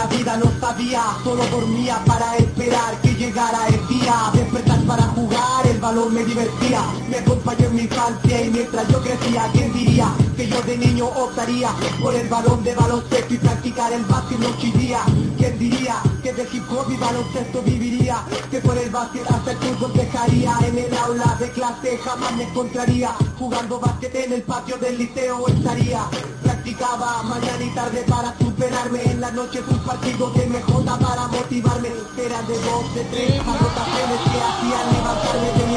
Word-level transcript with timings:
La 0.00 0.06
vida 0.06 0.36
no 0.36 0.50
sabía 0.60 1.02
Solo 1.22 1.44
dormía 1.46 1.98
para 2.06 2.36
esperar 2.36 2.94
que 3.02 3.14
llegara 3.14 3.68
el 3.68 3.86
día 3.88 4.30
Despertar 4.32 4.80
para 4.86 5.02
jugar, 5.02 5.66
balón 5.80 6.14
me 6.14 6.24
divertía 6.24 6.82
Me 7.08 7.18
acompañó 7.18 7.66
en 7.66 7.74
mi 7.74 7.82
infancia 7.82 8.44
y 8.44 8.50
mientras 8.50 8.88
yo 8.88 9.00
crecía 9.02 9.48
¿Quién 9.52 9.72
diría 9.72 10.08
que 10.36 10.46
yo 10.48 10.60
de 10.62 10.78
niño 10.78 11.06
optaría 11.06 11.70
Por 12.00 12.14
el 12.14 12.28
balón 12.28 12.62
de 12.62 12.74
baloncesto 12.74 13.34
y 13.34 13.38
practicar 13.38 13.92
el 13.92 14.04
básquet 14.04 14.38
noche 14.38 14.66
y 14.68 14.72
día 14.72 15.00
¿Quién 15.38 15.58
diría 15.58 15.96
que 16.22 16.32
de 16.32 16.42
hip 16.52 16.64
hop 16.70 16.90
y 16.90 16.96
baloncesto 16.96 17.62
viviría 17.62 18.22
Que 18.50 18.60
por 18.60 18.76
el 18.76 18.90
básquet 18.90 19.28
hasta 19.30 19.52
el 19.52 19.58
fútbol 19.58 19.92
dejaría 19.94 20.58
En 20.66 20.78
el 20.78 20.96
aula 20.96 21.36
de 21.40 21.50
clase 21.50 21.98
jamás 21.98 22.36
me 22.36 22.44
encontraría 22.44 23.14
Jugando 23.38 23.80
básquet 23.80 24.14
en 24.14 24.32
el 24.34 24.42
patio 24.42 24.76
del 24.76 24.98
liceo 24.98 25.48
estaría. 25.48 26.02
Practicaba 26.42 27.22
mañana 27.22 27.64
y 27.64 27.70
tarde 27.70 28.04
para 28.06 28.36
superarme 28.38 29.02
En 29.02 29.20
la 29.20 29.30
noche 29.30 29.62
un 29.66 29.78
partido 29.78 30.30
de 30.30 30.46
MJ 30.46 30.84
para 30.84 31.26
motivarme. 31.28 31.88
Era 32.18 32.42
de 32.42 32.54
dos, 32.54 32.94
de 32.94 33.04
tres, 33.04 33.40
anotaciones 33.40 34.20
que 34.30 34.40
hacían 34.40 34.92
levantarme 34.92 35.69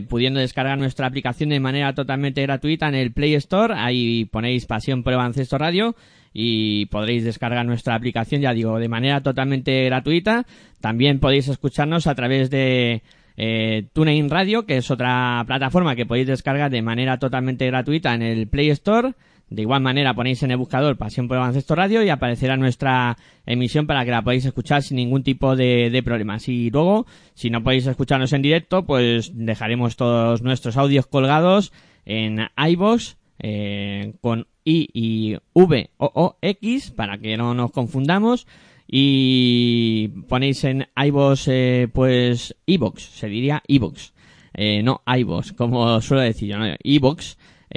pudiendo 0.09 0.39
descargar 0.39 0.79
nuestra 0.79 1.05
aplicación 1.05 1.49
de 1.49 1.59
manera 1.59 1.93
totalmente 1.93 2.41
gratuita 2.41 2.87
en 2.89 2.95
el 2.95 3.13
Play 3.13 3.35
Store. 3.35 3.75
Ahí 3.77 4.25
ponéis 4.25 4.65
Pasión 4.65 5.03
Baloncesto 5.03 5.59
Radio 5.59 5.95
y 6.37 6.87
podréis 6.87 7.23
descargar 7.23 7.65
nuestra 7.65 7.95
aplicación, 7.95 8.41
ya 8.41 8.53
digo, 8.53 8.77
de 8.77 8.89
manera 8.89 9.23
totalmente 9.23 9.85
gratuita. 9.85 10.45
También 10.81 11.21
podéis 11.21 11.47
escucharnos 11.47 12.07
a 12.07 12.15
través 12.15 12.49
de 12.49 13.03
eh, 13.37 13.87
TuneIn 13.93 14.29
Radio, 14.29 14.65
que 14.65 14.75
es 14.75 14.91
otra 14.91 15.41
plataforma 15.47 15.95
que 15.95 16.05
podéis 16.05 16.27
descargar 16.27 16.69
de 16.71 16.81
manera 16.81 17.19
totalmente 17.19 17.65
gratuita 17.67 18.13
en 18.13 18.21
el 18.21 18.49
Play 18.49 18.69
Store. 18.71 19.13
De 19.49 19.61
igual 19.61 19.81
manera 19.81 20.13
ponéis 20.13 20.43
en 20.43 20.51
el 20.51 20.57
buscador 20.57 20.97
Pasión 20.97 21.29
por 21.29 21.37
el 21.37 21.39
Baloncesto 21.39 21.73
Radio 21.73 22.03
y 22.03 22.09
aparecerá 22.09 22.57
nuestra 22.57 23.15
emisión 23.45 23.87
para 23.87 24.03
que 24.03 24.11
la 24.11 24.21
podáis 24.21 24.43
escuchar 24.43 24.83
sin 24.83 24.97
ningún 24.97 25.23
tipo 25.23 25.55
de, 25.55 25.89
de 25.89 26.03
problemas. 26.03 26.49
Y 26.49 26.69
luego, 26.69 27.05
si 27.33 27.49
no 27.49 27.63
podéis 27.63 27.87
escucharnos 27.87 28.33
en 28.33 28.41
directo, 28.41 28.85
pues 28.85 29.31
dejaremos 29.33 29.95
todos 29.95 30.41
nuestros 30.41 30.75
audios 30.75 31.07
colgados 31.07 31.71
en 32.03 32.49
iVoox 32.57 33.15
eh, 33.39 34.15
con 34.19 34.47
I 34.65 34.89
y 34.93 35.37
V 35.53 35.89
o 35.97 36.11
O 36.13 36.37
X 36.41 36.91
para 36.91 37.17
que 37.17 37.37
no 37.37 37.53
nos 37.53 37.71
confundamos. 37.71 38.47
Y 38.87 40.09
ponéis 40.27 40.63
en 40.63 40.87
iVoox 40.95 41.47
eh, 41.47 41.87
pues 41.91 42.55
iVoox, 42.65 43.01
se 43.01 43.27
diría 43.27 43.63
iVoox, 43.67 44.11
eh, 44.53 44.83
no 44.83 45.01
iVoox 45.07 45.53
como 45.53 45.99
suelo 46.01 46.21
decir 46.21 46.49
yo, 46.49 46.59
no, 46.59 46.67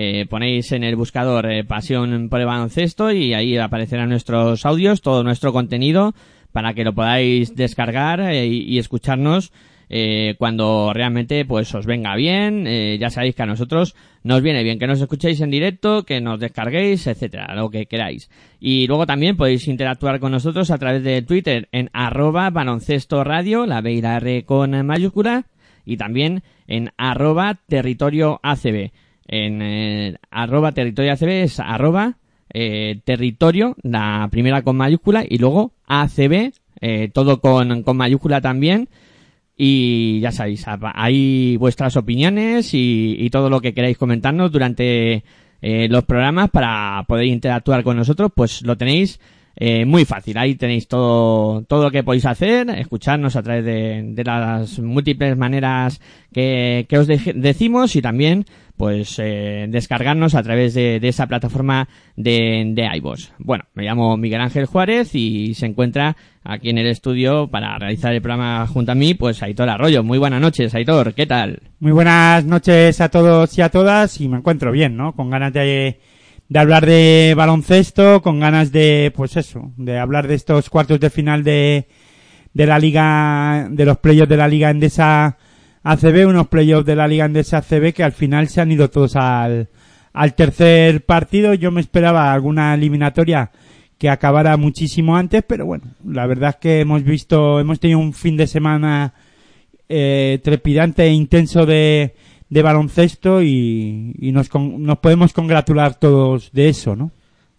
eh, 0.00 0.27
ponéis 0.28 0.71
en 0.72 0.84
el 0.84 0.97
buscador 0.97 1.50
eh, 1.50 1.65
Pasión 1.65 2.28
por 2.28 2.41
el 2.41 2.47
baloncesto 2.47 3.10
y 3.10 3.34
ahí 3.34 3.56
aparecerán 3.56 4.10
nuestros 4.10 4.65
audios, 4.66 5.00
todo 5.00 5.25
nuestro 5.25 5.53
contenido 5.53 6.15
para 6.53 6.75
que 6.75 6.84
lo 6.84 6.94
podáis 6.94 7.56
descargar 7.56 8.21
eh, 8.21 8.47
y, 8.47 8.60
y 8.62 8.78
escucharnos 8.78 9.50
eh, 9.91 10.34
cuando 10.38 10.93
realmente 10.93 11.44
pues 11.44 11.75
os 11.75 11.87
venga 11.87 12.15
bien. 12.16 12.66
Eh, 12.66 12.99
ya 13.00 13.10
sabéis 13.10 13.34
que 13.34 13.43
a 13.43 13.47
nosotros 13.47 13.94
nos 14.22 14.43
viene 14.43 14.62
bien 14.62 14.78
que 14.78 14.87
nos 14.87 15.00
escuchéis 15.00 15.41
en 15.41 15.50
directo, 15.50 16.04
que 16.04 16.21
nos 16.21 16.41
descarguéis, 16.41 17.06
etcétera, 17.06 17.54
lo 17.54 17.71
que 17.71 17.87
queráis. 17.87 18.31
Y 18.60 18.87
luego 18.87 19.06
también 19.06 19.37
podéis 19.37 19.69
interactuar 19.69 20.21
con 20.21 20.32
nosotros 20.32 20.71
a 20.71 20.78
través 20.78 21.03
de 21.03 21.22
Twitter 21.22 21.69
en 21.72 21.91
arroba 21.93 22.50
baloncesto 22.50 23.25
radio, 23.25 23.66
la 23.66 23.81
B 23.81 23.93
y 23.93 24.03
la 24.03 24.16
R 24.16 24.44
con 24.44 24.87
mayúscula, 24.87 25.47
y 25.84 25.97
también 25.97 26.43
en 26.66 26.91
arroba 26.97 27.59
territorio 27.66 28.41
ACB. 28.43 28.91
En 29.27 29.62
eh, 29.62 30.16
arroba 30.31 30.72
territorio 30.72 31.12
ACB 31.12 31.28
es 31.44 31.60
arroba 31.60 32.19
eh, 32.53 33.00
territorio, 33.04 33.77
la 33.82 34.28
primera 34.31 34.62
con 34.62 34.77
mayúscula, 34.77 35.25
y 35.28 35.38
luego 35.38 35.72
ACB, 35.87 36.53
eh, 36.81 37.10
todo 37.12 37.41
con, 37.41 37.82
con 37.82 37.97
mayúscula 37.97 38.41
también. 38.41 38.88
Y 39.61 40.21
ya 40.21 40.31
sabéis, 40.31 40.65
hay 40.95 41.57
vuestras 41.57 41.97
opiniones 41.97 42.73
y, 42.75 43.17
y 43.19 43.29
todo 43.31 43.51
lo 43.51 43.61
que 43.61 43.75
queráis 43.75 43.99
comentarnos 43.99 44.53
durante 44.53 45.25
eh, 45.61 45.89
los 45.91 46.05
programas 46.05 46.51
para 46.51 47.05
poder 47.09 47.27
interactuar 47.27 47.83
con 47.83 47.97
nosotros, 47.97 48.31
pues 48.33 48.63
lo 48.63 48.77
tenéis 48.77 49.19
eh, 49.61 49.85
muy 49.85 50.05
fácil. 50.05 50.39
Ahí 50.39 50.55
tenéis 50.55 50.87
todo, 50.87 51.63
todo 51.63 51.83
lo 51.85 51.91
que 51.91 52.05
podéis 52.05 52.25
hacer, 52.27 52.71
escucharnos 52.71 53.35
a 53.37 53.43
través 53.43 53.65
de, 53.65 54.03
de 54.15 54.25
las 54.25 54.79
múltiples 54.79 55.37
maneras 55.37 56.01
que, 56.33 56.87
que 56.89 56.99
os 56.99 57.07
de- 57.09 57.33
decimos 57.35 57.97
y 57.97 58.01
también 58.03 58.45
pues 58.77 59.19
eh, 59.19 59.67
descargarnos 59.69 60.37
a 60.37 60.43
través 60.45 60.73
de, 60.73 61.01
de 61.01 61.09
esa 61.09 61.27
plataforma 61.27 61.89
de, 62.15 62.63
de 62.77 62.89
iVoox. 62.99 63.33
Bueno, 63.41 63.65
me 63.75 63.83
llamo 63.83 64.17
Miguel 64.17 64.41
Ángel 64.41 64.67
Juárez 64.67 65.17
y 65.17 65.55
se 65.55 65.67
encuentra 65.67 66.17
aquí 66.45 66.71
en 66.71 66.79
el 66.79 66.87
estudio 66.87 67.49
para 67.49 67.77
realizar 67.77 68.15
el 68.15 68.23
programa 68.23 68.65
junto 68.69 68.93
a 68.93 68.95
mí, 68.95 69.15
pues 69.15 69.43
Aitor 69.43 69.69
Arroyo. 69.69 70.05
Muy 70.05 70.19
buenas 70.19 70.41
noches, 70.41 70.73
Aitor, 70.77 71.13
¿qué 71.15 71.27
tal? 71.27 71.61
Muy 71.81 71.91
buenas 71.91 72.45
noches 72.45 73.01
a 73.01 73.09
todos 73.09 73.59
y 73.59 73.63
a 73.63 73.69
todas 73.69 74.21
y 74.21 74.29
me 74.29 74.37
encuentro 74.39 74.71
bien, 74.71 74.97
¿no? 74.97 75.13
Con 75.13 75.29
ganas 75.29 75.53
de, 75.53 75.99
de 76.48 76.59
hablar 76.59 76.86
de 76.86 77.34
baloncesto, 77.36 78.22
con 78.22 78.41
ganas 78.41 78.72
de, 78.72 79.12
pues 79.14 79.36
eso, 79.36 79.72
de 79.76 79.98
hablar 79.98 80.28
de 80.28 80.34
estos 80.34 80.70
cuartos 80.70 80.98
de 80.98 81.10
final 81.10 81.45
de, 81.45 81.89
de 82.54 82.66
la 82.66 82.78
liga, 82.78 83.68
de 83.71 83.84
los 83.84 83.98
playoffs 83.98 84.30
de 84.30 84.36
la 84.36 84.48
liga 84.48 84.71
Endesa 84.71 85.36
ACB, 85.83 86.27
unos 86.27 86.48
playoffs 86.48 86.86
de 86.86 86.97
la 86.97 87.06
liga 87.06 87.27
Endesa 87.27 87.59
ACB 87.59 87.92
que 87.92 88.03
al 88.03 88.12
final 88.12 88.48
se 88.48 88.60
han 88.60 88.72
ido 88.72 88.89
todos 88.89 89.16
al, 89.16 89.68
al 90.12 90.34
tercer 90.34 91.04
partido. 91.04 91.53
Yo 91.53 91.71
me 91.71 91.83
esperaba 91.83 92.33
alguna 92.33 92.74
eliminatoria 92.74 93.51
que 93.98 94.09
acabara 94.09 94.56
muchísimo 94.56 95.16
antes, 95.16 95.42
pero 95.47 95.66
bueno, 95.66 95.84
la 96.04 96.27
verdad 96.27 96.51
es 96.51 96.56
que 96.56 96.80
hemos 96.80 97.03
visto, 97.03 97.60
hemos 97.60 97.78
tenido 97.80 97.98
un 97.98 98.15
fin 98.15 98.36
de 98.36 98.47
semana 98.47 99.12
eh, 99.89 100.41
trepidante 100.42 101.04
e 101.04 101.12
intenso 101.12 101.66
de, 101.66 102.15
de 102.50 102.62
baloncesto 102.62 103.42
y, 103.42 104.15
nos, 104.33 104.48
con- 104.48 104.83
nos 104.83 104.98
podemos 104.98 105.33
congratular 105.33 105.98
todos 105.98 106.50
de 106.53 106.68
eso, 106.68 106.97
¿no? 106.97 107.10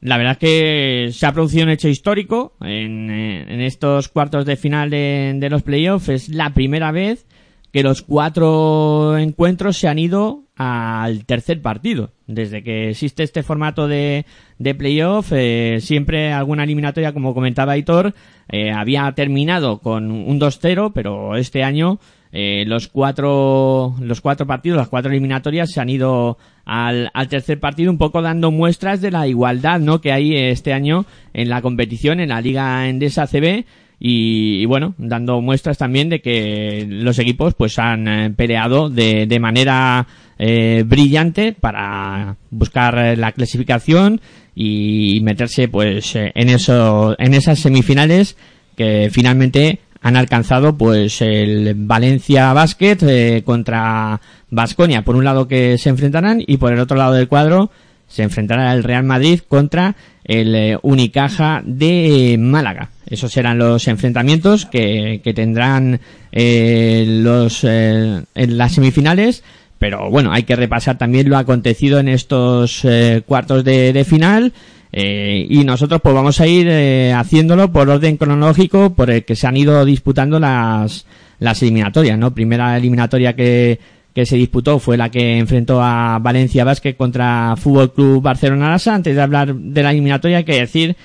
La 0.01 0.17
verdad 0.17 0.33
es 0.33 0.37
que 0.39 1.09
se 1.11 1.25
ha 1.25 1.33
producido 1.33 1.65
un 1.65 1.71
hecho 1.71 1.89
histórico 1.89 2.53
en, 2.61 3.09
eh, 3.09 3.53
en 3.53 3.59
estos 3.59 4.07
cuartos 4.07 4.45
de 4.45 4.55
final 4.55 4.89
de, 4.89 5.47
los 5.49 5.61
playoffs. 5.61 6.07
Es 6.07 6.29
la 6.29 6.53
primera 6.53 6.91
vez 6.93 7.25
que 7.73 7.83
los 7.83 8.01
cuatro 8.01 9.17
encuentros 9.17 9.77
se 9.77 9.89
han 9.89 9.99
ido 9.99 10.45
al 10.55 11.25
tercer 11.25 11.61
partido. 11.61 12.11
Desde 12.27 12.63
que 12.63 12.91
existe 12.91 13.23
este 13.23 13.43
formato 13.43 13.87
de, 13.89 14.25
de 14.57 14.73
playoff, 14.73 15.33
eh, 15.33 15.79
siempre 15.81 16.31
alguna 16.31 16.63
eliminatoria, 16.63 17.13
como 17.13 17.33
comentaba 17.33 17.73
Aitor, 17.73 18.13
eh, 18.49 18.71
había 18.71 19.11
terminado 19.11 19.79
con 19.79 20.11
un 20.11 20.39
2-0, 20.39 20.91
pero 20.95 21.35
este 21.35 21.63
año 21.63 21.99
eh, 22.31 22.63
los 22.67 22.87
cuatro 22.87 23.95
los 24.01 24.21
cuatro 24.21 24.45
partidos, 24.45 24.77
las 24.77 24.89
cuatro 24.89 25.11
eliminatorias 25.11 25.71
se 25.71 25.81
han 25.81 25.89
ido 25.89 26.37
al, 26.65 27.09
al 27.13 27.27
tercer 27.27 27.59
partido, 27.59 27.91
un 27.91 27.97
poco 27.97 28.21
dando 28.21 28.51
muestras 28.51 29.01
de 29.01 29.11
la 29.11 29.27
igualdad 29.27 29.79
¿no? 29.79 30.01
que 30.01 30.11
hay 30.11 30.35
este 30.35 30.73
año 30.73 31.05
en 31.33 31.49
la 31.49 31.61
competición, 31.61 32.19
en 32.19 32.29
la 32.29 32.41
Liga 32.41 32.87
Endesa 32.87 33.25
CB 33.25 33.65
y, 33.99 34.61
y, 34.61 34.65
bueno, 34.65 34.95
dando 34.97 35.41
muestras 35.41 35.77
también 35.77 36.09
de 36.09 36.21
que 36.21 36.85
los 36.87 37.19
equipos 37.19 37.53
pues 37.53 37.77
han 37.79 38.07
eh, 38.07 38.29
peleado 38.29 38.89
de, 38.89 39.25
de 39.25 39.39
manera 39.39 40.07
eh, 40.37 40.83
brillante 40.85 41.51
para 41.51 42.37
buscar 42.49 43.17
la 43.17 43.33
clasificación 43.33 44.21
y 44.55 45.19
meterse 45.21 45.67
pues 45.67 46.15
eh, 46.15 46.31
en 46.33 46.49
eso 46.49 47.15
en 47.19 47.33
esas 47.33 47.59
semifinales 47.59 48.37
que 48.77 49.09
finalmente 49.11 49.79
han 50.01 50.15
alcanzado 50.15 50.77
pues 50.77 51.21
el 51.21 51.73
Valencia 51.75 52.53
Basket 52.53 52.97
eh, 53.01 53.43
contra 53.45 54.19
Vasconia 54.49 55.03
por 55.03 55.15
un 55.15 55.25
lado 55.25 55.47
que 55.47 55.77
se 55.77 55.89
enfrentarán 55.89 56.41
y 56.45 56.57
por 56.57 56.73
el 56.73 56.79
otro 56.79 56.97
lado 56.97 57.13
del 57.13 57.27
cuadro 57.27 57.69
se 58.07 58.23
enfrentará 58.23 58.73
el 58.73 58.83
Real 58.83 59.03
Madrid 59.03 59.41
contra 59.47 59.95
el 60.23 60.55
eh, 60.55 60.77
Unicaja 60.81 61.61
de 61.63 62.37
Málaga. 62.39 62.89
Esos 63.07 63.31
serán 63.31 63.57
los 63.57 63.87
enfrentamientos 63.87 64.65
que, 64.65 65.21
que 65.23 65.33
tendrán 65.33 65.99
eh, 66.31 67.05
los 67.07 67.63
en 67.63 68.25
las 68.33 68.73
semifinales. 68.73 69.43
Pero 69.79 70.09
bueno, 70.09 70.31
hay 70.33 70.43
que 70.43 70.55
repasar 70.55 70.97
también 70.97 71.29
lo 71.29 71.37
acontecido 71.37 71.99
en 71.99 72.09
estos 72.09 72.85
cuartos 73.25 73.63
de 73.63 74.05
final. 74.07 74.51
Eh, 74.91 75.45
y 75.49 75.63
nosotros 75.63 76.01
pues 76.01 76.15
vamos 76.15 76.41
a 76.41 76.47
ir 76.47 76.67
eh, 76.69 77.13
haciéndolo 77.13 77.71
por 77.71 77.89
orden 77.89 78.17
cronológico 78.17 78.93
por 78.95 79.11
el 79.11 79.23
que 79.23 79.35
se 79.35 79.45
han 79.45 79.55
ido 79.55 79.85
disputando 79.85 80.39
las, 80.39 81.05
las 81.39 81.61
eliminatorias, 81.61 82.17
¿no? 82.17 82.33
Primera 82.33 82.75
eliminatoria 82.75 83.35
que, 83.35 83.79
que 84.15 84.25
se 84.25 84.35
disputó 84.35 84.79
fue 84.79 84.97
la 84.97 85.09
que 85.09 85.37
enfrentó 85.37 85.81
a 85.81 86.17
Valencia 86.19 86.63
Basket 86.63 86.95
contra 86.95 87.55
Fútbol 87.55 87.93
Club 87.93 88.23
Barcelona 88.23 88.69
Lasa. 88.69 88.95
Antes 88.95 89.15
de 89.15 89.21
hablar 89.21 89.53
de 89.53 89.83
la 89.83 89.91
eliminatoria 89.91 90.37
hay 90.37 90.43
que 90.43 90.59
decir 90.59 90.95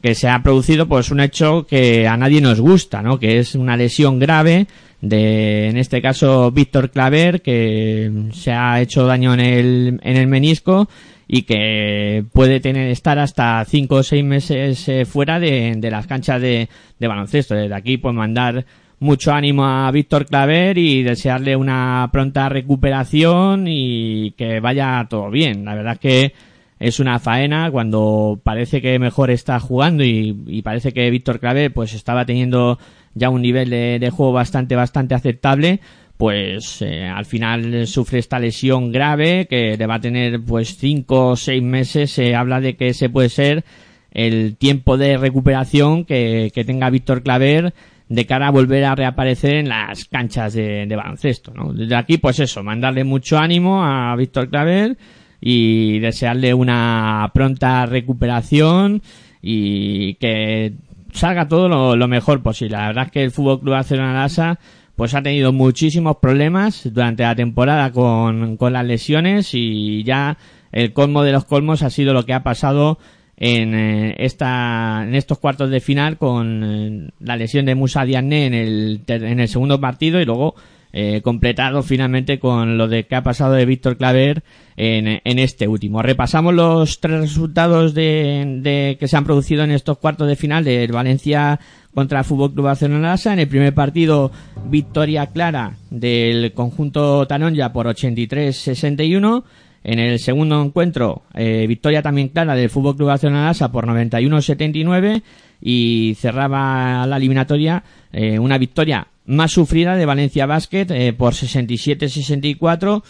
que 0.00 0.14
se 0.14 0.28
ha 0.28 0.42
producido 0.42 0.86
pues 0.86 1.10
un 1.10 1.20
hecho 1.20 1.66
que 1.66 2.06
a 2.06 2.16
nadie 2.16 2.40
nos 2.40 2.60
gusta, 2.60 3.02
¿no? 3.02 3.18
Que 3.18 3.38
es 3.38 3.54
una 3.54 3.76
lesión 3.76 4.18
grave 4.18 4.66
de, 5.00 5.68
en 5.68 5.76
este 5.76 6.00
caso, 6.00 6.50
Víctor 6.50 6.90
Claver, 6.90 7.42
que 7.42 8.10
se 8.32 8.52
ha 8.52 8.80
hecho 8.80 9.06
daño 9.06 9.34
en 9.34 9.40
el, 9.40 10.00
en 10.02 10.16
el 10.16 10.26
menisco 10.26 10.88
y 11.26 11.42
que 11.42 12.24
puede 12.32 12.60
tener 12.60 12.90
estar 12.90 13.18
hasta 13.18 13.64
cinco 13.64 13.96
o 13.96 14.02
seis 14.02 14.24
meses 14.24 14.88
eh, 14.88 15.04
fuera 15.04 15.40
de, 15.40 15.74
de, 15.76 15.90
las 15.90 16.06
canchas 16.06 16.40
de, 16.40 16.68
de, 16.98 17.08
baloncesto. 17.08 17.54
Desde 17.54 17.74
aquí, 17.74 17.96
pues 17.96 18.14
mandar 18.14 18.64
mucho 19.00 19.32
ánimo 19.32 19.64
a 19.64 19.90
Víctor 19.90 20.26
Claver 20.26 20.78
y 20.78 21.02
desearle 21.02 21.56
una 21.56 22.08
pronta 22.12 22.48
recuperación 22.48 23.66
y 23.68 24.32
que 24.32 24.60
vaya 24.60 25.06
todo 25.08 25.30
bien. 25.30 25.64
La 25.64 25.74
verdad 25.74 25.94
es 25.94 25.98
que 25.98 26.32
es 26.78 27.00
una 27.00 27.18
faena 27.18 27.70
cuando 27.70 28.40
parece 28.42 28.82
que 28.82 28.98
mejor 28.98 29.30
está 29.30 29.60
jugando 29.60 30.04
y, 30.04 30.42
y 30.46 30.62
parece 30.62 30.92
que 30.92 31.10
Víctor 31.10 31.40
Claver 31.40 31.72
pues 31.72 31.94
estaba 31.94 32.24
teniendo 32.26 32.78
ya 33.14 33.30
un 33.30 33.42
nivel 33.42 33.70
de, 33.70 33.98
de 33.98 34.10
juego 34.10 34.32
bastante 34.32 34.76
bastante 34.76 35.14
aceptable 35.14 35.80
pues 36.24 36.80
eh, 36.80 37.06
al 37.06 37.26
final 37.26 37.86
sufre 37.86 38.18
esta 38.18 38.38
lesión 38.38 38.90
grave 38.90 39.46
que 39.46 39.76
le 39.76 39.86
va 39.86 39.96
a 39.96 40.00
tener 40.00 40.40
pues 40.40 40.78
cinco 40.78 41.28
o 41.28 41.36
seis 41.36 41.62
meses. 41.62 42.12
Se 42.12 42.34
habla 42.34 42.62
de 42.62 42.76
que 42.76 42.88
ese 42.88 43.10
puede 43.10 43.28
ser 43.28 43.62
el 44.10 44.56
tiempo 44.56 44.96
de 44.96 45.18
recuperación 45.18 46.06
que, 46.06 46.50
que 46.54 46.64
tenga 46.64 46.88
Víctor 46.88 47.22
Claver 47.22 47.74
de 48.08 48.24
cara 48.24 48.46
a 48.46 48.52
volver 48.52 48.86
a 48.86 48.94
reaparecer 48.94 49.56
en 49.56 49.68
las 49.68 50.06
canchas 50.06 50.54
de, 50.54 50.90
baloncesto 50.96 51.52
desde 51.74 51.94
aquí 51.94 52.16
pues 52.16 52.40
eso 52.40 52.62
mandarle 52.62 53.04
mucho 53.04 53.36
ánimo 53.36 53.84
a 53.84 54.16
Víctor 54.16 54.48
Claver 54.48 54.96
y 55.42 55.98
desearle 55.98 56.54
una 56.54 57.30
pronta 57.34 57.84
recuperación 57.84 59.02
y 59.42 60.14
que 60.14 60.72
salga 61.12 61.48
todo 61.48 61.68
lo, 61.68 61.96
lo 61.96 62.08
mejor 62.08 62.42
posible. 62.42 62.78
La 62.78 62.86
verdad 62.86 63.04
es 63.04 63.12
que 63.12 63.24
el 63.24 63.30
Fútbol 63.30 63.60
Club 63.60 63.72
Barcelona 63.72 64.14
Lasa 64.14 64.58
pues 64.96 65.14
ha 65.14 65.22
tenido 65.22 65.52
muchísimos 65.52 66.16
problemas 66.16 66.88
durante 66.92 67.22
la 67.22 67.34
temporada 67.34 67.90
con, 67.92 68.56
con 68.56 68.72
las 68.72 68.84
lesiones 68.84 69.50
y 69.52 70.04
ya 70.04 70.38
el 70.72 70.92
colmo 70.92 71.22
de 71.22 71.32
los 71.32 71.44
colmos 71.44 71.82
ha 71.82 71.90
sido 71.90 72.12
lo 72.12 72.24
que 72.24 72.34
ha 72.34 72.42
pasado 72.42 72.98
en 73.36 73.74
eh, 73.74 74.14
esta 74.18 75.02
en 75.04 75.14
estos 75.14 75.38
cuartos 75.38 75.70
de 75.70 75.80
final 75.80 76.18
con 76.18 76.62
eh, 76.64 77.10
la 77.18 77.36
lesión 77.36 77.66
de 77.66 77.74
Musa 77.74 78.04
Diagne 78.04 78.46
en 78.46 78.54
el 78.54 79.00
en 79.08 79.40
el 79.40 79.48
segundo 79.48 79.80
partido 79.80 80.20
y 80.20 80.24
luego 80.24 80.54
eh, 80.96 81.22
completado 81.22 81.82
finalmente 81.82 82.38
con 82.38 82.78
lo 82.78 82.86
de 82.86 83.06
que 83.06 83.16
ha 83.16 83.24
pasado 83.24 83.54
de 83.54 83.66
Víctor 83.66 83.96
Claver 83.96 84.44
en, 84.76 85.20
en, 85.24 85.38
este 85.40 85.66
último. 85.66 86.02
Repasamos 86.02 86.54
los 86.54 87.00
tres 87.00 87.20
resultados 87.20 87.94
de, 87.94 88.60
de, 88.60 88.96
que 89.00 89.08
se 89.08 89.16
han 89.16 89.24
producido 89.24 89.64
en 89.64 89.72
estos 89.72 89.98
cuartos 89.98 90.28
de 90.28 90.36
final 90.36 90.62
del 90.62 90.92
Valencia 90.92 91.58
contra 91.94 92.18
el 92.20 92.24
Fútbol 92.24 92.52
Club 92.52 92.64
Barcelona. 92.64 93.16
En 93.24 93.38
el 93.38 93.48
primer 93.48 93.72
partido, 93.74 94.30
victoria 94.66 95.26
clara 95.26 95.76
del 95.90 96.52
conjunto 96.52 97.26
Tanonja 97.26 97.72
por 97.72 97.86
83-61. 97.86 99.44
En 99.84 99.98
el 99.98 100.18
segundo 100.18 100.62
encuentro, 100.62 101.24
eh, 101.34 101.66
victoria 101.68 102.00
también 102.00 102.28
clara 102.28 102.54
del 102.54 102.70
Fútbol 102.70 102.96
Club 102.96 103.08
Barcelona 103.08 103.52
por 103.70 103.86
91-79 103.86 105.22
y 105.60 106.16
cerraba 106.18 107.06
la 107.06 107.16
eliminatoria 107.18 107.84
eh, 108.12 108.38
una 108.38 108.56
victoria 108.56 109.08
más 109.26 109.52
sufrida 109.52 109.94
de 109.96 110.06
Valencia 110.06 110.46
Basket 110.46 110.86
eh, 110.90 111.12
por 111.12 111.34
67-64 111.34 113.02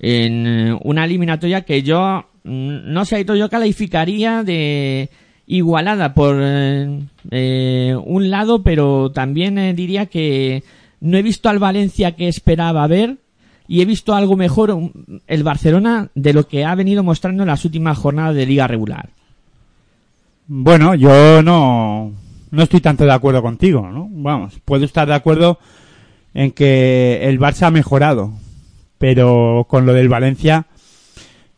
en 0.00 0.78
una 0.82 1.04
eliminatoria 1.04 1.62
que 1.62 1.82
yo 1.82 2.26
mm, 2.44 2.92
no 2.92 3.04
sé, 3.06 3.24
yo 3.24 3.48
calificaría 3.48 4.42
de 4.42 5.08
igualada 5.48 6.12
por 6.12 6.36
eh, 6.40 7.00
eh, 7.30 7.96
un 8.04 8.30
lado, 8.30 8.62
pero 8.62 9.10
también 9.10 9.56
eh, 9.56 9.72
diría 9.72 10.06
que 10.06 10.62
no 11.00 11.16
he 11.16 11.22
visto 11.22 11.48
al 11.48 11.58
Valencia 11.58 12.14
que 12.14 12.28
esperaba 12.28 12.86
ver 12.86 13.16
y 13.66 13.80
he 13.80 13.86
visto 13.86 14.14
algo 14.14 14.36
mejor 14.36 14.78
el 15.26 15.42
Barcelona 15.42 16.10
de 16.14 16.34
lo 16.34 16.46
que 16.46 16.64
ha 16.64 16.74
venido 16.74 17.02
mostrando 17.02 17.42
en 17.42 17.48
las 17.48 17.64
últimas 17.64 17.96
jornadas 17.96 18.34
de 18.34 18.46
liga 18.46 18.66
regular. 18.66 19.08
Bueno, 20.46 20.94
yo 20.94 21.42
no, 21.42 22.12
no 22.50 22.62
estoy 22.62 22.80
tanto 22.80 23.04
de 23.04 23.12
acuerdo 23.12 23.42
contigo, 23.42 23.88
¿no? 23.88 24.08
Vamos, 24.10 24.60
puedo 24.64 24.84
estar 24.84 25.08
de 25.08 25.14
acuerdo 25.14 25.58
en 26.34 26.52
que 26.52 27.20
el 27.22 27.40
Barça 27.40 27.66
ha 27.66 27.70
mejorado, 27.70 28.32
pero 28.98 29.66
con 29.68 29.86
lo 29.86 29.94
del 29.94 30.08
Valencia, 30.08 30.66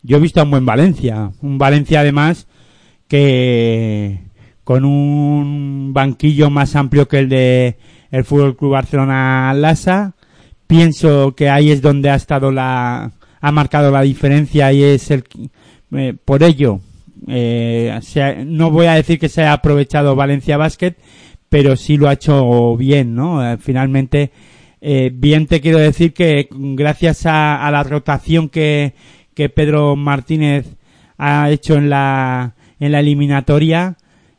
yo 0.01 0.17
he 0.17 0.21
visto 0.21 0.39
a 0.39 0.43
un 0.43 0.51
buen 0.51 0.65
Valencia, 0.65 1.31
un 1.41 1.57
Valencia 1.57 2.01
además 2.01 2.47
que 3.11 4.19
con 4.63 4.85
un 4.85 5.91
banquillo 5.93 6.49
más 6.49 6.77
amplio 6.77 7.09
que 7.09 7.19
el 7.19 7.27
de 7.27 7.75
el 8.09 8.23
Fútbol 8.23 8.55
Club 8.55 8.71
Barcelona 8.71 9.53
Lasa, 9.53 10.15
pienso 10.65 11.35
que 11.35 11.49
ahí 11.49 11.71
es 11.71 11.81
donde 11.81 12.09
ha 12.09 12.15
estado 12.15 12.53
la 12.53 13.11
ha 13.41 13.51
marcado 13.51 13.91
la 13.91 14.03
diferencia 14.03 14.71
y 14.71 14.83
es 14.83 15.11
el 15.11 15.25
eh, 15.91 16.13
por 16.23 16.41
ello 16.41 16.79
eh, 17.27 17.99
no 18.45 18.71
voy 18.71 18.85
a 18.85 18.93
decir 18.93 19.19
que 19.19 19.27
se 19.27 19.41
haya 19.41 19.53
aprovechado 19.53 20.15
Valencia 20.15 20.55
Basket, 20.55 20.95
pero 21.49 21.75
sí 21.75 21.97
lo 21.97 22.07
ha 22.07 22.13
hecho 22.13 22.77
bien, 22.77 23.13
¿no? 23.13 23.45
Eh, 23.45 23.57
finalmente, 23.57 24.31
bien 25.11 25.47
te 25.47 25.59
quiero 25.59 25.79
decir 25.79 26.13
que 26.13 26.47
gracias 26.49 27.25
a, 27.25 27.67
a 27.67 27.71
la 27.71 27.83
rotación 27.83 28.47
que, 28.47 28.93
que 29.33 29.49
Pedro 29.49 29.97
Martínez 29.97 30.77
ha 31.17 31.49
hecho 31.51 31.75
en 31.75 31.89
la, 31.89 32.55
en 32.81 32.91
la 32.91 32.99
eliminatoria, 32.99 33.95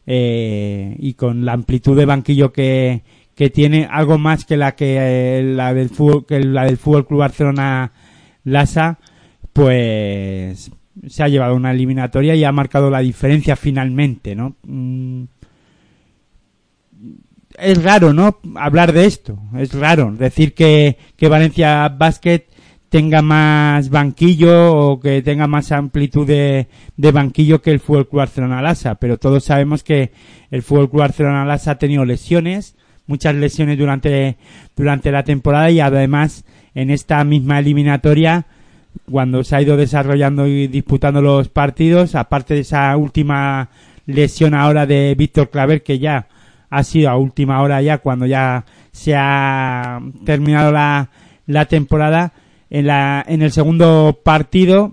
eh, 0.07 0.97
y 0.99 1.15
con 1.15 1.47
la 1.47 1.53
amplitud 1.53 1.97
de 1.97 2.05
banquillo 2.05 2.53
que, 2.53 3.03
que 3.35 3.51
tiene, 3.51 3.89
algo 3.91 4.19
más 4.19 4.45
que 4.45 4.57
la 4.57 4.75
que 4.75 4.97
eh, 4.99 5.43
la 5.43 5.73
del 5.73 5.89
fútbol, 5.89 6.27
que 6.27 6.41
la 6.41 6.65
del 6.65 6.77
Fútbol 6.77 7.07
Club 7.07 7.21
Barcelona 7.21 7.93
Lasa, 8.45 8.99
pues 9.53 10.71
se 11.07 11.23
ha 11.23 11.29
llevado 11.29 11.55
una 11.55 11.71
eliminatoria 11.71 12.35
y 12.35 12.45
ha 12.45 12.53
marcado 12.53 12.91
la 12.91 12.99
diferencia 12.99 13.55
finalmente, 13.57 14.35
¿no? 14.35 14.57
Mm. 14.65 15.25
Es 17.59 17.83
raro, 17.83 18.13
¿no? 18.13 18.39
Hablar 18.57 18.93
de 18.93 19.05
esto. 19.05 19.39
Es 19.57 19.73
raro 19.75 20.11
decir 20.13 20.55
que, 20.55 20.97
que 21.17 21.29
Valencia 21.29 21.89
Basket 21.89 22.47
tenga 22.93 23.23
más 23.23 23.89
banquillo 23.89 24.77
o 24.77 25.01
que 25.01 25.23
tenga 25.23 25.47
más 25.47 25.73
amplitud 25.73 26.27
de, 26.27 26.67
de 26.99 27.11
banquillo 27.11 27.63
que 27.63 27.71
el 27.71 27.81
Fútbol 27.81 28.07
Club 28.07 28.19
Barcelona 28.19 28.61
Lasa, 28.61 28.97
pero 28.97 29.17
todos 29.17 29.45
sabemos 29.45 29.83
que 29.83 30.13
el 30.51 30.61
Fútbol 30.61 30.91
Club 30.91 31.01
Barcelona 31.01 31.47
Lasa 31.47 31.71
ha 31.71 31.79
tenido 31.79 32.05
lesiones, 32.05 32.77
muchas 33.07 33.35
lesiones 33.35 33.79
durante, 33.79 34.37
durante 34.77 35.11
la 35.11 35.23
temporada 35.23 35.71
y 35.71 35.81
además 35.81 36.45
en 36.75 36.91
esta 36.91 37.25
misma 37.25 37.61
eliminatoria 37.61 38.45
cuando 39.11 39.43
se 39.43 39.57
ha 39.57 39.63
ido 39.63 39.79
desarrollando 39.79 40.47
y 40.47 40.67
disputando 40.67 41.23
los 41.23 41.49
partidos, 41.49 42.15
aparte 42.15 42.53
de 42.53 42.61
esa 42.61 42.95
última 42.99 43.71
lesión 44.05 44.53
ahora 44.53 44.85
de 44.85 45.15
Víctor 45.17 45.49
Claver 45.49 45.83
que 45.83 45.99
ya 45.99 46.27
ha 46.69 46.85
sido 46.85 47.09
a 47.09 47.17
última 47.17 47.63
hora 47.63 47.81
ya 47.81 47.97
cuando 47.99 48.27
ya 48.27 48.67
se 48.91 49.15
ha 49.17 49.99
terminado 50.27 50.73
la, 50.73 51.09
la 51.47 51.65
temporada 51.65 52.35
en 52.73 52.87
la 52.87 53.23
en 53.29 53.43
el 53.43 53.53
segundo 53.53 54.19
partido 54.25 54.93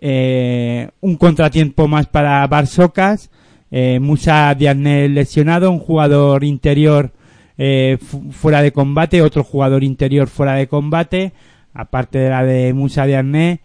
eh, 0.00 0.88
un 1.00 1.16
contratiempo 1.16 1.86
más 1.86 2.06
para 2.06 2.44
Barsocas 2.48 3.30
eh, 3.70 4.00
Musa 4.00 4.52
Diagne 4.56 5.08
lesionado 5.08 5.70
un 5.70 5.78
jugador 5.78 6.42
interior 6.42 7.12
eh, 7.56 7.96
fuera 8.32 8.60
de 8.60 8.72
combate 8.72 9.22
otro 9.22 9.44
jugador 9.44 9.84
interior 9.84 10.26
fuera 10.26 10.54
de 10.54 10.66
combate 10.66 11.32
aparte 11.74 12.18
de 12.18 12.28
la 12.30 12.42
de 12.42 12.72
Musa 12.74 13.06
Diagne 13.06 13.60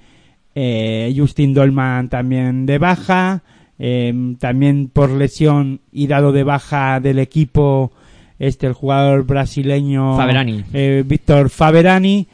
eh, 0.54 1.12
Justin 1.18 1.56
Dolman 1.56 2.10
también 2.10 2.68
de 2.68 2.78
baja 2.78 3.42
eh, 3.80 4.14
también 4.40 4.90
por 4.94 5.10
lesión 5.10 5.82
y 5.92 6.06
dado 6.06 6.32
de 6.32 6.44
baja 6.44 7.00
del 7.00 7.18
equipo 7.18 7.92
este 8.38 8.68
el 8.68 8.74
jugador 8.74 9.26
brasileño 9.26 10.16
Faberani. 10.16 10.64
eh, 10.74 11.04
Víctor 11.04 11.50
Faberani 11.50 12.28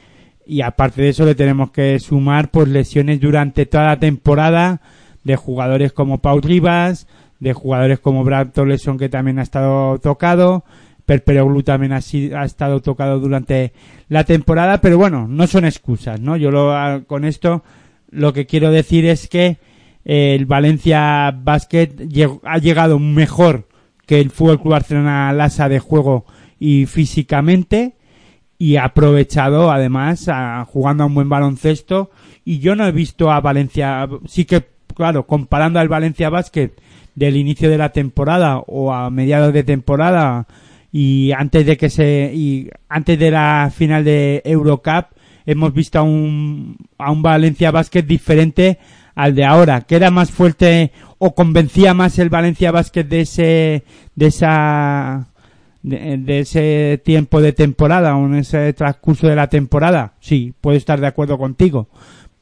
y 0.46 0.62
aparte 0.62 1.02
de 1.02 1.10
eso 1.10 1.26
le 1.26 1.36
tenemos 1.36 1.72
que 1.72 2.00
sumar 2.00 2.50
pues 2.52 2.68
lesiones 2.68 3.20
durante 3.20 3.66
toda 3.66 3.86
la 3.86 4.00
temporada 4.00 4.82
de 5.24 5.36
jugadores 5.36 5.94
como 5.94 6.20
Pau 6.22 6.40
Rivas 6.42 7.08
de 7.40 7.54
jugadores 7.54 8.00
como 8.00 8.24
Brad 8.24 8.48
Toleson 8.50 8.98
que 8.98 9.10
también 9.10 9.40
ha 9.40 9.44
estado 9.44 10.00
tocado. 10.00 10.64
Perperoglou 11.06 11.64
también 11.64 11.92
ha, 11.92 12.00
si- 12.00 12.32
ha 12.34 12.46
estado 12.46 12.82
tocado 12.82 13.20
durante 13.20 13.74
la 14.08 14.24
temporada. 14.24 14.80
Pero 14.80 14.98
bueno 14.98 15.28
no 15.28 15.48
son 15.48 15.66
excusas 15.66 16.20
no 16.22 16.38
yo 16.38 16.52
lo, 16.52 17.04
con 17.08 17.26
esto 17.26 17.64
lo 18.10 18.32
que 18.32 18.46
quiero 18.46 18.72
decir 18.72 19.06
es 19.06 19.28
que 19.28 19.58
eh, 20.06 20.36
el 20.36 20.46
Valencia 20.46 21.32
Basket 21.38 21.90
ha 22.44 22.58
llegado 22.60 23.00
mejor 23.00 23.68
que 24.06 24.20
el 24.22 24.30
Fútbol 24.30 24.60
Club 24.62 24.72
Barcelona 24.74 25.32
Lasa 25.34 25.68
de 25.70 25.80
juego 25.80 26.26
y 26.60 26.86
físicamente 26.86 27.96
y 28.64 28.78
ha 28.78 28.86
aprovechado 28.86 29.72
además 29.72 30.30
a, 30.30 30.64
jugando 30.64 31.04
a 31.04 31.08
un 31.08 31.16
buen 31.16 31.28
baloncesto. 31.28 32.12
Y 32.46 32.60
yo 32.60 32.78
no 32.78 32.88
he 32.88 32.94
visto 32.94 33.30
a 33.30 33.42
Valencia 33.42 34.08
sí 34.26 34.46
que 34.46 34.64
claro 34.96 35.28
comparando 35.28 35.82
al 35.82 35.90
Valencia 35.90 36.30
Basket 36.30 36.72
del 37.14 37.36
inicio 37.36 37.70
de 37.70 37.78
la 37.78 37.90
temporada 37.90 38.60
o 38.60 38.94
a 38.94 39.10
mediados 39.10 39.52
de 39.52 39.66
temporada 39.66 40.48
y 40.94 41.34
antes 41.34 41.66
de 41.66 41.76
que 41.76 41.90
se 41.90 42.32
y 42.34 42.70
antes 42.88 43.20
de 43.20 43.32
la 43.32 43.70
final 43.76 44.06
de 44.06 44.42
Eurocup 44.46 45.08
hemos 45.46 45.74
visto 45.74 46.00
a 46.00 46.04
un 46.04 46.78
a 46.98 47.12
un 47.12 47.22
Valencia 47.22 47.70
Basket 47.70 48.04
diferente 48.04 48.80
al 49.14 49.36
de 49.36 49.44
ahora. 49.44 49.82
Que 49.82 49.98
era 49.98 50.10
más 50.10 50.32
fuerte 50.32 50.94
o 51.18 51.36
convencía 51.36 51.94
más 51.94 52.18
el 52.18 52.30
Valencia 52.30 52.72
Basket 52.72 53.04
de 53.04 53.20
ese 53.20 53.84
de 54.16 54.28
esa 54.28 55.33
de, 55.84 56.40
ese 56.40 57.02
tiempo 57.04 57.42
de 57.42 57.54
temporada 57.54 58.16
o 58.16 58.26
en 58.26 58.36
ese 58.36 58.74
transcurso 58.74 59.28
de 59.28 59.36
la 59.36 59.50
temporada 59.50 60.14
sí 60.20 60.54
puedo 60.62 60.78
estar 60.78 61.00
de 61.00 61.08
acuerdo 61.08 61.38
contigo 61.38 61.90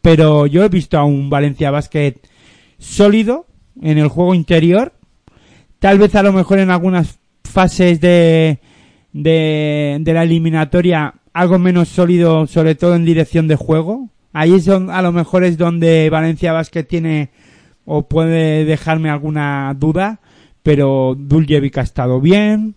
pero 0.01 0.45
yo 0.45 0.63
he 0.63 0.69
visto 0.69 0.97
a 0.97 1.03
un 1.03 1.29
Valencia 1.29 1.71
Basket 1.71 2.15
sólido 2.77 3.47
en 3.81 3.97
el 3.97 4.07
juego 4.07 4.35
interior 4.35 4.93
tal 5.79 5.97
vez 5.97 6.13
a 6.15 6.23
lo 6.23 6.33
mejor 6.33 6.59
en 6.59 6.69
algunas 6.69 7.19
fases 7.43 7.99
de, 7.99 8.59
de, 9.11 9.97
de 9.99 10.13
la 10.13 10.23
eliminatoria 10.23 11.15
algo 11.33 11.59
menos 11.59 11.89
sólido, 11.89 12.47
sobre 12.47 12.75
todo 12.75 12.95
en 12.95 13.05
dirección 13.05 13.47
de 13.47 13.55
juego. 13.55 14.09
Ahí 14.33 14.53
es 14.53 14.65
donde, 14.65 14.93
a 14.93 15.01
lo 15.01 15.11
mejor 15.11 15.43
es 15.43 15.57
donde 15.57 16.09
Valencia 16.09 16.53
Basket 16.53 16.83
tiene 16.83 17.29
o 17.85 18.07
puede 18.07 18.65
dejarme 18.65 19.09
alguna 19.09 19.75
duda, 19.77 20.19
pero 20.63 21.15
Duljevic 21.17 21.77
ha 21.79 21.81
estado 21.81 22.21
bien, 22.21 22.75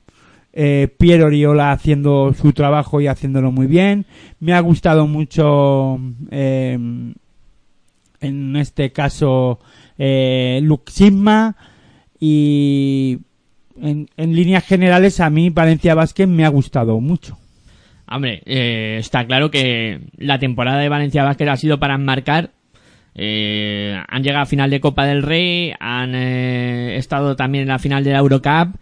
eh, 0.55 0.89
Piero 0.99 1.27
Oriola 1.27 1.73
haciendo 1.73 2.33
su 2.33 2.53
trabajo 2.53 3.01
y 3.01 3.09
haciéndolo 3.09 3.51
muy 3.51 3.67
bien. 3.67 4.07
Me 4.39 4.55
ha 4.55 4.61
gustado 4.61 5.07
mucho, 5.07 5.99
eh, 6.31 6.79
en 8.21 8.57
este 8.57 8.93
caso, 8.93 9.59
eh, 9.99 10.63
y 12.21 13.19
en, 13.83 14.09
en 14.17 14.37
líneas 14.37 14.65
generales 14.65 15.21
a 15.21 15.29
mí 15.29 15.51
Valencia 15.51 15.95
Basket 15.95 16.29
me 16.29 16.45
ha 16.45 16.49
gustado 16.49 17.01
mucho. 17.01 17.37
Hombre, 18.07 18.43
eh, 18.47 18.99
está 19.01 19.27
claro 19.27 19.51
que 19.51 20.03
la 20.17 20.39
temporada 20.39 20.79
de 20.79 20.89
Valencia 20.89 21.25
Basket 21.25 21.49
ha 21.49 21.57
sido 21.57 21.81
para 21.81 21.97
enmarcar. 21.97 22.51
Han 23.17 24.23
llegado 24.23 24.43
a 24.43 24.47
final 24.47 24.71
de 24.71 24.81
Copa 24.81 25.05
del 25.07 25.23
Rey, 25.23 25.73
han 25.81 26.15
estado 26.15 27.37
también 27.37 27.63
en 27.63 27.69
la 27.69 27.79
final 27.79 28.05
de 28.05 28.13
la 28.13 28.19
Eurocup. 28.19 28.77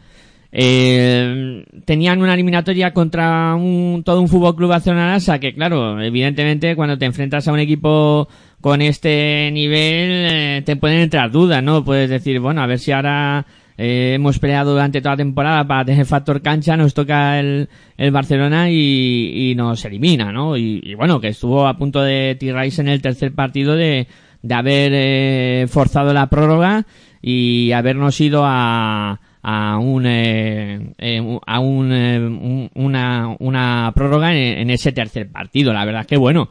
Eh, 0.54 1.64
tenían 1.86 2.20
una 2.20 2.34
eliminatoria 2.34 2.92
contra 2.92 3.54
un, 3.54 4.02
todo 4.04 4.20
un 4.20 4.28
Fútbol 4.28 4.54
Club 4.54 4.68
Barcelona 4.68 5.12
Lasa 5.12 5.38
que, 5.38 5.54
claro, 5.54 5.98
evidentemente 6.02 6.76
cuando 6.76 6.98
te 6.98 7.06
enfrentas 7.06 7.48
a 7.48 7.52
un 7.52 7.58
equipo 7.58 8.28
con 8.60 8.82
este 8.82 9.50
nivel 9.50 10.26
eh, 10.30 10.62
te 10.66 10.76
pueden 10.76 11.00
entrar 11.00 11.30
dudas, 11.30 11.62
¿no? 11.62 11.82
Puedes 11.82 12.10
decir, 12.10 12.38
bueno, 12.38 12.60
a 12.60 12.66
ver 12.66 12.78
si 12.78 12.92
ahora 12.92 13.46
eh, 13.78 14.12
hemos 14.14 14.38
peleado 14.38 14.72
durante 14.72 15.00
toda 15.00 15.14
la 15.14 15.24
temporada 15.24 15.66
para 15.66 15.86
tener 15.86 16.04
factor 16.04 16.42
cancha, 16.42 16.76
nos 16.76 16.92
toca 16.92 17.40
el, 17.40 17.70
el 17.96 18.10
Barcelona 18.10 18.68
y, 18.70 19.52
y 19.52 19.54
nos 19.54 19.82
elimina, 19.86 20.32
¿no? 20.32 20.58
Y, 20.58 20.82
y 20.84 20.94
bueno, 20.94 21.18
que 21.18 21.28
estuvo 21.28 21.66
a 21.66 21.78
punto 21.78 22.02
de 22.02 22.36
tirarse 22.38 22.82
en 22.82 22.88
el 22.88 23.00
tercer 23.00 23.32
partido 23.34 23.74
de, 23.74 24.06
de 24.42 24.54
haber 24.54 24.92
eh, 24.94 25.66
forzado 25.68 26.12
la 26.12 26.28
prórroga 26.28 26.84
y 27.22 27.72
habernos 27.72 28.20
ido 28.20 28.42
a, 28.44 29.18
a 29.42 29.78
un, 29.78 30.04
eh, 30.06 30.92
eh, 30.98 31.38
a 31.46 31.58
un, 31.60 31.92
eh, 31.92 32.18
un- 32.18 32.70
una, 32.74 33.36
una 33.40 33.92
prórroga 33.94 34.32
en, 34.34 34.58
en 34.58 34.70
ese 34.70 34.92
tercer 34.92 35.30
partido. 35.30 35.72
La 35.72 35.84
verdad 35.84 36.02
es 36.02 36.06
que 36.06 36.16
bueno, 36.16 36.48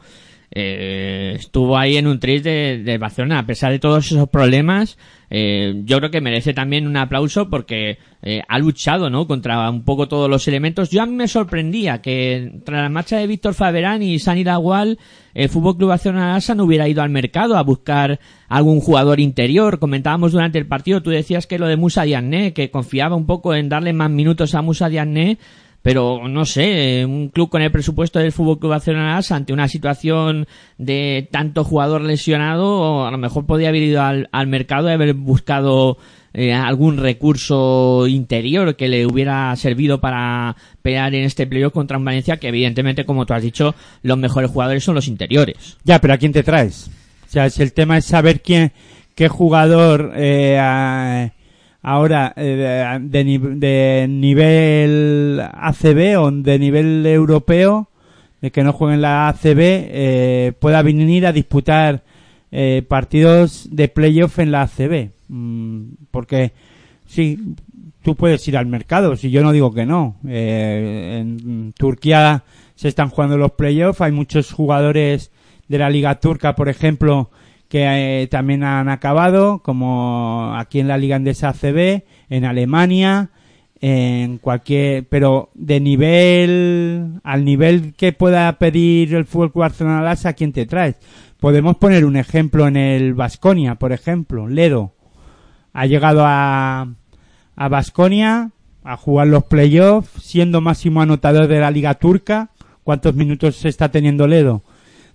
eh, 0.54 1.32
estuvo 1.36 1.78
ahí 1.78 1.96
en 1.96 2.06
un 2.06 2.20
tris 2.20 2.42
de, 2.42 2.82
de 2.84 2.98
Barcelona, 2.98 3.38
a 3.38 3.46
pesar 3.46 3.72
de 3.72 3.78
todos 3.78 4.12
esos 4.12 4.28
problemas, 4.28 4.98
eh, 5.34 5.80
yo 5.86 5.96
creo 5.96 6.10
que 6.10 6.20
merece 6.20 6.52
también 6.52 6.86
un 6.86 6.94
aplauso 6.94 7.48
porque 7.48 7.96
eh, 8.20 8.42
ha 8.46 8.58
luchado, 8.58 9.08
¿no? 9.08 9.26
Contra 9.26 9.70
un 9.70 9.82
poco 9.82 10.06
todos 10.06 10.28
los 10.28 10.46
elementos. 10.46 10.90
Yo 10.90 11.00
a 11.00 11.06
mí 11.06 11.14
me 11.14 11.26
sorprendía 11.26 12.02
que 12.02 12.60
tras 12.66 12.82
la 12.82 12.90
marcha 12.90 13.16
de 13.16 13.26
Víctor 13.26 13.54
Faberán 13.54 14.02
y 14.02 14.18
Sani 14.18 14.44
Lagual, 14.44 14.98
el 15.32 15.48
Fútbol 15.48 15.78
Club 15.78 15.88
Barcelona 15.88 16.34
Lasa 16.34 16.54
no 16.54 16.64
hubiera 16.64 16.86
ido 16.86 17.00
al 17.00 17.08
mercado 17.08 17.56
a 17.56 17.62
buscar 17.62 18.20
algún 18.46 18.80
jugador 18.80 19.20
interior. 19.20 19.78
Comentábamos 19.78 20.32
durante 20.32 20.58
el 20.58 20.66
partido, 20.66 21.02
tú 21.02 21.08
decías 21.08 21.46
que 21.46 21.58
lo 21.58 21.66
de 21.66 21.78
Musa 21.78 22.02
Diagne, 22.02 22.52
que 22.52 22.70
confiaba 22.70 23.16
un 23.16 23.24
poco 23.24 23.54
en 23.54 23.70
darle 23.70 23.94
más 23.94 24.10
minutos 24.10 24.54
a 24.54 24.60
Musa 24.60 24.90
Diagne, 24.90 25.38
pero 25.82 26.28
no 26.28 26.44
sé, 26.44 27.04
un 27.04 27.28
club 27.28 27.50
con 27.50 27.62
el 27.62 27.72
presupuesto 27.72 28.18
del 28.18 28.32
Fútbol 28.32 28.58
Club 28.58 28.70
Barcelona 28.70 29.20
ante 29.30 29.52
una 29.52 29.68
situación 29.68 30.46
de 30.78 31.28
tanto 31.30 31.64
jugador 31.64 32.02
lesionado, 32.02 33.06
a 33.06 33.10
lo 33.10 33.18
mejor 33.18 33.46
podía 33.46 33.68
haber 33.68 33.82
ido 33.82 34.02
al, 34.02 34.28
al 34.32 34.46
mercado 34.46 34.88
y 34.88 34.92
haber 34.92 35.14
buscado 35.14 35.98
eh, 36.34 36.52
algún 36.54 36.96
recurso 36.96 38.06
interior 38.08 38.74
que 38.74 38.88
le 38.88 39.04
hubiera 39.04 39.54
servido 39.56 40.00
para 40.00 40.56
pelear 40.80 41.14
en 41.14 41.24
este 41.24 41.46
playoff 41.46 41.74
contra 41.74 41.98
un 41.98 42.06
Valencia 42.06 42.38
que 42.38 42.48
evidentemente, 42.48 43.04
como 43.04 43.26
tú 43.26 43.34
has 43.34 43.42
dicho, 43.42 43.74
los 44.02 44.16
mejores 44.16 44.50
jugadores 44.50 44.82
son 44.82 44.94
los 44.94 45.08
interiores. 45.08 45.76
Ya, 45.84 46.00
pero 46.00 46.14
¿a 46.14 46.16
quién 46.16 46.32
te 46.32 46.42
traes? 46.42 46.90
O 47.28 47.30
sea, 47.30 47.50
si 47.50 47.62
el 47.62 47.74
tema 47.74 47.98
es 47.98 48.06
saber 48.06 48.40
quién, 48.40 48.72
qué 49.14 49.28
jugador 49.28 50.12
eh, 50.16 51.30
ahora 51.82 52.32
eh, 52.36 52.98
de, 53.00 53.08
de 53.08 53.24
ni- 53.24 53.38
de 53.38 54.06
nivel 54.08 55.40
ACB 55.52 56.18
o 56.18 56.30
de 56.30 56.58
nivel 56.58 57.04
europeo, 57.06 57.88
de 58.40 58.50
que 58.50 58.62
no 58.64 58.72
juegue 58.72 58.94
en 58.94 59.02
la 59.02 59.28
ACB, 59.28 59.58
eh, 59.60 60.52
pueda 60.58 60.82
venir 60.82 61.26
a 61.26 61.32
disputar 61.32 62.02
eh, 62.50 62.82
partidos 62.86 63.68
de 63.70 63.88
playoff 63.88 64.38
en 64.38 64.50
la 64.52 64.62
ACB. 64.62 65.10
Mm, 65.28 65.82
porque, 66.10 66.52
sí, 67.06 67.38
tú 68.02 68.14
puedes 68.16 68.46
ir 68.48 68.56
al 68.56 68.66
mercado, 68.66 69.16
si 69.16 69.30
yo 69.30 69.42
no 69.42 69.52
digo 69.52 69.72
que 69.72 69.86
no. 69.86 70.16
Eh, 70.28 71.18
en 71.20 71.72
Turquía 71.72 72.42
se 72.74 72.88
están 72.88 73.08
jugando 73.10 73.38
los 73.38 73.52
playoffs, 73.52 74.00
hay 74.00 74.12
muchos 74.12 74.52
jugadores 74.52 75.30
de 75.68 75.78
la 75.78 75.88
Liga 75.88 76.18
Turca, 76.20 76.54
por 76.54 76.68
ejemplo, 76.68 77.30
que 77.72 77.86
eh, 78.22 78.26
también 78.26 78.64
han 78.64 78.90
acabado, 78.90 79.60
como 79.60 80.52
aquí 80.58 80.78
en 80.78 80.88
la 80.88 80.98
Liga 80.98 81.16
Andesa 81.16 81.48
ACB, 81.48 82.02
en 82.28 82.44
Alemania, 82.44 83.30
en 83.80 84.36
cualquier, 84.36 85.08
pero 85.08 85.48
de 85.54 85.80
nivel, 85.80 87.20
al 87.24 87.46
nivel 87.46 87.94
que 87.94 88.12
pueda 88.12 88.58
pedir 88.58 89.14
el 89.14 89.24
Fútbol 89.24 89.52
Barcelona 89.54 90.10
¿a 90.10 90.32
quién 90.34 90.52
te 90.52 90.66
traes? 90.66 90.96
Podemos 91.40 91.78
poner 91.78 92.04
un 92.04 92.16
ejemplo 92.16 92.68
en 92.68 92.76
el 92.76 93.14
Vasconia, 93.14 93.76
por 93.76 93.92
ejemplo, 93.92 94.48
Ledo. 94.48 94.92
Ha 95.72 95.86
llegado 95.86 96.24
a, 96.26 96.88
a 97.56 97.68
Basconia 97.70 98.50
a 98.84 98.98
jugar 98.98 99.28
los 99.28 99.44
playoffs, 99.44 100.22
siendo 100.22 100.60
máximo 100.60 101.00
anotador 101.00 101.46
de 101.46 101.60
la 101.60 101.70
liga 101.70 101.94
turca. 101.94 102.50
¿Cuántos 102.84 103.14
minutos 103.14 103.64
está 103.64 103.90
teniendo 103.90 104.26
Ledo? 104.26 104.62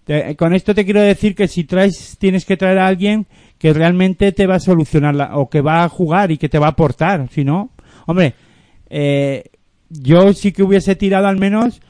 Te- 0.08 0.36
con 0.38 0.54
esto 0.56 0.74
te 0.74 0.86
quiero 0.86 1.02
decir 1.02 1.36
que 1.36 1.48
si 1.50 1.66
traes, 1.66 2.16
tienes 2.18 2.46
que 2.46 2.56
traer 2.58 2.80
a 2.80 2.88
alguien 2.88 3.28
que 3.60 3.74
realmente 3.74 4.32
te 4.32 4.48
va 4.48 4.56
a 4.56 4.60
solucionar 4.60 5.14
la- 5.14 5.38
o 5.38 5.50
que 5.50 5.62
va 5.62 5.84
a 5.84 5.90
jugar 5.90 6.32
y 6.32 6.38
que 6.38 6.48
te 6.50 6.58
va 6.60 6.68
a 6.68 6.72
aportar. 6.72 7.28
Si 7.30 7.44
no, 7.44 7.72
hombre, 8.06 8.34
eh, 8.90 9.44
yo 9.90 10.32
sí 10.34 10.52
que 10.54 10.64
hubiese 10.64 10.96
tirado 10.96 11.28
al 11.28 11.38
menos, 11.38 11.82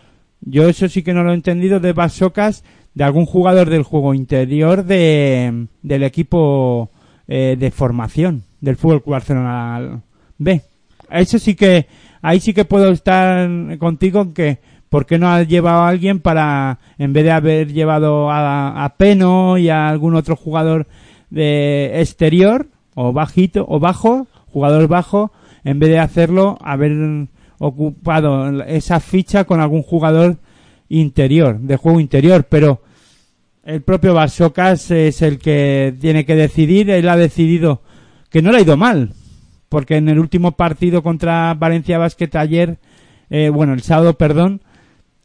yo 0.41 0.67
eso 0.67 0.89
sí 0.89 1.03
que 1.03 1.13
no 1.13 1.23
lo 1.23 1.31
he 1.31 1.35
entendido, 1.35 1.79
de 1.79 1.93
Basocas, 1.93 2.63
de 2.95 3.03
algún 3.03 3.25
jugador 3.27 3.69
del 3.69 3.83
juego 3.83 4.15
interior 4.15 4.83
de, 4.83 5.67
del 5.83 6.03
equipo 6.03 6.89
eh, 7.27 7.55
de 7.59 7.69
formación 7.69 8.43
del 8.61 8.77
Fútbol 8.77 9.03
Barcelona 9.05 10.01
B. 10.39 10.61
Eso 11.11 11.37
sí 11.37 11.53
que, 11.53 11.85
ahí 12.23 12.39
sí 12.39 12.53
que 12.53 12.65
puedo 12.65 12.89
estar 12.91 13.47
contigo 13.77 14.21
en 14.21 14.33
que, 14.33 14.57
¿por 14.89 15.05
qué 15.05 15.17
no 15.17 15.29
has 15.29 15.47
llevado 15.47 15.81
a 15.81 15.89
alguien 15.89 16.19
para, 16.19 16.79
en 16.97 17.13
vez 17.13 17.23
de 17.23 17.31
haber 17.31 17.73
llevado 17.73 18.29
a, 18.29 18.83
a 18.83 18.95
Peno 18.95 19.57
y 19.57 19.69
a 19.69 19.89
algún 19.89 20.15
otro 20.15 20.35
jugador 20.35 20.87
de 21.29 21.99
exterior, 21.99 22.67
o 22.95 23.13
bajito, 23.13 23.65
o 23.67 23.79
bajo, 23.79 24.27
jugador 24.47 24.87
bajo, 24.87 25.31
en 25.63 25.79
vez 25.79 25.89
de 25.89 25.99
hacerlo, 25.99 26.57
haber 26.61 27.27
ocupado 27.59 28.63
esa 28.63 28.99
ficha 28.99 29.43
con 29.43 29.59
algún 29.59 29.83
jugador 29.83 30.37
interior, 30.89 31.59
de 31.59 31.77
juego 31.77 31.99
interior, 31.99 32.45
pero 32.49 32.81
el 33.63 33.81
propio 33.81 34.13
Basocas 34.13 34.91
es 34.91 35.21
el 35.21 35.39
que 35.39 35.93
tiene 35.99 36.25
que 36.25 36.35
decidir, 36.35 36.89
él 36.89 37.09
ha 37.09 37.17
decidido 37.17 37.81
que 38.29 38.41
no 38.41 38.51
le 38.51 38.59
ha 38.59 38.61
ido 38.61 38.77
mal, 38.77 39.11
porque 39.69 39.97
en 39.97 40.07
el 40.09 40.19
último 40.19 40.53
partido 40.53 41.03
contra 41.03 41.53
Valencia 41.53 41.97
Basket 41.97 42.29
ayer, 42.35 42.77
eh, 43.29 43.49
bueno, 43.49 43.73
el 43.73 43.81
sábado, 43.81 44.13
perdón, 44.13 44.61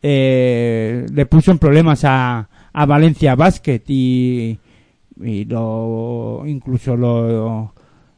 eh, 0.03 1.07
le 1.13 1.27
puso 1.27 1.51
en 1.53 1.59
problemas 1.59 2.05
a, 2.05 2.49
a 2.73 2.87
Valencia 2.87 3.35
Basket 3.35 3.83
y, 3.87 4.59
y 5.23 5.45
lo, 5.45 6.43
incluso 6.47 6.97
lo, 6.97 7.73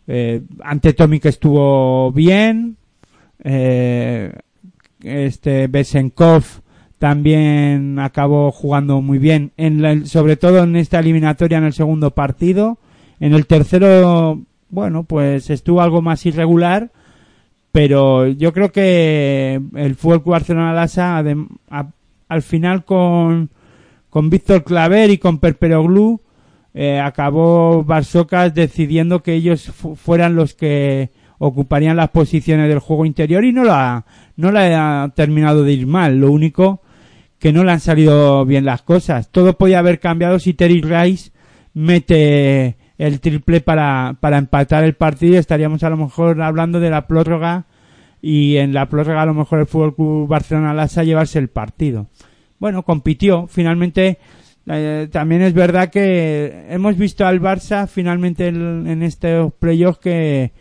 eh, 0.07 0.43
ante 0.62 0.95
que 1.21 1.29
estuvo 1.29 2.11
bien, 2.12 2.76
eh, 3.43 4.33
este 5.03 5.67
Besenkov 5.67 6.45
también 6.99 7.99
acabó 7.99 8.50
jugando 8.50 9.03
muy 9.03 9.19
bien, 9.19 9.53
en 9.59 9.83
la- 9.83 10.07
sobre 10.07 10.37
todo 10.37 10.62
en 10.64 10.76
esta 10.76 11.00
eliminatoria 11.00 11.59
en 11.59 11.64
el 11.64 11.75
segundo 11.75 12.12
partido. 12.12 12.79
En 13.21 13.35
el 13.35 13.47
tercero, 13.47 14.41
bueno, 14.71 15.05
pues 15.05 15.50
estuvo 15.50 15.83
algo 15.83 16.00
más 16.00 16.25
irregular, 16.25 16.91
pero 17.75 18.28
yo 18.28 18.52
creo 18.52 18.71
que 18.71 19.61
el 19.75 19.97
Fútbol 19.97 20.23
Barcelona 20.25 20.73
Lassa, 20.73 21.21
adem- 21.21 21.49
a- 21.69 21.88
al 22.28 22.43
final 22.43 22.85
con, 22.85 23.50
con 24.11 24.31
Víctor 24.31 24.62
Claver 24.62 25.11
y 25.11 25.19
con 25.19 25.38
Perperoglu, 25.40 26.21
eh, 26.73 27.00
acabó 27.00 27.83
Barsocas 27.83 28.54
decidiendo 28.54 29.25
que 29.25 29.35
ellos 29.35 29.73
fu- 29.73 29.97
fueran 29.97 30.37
los 30.37 30.54
que 30.54 31.11
ocuparían 31.38 31.97
las 31.97 32.11
posiciones 32.11 32.69
del 32.69 32.78
juego 32.78 33.07
interior 33.07 33.45
y 33.45 33.52
no 33.52 33.64
la, 33.64 34.04
no 34.37 34.52
la 34.52 35.02
ha 35.02 35.09
terminado 35.09 35.64
de 35.64 35.73
ir 35.73 35.88
mal. 35.88 36.21
Lo 36.21 36.31
único 36.31 36.81
que 37.40 37.52
no 37.52 37.64
le 37.64 37.73
han 37.73 37.81
salido 37.81 38.45
bien 38.47 38.64
las 38.64 38.83
cosas. 38.83 39.31
Todo 39.33 39.59
podía 39.59 39.81
haber 39.81 39.99
cambiado 39.99 40.38
si 40.38 40.54
Terry 40.54 40.81
Rice 40.81 41.33
mete 41.75 42.76
el 42.99 43.21
triple 43.21 43.61
para, 43.61 44.17
para 44.21 44.39
empatar 44.39 44.85
el 44.85 44.95
partido 44.95 45.39
estaríamos 45.39 45.83
a 45.83 45.91
lo 45.91 45.97
mejor 45.97 46.41
hablando 46.43 46.81
de 46.81 46.91
la 46.91 47.07
prórroga 47.07 47.67
y 48.23 48.57
en 48.57 48.73
la 48.73 48.89
prórroga 48.89 49.23
a 49.23 49.27
lo 49.27 49.35
mejor 49.35 49.61
el 49.61 49.67
Fútbol 49.67 49.95
Club 49.95 50.29
Barcelona 50.29 50.73
Lassa 50.73 51.05
llevarse 51.05 51.39
el 51.39 51.49
partido. 51.49 52.07
Bueno, 52.59 52.83
compitió. 52.83 53.47
Finalmente, 53.49 54.19
eh, 54.67 55.09
también 55.13 55.43
es 55.43 55.53
verdad 55.53 55.91
que 55.91 56.65
hemos 56.71 56.97
visto 56.97 57.27
al 57.27 57.41
Barça 57.41 57.87
finalmente 57.87 58.47
en, 58.49 59.03
estos 59.03 59.53
playoffs 59.53 59.99
que 59.99 60.53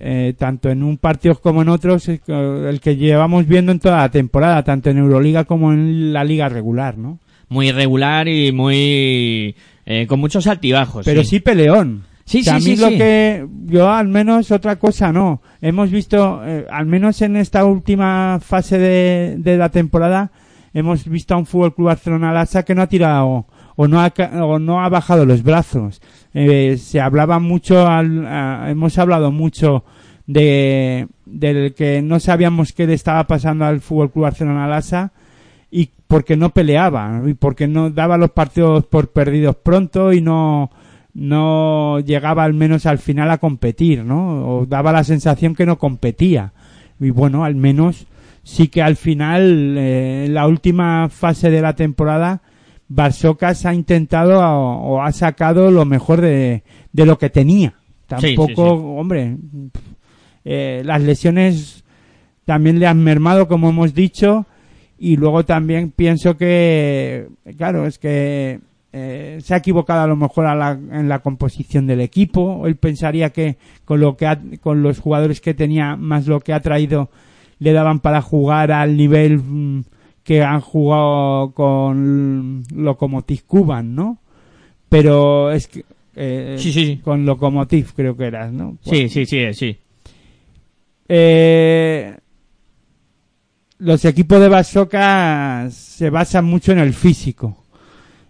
eh, 0.00 0.34
tanto 0.38 0.70
en 0.70 0.82
un 0.82 0.96
partido 0.96 1.38
como 1.38 1.60
en 1.60 1.68
otros 1.68 2.08
el 2.08 2.80
que 2.80 2.96
llevamos 2.96 3.46
viendo 3.46 3.72
en 3.72 3.80
toda 3.80 3.98
la 3.98 4.10
temporada, 4.10 4.62
tanto 4.62 4.88
en 4.88 4.96
Euroliga 4.96 5.44
como 5.44 5.72
en 5.72 6.14
la 6.14 6.24
liga 6.24 6.48
regular, 6.48 6.96
¿no? 6.96 7.18
Muy 7.50 7.68
irregular 7.68 8.28
y 8.28 8.52
muy... 8.52 9.54
eh, 9.90 10.06
con 10.06 10.20
muchos 10.20 10.46
altibajos. 10.46 11.04
Pero 11.06 11.24
sí, 11.24 11.40
peleón. 11.40 12.04
Sí, 12.26 12.40
a 12.48 12.60
sí, 12.60 12.68
mí 12.70 12.76
sí, 12.76 12.82
lo 12.82 12.88
que 12.90 13.46
yo 13.64 13.90
al 13.90 14.06
menos 14.08 14.50
otra 14.50 14.76
cosa 14.76 15.10
no. 15.12 15.40
Hemos 15.62 15.90
visto, 15.90 16.42
eh, 16.44 16.66
al 16.70 16.84
menos 16.84 17.22
en 17.22 17.36
esta 17.36 17.64
última 17.64 18.38
fase 18.42 18.76
de, 18.78 19.36
de 19.38 19.56
la 19.56 19.70
temporada, 19.70 20.30
hemos 20.74 21.08
visto 21.08 21.32
a 21.32 21.38
un 21.38 21.46
Fútbol 21.46 21.74
Club 21.74 21.86
Barcelona 21.86 22.30
Lassa 22.32 22.64
que 22.64 22.74
no 22.74 22.82
ha 22.82 22.86
tirado 22.86 23.46
o 23.76 23.88
no 23.88 24.00
ha, 24.02 24.10
ca- 24.10 24.44
o 24.44 24.58
no 24.58 24.84
ha 24.84 24.90
bajado 24.90 25.24
los 25.24 25.42
brazos. 25.42 26.02
Eh, 26.34 26.76
se 26.78 27.00
hablaba 27.00 27.38
mucho, 27.38 27.86
al- 27.88 28.26
a- 28.26 28.66
hemos 28.70 28.98
hablado 28.98 29.32
mucho 29.32 29.84
de 30.26 31.08
del 31.24 31.74
que 31.74 32.02
no 32.02 32.20
sabíamos 32.20 32.72
qué 32.74 32.86
le 32.86 32.92
estaba 32.94 33.26
pasando 33.26 33.64
al 33.64 33.80
Fútbol 33.80 34.10
Club 34.12 34.24
Barcelona 34.24 34.66
Lassa 34.66 35.12
porque 36.08 36.36
no 36.36 36.50
peleaba 36.50 37.22
y 37.26 37.34
porque 37.34 37.68
no 37.68 37.90
daba 37.90 38.16
los 38.16 38.30
partidos 38.30 38.86
por 38.86 39.10
perdidos 39.12 39.56
pronto 39.56 40.12
y 40.12 40.20
no 40.20 40.70
no 41.14 41.98
llegaba 42.00 42.44
al 42.44 42.54
menos 42.54 42.86
al 42.86 42.98
final 42.98 43.30
a 43.30 43.38
competir, 43.38 44.04
¿no? 44.04 44.46
O 44.48 44.66
daba 44.66 44.92
la 44.92 45.04
sensación 45.04 45.54
que 45.54 45.66
no 45.66 45.78
competía. 45.78 46.52
Y 47.00 47.10
bueno, 47.10 47.44
al 47.44 47.56
menos 47.56 48.06
sí 48.44 48.68
que 48.68 48.82
al 48.82 48.96
final, 48.96 49.76
eh, 49.76 50.26
en 50.26 50.34
la 50.34 50.46
última 50.46 51.08
fase 51.08 51.50
de 51.50 51.60
la 51.60 51.74
temporada, 51.74 52.40
Barsocas 52.88 53.66
ha 53.66 53.74
intentado 53.74 54.40
o, 54.40 54.96
o 54.96 55.02
ha 55.02 55.10
sacado 55.12 55.70
lo 55.70 55.84
mejor 55.84 56.20
de, 56.20 56.62
de 56.92 57.06
lo 57.06 57.18
que 57.18 57.30
tenía. 57.30 57.74
Sí, 58.18 58.28
sí, 58.28 58.36
Tampoco, 58.36 58.76
sí. 58.76 58.84
hombre, 59.00 59.36
eh, 60.44 60.82
las 60.84 61.02
lesiones 61.02 61.84
también 62.44 62.78
le 62.78 62.86
han 62.86 63.02
mermado, 63.02 63.48
como 63.48 63.68
hemos 63.70 63.92
dicho, 63.92 64.46
y 64.98 65.16
luego 65.16 65.44
también 65.44 65.90
pienso 65.90 66.36
que, 66.36 67.28
claro, 67.56 67.86
es 67.86 67.98
que 67.98 68.60
eh, 68.92 69.38
se 69.42 69.54
ha 69.54 69.58
equivocado 69.58 70.00
a 70.02 70.06
lo 70.06 70.16
mejor 70.16 70.46
a 70.46 70.54
la- 70.54 70.72
en 70.72 71.08
la 71.08 71.18
composición 71.20 71.86
del 71.86 72.00
equipo. 72.00 72.66
Él 72.66 72.76
pensaría 72.76 73.30
que 73.30 73.56
con 73.84 74.00
lo 74.00 74.16
que 74.16 74.26
ha- 74.26 74.40
con 74.62 74.82
los 74.82 74.98
jugadores 74.98 75.40
que 75.40 75.52
tenía 75.54 75.94
más 75.96 76.26
lo 76.26 76.40
que 76.40 76.52
ha 76.54 76.60
traído 76.60 77.10
le 77.58 77.72
daban 77.72 78.00
para 78.00 78.22
jugar 78.22 78.72
al 78.72 78.96
nivel 78.96 79.38
mm, 79.38 79.84
que 80.24 80.42
han 80.42 80.60
jugado 80.62 81.52
con 81.52 82.62
Lokomotiv 82.74 83.42
Cuban, 83.46 83.94
¿no? 83.94 84.18
Pero 84.88 85.50
es 85.52 85.68
que 85.68 85.84
eh, 86.16 86.56
Sí, 86.58 86.72
sí, 86.72 86.84
sí. 86.86 86.96
con 87.04 87.24
Lokomotiv 87.26 87.92
creo 87.94 88.16
que 88.16 88.24
eras, 88.24 88.52
¿no? 88.52 88.78
Sí, 88.82 89.08
sí, 89.08 89.26
sí, 89.26 89.52
sí. 89.52 89.76
Eh, 91.08 92.14
los 93.78 94.04
equipos 94.04 94.40
de 94.40 94.48
Basocas 94.48 95.74
se 95.74 96.10
basan 96.10 96.44
mucho 96.44 96.72
en 96.72 96.78
el 96.78 96.92
físico. 96.94 97.64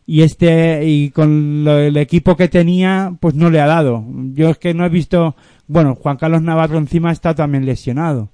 Y 0.06 0.22
este, 0.22 0.86
y 0.86 1.10
con 1.10 1.64
lo- 1.64 1.78
el 1.78 1.96
equipo 1.98 2.36
que 2.36 2.48
tenía, 2.48 3.12
pues 3.20 3.34
no 3.34 3.50
le 3.50 3.60
ha 3.60 3.66
dado. 3.66 4.04
Yo 4.32 4.50
es 4.50 4.58
que 4.58 4.72
no 4.72 4.86
he 4.86 4.88
visto, 4.88 5.36
bueno, 5.66 5.94
Juan 5.94 6.16
Carlos 6.16 6.40
Navarro 6.42 6.78
encima 6.78 7.12
está 7.12 7.34
también 7.34 7.66
lesionado. 7.66 8.30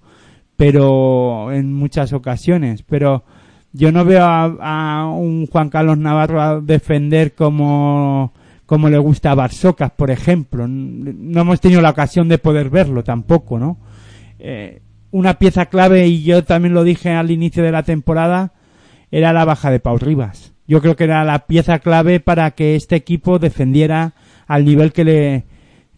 Pero, 0.57 1.51
en 1.53 1.73
muchas 1.73 2.13
ocasiones. 2.13 2.83
Pero, 2.85 3.25
yo 3.73 3.91
no 3.91 4.05
veo 4.05 4.23
a, 4.25 4.45
a 5.01 5.09
un 5.09 5.47
Juan 5.49 5.69
Carlos 5.69 5.99
Navarro 5.99 6.41
a 6.41 6.61
defender 6.61 7.35
como, 7.35 8.33
como 8.67 8.89
le 8.89 8.99
gusta 8.99 9.33
a 9.33 9.35
por 9.97 10.13
ejemplo. 10.13 10.69
No 10.69 11.41
hemos 11.41 11.61
tenido 11.61 11.81
la 11.81 11.91
ocasión 11.91 12.29
de 12.29 12.39
poder 12.39 12.71
verlo 12.71 13.03
tampoco, 13.03 13.59
¿no? 13.59 13.79
eh, 14.39 14.81
una 15.15 15.35
pieza 15.35 15.67
clave, 15.67 16.09
y 16.09 16.25
yo 16.25 16.43
también 16.43 16.75
lo 16.75 16.83
dije 16.83 17.13
al 17.13 17.31
inicio 17.31 17.63
de 17.63 17.71
la 17.71 17.85
temporada, 17.85 18.53
era 19.13 19.33
la 19.33 19.45
baja 19.45 19.71
de 19.71 19.79
Pau 19.79 19.97
Rivas. 19.97 20.55
Yo 20.67 20.81
creo 20.81 20.97
que 20.97 21.05
era 21.05 21.23
la 21.25 21.47
pieza 21.47 21.79
clave 21.79 22.19
para 22.19 22.51
que 22.51 22.75
este 22.75 22.97
equipo 22.97 23.39
defendiera 23.39 24.15
al 24.49 24.65
nivel 24.65 24.93
que 24.93 25.05
le, 25.05 25.45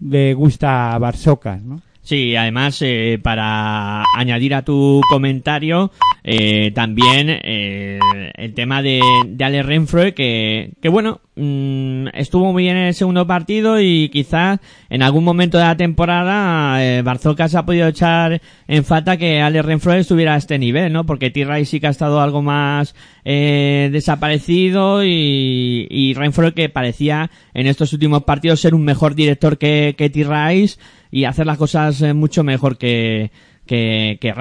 le 0.01 0.35
gusta 0.35 0.93
a 0.93 0.99
Barsocas, 0.99 1.63
¿no? 1.63 1.81
Sí, 2.07 2.37
además, 2.37 2.81
eh, 2.83 3.19
para 3.21 4.05
añadir 4.17 4.55
a 4.55 4.63
tu 4.63 5.01
comentario, 5.11 5.91
eh, 6.23 6.71
también 6.73 7.29
eh, 7.29 7.99
el 8.37 8.55
tema 8.55 8.81
de, 8.81 9.01
de 9.27 9.45
Ale 9.45 9.65
Renfroe, 9.65 10.15
que, 10.15 10.71
que 10.81 10.89
bueno, 10.89 11.21
mm, 11.35 12.07
estuvo 12.15 12.53
muy 12.53 12.63
bien 12.63 12.77
en 12.77 12.87
el 12.87 12.95
segundo 12.95 13.27
partido 13.27 13.81
y 13.81 14.09
quizás 14.11 14.61
en 14.89 15.03
algún 15.03 15.25
momento 15.25 15.59
de 15.59 15.65
la 15.65 15.77
temporada 15.77 16.85
eh, 16.85 17.03
Barzocas 17.03 17.57
ha 17.57 17.67
podido 17.67 17.89
echar 17.89 18.41
en 18.69 18.85
falta 18.85 19.17
que 19.17 19.41
Ale 19.41 19.63
Renfroe 19.63 19.99
estuviera 19.99 20.35
a 20.35 20.39
este 20.39 20.61
nivel, 20.61 20.93
¿no? 20.93 21.07
Porque 21.07 21.31
T-Ray 21.31 21.65
sí 21.65 21.81
que 21.81 21.89
ha 21.89 21.91
estado 21.91 22.21
algo 22.21 22.41
más 22.41 22.95
eh, 23.25 23.89
desaparecido 23.91 25.05
y, 25.05 25.89
y 25.91 26.15
Renfroe 26.15 26.55
que 26.55 26.69
parecía 26.69 27.33
en 27.53 27.67
estos 27.67 27.93
últimos 27.93 28.23
partidos 28.23 28.61
ser 28.61 28.77
un 28.77 28.85
mejor 28.85 29.17
director 29.17 29.59
que, 29.59 29.97
que 29.99 30.09
T-Rice 30.09 30.79
y 31.11 31.25
hacer 31.25 31.47
las 31.47 31.59
cosas 31.59 32.01
eh, 32.03 32.15
mucho 32.15 32.45
mejor 32.45 32.77
que, 32.79 33.31
que, 33.67 34.19
que. 34.21 34.33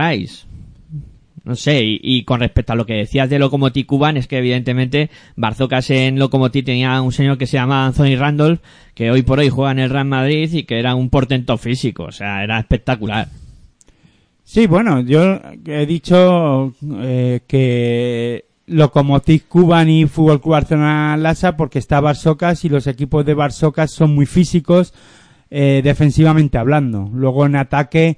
No 1.43 1.55
sé, 1.55 1.81
y, 1.83 2.23
con 2.23 2.39
respecto 2.39 2.73
a 2.73 2.75
lo 2.75 2.87
que 2.87 2.95
decías 2.95 3.29
de 3.29 3.37
Lokomotiv 3.37 3.85
Cuban, 3.85 4.17
es 4.17 4.27
que 4.27 4.39
evidentemente 4.39 5.11
Barzocas 5.35 5.91
en 5.91 6.17
Lokomotiv 6.17 6.65
tenía 6.65 6.99
un 7.01 7.11
señor 7.11 7.37
que 7.37 7.45
se 7.45 7.57
llama 7.57 7.85
Anthony 7.85 8.15
Randolph, 8.17 8.61
que 8.95 9.11
hoy 9.11 9.21
por 9.21 9.37
hoy 9.37 9.49
juega 9.49 9.71
en 9.71 9.77
el 9.77 9.91
Real 9.91 10.07
Madrid 10.07 10.51
y 10.51 10.63
que 10.63 10.79
era 10.79 10.95
un 10.95 11.11
portento 11.11 11.55
físico, 11.59 12.05
o 12.05 12.11
sea, 12.11 12.43
era 12.43 12.59
espectacular. 12.59 13.27
Sí, 14.43 14.65
bueno, 14.65 15.01
yo 15.01 15.39
he 15.67 15.85
dicho 15.85 16.73
eh, 17.01 17.41
que 17.47 18.45
Lokomotiv 18.65 19.47
Cuban 19.47 19.87
y 19.87 20.07
Fútbol 20.07 20.41
Club 20.41 20.53
Barcelona 20.53 21.15
Lasa 21.17 21.55
porque 21.57 21.77
está 21.77 21.99
Barsocas 21.99 22.65
y 22.65 22.69
los 22.69 22.87
equipos 22.87 23.23
de 23.23 23.35
Barsocas 23.35 23.91
son 23.91 24.15
muy 24.15 24.25
físicos 24.25 24.93
eh, 25.49 25.81
defensivamente 25.83 26.57
hablando. 26.57 27.09
Luego 27.13 27.45
en 27.45 27.55
ataque, 27.55 28.17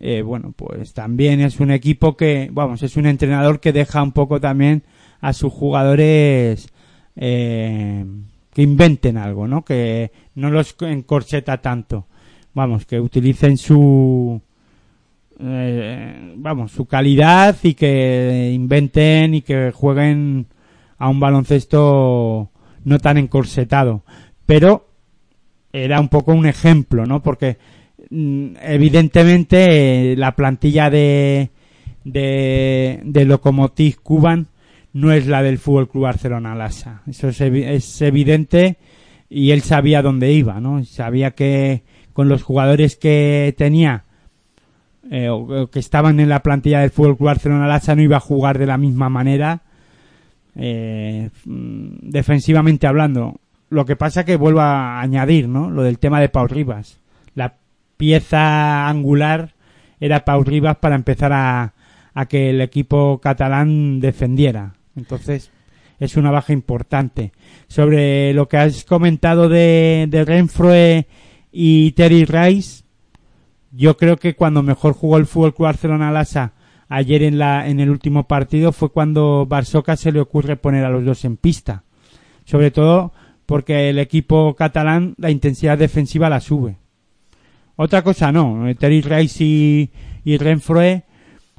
eh, 0.00 0.22
bueno, 0.22 0.52
pues 0.56 0.92
también 0.94 1.40
es 1.40 1.60
un 1.60 1.70
equipo 1.70 2.16
que, 2.16 2.48
vamos, 2.52 2.82
es 2.82 2.96
un 2.96 3.06
entrenador 3.06 3.60
que 3.60 3.72
deja 3.72 4.02
un 4.02 4.12
poco 4.12 4.40
también 4.40 4.84
a 5.20 5.32
sus 5.32 5.52
jugadores 5.52 6.68
eh, 7.16 8.04
que 8.52 8.62
inventen 8.62 9.16
algo, 9.16 9.48
¿no? 9.48 9.64
Que 9.64 10.12
no 10.34 10.50
los 10.50 10.76
encorseta 10.80 11.58
tanto. 11.58 12.06
Vamos, 12.54 12.86
que 12.86 13.00
utilicen 13.00 13.56
su 13.56 14.40
vamos, 15.40 16.72
su 16.72 16.86
calidad 16.86 17.56
y 17.62 17.74
que 17.74 18.50
inventen 18.52 19.34
y 19.34 19.42
que 19.42 19.70
jueguen 19.70 20.48
a 20.98 21.08
un 21.08 21.20
baloncesto 21.20 22.50
no 22.84 22.98
tan 22.98 23.18
encorsetado. 23.18 24.02
Pero 24.46 24.87
era 25.72 26.00
un 26.00 26.08
poco 26.08 26.32
un 26.32 26.46
ejemplo, 26.46 27.04
¿no? 27.06 27.22
Porque 27.22 27.58
mm, 28.10 28.54
evidentemente 28.62 30.12
eh, 30.12 30.16
la 30.16 30.34
plantilla 30.34 30.90
de 30.90 31.50
de, 32.04 33.00
de 33.04 33.24
Lokomotiv 33.26 33.96
Cuban 34.02 34.46
no 34.94 35.12
es 35.12 35.26
la 35.26 35.42
del 35.42 35.58
Fútbol 35.58 35.88
Club 35.90 36.04
Barcelona 36.04 36.54
Lasa. 36.54 37.02
Eso 37.06 37.28
es, 37.28 37.40
evi- 37.42 37.66
es 37.66 38.00
evidente 38.00 38.78
y 39.28 39.50
él 39.50 39.60
sabía 39.60 40.00
dónde 40.00 40.32
iba, 40.32 40.58
¿no? 40.60 40.82
Sabía 40.84 41.32
que 41.32 41.82
con 42.14 42.28
los 42.28 42.42
jugadores 42.42 42.96
que 42.96 43.54
tenía 43.58 44.04
eh, 45.10 45.28
o, 45.28 45.36
o 45.64 45.70
que 45.70 45.78
estaban 45.78 46.18
en 46.20 46.30
la 46.30 46.42
plantilla 46.42 46.80
del 46.80 46.90
Fútbol 46.90 47.16
Club 47.18 47.26
Barcelona 47.26 47.66
Lasa 47.66 47.94
no 47.94 48.02
iba 48.02 48.16
a 48.16 48.20
jugar 48.20 48.58
de 48.58 48.66
la 48.66 48.78
misma 48.78 49.08
manera 49.10 49.62
eh, 50.56 51.28
mm, 51.44 52.08
defensivamente 52.10 52.86
hablando. 52.86 53.38
Lo 53.70 53.84
que 53.84 53.96
pasa 53.96 54.24
que 54.24 54.36
vuelvo 54.36 54.60
a 54.60 55.00
añadir, 55.00 55.48
¿no? 55.48 55.70
Lo 55.70 55.82
del 55.82 55.98
tema 55.98 56.20
de 56.20 56.28
Pau 56.28 56.46
Rivas. 56.46 56.98
La 57.34 57.56
pieza 57.96 58.88
angular 58.88 59.54
era 60.00 60.24
Pau 60.24 60.42
Rivas 60.42 60.76
para 60.76 60.94
empezar 60.94 61.32
a, 61.32 61.74
a 62.14 62.26
que 62.26 62.50
el 62.50 62.60
equipo 62.60 63.20
catalán 63.20 64.00
defendiera. 64.00 64.74
Entonces, 64.96 65.50
es 65.98 66.16
una 66.16 66.30
baja 66.30 66.52
importante. 66.52 67.32
Sobre 67.66 68.32
lo 68.32 68.48
que 68.48 68.56
has 68.56 68.84
comentado 68.84 69.48
de, 69.48 70.06
de 70.08 70.24
Renfroe 70.24 71.06
y 71.52 71.92
Terry 71.92 72.24
Rice, 72.24 72.84
yo 73.72 73.96
creo 73.96 74.16
que 74.16 74.34
cuando 74.34 74.62
mejor 74.62 74.94
jugó 74.94 75.18
el 75.18 75.26
Fútbol 75.26 75.54
Club 75.54 75.66
Barcelona 75.66 76.10
Lasa 76.10 76.52
ayer 76.88 77.22
en 77.22 77.38
la 77.38 77.68
en 77.68 77.80
el 77.80 77.90
último 77.90 78.26
partido 78.26 78.72
fue 78.72 78.90
cuando 78.90 79.44
Barsoca 79.46 79.96
se 79.96 80.10
le 80.10 80.20
ocurre 80.20 80.56
poner 80.56 80.84
a 80.84 80.90
los 80.90 81.04
dos 81.04 81.24
en 81.24 81.36
pista. 81.36 81.84
Sobre 82.44 82.70
todo 82.70 83.12
porque 83.48 83.88
el 83.88 83.98
equipo 83.98 84.54
catalán 84.54 85.14
la 85.16 85.30
intensidad 85.30 85.78
defensiva 85.78 86.28
la 86.28 86.38
sube. 86.38 86.76
Otra 87.76 88.02
cosa 88.02 88.30
no, 88.30 88.66
Terry 88.78 89.00
Rice 89.00 89.42
y, 89.42 89.90
y 90.22 90.36
Renfroe, 90.36 91.04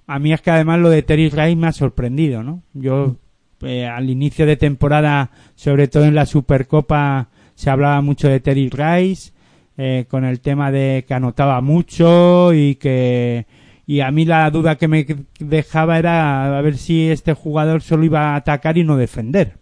a 0.06 0.20
mí 0.20 0.32
es 0.32 0.40
que 0.40 0.52
además 0.52 0.80
lo 0.82 0.92
de 0.92 1.02
Terry 1.02 1.30
Rice 1.30 1.56
me 1.56 1.66
ha 1.66 1.72
sorprendido, 1.72 2.44
¿no? 2.44 2.62
Yo 2.76 3.16
eh, 3.62 3.88
al 3.88 4.08
inicio 4.08 4.46
de 4.46 4.56
temporada, 4.56 5.32
sobre 5.56 5.88
todo 5.88 6.06
en 6.06 6.14
la 6.14 6.28
Supercopa, 6.28 7.30
se 7.56 7.72
hablaba 7.72 8.02
mucho 8.02 8.30
de 8.30 8.40
Terry 8.40 8.70
Rice, 8.70 9.32
eh, 9.76 10.06
con 10.08 10.26
el 10.26 10.42
tema 10.42 10.72
de 10.72 11.06
que 11.08 11.16
anotaba 11.16 11.60
mucho 11.62 12.54
y 12.54 12.76
que 12.76 13.48
y 13.88 14.02
a 14.02 14.12
mí 14.12 14.26
la 14.26 14.52
duda 14.52 14.76
que 14.76 14.88
me 14.88 15.08
dejaba 15.40 15.98
era 15.98 16.56
a 16.56 16.62
ver 16.62 16.78
si 16.78 17.10
este 17.10 17.34
jugador 17.34 17.82
solo 17.82 18.04
iba 18.04 18.34
a 18.34 18.36
atacar 18.36 18.78
y 18.78 18.84
no 18.84 18.96
defender. 18.96 19.59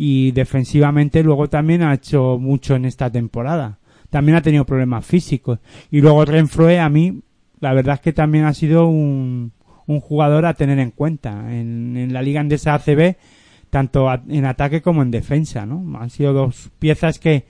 Y 0.00 0.30
defensivamente 0.30 1.24
luego 1.24 1.48
también 1.48 1.82
ha 1.82 1.92
hecho 1.92 2.38
mucho 2.38 2.76
en 2.76 2.84
esta 2.84 3.10
temporada. 3.10 3.80
También 4.10 4.36
ha 4.36 4.42
tenido 4.42 4.64
problemas 4.64 5.04
físicos. 5.04 5.58
Y 5.90 6.00
luego 6.00 6.24
Renfroe 6.24 6.78
a 6.78 6.88
mí, 6.88 7.22
la 7.58 7.72
verdad 7.72 7.96
es 7.96 8.00
que 8.00 8.12
también 8.12 8.44
ha 8.44 8.54
sido 8.54 8.86
un, 8.86 9.50
un 9.88 10.00
jugador 10.00 10.46
a 10.46 10.54
tener 10.54 10.78
en 10.78 10.92
cuenta. 10.92 11.52
En, 11.52 11.96
en 11.96 12.12
la 12.12 12.22
liga 12.22 12.40
andesa 12.40 12.74
ACB, 12.74 13.16
tanto 13.70 14.08
en 14.28 14.44
ataque 14.44 14.82
como 14.82 15.02
en 15.02 15.10
defensa, 15.10 15.66
¿no? 15.66 15.98
Han 15.98 16.10
sido 16.10 16.32
dos 16.32 16.70
piezas 16.78 17.18
que, 17.18 17.46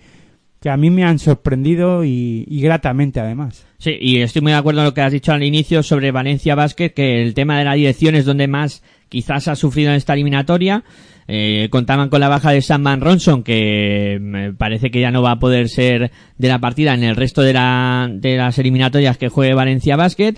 que 0.58 0.70
a 0.70 0.78
mí 0.78 0.88
me 0.88 1.04
han 1.04 1.18
sorprendido 1.18 2.02
y, 2.02 2.46
y 2.48 2.62
gratamente 2.62 3.20
además. 3.20 3.66
Sí, 3.76 3.94
y 4.00 4.22
estoy 4.22 4.40
muy 4.40 4.52
de 4.52 4.58
acuerdo 4.58 4.80
en 4.80 4.87
lo 4.87 4.94
que 4.94 5.02
has 5.02 5.12
dicho 5.12 5.32
al 5.32 5.42
inicio 5.42 5.82
sobre 5.82 6.12
Valencia 6.12 6.54
Basket, 6.54 6.94
que 6.94 7.20
el 7.20 7.34
tema 7.34 7.58
de 7.58 7.66
la 7.66 7.74
dirección 7.74 8.14
es 8.14 8.24
donde 8.24 8.48
más 8.48 8.82
quizás 9.09 9.49
ha 9.49 9.57
sufrido 9.57 9.90
en 9.90 9.97
esta 9.97 10.14
eliminatoria. 10.14 10.85
Eh, 11.31 11.68
contaban 11.71 12.09
con 12.09 12.21
la 12.21 12.29
baja 12.29 12.53
de 12.53 12.62
Sam 12.62 12.85
Van 12.85 13.01
Ronson, 13.03 13.42
que 13.42 14.18
me 14.21 14.55
parece 14.55 14.90
que 14.90 15.01
ya 15.01 15.11
no 15.11 15.21
va 15.21 15.33
a 15.33 15.38
poder 15.38 15.68
ser 15.68 16.11
de 16.38 16.49
la 16.49 16.59
partida 16.59 16.94
en 16.94 17.05
el 17.05 17.16
resto 17.16 17.42
de, 17.42 17.53
la, 17.53 18.09
de 18.11 18.38
las 18.38 18.59
eliminatorias 18.59 19.18
que 19.18 19.29
juegue 19.29 19.53
Valencia 19.53 19.97
Basket. 19.97 20.37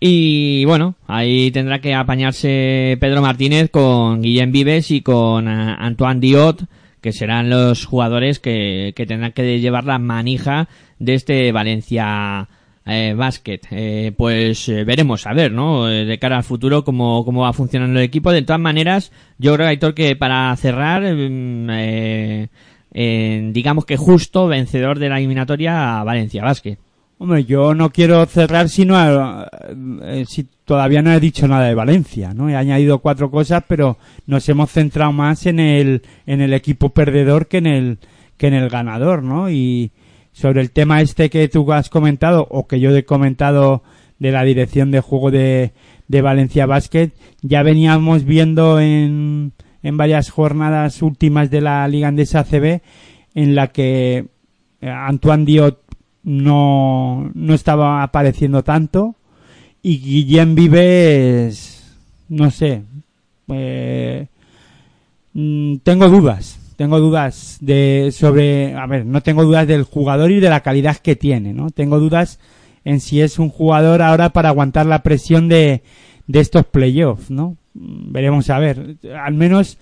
Y 0.00 0.64
bueno, 0.64 0.96
ahí 1.06 1.50
tendrá 1.52 1.80
que 1.80 1.94
apañarse 1.94 2.98
Pedro 3.00 3.22
Martínez 3.22 3.70
con 3.70 4.22
Guillem 4.22 4.50
Vives 4.50 4.90
y 4.90 5.02
con 5.02 5.46
eh, 5.46 5.76
Antoine 5.78 6.20
Diot, 6.20 6.64
que 7.00 7.12
serán 7.12 7.48
los 7.48 7.86
jugadores 7.86 8.40
que, 8.40 8.92
que 8.96 9.06
tendrán 9.06 9.32
que 9.32 9.60
llevar 9.60 9.84
la 9.84 9.98
manija 10.00 10.68
de 10.98 11.14
este 11.14 11.52
Valencia 11.52 12.48
eh, 12.86 13.14
Basket. 13.16 13.60
Eh, 13.70 14.12
pues 14.16 14.68
eh, 14.68 14.84
veremos, 14.84 15.26
a 15.26 15.32
ver, 15.32 15.52
¿no? 15.52 15.88
Eh, 15.88 16.04
de 16.04 16.18
cara 16.18 16.36
al 16.36 16.44
futuro, 16.44 16.84
cómo, 16.84 17.24
cómo 17.24 17.42
va 17.42 17.52
funcionando 17.52 17.98
el 17.98 18.04
equipo. 18.04 18.32
De 18.32 18.42
todas 18.42 18.60
maneras, 18.60 19.12
yo 19.38 19.54
creo, 19.54 19.68
Aitor, 19.68 19.94
que 19.94 20.16
para 20.16 20.54
cerrar, 20.56 21.02
mm, 21.02 21.70
eh, 21.70 23.50
digamos 23.52 23.84
que 23.84 23.96
justo 23.96 24.46
vencedor 24.46 24.98
de 24.98 25.08
la 25.08 25.18
eliminatoria 25.18 26.00
a 26.00 26.04
Valencia 26.04 26.44
Basket. 26.44 26.78
Hombre, 27.16 27.44
yo 27.44 27.74
no 27.74 27.90
quiero 27.90 28.26
cerrar 28.26 28.68
sino 28.68 28.96
si 30.26 30.48
todavía 30.64 31.00
no 31.00 31.12
he 31.12 31.20
dicho 31.20 31.46
nada 31.46 31.66
de 31.66 31.74
Valencia, 31.74 32.34
¿no? 32.34 32.50
He 32.50 32.56
añadido 32.56 32.98
cuatro 32.98 33.30
cosas, 33.30 33.62
pero 33.68 33.98
nos 34.26 34.48
hemos 34.48 34.70
centrado 34.70 35.12
más 35.12 35.46
en 35.46 35.60
el 35.60 36.02
en 36.26 36.40
el 36.40 36.52
equipo 36.52 36.90
perdedor 36.90 37.46
que 37.46 37.58
en 37.58 37.66
el 37.66 37.98
que 38.36 38.48
en 38.48 38.54
el 38.54 38.68
ganador, 38.68 39.22
¿no? 39.22 39.48
Y 39.48 39.92
sobre 40.34 40.60
el 40.60 40.70
tema 40.70 41.00
este 41.00 41.30
que 41.30 41.48
tú 41.48 41.72
has 41.72 41.88
comentado 41.88 42.46
o 42.50 42.66
que 42.66 42.80
yo 42.80 42.94
he 42.94 43.06
comentado 43.06 43.82
de 44.18 44.32
la 44.32 44.44
dirección 44.44 44.90
de 44.90 45.00
juego 45.00 45.30
de 45.30 45.72
Valencia 46.08 46.66
Basket, 46.66 47.12
ya 47.40 47.62
veníamos 47.62 48.24
viendo 48.24 48.78
en 48.78 49.54
en 49.84 49.98
varias 49.98 50.30
jornadas 50.30 51.02
últimas 51.02 51.50
de 51.50 51.60
la 51.60 51.86
Liga 51.86 52.08
Andesa 52.08 52.40
ACB 52.40 52.80
en 53.34 53.54
la 53.54 53.68
que 53.68 54.26
eh, 54.80 54.90
Antoine 54.90 55.44
Diot 55.44 55.78
no, 56.24 57.30
no 57.34 57.54
estaba 57.54 58.02
apareciendo 58.02 58.64
tanto 58.64 59.14
y 59.82 59.98
Guillem 59.98 60.54
Vives 60.54 61.94
no 62.30 62.50
sé 62.50 62.82
eh, 63.48 64.26
mm, 65.34 65.76
tengo 65.82 66.08
dudas 66.08 66.58
tengo 66.76 67.00
dudas 67.00 67.58
de 67.60 68.10
sobre 68.12 68.74
a 68.74 68.86
ver 68.86 69.06
no 69.06 69.22
tengo 69.22 69.44
dudas 69.44 69.66
del 69.66 69.84
jugador 69.84 70.30
y 70.30 70.40
de 70.40 70.50
la 70.50 70.60
calidad 70.60 70.96
que 70.96 71.16
tiene 71.16 71.52
no 71.52 71.70
tengo 71.70 71.98
dudas 71.98 72.38
en 72.84 73.00
si 73.00 73.20
es 73.20 73.38
un 73.38 73.48
jugador 73.48 74.02
ahora 74.02 74.30
para 74.30 74.50
aguantar 74.50 74.86
la 74.86 75.02
presión 75.02 75.48
de 75.48 75.82
de 76.26 76.40
estos 76.40 76.64
playoffs 76.66 77.30
no 77.30 77.56
Mm, 77.74 78.12
veremos 78.12 78.50
a 78.50 78.58
ver 78.58 78.96
al 79.20 79.34
menos 79.34 79.78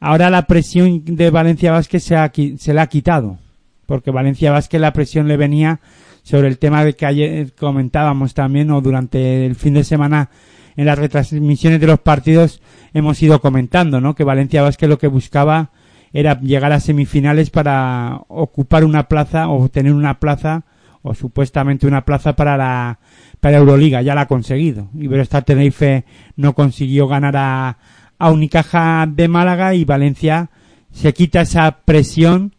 ahora 0.00 0.28
la 0.28 0.46
presión 0.46 1.04
de 1.04 1.30
Valencia 1.30 1.70
Vázquez 1.70 2.02
se, 2.02 2.16
ha 2.16 2.32
se 2.58 2.74
le 2.74 2.80
ha 2.80 2.86
quitado 2.88 3.38
porque 3.86 4.10
Valencia 4.10 4.50
Vázquez 4.50 4.80
la 4.80 4.92
presión 4.92 5.28
le 5.28 5.36
venía 5.36 5.80
sobre 6.24 6.48
el 6.48 6.58
tema 6.58 6.84
de 6.84 6.94
que 6.94 7.06
ayer 7.06 7.54
comentábamos 7.54 8.34
también 8.34 8.70
o 8.72 8.80
durante 8.80 9.46
el 9.46 9.54
fin 9.54 9.74
de 9.74 9.84
semana 9.84 10.30
en 10.76 10.86
las 10.86 10.98
retransmisiones 10.98 11.80
de 11.80 11.86
los 11.86 12.00
partidos 12.00 12.60
hemos 12.92 13.22
ido 13.22 13.40
comentando, 13.40 14.00
¿no? 14.00 14.14
Que 14.14 14.24
Valencia 14.24 14.62
Vázquez 14.62 14.88
lo 14.88 14.98
que 14.98 15.06
buscaba 15.06 15.70
era 16.12 16.40
llegar 16.40 16.72
a 16.72 16.80
semifinales 16.80 17.50
para 17.50 18.20
ocupar 18.28 18.84
una 18.84 19.08
plaza 19.08 19.48
o 19.48 19.68
tener 19.68 19.92
una 19.92 20.18
plaza 20.20 20.64
o 21.02 21.14
supuestamente 21.14 21.86
una 21.86 22.04
plaza 22.04 22.34
para 22.34 22.56
la 22.56 22.98
para 23.40 23.58
Euroliga, 23.58 24.02
ya 24.02 24.14
la 24.14 24.22
ha 24.22 24.28
conseguido. 24.28 24.88
Iberostar 24.94 25.44
Tenerife 25.44 26.04
no 26.36 26.54
consiguió 26.54 27.06
ganar 27.06 27.36
a, 27.36 27.78
a 28.18 28.30
Unicaja 28.30 29.06
de 29.06 29.28
Málaga 29.28 29.74
y 29.74 29.84
Valencia 29.84 30.50
se 30.90 31.12
quita 31.14 31.42
esa 31.42 31.82
presión 31.84 32.54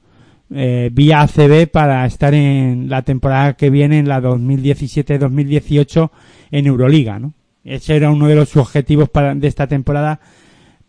eh, 0.52 0.90
vía 0.92 1.22
ACB 1.22 1.68
para 1.70 2.06
estar 2.06 2.34
en 2.34 2.90
la 2.90 3.02
temporada 3.04 3.54
que 3.54 3.70
viene, 3.70 4.00
en 4.00 4.08
la 4.08 4.22
2017-2018, 4.22 6.10
en 6.52 6.66
Euroliga, 6.66 7.20
¿no? 7.20 7.34
Ese 7.64 7.96
era 7.96 8.10
uno 8.10 8.28
de 8.28 8.36
los 8.36 8.56
objetivos 8.56 9.10
para, 9.10 9.36
de 9.36 9.48
esta 9.48 9.68
temporada 9.68 10.22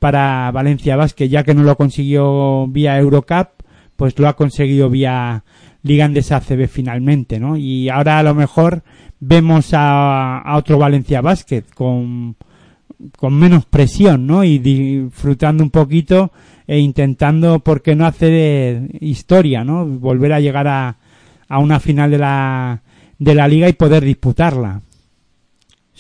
para 0.01 0.51
Valencia 0.51 0.97
Basket, 0.97 1.29
ya 1.29 1.45
que 1.45 1.55
no 1.55 1.63
lo 1.63 1.77
consiguió 1.77 2.67
vía 2.67 2.99
Eurocup, 2.99 3.49
pues 3.95 4.19
lo 4.19 4.27
ha 4.27 4.35
conseguido 4.35 4.91
vía 4.91 5.45
Liga 5.83 6.07
Andesa 6.07 6.37
ACB 6.39 6.67
finalmente, 6.67 7.39
¿no? 7.39 7.57
Y 7.57 7.89
ahora 7.89 8.19
a 8.19 8.23
lo 8.23 8.35
mejor 8.35 8.83
vemos 9.21 9.73
a, 9.75 10.39
a 10.39 10.57
otro 10.57 10.79
Valencia 10.79 11.21
Basket 11.21 11.65
con, 11.75 12.35
con 13.17 13.35
menos 13.35 13.67
presión, 13.67 14.27
¿no? 14.27 14.43
Y 14.43 14.59
disfrutando 14.59 15.63
un 15.63 15.71
poquito 15.71 16.33
e 16.67 16.79
intentando, 16.79 17.61
¿por 17.61 17.83
qué 17.83 17.95
no 17.95 18.07
hacer 18.07 18.89
historia, 19.01 19.65
¿no? 19.65 19.87
Volver 19.87 20.33
a 20.33 20.41
llegar 20.41 20.67
a, 20.67 20.97
a 21.49 21.59
una 21.59 21.79
final 21.79 22.11
de 22.11 22.19
la, 22.19 22.83
de 23.19 23.35
la 23.35 23.49
liga 23.49 23.69
y 23.69 23.75
poder 23.75 24.05
disputarla. 24.05 24.81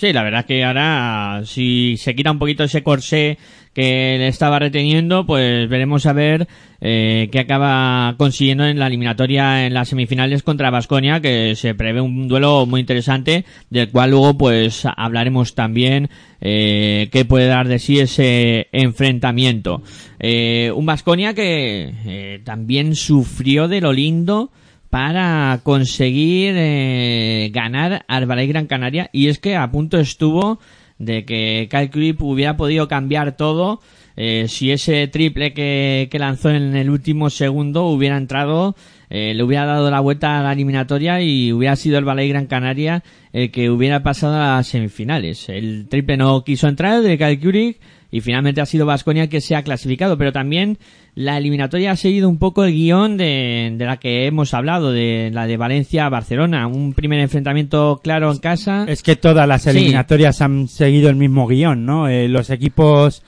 Sí, 0.00 0.14
la 0.14 0.22
verdad 0.22 0.46
que 0.46 0.64
ahora, 0.64 1.42
si 1.44 1.98
se 1.98 2.14
quita 2.14 2.30
un 2.30 2.38
poquito 2.38 2.64
ese 2.64 2.82
corsé 2.82 3.36
que 3.74 4.16
le 4.16 4.28
estaba 4.28 4.58
reteniendo, 4.58 5.26
pues 5.26 5.68
veremos 5.68 6.06
a 6.06 6.14
ver 6.14 6.48
eh, 6.80 7.28
qué 7.30 7.40
acaba 7.40 8.14
consiguiendo 8.16 8.64
en 8.64 8.78
la 8.78 8.86
eliminatoria 8.86 9.66
en 9.66 9.74
las 9.74 9.90
semifinales 9.90 10.42
contra 10.42 10.70
Vasconia, 10.70 11.20
que 11.20 11.54
se 11.54 11.74
prevé 11.74 12.00
un 12.00 12.28
duelo 12.28 12.64
muy 12.64 12.80
interesante, 12.80 13.44
del 13.68 13.90
cual 13.90 14.12
luego 14.12 14.38
pues 14.38 14.86
hablaremos 14.96 15.54
también 15.54 16.08
eh, 16.40 17.10
qué 17.12 17.26
puede 17.26 17.48
dar 17.48 17.68
de 17.68 17.78
sí 17.78 18.00
ese 18.00 18.68
enfrentamiento. 18.72 19.82
Eh, 20.18 20.72
un 20.74 20.86
Vasconia 20.86 21.34
que 21.34 21.92
eh, 22.06 22.40
también 22.42 22.94
sufrió 22.94 23.68
de 23.68 23.82
lo 23.82 23.92
lindo 23.92 24.50
para 24.90 25.60
conseguir 25.62 26.54
eh, 26.56 27.50
ganar 27.54 28.04
al 28.08 28.26
Gran 28.26 28.66
Canaria. 28.66 29.08
Y 29.12 29.28
es 29.28 29.38
que 29.38 29.56
a 29.56 29.70
punto 29.70 29.98
estuvo 29.98 30.58
de 30.98 31.24
que 31.24 31.68
Kyle 31.70 32.16
hubiera 32.20 32.56
podido 32.56 32.86
cambiar 32.88 33.36
todo 33.36 33.80
eh, 34.16 34.46
si 34.48 34.70
ese 34.70 35.08
triple 35.08 35.54
que, 35.54 36.08
que, 36.10 36.18
lanzó 36.18 36.50
en 36.50 36.76
el 36.76 36.90
último 36.90 37.30
segundo 37.30 37.86
hubiera 37.86 38.18
entrado 38.18 38.74
eh, 39.08 39.32
le 39.34 39.42
hubiera 39.42 39.64
dado 39.64 39.90
la 39.90 40.00
vuelta 40.00 40.38
a 40.38 40.42
la 40.42 40.52
eliminatoria 40.52 41.20
y 41.20 41.52
hubiera 41.52 41.74
sido 41.74 41.98
el 41.98 42.04
Balay 42.04 42.28
Gran 42.28 42.46
Canaria 42.46 43.02
el 43.32 43.50
que 43.50 43.70
hubiera 43.70 44.02
pasado 44.02 44.34
a 44.36 44.56
las 44.56 44.68
semifinales. 44.68 45.48
El 45.48 45.88
triple 45.88 46.16
no 46.16 46.44
quiso 46.44 46.68
entrar 46.68 47.02
de 47.02 47.16
Kyle 47.16 47.76
y 48.10 48.20
finalmente 48.20 48.60
ha 48.60 48.66
sido 48.66 48.86
Vasconia 48.86 49.28
que 49.28 49.40
se 49.40 49.56
ha 49.56 49.62
clasificado, 49.62 50.18
pero 50.18 50.32
también 50.32 50.78
la 51.14 51.38
eliminatoria 51.38 51.92
ha 51.92 51.96
seguido 51.96 52.28
un 52.28 52.38
poco 52.38 52.64
el 52.64 52.72
guion 52.72 53.16
de, 53.16 53.74
de 53.76 53.84
la 53.84 53.98
que 53.98 54.26
hemos 54.26 54.54
hablado, 54.54 54.92
de 54.92 55.30
la 55.32 55.46
de 55.46 55.56
Valencia-Barcelona, 55.56 56.66
un 56.66 56.92
primer 56.94 57.20
enfrentamiento 57.20 58.00
claro 58.02 58.30
en 58.32 58.38
casa. 58.38 58.84
Es 58.88 59.02
que 59.02 59.16
todas 59.16 59.46
las 59.46 59.66
eliminatorias 59.66 60.36
sí. 60.36 60.44
han 60.44 60.68
seguido 60.68 61.08
el 61.08 61.16
mismo 61.16 61.46
guion, 61.46 61.84
¿no? 61.84 62.08
Eh, 62.08 62.28
los 62.28 62.50
equipos 62.50 63.22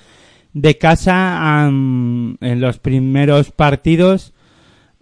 de 0.53 0.79
casa 0.79 1.64
han, 1.64 2.37
en 2.40 2.61
los 2.61 2.79
primeros 2.79 3.51
partidos 3.51 4.33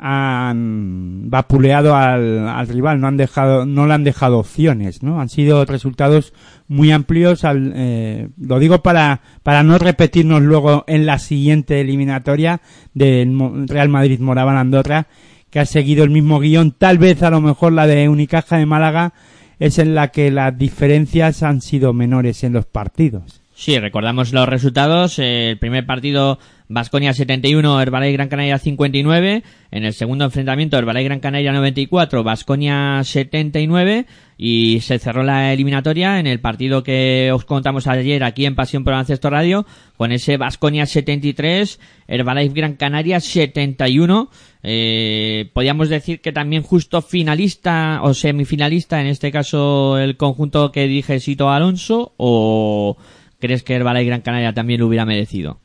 han 0.02 1.28
vapuleado 1.28 1.94
al, 1.94 2.48
al, 2.48 2.68
rival, 2.68 3.00
no 3.00 3.06
han 3.06 3.18
dejado, 3.18 3.66
no 3.66 3.86
le 3.86 3.92
han 3.92 4.02
dejado 4.02 4.38
opciones, 4.38 5.02
¿no? 5.02 5.20
Han 5.20 5.28
sido 5.28 5.66
resultados 5.66 6.32
muy 6.68 6.90
amplios, 6.90 7.44
al, 7.44 7.72
eh, 7.76 8.28
lo 8.38 8.58
digo 8.58 8.82
para, 8.82 9.20
para 9.42 9.62
no 9.62 9.76
repetirnos 9.76 10.40
luego 10.40 10.84
en 10.86 11.04
la 11.04 11.18
siguiente 11.18 11.82
eliminatoria 11.82 12.62
del 12.94 13.36
Real 13.68 13.90
Madrid 13.90 14.20
Moraban 14.20 14.56
Andorra, 14.56 15.06
que 15.50 15.60
ha 15.60 15.66
seguido 15.66 16.02
el 16.02 16.10
mismo 16.10 16.40
guion, 16.40 16.70
tal 16.70 16.96
vez 16.96 17.22
a 17.22 17.28
lo 17.28 17.42
mejor 17.42 17.74
la 17.74 17.86
de 17.86 18.08
Unicaja 18.08 18.56
de 18.56 18.64
Málaga 18.64 19.12
es 19.58 19.78
en 19.78 19.94
la 19.94 20.08
que 20.08 20.30
las 20.30 20.56
diferencias 20.56 21.42
han 21.42 21.60
sido 21.60 21.92
menores 21.92 22.42
en 22.42 22.54
los 22.54 22.64
partidos. 22.64 23.39
Sí, 23.60 23.78
recordamos 23.78 24.32
los 24.32 24.48
resultados. 24.48 25.18
El 25.18 25.58
primer 25.58 25.84
partido 25.84 26.38
Vasconia 26.68 27.12
71, 27.12 27.82
Herbalife 27.82 28.12
Gran 28.14 28.30
Canaria 28.30 28.58
59. 28.58 29.42
En 29.70 29.84
el 29.84 29.92
segundo 29.92 30.24
enfrentamiento, 30.24 30.78
Herbalife 30.78 31.04
Gran 31.04 31.20
Canaria 31.20 31.52
94, 31.52 32.24
Vasconia 32.24 33.02
79. 33.04 34.06
Y 34.38 34.80
se 34.80 34.98
cerró 34.98 35.24
la 35.24 35.52
eliminatoria 35.52 36.18
en 36.18 36.26
el 36.26 36.40
partido 36.40 36.82
que 36.82 37.30
os 37.34 37.44
contamos 37.44 37.86
ayer 37.86 38.24
aquí 38.24 38.46
en 38.46 38.54
Pasión 38.54 38.82
por 38.82 38.94
Ancesto 38.94 39.28
Radio, 39.28 39.66
con 39.98 40.10
ese 40.10 40.38
Vasconia 40.38 40.86
73, 40.86 41.78
Herbalife 42.08 42.54
Gran 42.54 42.76
Canaria 42.76 43.20
71. 43.20 44.30
Eh, 44.62 45.50
podríamos 45.52 45.90
decir 45.90 46.22
que 46.22 46.32
también 46.32 46.62
justo 46.62 47.02
finalista 47.02 48.00
o 48.04 48.14
semifinalista, 48.14 49.02
en 49.02 49.08
este 49.08 49.30
caso 49.30 49.98
el 49.98 50.16
conjunto 50.16 50.72
que 50.72 50.88
dirige 50.88 51.20
Sito 51.20 51.50
Alonso, 51.50 52.14
o 52.16 52.96
crees 53.40 53.62
que 53.62 53.74
Herbalife 53.74 54.06
Gran 54.06 54.20
Canaria 54.20 54.52
también 54.52 54.80
lo 54.80 54.86
hubiera 54.86 55.04
merecido? 55.04 55.58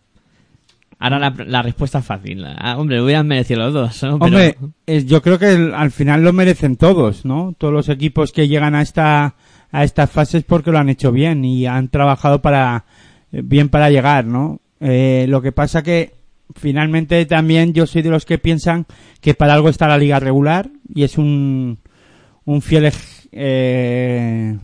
Ahora 0.98 1.34
la, 1.46 1.62
respuesta 1.62 2.00
es 2.00 2.06
fácil. 2.06 2.46
Ah, 2.46 2.78
hombre, 2.78 3.02
hubieran 3.02 3.28
merecido 3.28 3.60
los 3.60 3.74
dos. 3.74 4.04
¿no? 4.04 4.16
Hombre, 4.16 4.58
yo 5.06 5.22
creo 5.22 5.38
que 5.38 5.72
al 5.76 5.92
final 5.92 6.24
lo 6.24 6.32
merecen 6.32 6.78
todos, 6.78 7.26
¿no? 7.26 7.54
Todos 7.58 7.74
los 7.74 7.90
equipos 7.90 8.32
que 8.32 8.48
llegan 8.48 8.76
a 8.76 8.82
esta 8.82 9.36
a 9.72 9.84
estas 9.84 10.10
fases 10.10 10.44
porque 10.46 10.72
lo 10.72 10.78
han 10.78 10.88
hecho 10.88 11.12
bien 11.12 11.44
y 11.44 11.66
han 11.66 11.90
trabajado 11.90 12.42
para 12.42 12.86
bien 13.32 13.68
para 13.68 13.90
llegar, 13.90 14.26
¿no? 14.26 14.62
Eh, 14.80 15.26
lo 15.28 15.42
que 15.42 15.52
pasa 15.52 15.84
que 15.84 16.16
finalmente 16.56 17.26
también 17.26 17.74
yo 17.74 17.86
soy 17.86 18.02
de 18.02 18.10
los 18.10 18.26
que 18.26 18.38
piensan 18.38 18.86
que 19.20 19.34
para 19.34 19.54
algo 19.54 19.68
está 19.68 19.88
la 19.88 19.98
liga 19.98 20.20
regular 20.20 20.70
y 20.94 21.04
es 21.04 21.18
un 21.18 21.80
un 22.46 22.62
fiel 22.62 22.92
eh, 23.32 24.58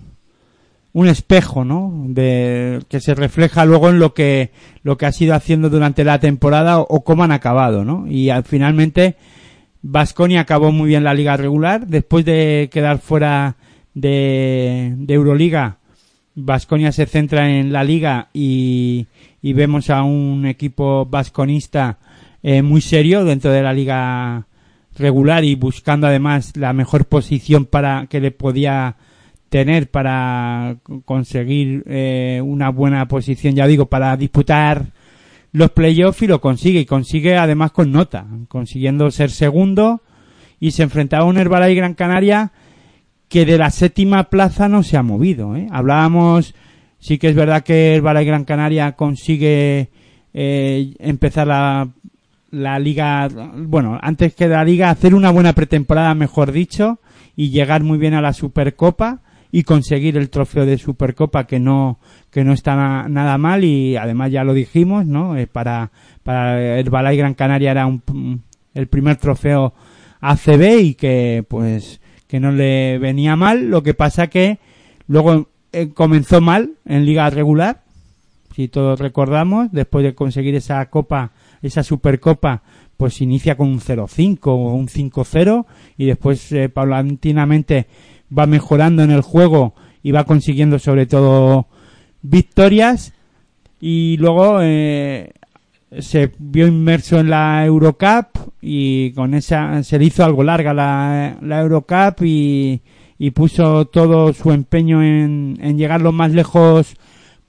un 0.94 1.08
espejo, 1.08 1.64
¿no? 1.64 2.06
De, 2.08 2.82
que 2.90 3.00
se 3.00 3.16
refleja 3.16 3.66
luego 3.66 3.90
en 3.90 4.00
lo 4.00 4.14
que, 4.14 4.52
lo 4.84 4.98
que 4.98 5.06
ha 5.06 5.12
sido 5.12 5.36
haciendo 5.36 5.70
durante 5.70 6.04
la 6.04 6.20
temporada 6.20 6.80
o, 6.80 7.04
cómo 7.04 7.24
han 7.24 7.32
acabado, 7.32 7.86
¿no? 7.86 8.06
Y 8.08 8.30
al, 8.30 8.44
finalmente, 8.44 9.16
Vasconia 9.82 10.42
acabó 10.42 10.72
muy 10.72 10.90
bien 10.90 11.04
la 11.04 11.14
liga 11.14 11.38
regular, 11.38 11.88
después 11.88 12.26
de 12.26 12.70
quedar 12.72 13.00
fuera 13.00 13.56
de, 13.94 14.94
de 14.98 15.14
Euroliga, 15.14 15.78
Vasconia 16.36 16.92
se 16.92 17.06
centra 17.06 17.50
en 17.50 17.74
la 17.74 17.84
liga 17.84 18.30
y, 18.34 19.08
y 19.42 19.54
vemos 19.54 19.90
a 19.90 20.04
un 20.04 20.46
equipo 20.46 21.06
vasconista 21.06 21.98
eh, 22.42 22.62
muy 22.62 22.82
serio 22.82 23.26
dentro 23.26 23.52
de 23.52 23.62
la 23.62 23.74
liga 23.74 24.48
regular 24.98 25.44
y 25.44 25.56
buscando 25.56 26.08
además 26.08 26.56
la 26.56 26.74
mejor 26.74 27.06
posición 27.06 27.66
para 27.66 28.08
que 28.08 28.20
le 28.20 28.32
podía 28.32 28.96
tener 29.52 29.92
para 29.92 30.78
conseguir 31.04 31.84
eh, 31.86 32.42
una 32.42 32.70
buena 32.70 33.06
posición, 33.10 33.54
ya 33.54 33.68
digo, 33.68 33.88
para 33.88 34.16
disputar 34.16 34.94
los 35.52 35.72
playoffs 35.72 36.22
y 36.22 36.28
lo 36.28 36.40
consigue, 36.40 36.80
y 36.80 36.86
consigue 36.86 37.36
además 37.36 37.74
con 37.74 37.92
nota, 37.92 38.26
consiguiendo 38.48 39.12
ser 39.12 39.30
segundo 39.30 40.04
y 40.58 40.72
se 40.72 40.84
enfrentaba 40.84 41.26
a 41.26 41.28
un 41.28 41.38
Herbalife 41.38 41.76
Gran 41.76 41.96
Canaria 41.96 42.54
que 43.28 43.46
de 43.46 43.58
la 43.58 43.72
séptima 43.72 44.30
plaza 44.30 44.70
no 44.70 44.84
se 44.84 44.96
ha 44.96 45.04
movido. 45.04 45.54
¿eh? 45.58 45.68
Hablábamos, 45.70 46.56
sí 47.00 47.18
que 47.18 47.28
es 47.28 47.36
verdad 47.36 47.64
que 47.64 47.96
Herbalife 47.96 48.26
Gran 48.26 48.46
Canaria 48.46 48.94
consigue 48.94 49.90
eh, 50.34 50.94
empezar 51.00 51.48
la, 51.48 51.90
la 52.52 52.80
liga, 52.80 53.28
bueno, 53.58 54.00
antes 54.02 54.34
que 54.34 54.48
la 54.48 54.64
liga, 54.64 54.90
hacer 54.90 55.14
una 55.14 55.30
buena 55.30 55.52
pretemporada, 55.52 56.16
mejor 56.16 56.54
dicho, 56.54 57.02
y 57.36 57.50
llegar 57.50 57.84
muy 57.84 57.98
bien 57.98 58.14
a 58.14 58.22
la 58.22 58.32
Supercopa 58.32 59.20
y 59.52 59.64
conseguir 59.64 60.18
el 60.18 60.30
trofeo 60.30 60.66
de 60.66 60.78
Supercopa 60.78 61.46
que 61.46 61.60
no 61.60 62.00
que 62.30 62.44
no 62.44 62.54
está 62.54 62.76
na, 62.76 63.10
nada 63.10 63.38
mal 63.38 63.64
y 63.64 63.98
además 63.98 64.32
ya 64.32 64.44
lo 64.44 64.54
dijimos 64.54 65.06
no 65.06 65.38
eh, 65.38 65.48
para 65.48 65.92
para 66.24 66.80
el 66.80 66.90
Balay 66.90 67.18
Gran 67.18 67.34
Canaria 67.34 67.72
era 67.72 67.86
un, 67.86 68.44
el 68.74 68.88
primer 68.88 69.18
trofeo 69.18 69.74
ACB 70.22 70.80
y 70.82 70.94
que 70.96 71.44
pues 71.48 72.00
que 72.28 72.40
no 72.40 72.52
le 72.52 72.98
venía 72.98 73.36
mal. 73.36 73.70
Lo 73.70 73.84
que 73.84 73.94
pasa 73.94 74.28
que 74.28 74.60
luego 75.08 75.50
eh, 75.74 75.90
comenzó 75.90 76.40
mal 76.40 76.76
en 76.86 77.06
liga 77.06 77.30
regular 77.30 77.84
si 78.56 78.70
todos 78.70 79.00
recordamos. 79.00 79.72
Después 79.72 80.06
de 80.06 80.16
conseguir 80.16 80.56
esa 80.56 80.86
copa 80.90 81.32
esa 81.62 81.84
supercopa 81.84 82.64
pues 82.96 83.20
inicia 83.20 83.58
con 83.58 83.68
un 83.68 83.80
0-5 83.80 84.40
o 84.44 84.74
un 84.74 84.88
5-0 84.88 85.66
y 85.98 86.06
después 86.06 86.52
eh, 86.52 86.70
paulatinamente 86.70 87.88
va 88.38 88.46
mejorando 88.46 89.04
en 89.04 89.12
el 89.12 89.22
juego 89.22 89.74
y 90.04 90.12
va 90.12 90.26
consiguiendo 90.26 90.80
sobre 90.80 91.06
todo 91.06 91.68
victorias. 92.22 93.14
Y 93.80 94.18
luego 94.18 94.60
eh, 94.62 95.32
se 96.00 96.32
vio 96.38 96.68
inmerso 96.68 97.20
en 97.20 97.30
la 97.30 97.66
Eurocup 97.66 98.54
y 98.62 99.12
con 99.12 99.34
esa 99.34 99.84
se 99.84 100.00
le 100.00 100.06
hizo 100.06 100.24
algo 100.24 100.44
larga 100.44 100.74
la, 100.74 101.38
Eurocup 101.62 102.24
y, 102.24 102.82
puso 103.36 103.86
todo 103.86 104.34
su 104.34 104.52
empeño 104.52 105.04
en, 105.04 105.58
en 105.62 105.78
llegar 105.78 106.02
lo 106.02 106.12
más 106.12 106.32
lejos 106.32 106.96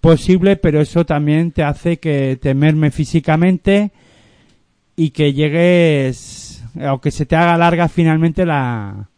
posible 0.03 0.57
pero 0.57 0.83
eso 0.83 1.07
también 1.07 1.51
te 1.53 1.63
hace 1.63 1.99
que 1.99 2.39
te 2.41 2.53
merme 2.53 2.91
físicamente 2.91 3.91
y 4.97 5.11
que 5.11 5.33
llegues 5.33 6.63
o 6.91 7.01
que 7.01 7.11
se 7.11 7.25
te 7.25 7.37
haga 7.37 7.57
larga 7.57 7.89
finalmente 7.89 8.45
la, 8.45 9.09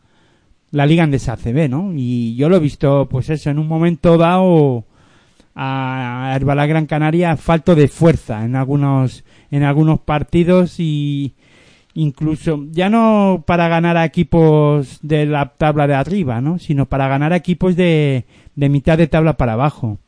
la 0.74 0.86
Liga 0.86 1.04
Andesa 1.04 1.34
ACB, 1.34 1.68
¿no? 1.70 1.92
Y 1.94 2.34
yo 2.34 2.48
lo 2.48 2.56
he 2.56 2.60
visto, 2.60 3.08
pues 3.08 3.30
eso, 3.30 3.48
en 3.48 3.60
un 3.60 3.68
momento 3.68 4.18
dado 4.18 4.84
a 5.54 6.32
Herbala 6.34 6.66
Gran 6.66 6.86
Canaria 6.86 7.36
falto 7.36 7.76
de 7.76 7.86
fuerza 7.86 8.44
en 8.44 8.56
algunos, 8.56 9.24
en 9.52 9.62
algunos 9.62 10.00
partidos 10.00 10.80
y 10.80 11.34
incluso 11.94 12.64
ya 12.72 12.90
no 12.90 13.44
para 13.46 13.68
ganar 13.68 13.96
a 13.96 14.04
equipos 14.04 14.98
de 15.02 15.26
la 15.26 15.54
tabla 15.54 15.86
de 15.86 15.94
arriba, 15.94 16.40
¿no? 16.40 16.58
Sino 16.58 16.86
para 16.86 17.06
ganar 17.06 17.32
a 17.32 17.36
equipos 17.36 17.76
de, 17.76 18.24
de 18.56 18.68
mitad 18.68 18.98
de 18.98 19.06
tabla 19.06 19.36
para 19.36 19.52
abajo. 19.52 19.98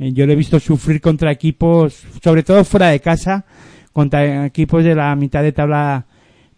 Eh, 0.00 0.12
yo 0.12 0.26
lo 0.26 0.32
he 0.32 0.36
visto 0.36 0.58
sufrir 0.58 1.00
contra 1.00 1.30
equipos, 1.30 1.94
sobre 2.24 2.42
todo 2.42 2.64
fuera 2.64 2.88
de 2.88 2.98
casa, 2.98 3.44
contra 3.92 4.46
equipos 4.46 4.82
de 4.82 4.96
la 4.96 5.14
mitad 5.14 5.44
de 5.44 5.52
tabla 5.52 6.06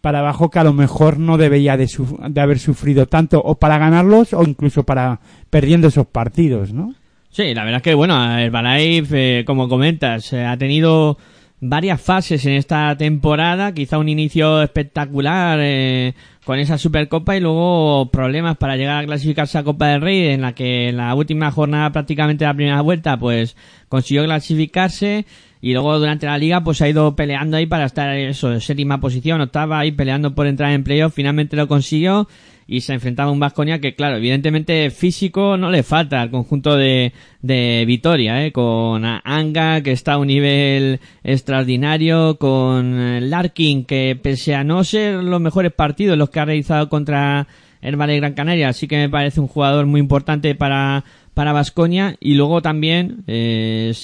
para 0.01 0.21
abajo 0.21 0.51
que 0.51 0.59
a 0.59 0.65
lo 0.65 0.73
mejor 0.73 1.19
no 1.19 1.37
debería 1.37 1.77
de, 1.77 1.87
su- 1.89 2.19
de 2.29 2.41
haber 2.41 2.59
sufrido 2.59 3.07
tanto 3.07 3.41
o 3.43 3.57
para 3.57 3.79
ganarlos 3.79 4.33
o 4.33 4.43
incluso 4.43 4.85
para 4.85 5.21
perdiendo 5.51 5.89
esos 5.89 6.07
partidos, 6.07 6.73
¿no? 6.73 6.95
Sí, 7.31 7.55
la 7.55 7.63
verdad 7.65 7.77
es 7.79 7.83
que, 7.83 7.95
bueno, 7.95 8.35
el 8.37 8.47
Herbalife, 8.47 9.41
eh, 9.41 9.45
como 9.45 9.69
comentas, 9.69 10.33
eh, 10.33 10.45
ha 10.45 10.57
tenido 10.57 11.17
varias 11.61 12.01
fases 12.01 12.45
en 12.47 12.55
esta 12.55 12.97
temporada, 12.97 13.73
quizá 13.73 13.99
un 13.99 14.09
inicio 14.09 14.63
espectacular 14.63 15.59
eh, 15.63 16.15
con 16.45 16.59
esa 16.59 16.79
Supercopa 16.79 17.37
y 17.37 17.41
luego 17.41 18.09
problemas 18.11 18.57
para 18.57 18.77
llegar 18.77 19.03
a 19.03 19.07
clasificarse 19.07 19.59
a 19.59 19.63
Copa 19.63 19.89
del 19.89 20.01
Rey, 20.01 20.29
en 20.29 20.41
la 20.41 20.55
que 20.55 20.89
en 20.89 20.97
la 20.97 21.15
última 21.15 21.51
jornada 21.51 21.93
prácticamente 21.93 22.47
la 22.47 22.55
primera 22.55 22.81
vuelta, 22.81 23.19
pues 23.19 23.57
consiguió 23.89 24.25
clasificarse 24.25 25.27
y 25.61 25.73
luego 25.73 25.99
durante 25.99 26.27
la 26.27 26.39
liga 26.39 26.63
pues 26.63 26.81
ha 26.83 26.89
ido 26.89 27.15
peleando 27.15 27.57
ahí 27.57 27.67
para 27.67 27.85
estar 27.85 28.17
eso, 28.17 28.53
en 28.53 28.61
séptima 28.61 29.01
posición, 29.01 29.41
octava 29.41 29.79
ahí 29.79 29.93
peleando 29.93 30.35
por 30.35 30.47
entrar 30.47 30.73
en 30.73 30.85
playoff, 30.85 31.15
finalmente 31.15 31.57
lo 31.57 31.69
consiguió 31.69 32.29
y 32.67 32.83
se 32.83 32.95
enfrentaba 32.95 33.31
a 33.31 33.33
un 33.33 33.41
Vasconia 33.41 33.81
que 33.81 33.95
claro, 33.95 34.17
evidentemente 34.17 34.91
físico 34.91 35.57
no 35.57 35.71
le 35.71 35.83
falta 35.83 36.23
al 36.23 36.31
conjunto 36.31 36.77
de, 36.77 37.13
de 37.43 37.85
Vitoria, 37.87 38.47
¿eh? 38.47 38.53
con 38.53 39.05
Anga 39.05 39.83
que 39.83 39.93
está 39.93 40.13
a 40.13 40.19
un 40.19 40.29
nivel 40.29 41.01
extraordinario, 41.25 42.39
con 42.39 43.29
Larkin 43.29 43.85
que 43.85 44.19
pese 44.23 44.55
a 44.55 44.63
no 44.63 44.85
ser 44.85 45.15
los 45.23 45.41
mejores 45.41 45.73
partidos 45.73 46.17
los 46.17 46.31
que 46.31 46.41
ha 46.41 46.45
realizado 46.45 46.89
contra 46.89 47.49
el 47.83 47.97
Valle 47.97 48.17
Gran 48.17 48.35
Canaria, 48.35 48.73
sí 48.73 48.87
que 48.89 48.97
me 48.97 49.09
parece 49.09 49.41
un 49.41 49.49
jugador 49.49 49.87
muy 49.87 50.01
importante 50.01 50.55
para 50.55 51.05
para 51.35 51.53
Vasconia 51.53 52.17
y 52.21 52.35
luego 52.35 52.61
también 52.61 53.25
eh, 53.27 53.95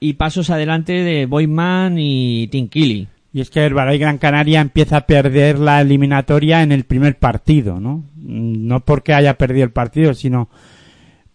y 0.00 0.12
pasos 0.14 0.50
adelante 0.50 0.92
de 0.92 1.26
Boyman 1.26 1.98
y 1.98 2.46
Tinkili. 2.48 3.08
Y 3.32 3.40
es 3.40 3.50
que 3.50 3.60
Herbalife 3.60 3.98
Gran 3.98 4.18
Canaria 4.18 4.60
empieza 4.60 4.98
a 4.98 5.06
perder 5.06 5.58
la 5.58 5.80
eliminatoria 5.80 6.62
en 6.62 6.70
el 6.70 6.84
primer 6.84 7.18
partido, 7.18 7.80
¿no? 7.80 8.04
No 8.16 8.80
porque 8.80 9.12
haya 9.12 9.36
perdido 9.36 9.64
el 9.64 9.72
partido, 9.72 10.14
sino 10.14 10.48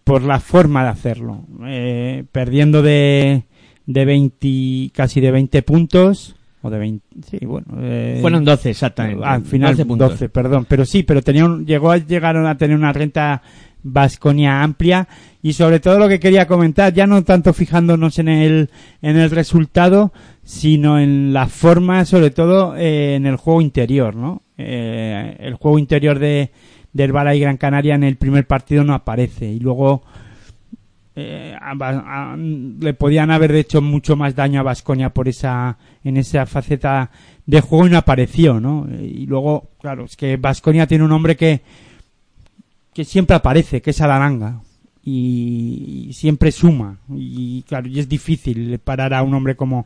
por 0.06 0.24
la 0.24 0.40
forma 0.40 0.84
de 0.84 0.90
hacerlo. 0.90 1.44
Eh, 1.66 2.24
perdiendo 2.32 2.82
de, 2.82 3.44
de 3.86 4.06
20, 4.06 4.92
casi 4.94 5.20
de 5.20 5.32
20 5.32 5.62
puntos, 5.62 6.38
o 6.62 6.70
de 6.70 6.78
20, 6.80 7.06
sí, 7.30 7.46
bueno. 7.46 7.66
eh, 7.78 8.18
Fueron 8.22 8.44
12 8.44 8.70
exactamente. 8.72 9.24
al 9.26 9.44
final 9.44 9.76
12 9.78 9.84
12, 9.86 9.86
puntos. 9.88 10.32
perdón, 10.32 10.66
pero 10.68 10.86
sí, 10.86 11.04
pero 11.04 11.22
tenía 11.22 11.46
un- 11.46 11.66
llegó 11.66 11.92
a 11.92 11.98
llegaron 11.98 12.46
a 12.48 12.58
tener 12.58 12.76
una 12.76 12.92
renta 12.94 13.42
Vasconia 13.82 14.62
amplia 14.62 15.08
y 15.42 15.54
sobre 15.54 15.80
todo 15.80 15.98
lo 16.00 16.10
que 16.10 16.20
quería 16.20 16.48
comentar, 16.48 16.94
ya 16.94 17.08
no 17.08 17.24
tanto 17.24 17.54
fijándonos 17.54 18.20
en 18.20 18.28
el 18.28 18.70
en 19.02 19.16
el 19.18 19.30
resultado, 19.32 20.12
sino 20.44 21.00
en 21.00 21.32
la 21.32 21.48
forma, 21.48 22.04
sobre 22.06 22.30
todo 22.32 22.76
eh, 22.76 23.16
en 23.16 23.26
el 23.26 23.38
juego 23.38 23.62
interior, 23.62 24.16
¿no? 24.16 24.42
Eh, 24.58 25.38
el 25.40 25.54
juego 25.56 25.80
interior 25.80 26.20
de 26.20 26.52
del 26.92 27.12
Bala 27.14 27.36
y 27.36 27.40
Gran 27.40 27.56
Canaria 27.58 27.96
en 27.96 28.04
el 28.04 28.18
primer 28.18 28.48
partido 28.48 28.84
no 28.84 28.94
aparece 28.94 29.46
y 29.50 29.60
luego 29.60 30.04
eh, 31.22 31.56
a- 31.60 32.36
le 32.38 32.94
podían 32.94 33.30
haber 33.32 33.54
hecho 33.56 33.82
mucho 33.82 34.16
más 34.16 34.36
daño 34.36 34.60
a 34.60 34.64
Vasconia 34.64 35.10
por 35.10 35.28
esa 35.28 35.78
en 36.04 36.16
esa 36.18 36.46
faceta 36.46 37.12
de 37.46 37.62
juego 37.62 37.88
y 37.88 37.90
no 37.90 37.98
apareció, 37.98 38.60
¿no? 38.60 38.88
Y 39.02 39.26
luego, 39.26 39.70
claro, 39.82 40.06
es 40.06 40.16
que 40.16 40.38
Vasconia 40.38 40.88
tiene 40.88 41.04
un 41.04 41.12
hombre 41.12 41.36
que 41.36 41.62
que 42.94 43.04
siempre 43.06 43.36
aparece, 43.36 43.82
que 43.82 43.92
es 43.92 44.02
Adaranga 44.02 44.62
y, 45.04 46.10
siempre 46.14 46.52
suma 46.52 46.98
y 47.14 47.64
claro, 47.64 47.88
y 47.88 48.00
es 48.00 48.10
difícil 48.10 48.80
parar 48.80 49.14
a 49.14 49.24
un 49.24 49.34
hombre 49.34 49.56
como 49.56 49.86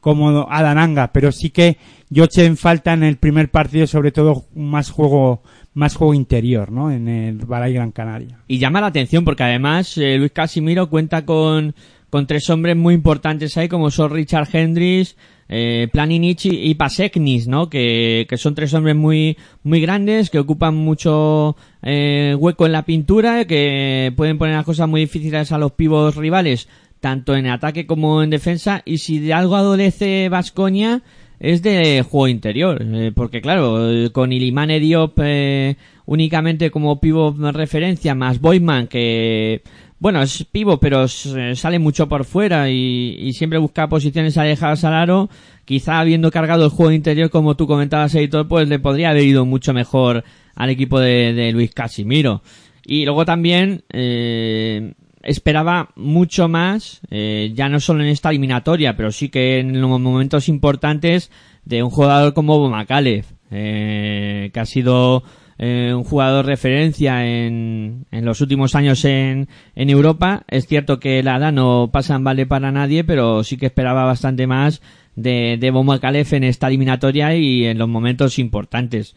como 0.00 0.46
Adananga, 0.50 1.12
pero 1.12 1.32
sí 1.32 1.50
que 1.50 1.76
yo 2.08 2.24
eché 2.24 2.44
en 2.46 2.56
falta 2.56 2.92
en 2.92 3.02
el 3.02 3.16
primer 3.16 3.50
partido 3.50 3.86
sobre 3.88 4.12
todo 4.12 4.44
más 4.54 4.90
juego 4.90 5.42
más 5.74 5.94
juego 5.94 6.14
interior, 6.14 6.72
¿no? 6.72 6.90
En 6.90 7.08
el 7.08 7.38
Balay 7.38 7.72
Gran 7.72 7.92
Canaria. 7.92 8.40
Y 8.48 8.58
llama 8.58 8.80
la 8.80 8.88
atención 8.88 9.24
porque 9.24 9.44
además 9.44 9.96
eh, 9.98 10.16
Luis 10.18 10.32
Casimiro 10.32 10.90
cuenta 10.90 11.24
con, 11.24 11.74
con 12.10 12.26
tres 12.26 12.48
hombres 12.50 12.76
muy 12.76 12.94
importantes 12.94 13.56
ahí 13.56 13.68
como 13.68 13.90
son 13.90 14.10
Richard 14.10 14.48
Hendricks, 14.52 15.16
eh, 15.48 15.88
Planinic 15.90 16.44
y, 16.46 16.70
y 16.70 16.74
Paseknis, 16.74 17.48
¿no? 17.48 17.70
Que, 17.70 18.26
que 18.28 18.36
son 18.36 18.54
tres 18.54 18.74
hombres 18.74 18.96
muy, 18.96 19.36
muy 19.62 19.80
grandes, 19.80 20.30
que 20.30 20.38
ocupan 20.38 20.74
mucho 20.74 21.56
eh, 21.82 22.34
hueco 22.38 22.66
en 22.66 22.72
la 22.72 22.84
pintura, 22.84 23.46
que 23.46 24.12
pueden 24.16 24.36
poner 24.36 24.56
las 24.56 24.64
cosas 24.64 24.88
muy 24.88 25.02
difíciles 25.02 25.52
a 25.52 25.58
los 25.58 25.72
pivos 25.72 26.16
rivales, 26.16 26.68
tanto 27.00 27.34
en 27.34 27.46
ataque 27.46 27.86
como 27.86 28.22
en 28.22 28.30
defensa, 28.30 28.82
y 28.84 28.98
si 28.98 29.20
de 29.20 29.32
algo 29.32 29.56
adolece 29.56 30.28
Vasconia 30.28 31.02
es 31.40 31.62
de 31.62 32.02
juego 32.02 32.28
interior, 32.28 32.80
eh, 32.82 33.12
porque 33.14 33.40
claro, 33.40 33.90
eh, 33.90 34.10
con 34.10 34.32
Ilimane 34.32 34.80
Diop 34.80 35.18
eh, 35.22 35.76
únicamente 36.06 36.70
como 36.70 37.00
pivo 37.00 37.32
de 37.32 37.52
referencia, 37.52 38.14
más 38.14 38.40
Boyman 38.40 38.86
que, 38.88 39.62
bueno, 39.98 40.22
es 40.22 40.44
pivo 40.50 40.78
pero 40.80 41.04
s- 41.04 41.54
sale 41.56 41.78
mucho 41.78 42.08
por 42.08 42.24
fuera 42.24 42.70
y, 42.70 43.16
y 43.20 43.32
siempre 43.34 43.58
busca 43.58 43.88
posiciones 43.88 44.36
alejadas 44.38 44.84
al 44.84 44.94
aro, 44.94 45.28
quizá 45.64 46.00
habiendo 46.00 46.30
cargado 46.30 46.64
el 46.64 46.70
juego 46.70 46.92
interior 46.92 47.30
como 47.30 47.56
tú 47.56 47.66
comentabas, 47.66 48.14
editor, 48.14 48.48
pues 48.48 48.68
le 48.68 48.78
podría 48.78 49.10
haber 49.10 49.24
ido 49.24 49.44
mucho 49.44 49.72
mejor 49.72 50.24
al 50.56 50.70
equipo 50.70 50.98
de, 50.98 51.32
de 51.34 51.52
Luis 51.52 51.72
Casimiro. 51.72 52.42
Y 52.84 53.04
luego 53.04 53.24
también, 53.26 53.82
eh, 53.92 54.94
esperaba 55.22 55.90
mucho 55.96 56.48
más, 56.48 57.00
eh, 57.10 57.52
ya 57.54 57.68
no 57.68 57.80
solo 57.80 58.02
en 58.02 58.08
esta 58.08 58.30
eliminatoria, 58.30 58.96
pero 58.96 59.12
sí 59.12 59.28
que 59.28 59.58
en 59.58 59.80
los 59.80 60.00
momentos 60.00 60.48
importantes 60.48 61.30
de 61.64 61.82
un 61.82 61.90
jugador 61.90 62.34
como 62.34 62.58
Bomacalev, 62.58 63.24
eh, 63.50 64.50
que 64.52 64.60
ha 64.60 64.66
sido 64.66 65.22
eh, 65.58 65.92
un 65.94 66.04
jugador 66.04 66.46
referencia 66.46 67.26
en, 67.26 68.06
en 68.10 68.24
los 68.24 68.40
últimos 68.40 68.74
años 68.74 69.04
en, 69.04 69.48
en 69.74 69.90
Europa. 69.90 70.44
Es 70.48 70.66
cierto 70.66 71.00
que 71.00 71.22
la 71.22 71.36
edad 71.36 71.52
no 71.52 71.90
pasa 71.92 72.14
en 72.14 72.24
vale 72.24 72.46
para 72.46 72.70
nadie, 72.70 73.04
pero 73.04 73.42
sí 73.44 73.56
que 73.56 73.66
esperaba 73.66 74.04
bastante 74.04 74.46
más 74.46 74.80
de, 75.16 75.56
de 75.58 75.70
Bomacalev 75.70 76.32
en 76.32 76.44
esta 76.44 76.68
eliminatoria 76.68 77.34
y 77.34 77.66
en 77.66 77.78
los 77.78 77.88
momentos 77.88 78.38
importantes. 78.38 79.16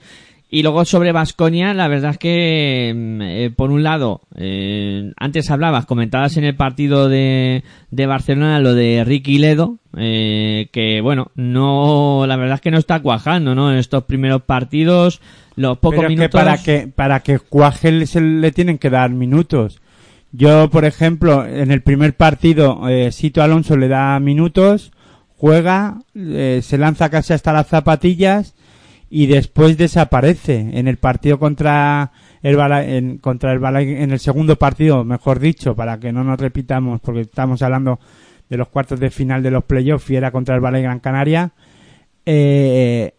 Y 0.54 0.64
luego 0.64 0.84
sobre 0.84 1.14
Vasconia, 1.14 1.74
la 1.74 1.88
verdad 1.88 2.12
es 2.12 2.18
que, 2.18 2.94
mm, 2.94 3.22
eh, 3.22 3.52
por 3.56 3.72
un 3.72 3.84
lado, 3.84 4.20
eh, 4.36 5.14
antes 5.16 5.50
hablabas, 5.50 5.86
comentabas 5.86 6.36
en 6.36 6.44
el 6.44 6.58
partido 6.58 7.08
de, 7.08 7.64
de 7.90 8.06
Barcelona 8.06 8.60
lo 8.60 8.74
de 8.74 9.06
Ricky 9.06 9.38
Ledo, 9.38 9.78
eh, 9.96 10.68
que 10.74 11.00
bueno, 11.00 11.32
no, 11.36 12.26
la 12.28 12.36
verdad 12.36 12.56
es 12.56 12.62
que 12.62 12.70
no 12.70 12.80
está 12.80 13.00
cuajando, 13.00 13.56
¿no? 13.56 13.72
En 13.72 13.78
estos 13.78 14.04
primeros 14.04 14.42
partidos, 14.42 15.22
los 15.56 15.78
pocos 15.78 16.00
Pero 16.00 16.10
minutos. 16.10 16.32
que 16.32 16.38
para 16.38 16.58
que 16.58 16.88
para 16.94 17.20
que 17.22 17.40
cuaje 17.40 18.06
se 18.06 18.20
le 18.20 18.52
tienen 18.52 18.78
que 18.78 18.90
dar 18.90 19.10
minutos. 19.10 19.82
Yo, 20.34 20.70
por 20.70 20.84
ejemplo, 20.84 21.46
en 21.46 21.72
el 21.72 21.82
primer 21.82 22.16
partido, 22.16 22.90
eh, 22.90 23.14
Sito 23.14 23.42
Alonso 23.42 23.78
le 23.78 23.88
da 23.88 24.20
minutos, 24.20 24.92
juega, 25.38 26.00
eh, 26.14 26.60
se 26.62 26.78
lanza 26.78 27.10
casi 27.10 27.32
hasta 27.32 27.54
las 27.54 27.68
zapatillas 27.68 28.54
y 29.14 29.28
después 29.28 29.78
desaparece 29.78 30.70
en 30.74 30.88
el 30.88 30.96
partido 30.98 31.38
contra 31.38 32.12
el 32.42 32.56
Bala- 32.56 32.86
en, 32.86 33.18
contra 33.18 33.52
el 33.52 33.60
Bala- 33.60 33.82
en 33.82 34.10
el 34.12 34.20
segundo 34.20 34.56
partido, 34.56 35.04
mejor 35.04 35.40
dicho, 35.40 35.76
para 35.76 36.00
que 36.00 36.14
no 36.14 36.24
nos 36.24 36.40
repitamos, 36.40 37.02
porque 37.02 37.22
estamos 37.22 37.62
hablando 37.62 38.00
de 38.50 38.58
los 38.58 38.70
cuartos 38.70 39.00
de 39.02 39.10
final 39.10 39.44
de 39.44 39.52
los 39.52 39.66
playoffs 39.66 40.10
y 40.10 40.16
era 40.16 40.32
contra 40.32 40.56
el 40.56 40.62
Balay 40.62 40.82
Gran 40.82 41.00
Canaria. 41.02 41.52
Eh, 42.26 43.14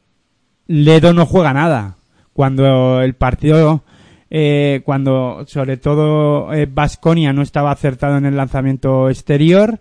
Ledo 0.67 1.13
no 1.13 1.27
juega 1.27 1.53
nada. 1.53 1.97
Cuando 2.33 3.03
el 3.03 3.15
partido, 3.15 3.85
eh, 4.31 4.81
cuando 4.85 5.45
sobre 5.47 5.77
todo 5.77 6.49
Vasconia 6.71 7.35
no 7.35 7.43
estaba 7.43 7.71
acertado 7.71 8.17
en 8.17 8.25
el 8.25 8.37
lanzamiento 8.37 9.11
exterior 9.11 9.81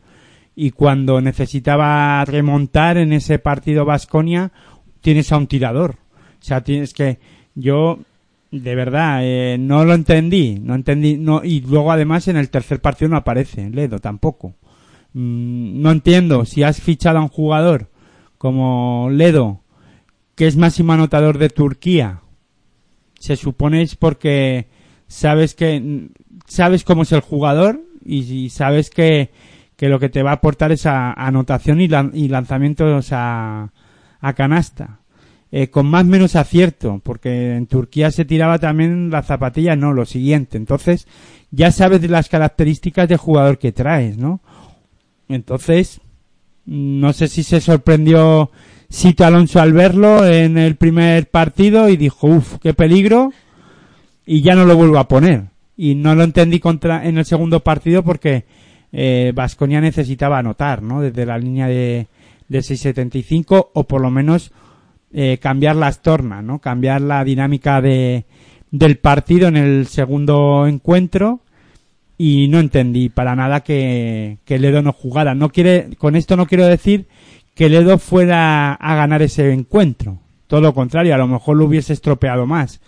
y 0.54 0.72
cuando 0.72 1.22
necesitaba 1.22 2.24
remontar 2.26 2.98
en 2.98 3.14
ese 3.14 3.40
partido 3.40 3.86
Vasconia, 3.86 4.52
tienes 5.02 5.32
a 5.32 5.38
un 5.38 5.48
tirador. 5.48 5.98
O 6.40 6.44
sea, 6.44 6.64
tienes 6.64 6.94
que 6.94 7.20
yo 7.56 8.00
de 8.52 8.76
verdad 8.76 9.20
eh, 9.24 9.58
no 9.60 9.86
lo 9.86 9.94
entendí, 9.94 10.60
no 10.62 10.76
entendí, 10.76 11.18
no 11.18 11.44
y 11.44 11.62
luego 11.62 11.92
además 11.92 12.28
en 12.28 12.38
el 12.38 12.50
tercer 12.50 12.82
partido 12.82 13.10
no 13.10 13.18
aparece 13.18 13.70
Ledo 13.70 14.00
tampoco. 14.00 14.56
Mm, 15.14 15.82
no 15.82 15.92
entiendo 15.92 16.46
si 16.46 16.64
has 16.64 16.82
fichado 16.82 17.20
a 17.20 17.24
un 17.24 17.30
jugador 17.30 17.90
como 18.38 19.10
Ledo 19.12 19.62
que 20.36 20.48
es 20.48 20.58
máximo 20.58 20.94
anotador 20.94 21.38
de 21.38 21.50
Turquía, 21.50 22.22
se 23.20 23.36
supone 23.36 23.82
es 23.82 23.96
porque 23.96 24.68
sabes 25.08 25.54
que 25.54 26.10
sabes 26.48 26.84
cómo 26.84 27.04
es 27.04 27.12
el 27.12 27.22
jugador 27.22 27.82
y, 28.04 28.50
sabes 28.50 28.90
que, 28.90 29.30
que, 29.76 29.88
lo 29.88 30.00
que 30.00 30.10
te 30.10 30.24
va 30.24 30.32
a 30.32 30.36
aportar 30.36 30.72
es 30.72 30.88
anotación 30.88 31.80
y, 31.80 31.90
y 32.14 32.28
lanzamientos 32.30 33.10
a, 33.12 33.72
a 34.22 34.34
canasta. 34.34 35.00
Eh, 35.54 35.68
con 35.68 35.86
más 35.86 36.06
menos 36.06 36.38
acierto, 36.38 37.02
porque 37.04 37.58
en 37.58 37.68
Turquía 37.68 38.10
se 38.12 38.24
tiraba 38.24 38.58
también 38.58 39.10
la 39.10 39.22
zapatilla, 39.22 39.76
no, 39.76 39.92
lo 39.92 40.06
siguiente. 40.06 40.58
Entonces, 40.58 41.08
ya 41.52 41.74
sabes 41.74 42.00
de 42.00 42.08
las 42.08 42.30
características 42.30 43.10
del 43.10 43.18
jugador 43.18 43.58
que 43.60 43.74
traes, 43.74 44.18
¿no? 44.18 44.40
Entonces, 45.28 46.00
no 46.66 47.12
sé 47.12 47.28
si 47.28 47.44
se 47.44 47.60
sorprendió 47.60 48.50
Sito 48.88 49.26
Alonso 49.26 49.60
al 49.60 49.74
verlo 49.74 50.26
en 50.26 50.58
el 50.58 50.78
primer 50.78 51.30
partido 51.30 51.90
y 51.90 51.98
dijo, 51.98 52.28
uff, 52.28 52.58
qué 52.62 52.74
peligro, 52.74 53.34
y 54.26 54.42
ya 54.42 54.56
no 54.56 54.64
lo 54.64 54.78
vuelvo 54.78 55.00
a 55.00 55.10
poner. 55.10 55.48
Y 55.76 55.96
no 55.96 56.16
lo 56.16 56.24
entendí 56.24 56.62
contra, 56.62 57.06
en 57.06 57.18
el 57.18 57.26
segundo 57.26 57.60
partido 57.60 58.04
porque 58.04 58.46
Vasconia 59.34 59.80
eh, 59.80 59.82
necesitaba 59.82 60.38
anotar, 60.38 60.82
¿no? 60.82 61.02
Desde 61.02 61.26
la 61.26 61.38
línea 61.38 61.68
de, 61.68 62.08
de 62.52 62.60
6.75 62.60 63.70
o 63.74 63.84
por 63.86 64.02
lo 64.02 64.12
menos 64.12 64.52
eh, 65.14 65.38
cambiar 65.42 65.78
las 65.78 66.02
tornas, 66.02 66.44
¿no? 66.44 66.60
Cambiar 66.60 67.00
la 67.00 67.24
dinámica 67.24 67.82
de, 67.82 68.26
del 68.72 68.98
partido 68.98 69.48
en 69.48 69.56
el 69.56 69.88
segundo 69.88 70.68
encuentro 70.68 71.40
y 72.18 72.50
no 72.50 72.60
entendí 72.60 73.08
para 73.08 73.38
nada 73.38 73.62
que, 73.62 74.40
que 74.44 74.60
Ledo 74.60 74.82
no 74.82 74.92
jugara. 74.92 75.34
No 75.34 75.50
quiere, 75.50 75.92
con 75.98 76.18
esto 76.18 76.36
no 76.36 76.46
quiero 76.46 76.66
decir 76.66 77.08
que 77.56 77.70
Ledo 77.70 77.98
fuera 77.98 78.74
a 78.74 78.96
ganar 78.96 79.22
ese 79.22 79.54
encuentro. 79.54 80.20
Todo 80.48 80.60
lo 80.60 80.74
contrario, 80.74 81.16
a 81.16 81.20
lo 81.20 81.28
mejor 81.28 81.56
lo 81.56 81.66
hubiese 81.66 81.94
estropeado 81.94 82.46
más. 82.46 82.82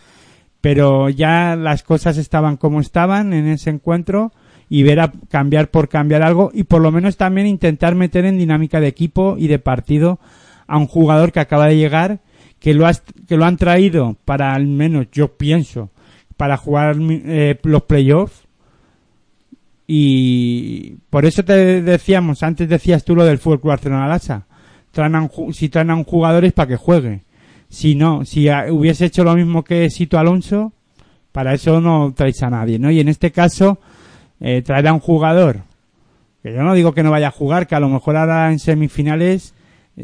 Pero 0.59 1.07
ya 1.07 1.55
las 1.55 1.83
cosas 1.83 2.17
estaban 2.17 2.57
como 2.57 2.81
estaban 2.81 3.31
en 3.31 3.47
ese 3.47 3.69
encuentro 3.69 4.33
y 4.73 4.81
ver 4.81 5.01
a 5.01 5.11
cambiar 5.29 5.69
por 5.69 5.87
cambiar 5.87 6.23
algo 6.23 6.49
y 6.51 6.63
por 6.63 6.81
lo 6.81 6.91
menos 6.91 7.15
también 7.15 7.45
intentar 7.45 7.93
meter 7.93 8.25
en 8.25 8.39
dinámica 8.39 8.79
de 8.79 8.87
equipo 8.87 9.35
y 9.37 9.45
de 9.45 9.59
partido 9.59 10.19
a 10.65 10.79
un 10.79 10.87
jugador 10.87 11.31
que 11.31 11.41
acaba 11.41 11.67
de 11.67 11.77
llegar, 11.77 12.21
que 12.57 12.73
lo, 12.73 12.89
que 13.27 13.37
lo 13.37 13.45
han 13.45 13.57
traído 13.57 14.17
para 14.25 14.55
al 14.55 14.65
menos, 14.65 15.11
yo 15.11 15.37
pienso, 15.37 15.91
para 16.37 16.57
jugar 16.57 16.95
eh, 16.99 17.59
los 17.61 17.83
playoffs. 17.83 18.47
Y 19.85 20.95
por 21.11 21.27
eso 21.27 21.45
te 21.45 21.83
decíamos, 21.83 22.41
antes 22.41 22.67
decías 22.67 23.05
tú 23.05 23.15
lo 23.15 23.25
del 23.25 23.37
fútbol 23.37 23.59
Barcelona 23.63 24.07
Lasa. 24.07 24.47
si 25.51 25.69
traen 25.69 25.91
a 25.91 25.95
un 25.95 26.03
jugador 26.03 26.45
es 26.45 26.53
para 26.53 26.69
que 26.69 26.77
juegue. 26.77 27.21
Si 27.69 27.93
no, 27.93 28.25
si 28.25 28.49
hubiese 28.71 29.05
hecho 29.05 29.23
lo 29.23 29.35
mismo 29.35 29.63
que 29.63 29.87
Sito 29.91 30.17
Alonso, 30.17 30.73
para 31.31 31.53
eso 31.53 31.79
no 31.79 32.11
traes 32.15 32.41
a 32.41 32.49
nadie, 32.49 32.79
¿no? 32.79 32.89
Y 32.89 32.99
en 32.99 33.09
este 33.09 33.31
caso, 33.31 33.77
eh, 34.43 34.61
traer 34.61 34.89
a 34.89 34.93
un 34.93 34.99
jugador, 34.99 35.61
que 36.43 36.53
yo 36.53 36.61
no 36.63 36.73
digo 36.73 36.93
que 36.93 37.01
no 37.01 37.11
vaya 37.11 37.29
a 37.29 37.31
jugar, 37.31 37.65
que 37.65 37.75
a 37.75 37.79
lo 37.79 37.87
mejor 37.87 38.17
ahora 38.17 38.51
en 38.51 38.59
semifinales 38.59 39.55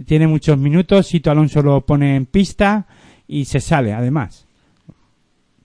tiene 0.06 0.28
muchos 0.28 0.58
minutos, 0.58 1.08
Sito 1.08 1.30
Alonso 1.30 1.62
lo 1.62 1.82
pone 1.82 2.16
en 2.16 2.26
pista 2.26 2.88
y 3.28 3.46
se 3.46 3.60
sale 3.60 3.94
además. 3.94 4.48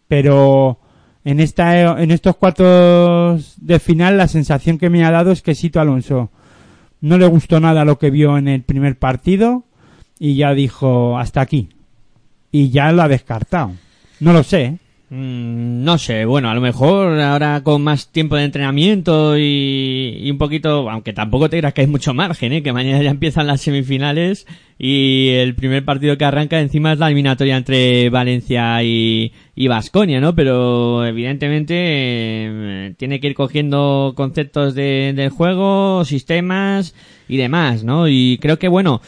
Pero 0.08 0.80
en 1.24 1.38
esta 1.38 2.02
en 2.02 2.10
estos 2.10 2.36
cuartos 2.36 3.54
de 3.58 3.78
final 3.78 4.18
la 4.18 4.26
sensación 4.26 4.76
que 4.76 4.90
me 4.90 5.04
ha 5.04 5.10
dado 5.12 5.30
es 5.30 5.40
que 5.40 5.54
Sito 5.54 5.80
Alonso 5.80 6.30
no 7.00 7.16
le 7.16 7.26
gustó 7.26 7.60
nada 7.60 7.84
lo 7.84 7.98
que 7.98 8.10
vio 8.10 8.36
en 8.38 8.48
el 8.48 8.62
primer 8.62 8.98
partido 8.98 9.62
y 10.18 10.34
ya 10.34 10.52
dijo 10.52 11.16
hasta 11.16 11.40
aquí. 11.40 11.68
Y 12.50 12.70
ya 12.70 12.90
lo 12.90 13.02
ha 13.02 13.08
descartado. 13.08 13.72
No 14.18 14.32
lo 14.32 14.42
sé. 14.42 14.78
Mm, 15.16 15.84
no 15.84 15.96
sé, 15.96 16.24
bueno, 16.24 16.50
a 16.50 16.54
lo 16.54 16.60
mejor 16.60 17.20
ahora 17.20 17.62
con 17.62 17.82
más 17.82 18.08
tiempo 18.08 18.34
de 18.34 18.42
entrenamiento 18.42 19.38
y, 19.38 20.28
un 20.28 20.38
poquito, 20.38 20.90
aunque 20.90 21.12
tampoco 21.12 21.48
te 21.48 21.58
creas 21.58 21.72
que 21.72 21.82
hay 21.82 21.86
mucho 21.86 22.14
margen, 22.14 22.52
¿eh? 22.52 22.64
que 22.64 22.72
mañana 22.72 23.00
ya 23.00 23.10
empiezan 23.10 23.46
las 23.46 23.60
semifinales 23.60 24.44
y 24.76 25.28
el 25.34 25.54
primer 25.54 25.84
partido 25.84 26.18
que 26.18 26.24
arranca 26.24 26.60
encima 26.60 26.92
es 26.92 26.98
la 26.98 27.06
eliminatoria 27.06 27.56
entre 27.56 28.10
Valencia 28.10 28.82
y, 28.82 29.32
y 29.54 29.68
Vasconia, 29.68 30.20
¿no? 30.20 30.34
Pero 30.34 31.06
evidentemente 31.06 31.74
eh, 31.78 32.94
tiene 32.96 33.20
que 33.20 33.28
ir 33.28 33.34
cogiendo 33.36 34.14
conceptos 34.16 34.74
de, 34.74 35.12
del 35.14 35.30
juego, 35.30 36.04
sistemas 36.04 36.92
y 37.28 37.36
demás, 37.36 37.84
¿no? 37.84 38.08
Y 38.08 38.38
creo 38.42 38.58
que 38.58 38.66
bueno, 38.66 39.00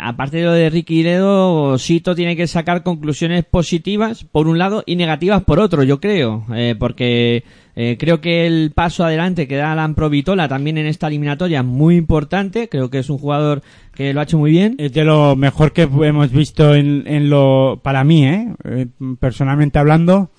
aparte 0.00 0.38
de 0.38 0.44
lo 0.44 0.52
de 0.52 0.70
Ricky 0.70 1.02
Ledo, 1.02 1.78
Sito 1.78 2.14
tiene 2.14 2.36
que 2.36 2.46
sacar 2.46 2.82
conclusiones 2.82 3.44
positivas 3.44 4.24
por 4.24 4.46
un 4.46 4.58
lado 4.58 4.82
y 4.86 4.96
negativas 4.96 5.42
por 5.44 5.60
otro, 5.60 5.82
yo 5.84 6.00
creo, 6.00 6.44
eh, 6.54 6.74
porque 6.78 7.44
eh, 7.76 7.96
creo 7.98 8.20
que 8.20 8.46
el 8.46 8.72
paso 8.72 9.04
adelante 9.04 9.48
que 9.48 9.56
da 9.56 9.72
Alan 9.72 9.94
Provitola 9.94 10.48
también 10.48 10.78
en 10.78 10.86
esta 10.86 11.06
eliminatoria 11.06 11.60
es 11.60 11.64
muy 11.64 11.96
importante, 11.96 12.68
creo 12.68 12.90
que 12.90 12.98
es 12.98 13.10
un 13.10 13.18
jugador 13.18 13.62
que 13.94 14.12
lo 14.12 14.20
ha 14.20 14.24
hecho 14.24 14.38
muy 14.38 14.50
bien. 14.50 14.74
Es 14.78 14.92
de 14.92 15.04
lo 15.04 15.34
mejor 15.36 15.72
que 15.72 15.82
hemos 15.82 16.30
visto 16.30 16.74
en, 16.74 17.30
lo, 17.30 17.80
para 17.82 18.04
mí, 18.04 18.26
¿eh? 18.26 18.54
eh 18.64 18.86
personalmente 19.18 19.78
hablando, 19.78 20.30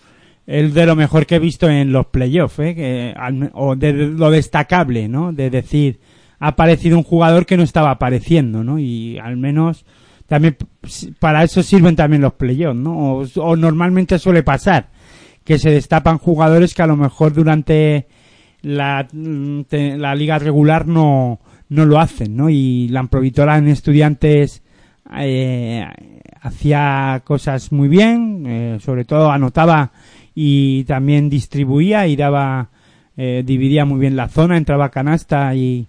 es 0.46 0.74
de 0.74 0.86
lo 0.86 0.96
mejor 0.96 1.26
que 1.26 1.36
he 1.36 1.40
visto 1.40 1.70
en 1.70 1.92
los 1.92 2.06
playoffs, 2.08 2.60
¿eh? 2.60 3.16
O 3.54 3.76
de 3.76 3.94
lo 3.94 4.30
destacable, 4.30 5.08
¿no? 5.08 5.34
De 5.34 5.50
decir, 5.50 6.00
ha 6.40 6.50
aparecido 6.50 6.98
un 6.98 7.04
jugador 7.04 7.46
que 7.46 7.58
no 7.58 7.64
estaba 7.64 7.92
apareciendo, 7.92 8.64
¿no? 8.64 8.80
Y 8.80 9.18
al 9.20 9.38
menos 9.38 9.86
también 10.28 10.58
para 11.20 11.44
eso 11.44 11.62
sirven 11.64 11.96
también 11.96 12.22
los 12.22 12.34
playoffs, 12.34 12.80
¿no? 12.80 13.24
O, 13.36 13.56
normalmente 13.56 14.20
suele 14.20 14.44
pasar 14.44 14.90
que 15.44 15.60
se 15.60 15.70
destapan 15.70 16.18
jugadores 16.18 16.74
que 16.74 16.82
a 16.82 16.88
lo 16.88 16.98
mejor 16.98 17.34
durante 17.34 18.08
la, 18.62 19.08
la 19.12 20.16
liga 20.16 20.40
regular 20.40 20.88
no, 20.88 21.40
no 21.70 21.86
lo 21.86 22.00
hacen, 22.00 22.36
¿no? 22.36 22.50
Y 22.50 22.88
la 22.90 23.02
Amprovitola 23.02 23.58
en 23.58 23.68
estudiantes 23.68 24.64
eh, 25.18 25.86
hacía 26.42 27.22
cosas 27.24 27.72
muy 27.72 27.88
bien, 27.88 28.44
eh, 28.48 28.78
sobre 28.80 29.06
todo 29.06 29.32
anotaba 29.32 29.92
y 30.34 30.84
también 30.86 31.30
distribuía 31.30 32.08
y 32.08 32.16
daba, 32.16 32.70
eh, 33.18 33.44
dividía 33.46 33.86
muy 33.86 34.00
bien 34.00 34.16
la 34.16 34.30
zona, 34.30 34.58
entraba 34.58 34.90
canasta 34.90 35.54
y, 35.56 35.88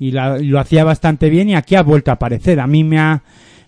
y 0.00 0.12
lo 0.12 0.58
hacía 0.58 0.82
bastante 0.82 1.28
bien 1.28 1.50
y 1.50 1.54
aquí 1.54 1.76
ha 1.76 1.82
vuelto 1.82 2.10
a 2.10 2.14
aparecer. 2.14 2.58
A 2.58 2.66
mí 2.66 2.82
me 2.82 2.98
ha, 2.98 3.22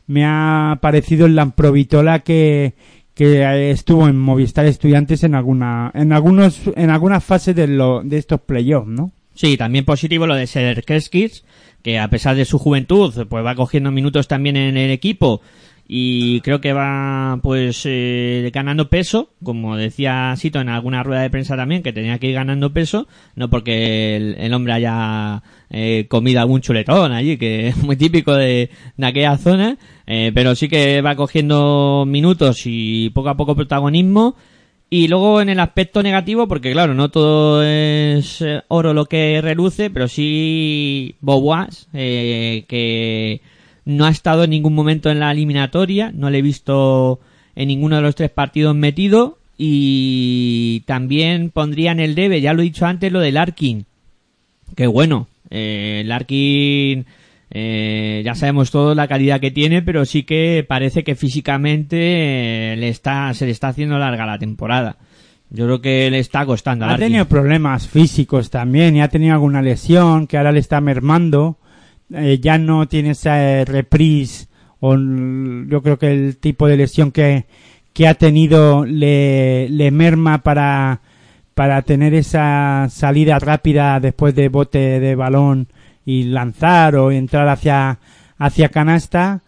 me 0.06 0.24
ha 0.24 0.78
parecido 0.80 1.26
el 1.26 1.36
Lamprovitola 1.36 2.20
que, 2.20 2.72
que 3.14 3.70
estuvo 3.70 4.08
en 4.08 4.18
Movistar 4.18 4.64
Estudiantes 4.64 5.24
en 5.24 5.34
alguna, 5.34 5.90
en 5.94 6.10
algunos, 6.10 6.62
en 6.74 6.88
algunas 6.88 7.22
fases 7.22 7.54
de, 7.54 7.66
lo, 7.68 8.02
de 8.02 8.16
estos 8.16 8.40
playoffs, 8.40 8.88
¿no? 8.88 9.12
Sí, 9.34 9.58
también 9.58 9.84
positivo 9.84 10.26
lo 10.26 10.34
de 10.34 10.46
Keskis, 10.86 11.44
que 11.82 11.98
a 11.98 12.08
pesar 12.08 12.34
de 12.34 12.46
su 12.46 12.58
juventud, 12.58 13.26
pues 13.28 13.44
va 13.44 13.54
cogiendo 13.54 13.90
minutos 13.90 14.26
también 14.26 14.56
en 14.56 14.78
el 14.78 14.90
equipo 14.90 15.42
y 15.86 16.40
creo 16.40 16.60
que 16.60 16.72
va 16.72 17.38
pues 17.42 17.82
eh, 17.84 18.50
ganando 18.52 18.88
peso, 18.88 19.30
como 19.42 19.76
decía 19.76 20.34
Sito 20.36 20.60
en 20.60 20.68
alguna 20.68 21.02
rueda 21.02 21.22
de 21.22 21.30
prensa 21.30 21.56
también, 21.56 21.82
que 21.82 21.92
tenía 21.92 22.18
que 22.18 22.28
ir 22.28 22.34
ganando 22.34 22.72
peso, 22.72 23.08
no 23.34 23.50
porque 23.50 24.16
el, 24.16 24.54
hombre 24.54 24.74
haya 24.74 25.42
eh, 25.70 26.06
comido 26.08 26.40
algún 26.40 26.60
chuletón 26.60 27.12
allí, 27.12 27.36
que 27.36 27.68
es 27.68 27.76
muy 27.76 27.96
típico 27.96 28.34
de, 28.34 28.70
de 28.96 29.06
aquella 29.06 29.36
zona, 29.36 29.76
eh, 30.06 30.32
pero 30.34 30.54
sí 30.54 30.68
que 30.68 31.02
va 31.02 31.16
cogiendo 31.16 32.04
minutos 32.06 32.62
y 32.64 33.10
poco 33.10 33.28
a 33.30 33.36
poco 33.36 33.56
protagonismo. 33.56 34.36
Y 34.94 35.08
luego 35.08 35.40
en 35.40 35.48
el 35.48 35.58
aspecto 35.58 36.02
negativo, 36.02 36.46
porque 36.46 36.70
claro, 36.72 36.92
no 36.92 37.10
todo 37.10 37.62
es 37.64 38.42
eh, 38.42 38.62
oro 38.68 38.92
lo 38.92 39.06
que 39.06 39.40
reluce, 39.40 39.88
pero 39.88 40.06
sí 40.06 41.16
Bobois, 41.22 41.88
eh, 41.94 42.66
que 42.68 43.40
no 43.84 44.04
ha 44.04 44.10
estado 44.10 44.44
en 44.44 44.50
ningún 44.50 44.74
momento 44.74 45.10
en 45.10 45.20
la 45.20 45.30
eliminatoria, 45.30 46.12
no 46.14 46.30
le 46.30 46.38
he 46.38 46.42
visto 46.42 47.20
en 47.54 47.68
ninguno 47.68 47.96
de 47.96 48.02
los 48.02 48.14
tres 48.14 48.30
partidos 48.30 48.74
metido 48.74 49.38
y 49.58 50.80
también 50.86 51.50
pondría 51.50 51.92
en 51.92 52.00
el 52.00 52.14
debe, 52.14 52.40
ya 52.40 52.54
lo 52.54 52.62
he 52.62 52.66
dicho 52.66 52.86
antes, 52.86 53.12
lo 53.12 53.20
del 53.20 53.36
Arkin. 53.36 53.86
Que 54.74 54.86
bueno, 54.86 55.28
eh, 55.50 56.00
el 56.02 56.12
Arkin 56.12 57.06
eh, 57.50 58.22
ya 58.24 58.34
sabemos 58.34 58.70
todo 58.70 58.94
la 58.94 59.08
calidad 59.08 59.40
que 59.40 59.50
tiene, 59.50 59.82
pero 59.82 60.06
sí 60.06 60.22
que 60.22 60.64
parece 60.66 61.04
que 61.04 61.14
físicamente 61.14 62.72
eh, 62.72 62.76
le 62.76 62.88
está, 62.88 63.34
se 63.34 63.44
le 63.44 63.52
está 63.52 63.68
haciendo 63.68 63.98
larga 63.98 64.24
la 64.24 64.38
temporada. 64.38 64.96
Yo 65.50 65.66
creo 65.66 65.82
que 65.82 66.10
le 66.10 66.18
está 66.18 66.46
costando. 66.46 66.86
Ha 66.86 66.96
tenido 66.96 67.26
problemas 67.26 67.86
físicos 67.86 68.48
también 68.48 68.96
y 68.96 69.02
ha 69.02 69.08
tenido 69.08 69.34
alguna 69.34 69.60
lesión 69.60 70.26
que 70.26 70.38
ahora 70.38 70.50
le 70.50 70.60
está 70.60 70.80
mermando 70.80 71.58
eh, 72.14 72.38
ya 72.40 72.58
no 72.58 72.86
tiene 72.88 73.10
esa 73.10 73.64
reprise 73.64 74.46
o 74.80 74.96
yo 74.96 75.82
creo 75.82 75.98
que 75.98 76.12
el 76.12 76.36
tipo 76.38 76.66
de 76.66 76.76
lesión 76.76 77.12
que, 77.12 77.44
que 77.92 78.08
ha 78.08 78.14
tenido 78.14 78.84
le, 78.84 79.68
le 79.68 79.90
merma 79.90 80.38
para, 80.42 81.00
para 81.54 81.82
tener 81.82 82.14
esa 82.14 82.88
salida 82.90 83.38
rápida 83.38 84.00
después 84.00 84.34
de 84.34 84.48
bote 84.48 85.00
de 85.00 85.14
balón 85.14 85.68
y 86.04 86.24
lanzar 86.24 86.96
o 86.96 87.12
entrar 87.12 87.48
hacia, 87.48 87.98
hacia 88.38 88.70
canasta. 88.70 89.42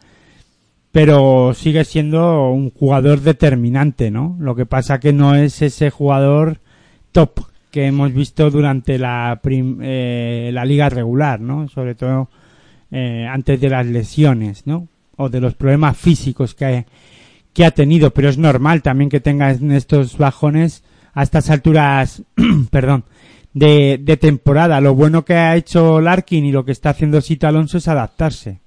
pero 0.92 1.52
sigue 1.54 1.84
siendo 1.84 2.50
un 2.50 2.70
jugador 2.70 3.20
determinante, 3.20 4.12
¿no? 4.12 4.36
Lo 4.38 4.54
que 4.54 4.64
pasa 4.66 5.00
que 5.00 5.12
no 5.12 5.34
es 5.34 5.60
ese 5.60 5.90
jugador 5.90 6.58
top 7.10 7.40
que 7.72 7.86
hemos 7.86 8.12
visto 8.14 8.48
durante 8.48 8.96
la, 8.98 9.40
prim- 9.42 9.80
eh, 9.82 10.50
la 10.52 10.64
liga 10.64 10.88
regular, 10.88 11.40
¿no? 11.40 11.66
Sobre 11.66 11.96
todo 11.96 12.28
eh, 12.94 13.26
antes 13.28 13.60
de 13.60 13.68
las 13.68 13.86
lesiones, 13.86 14.66
¿no? 14.66 14.88
O 15.16 15.28
de 15.28 15.40
los 15.40 15.54
problemas 15.54 15.96
físicos 15.96 16.54
que, 16.54 16.86
que 17.52 17.64
ha 17.64 17.70
tenido, 17.72 18.10
pero 18.12 18.28
es 18.28 18.38
normal 18.38 18.82
también 18.82 19.10
que 19.10 19.20
tenga 19.20 19.50
en 19.50 19.72
estos 19.72 20.16
bajones 20.16 20.82
a 21.12 21.22
estas 21.22 21.50
alturas, 21.50 22.22
perdón, 22.70 23.04
de, 23.52 23.98
de 24.02 24.16
temporada. 24.16 24.80
Lo 24.80 24.94
bueno 24.94 25.24
que 25.24 25.34
ha 25.34 25.56
hecho 25.56 26.00
Larkin 26.00 26.44
y 26.44 26.52
lo 26.52 26.64
que 26.64 26.72
está 26.72 26.90
haciendo 26.90 27.20
Sito 27.20 27.46
Alonso 27.46 27.78
es 27.78 27.86
adaptarse 27.88 28.60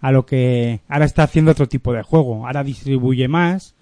a 0.00 0.12
lo 0.12 0.26
que 0.26 0.80
ahora 0.88 1.06
está 1.06 1.22
haciendo 1.22 1.52
otro 1.52 1.66
tipo 1.68 1.92
de 1.94 2.02
juego. 2.02 2.46
Ahora 2.46 2.62
distribuye 2.62 3.26
más, 3.28 3.74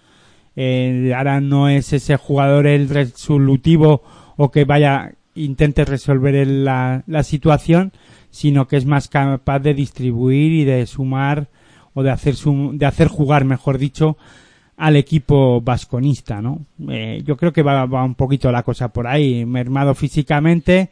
eh, 0.55 1.13
ahora 1.17 1.41
no 1.41 1.69
es 1.69 1.93
ese 1.93 2.17
jugador 2.17 2.67
el 2.69 2.89
resolutivo 2.89 4.03
o 4.37 4.51
que 4.51 4.65
vaya 4.65 5.13
intente 5.35 5.85
resolver 5.85 6.35
el- 6.37 6.65
la, 6.65 7.03
la 7.07 7.23
situación, 7.25 7.93
sino 8.33 8.67
que 8.67 8.77
es 8.79 8.85
más 8.87 9.07
capaz 9.07 9.61
de 9.61 9.75
distribuir 9.75 10.51
y 10.53 10.65
de 10.65 10.85
sumar 10.87 11.47
o 11.95 12.03
de 12.03 12.11
hacer 12.11 12.35
sum- 12.35 12.77
de 12.79 12.87
hacer 12.87 13.07
jugar, 13.07 13.45
mejor 13.45 13.79
dicho, 13.79 14.17
al 14.77 14.97
equipo 14.97 15.61
vasconista, 15.61 16.41
¿no? 16.43 16.63
Eh, 16.89 17.23
yo 17.25 17.37
creo 17.37 17.53
que 17.53 17.63
va, 17.63 17.87
va 17.87 18.03
un 18.03 18.15
poquito 18.17 18.51
la 18.51 18.65
cosa 18.65 18.89
por 18.89 19.07
ahí, 19.07 19.45
mermado 19.45 19.95
físicamente 19.95 20.89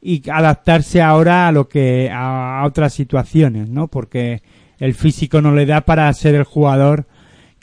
y 0.00 0.22
adaptarse 0.30 1.02
ahora 1.02 1.48
a 1.48 1.52
lo 1.52 1.68
que 1.68 2.08
a, 2.10 2.60
a 2.60 2.66
otras 2.66 2.94
situaciones, 2.94 3.68
¿no? 3.68 3.88
Porque 3.88 4.40
el 4.78 4.94
físico 4.94 5.42
no 5.42 5.52
le 5.52 5.66
da 5.66 5.80
para 5.82 6.10
ser 6.14 6.36
el 6.36 6.44
jugador 6.44 7.06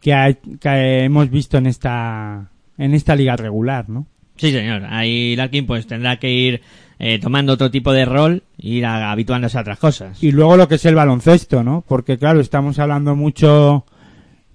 que, 0.02 0.14
ha- 0.14 0.34
que 0.34 1.06
hemos 1.06 1.30
visto 1.30 1.58
en 1.58 1.66
esta 1.68 2.50
en 2.78 2.94
esta 2.94 3.16
liga 3.16 3.36
regular, 3.38 3.88
¿no? 3.88 4.06
Sí, 4.36 4.52
señor. 4.52 4.84
Ahí 4.90 5.36
Larkin 5.36 5.66
pues 5.66 5.86
tendrá 5.88 6.18
que 6.18 6.32
ir 6.32 6.62
eh, 7.00 7.20
tomando 7.20 7.54
otro 7.54 7.70
tipo 7.72 7.92
de 7.94 8.06
rol 8.06 8.44
e 8.58 8.68
ir 8.68 8.86
a- 8.86 9.12
habituándose 9.12 9.58
a 9.58 9.62
otras 9.62 9.80
cosas. 9.80 10.22
Y 10.24 10.32
luego 10.32 10.58
lo 10.58 10.68
que 10.68 10.76
es 10.76 10.86
el 10.86 10.96
baloncesto, 10.96 11.64
¿no? 11.64 11.84
Porque 11.88 12.18
claro, 12.18 12.40
estamos 12.40 12.80
hablando 12.80 13.16
mucho 13.16 13.86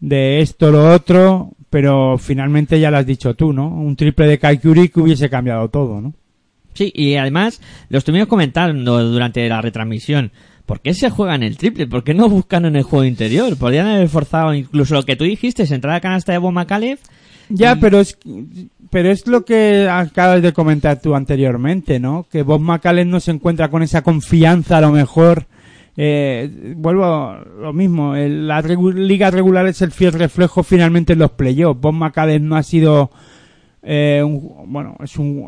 de 0.01 0.41
esto, 0.41 0.71
lo 0.71 0.93
otro, 0.93 1.51
pero 1.71 2.19
finalmente 2.19 2.79
ya 2.81 2.91
lo 2.91 2.99
has 2.99 3.07
dicho 3.07 3.35
tú, 3.35 3.53
¿no? 3.53 3.69
Un 3.69 3.97
triple 3.97 4.27
de 4.27 4.39
Kaikuri 4.39 4.89
que 4.89 5.01
hubiese 5.01 5.29
cambiado 5.29 5.69
todo, 5.69 6.01
¿no? 6.01 6.15
Sí, 6.75 6.93
y 6.95 7.17
además 7.17 7.61
lo 7.89 7.99
estuvimos 7.99 8.29
comentando 8.29 9.03
durante 9.11 9.49
la 9.49 9.61
retransmisión. 9.61 10.31
¿Por 10.65 10.81
qué 10.81 10.95
se 10.95 11.11
juega 11.11 11.35
en 11.35 11.43
el 11.43 11.57
triple? 11.57 11.87
¿Por 11.87 12.05
qué 12.05 12.15
no 12.15 12.29
buscan 12.29 12.67
en 12.67 12.77
el 12.77 12.83
juego 12.85 13.05
interior? 13.05 13.57
Podrían 13.57 13.87
haber 13.87 14.09
forzado 14.09 14.55
incluso 14.55 14.95
lo 14.95 15.03
que 15.03 15.17
tú 15.17 15.25
dijiste, 15.25 15.63
entrar 15.75 15.95
a 15.97 16.01
canasta 16.01 16.31
de 16.33 16.39
Bob 16.39 16.53
McAuliffe. 16.53 17.03
Ya, 17.49 17.73
Y- 17.73 17.77
pero 17.81 18.01
es 18.01 18.19
pero 18.91 19.11
es 19.11 19.27
lo 19.27 19.45
que 19.45 19.87
acabas 19.91 20.41
de 20.41 20.53
comentar 20.55 21.01
tú 21.01 21.15
anteriormente, 21.15 22.01
¿no? 22.01 22.27
Que 22.31 22.43
Bob 22.43 22.61
McAllen 22.61 23.11
no 23.11 23.21
se 23.21 23.31
encuentra 23.33 23.69
con 23.69 23.83
esa 23.83 24.03
confianza, 24.03 24.79
a 24.79 24.81
lo 24.81 24.93
mejor. 24.93 25.47
Eh, 26.01 26.75
vuelvo 26.77 27.05
a 27.05 27.45
lo 27.61 27.73
mismo, 27.73 28.15
el- 28.15 28.47
la 28.49 28.63
regu- 28.63 28.95
liga 28.95 29.31
regular 29.31 29.67
es 29.67 29.83
el 29.83 29.91
fiel 29.91 30.13
reflejo 30.13 30.63
finalmente 30.63 31.13
en 31.15 31.19
los 31.19 31.33
playoffs. 31.33 31.81
Bob 31.81 31.93
McAllen 31.95 32.49
no 32.49 32.57
ha 32.57 32.63
sido 32.63 33.11
eh, 33.83 34.23
un- 34.25 34.73
bueno, 34.73 34.97
es 35.03 35.17
un, 35.19 35.47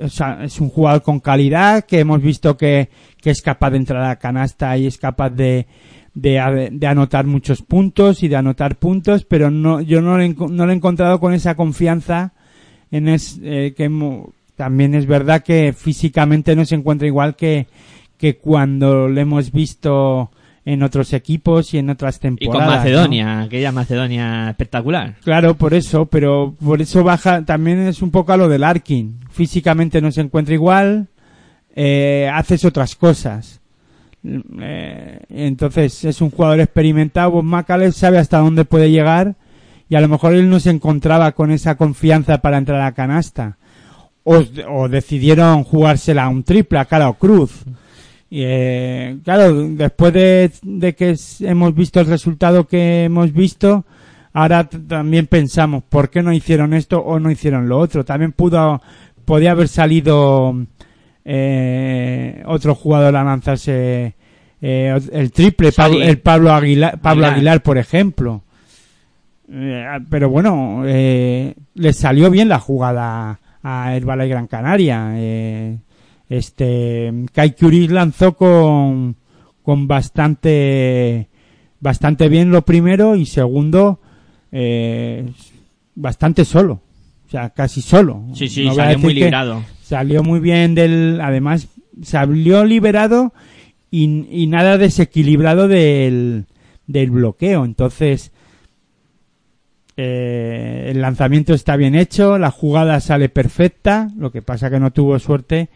es 0.00 0.60
un 0.60 0.68
jugador 0.70 1.02
con 1.02 1.20
calidad 1.20 1.84
que 1.84 2.00
hemos 2.00 2.20
visto 2.22 2.56
que, 2.56 2.88
que 3.20 3.30
es 3.30 3.42
capaz 3.42 3.70
de 3.70 3.76
entrar 3.76 4.02
a 4.02 4.08
la 4.08 4.16
canasta 4.16 4.76
y 4.78 4.86
es 4.86 4.96
capaz 4.98 5.30
de, 5.30 5.66
de, 6.16 6.70
de 6.72 6.86
anotar 6.86 7.26
muchos 7.26 7.60
puntos 7.60 8.22
y 8.22 8.28
de 8.28 8.36
anotar 8.36 8.76
puntos, 8.76 9.24
pero 9.24 9.50
no, 9.50 9.82
yo 9.82 10.00
no 10.00 10.16
le, 10.16 10.34
no 10.34 10.64
le 10.66 10.72
he 10.72 10.76
encontrado 10.76 11.20
con 11.20 11.34
esa 11.34 11.54
confianza 11.54 12.32
en 12.90 13.08
es, 13.08 13.38
eh, 13.42 13.74
que 13.76 13.90
también 14.56 14.94
es 14.94 15.06
verdad 15.06 15.42
que 15.42 15.74
físicamente 15.76 16.56
no 16.56 16.64
se 16.64 16.74
encuentra 16.74 17.06
igual 17.06 17.36
que, 17.36 17.66
que 18.16 18.38
cuando 18.38 19.08
le 19.08 19.20
hemos 19.20 19.52
visto 19.52 20.30
en 20.64 20.82
otros 20.82 21.12
equipos 21.12 21.74
y 21.74 21.78
en 21.78 21.90
otras 21.90 22.16
Y 22.16 22.20
temporadas. 22.20 22.54
con 22.56 22.64
¿no? 22.64 22.76
Macedonia, 22.78 23.40
aquella 23.42 23.70
Macedonia 23.70 24.48
espectacular. 24.48 25.16
Claro, 25.22 25.54
por 25.54 25.74
eso, 25.74 26.06
pero 26.06 26.54
por 26.64 26.80
eso 26.80 27.04
baja, 27.04 27.44
también 27.44 27.80
es 27.80 28.00
un 28.00 28.10
poco 28.10 28.32
a 28.32 28.38
lo 28.38 28.48
del 28.48 28.64
Arkin. 28.64 29.20
Físicamente 29.30 30.00
no 30.00 30.10
se 30.10 30.22
encuentra 30.22 30.54
igual, 30.54 31.08
eh, 31.74 32.30
haces 32.32 32.64
otras 32.64 32.96
cosas. 32.96 33.60
Eh, 34.60 35.20
entonces 35.28 36.04
es 36.04 36.20
un 36.20 36.30
jugador 36.30 36.60
experimentado, 36.60 37.30
Bob 37.30 37.44
McAuliffe 37.44 37.92
sabe 37.92 38.18
hasta 38.18 38.38
dónde 38.38 38.64
puede 38.64 38.90
llegar 38.90 39.36
y 39.88 39.94
a 39.94 40.00
lo 40.00 40.08
mejor 40.08 40.34
él 40.34 40.50
no 40.50 40.58
se 40.58 40.70
encontraba 40.70 41.32
con 41.32 41.50
esa 41.50 41.76
confianza 41.76 42.38
para 42.38 42.58
entrar 42.58 42.80
a 42.80 42.92
canasta. 42.92 43.56
O, 44.24 44.88
decidieron 44.88 45.62
jugársela 45.62 46.24
a 46.24 46.28
un 46.28 46.42
triple, 46.42 46.80
a 46.80 46.86
cara 46.86 47.08
o 47.08 47.14
cruz. 47.14 47.62
Y, 48.28 48.42
eh, 48.42 49.18
claro, 49.22 49.68
después 49.68 50.12
de, 50.12 50.50
de 50.62 50.94
que 50.96 51.14
hemos 51.40 51.72
visto 51.76 52.00
el 52.00 52.06
resultado 52.06 52.66
que 52.66 53.04
hemos 53.04 53.32
visto, 53.32 53.84
ahora 54.32 54.68
también 54.68 55.28
pensamos, 55.28 55.84
¿por 55.88 56.10
qué 56.10 56.24
no 56.24 56.32
hicieron 56.32 56.74
esto 56.74 56.98
o 56.98 57.20
no 57.20 57.30
hicieron 57.30 57.68
lo 57.68 57.78
otro? 57.78 58.04
También 58.04 58.32
pudo, 58.32 58.82
podía 59.24 59.52
haber 59.52 59.68
salido 59.68 60.56
eh, 61.28 62.42
otro 62.46 62.76
jugador 62.76 63.16
a 63.16 63.24
lanzarse 63.24 64.14
eh, 64.62 64.98
el 65.12 65.32
triple, 65.32 65.72
Pablo, 65.72 66.00
el 66.00 66.20
Pablo 66.20 66.52
Aguilar, 66.52 67.00
Pablo 67.00 67.24
Aguilar. 67.24 67.34
Aguilar, 67.34 67.62
por 67.62 67.78
ejemplo. 67.78 68.44
Eh, 69.52 69.84
pero 70.08 70.30
bueno, 70.30 70.82
eh, 70.86 71.52
le 71.74 71.92
salió 71.92 72.30
bien 72.30 72.48
la 72.48 72.60
jugada 72.60 73.40
a 73.62 73.96
Herbala 73.96 74.24
y 74.24 74.28
Gran 74.28 74.46
Canaria. 74.46 75.10
Eh, 75.14 75.78
este 76.28 77.12
Kai 77.32 77.56
Curie 77.56 77.88
lanzó 77.88 78.36
con, 78.36 79.16
con 79.62 79.88
bastante 79.88 81.28
bastante 81.80 82.28
bien 82.28 82.50
lo 82.50 82.62
primero 82.62 83.16
y 83.16 83.26
segundo 83.26 84.00
eh, 84.52 85.28
bastante 85.96 86.44
solo. 86.44 86.82
O 87.26 87.30
sea, 87.30 87.50
casi 87.50 87.82
solo. 87.82 88.24
Sí, 88.32 88.48
sí, 88.48 88.66
No 88.66 88.74
salió 88.74 89.00
muy 89.00 89.14
librado. 89.14 89.62
Salió 89.86 90.24
muy 90.24 90.40
bien 90.40 90.74
del, 90.74 91.20
además 91.22 91.68
salió 92.02 92.64
liberado 92.64 93.32
y, 93.88 94.26
y 94.28 94.48
nada 94.48 94.78
desequilibrado 94.78 95.68
del, 95.68 96.46
del 96.88 97.12
bloqueo. 97.12 97.64
Entonces, 97.64 98.32
eh, 99.96 100.88
el 100.90 101.00
lanzamiento 101.00 101.54
está 101.54 101.76
bien 101.76 101.94
hecho, 101.94 102.36
la 102.36 102.50
jugada 102.50 102.98
sale 102.98 103.28
perfecta, 103.28 104.10
lo 104.18 104.32
que 104.32 104.42
pasa 104.42 104.70
que 104.70 104.80
no 104.80 104.90
tuvo 104.90 105.20
suerte 105.20 105.68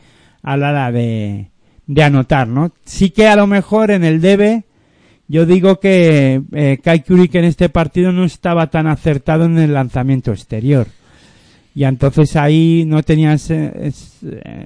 a 0.42 0.56
la 0.56 0.70
hora 0.70 0.90
de, 0.90 1.50
de 1.86 2.02
anotar, 2.02 2.48
¿no? 2.48 2.72
Sí 2.84 3.10
que 3.10 3.28
a 3.28 3.36
lo 3.36 3.46
mejor 3.46 3.92
en 3.92 4.02
el 4.02 4.20
debe, 4.20 4.64
yo 5.28 5.46
digo 5.46 5.78
que 5.78 6.42
eh, 6.52 6.80
Kai 6.82 7.04
Kurik 7.04 7.36
en 7.36 7.44
este 7.44 7.68
partido 7.68 8.10
no 8.10 8.24
estaba 8.24 8.70
tan 8.70 8.88
acertado 8.88 9.44
en 9.44 9.56
el 9.56 9.72
lanzamiento 9.72 10.32
exterior. 10.32 10.88
Y 11.74 11.84
entonces 11.84 12.34
ahí 12.36 12.84
no 12.86 13.02
tenía 13.02 13.32
ese- 13.32 13.70
es- 13.80 14.18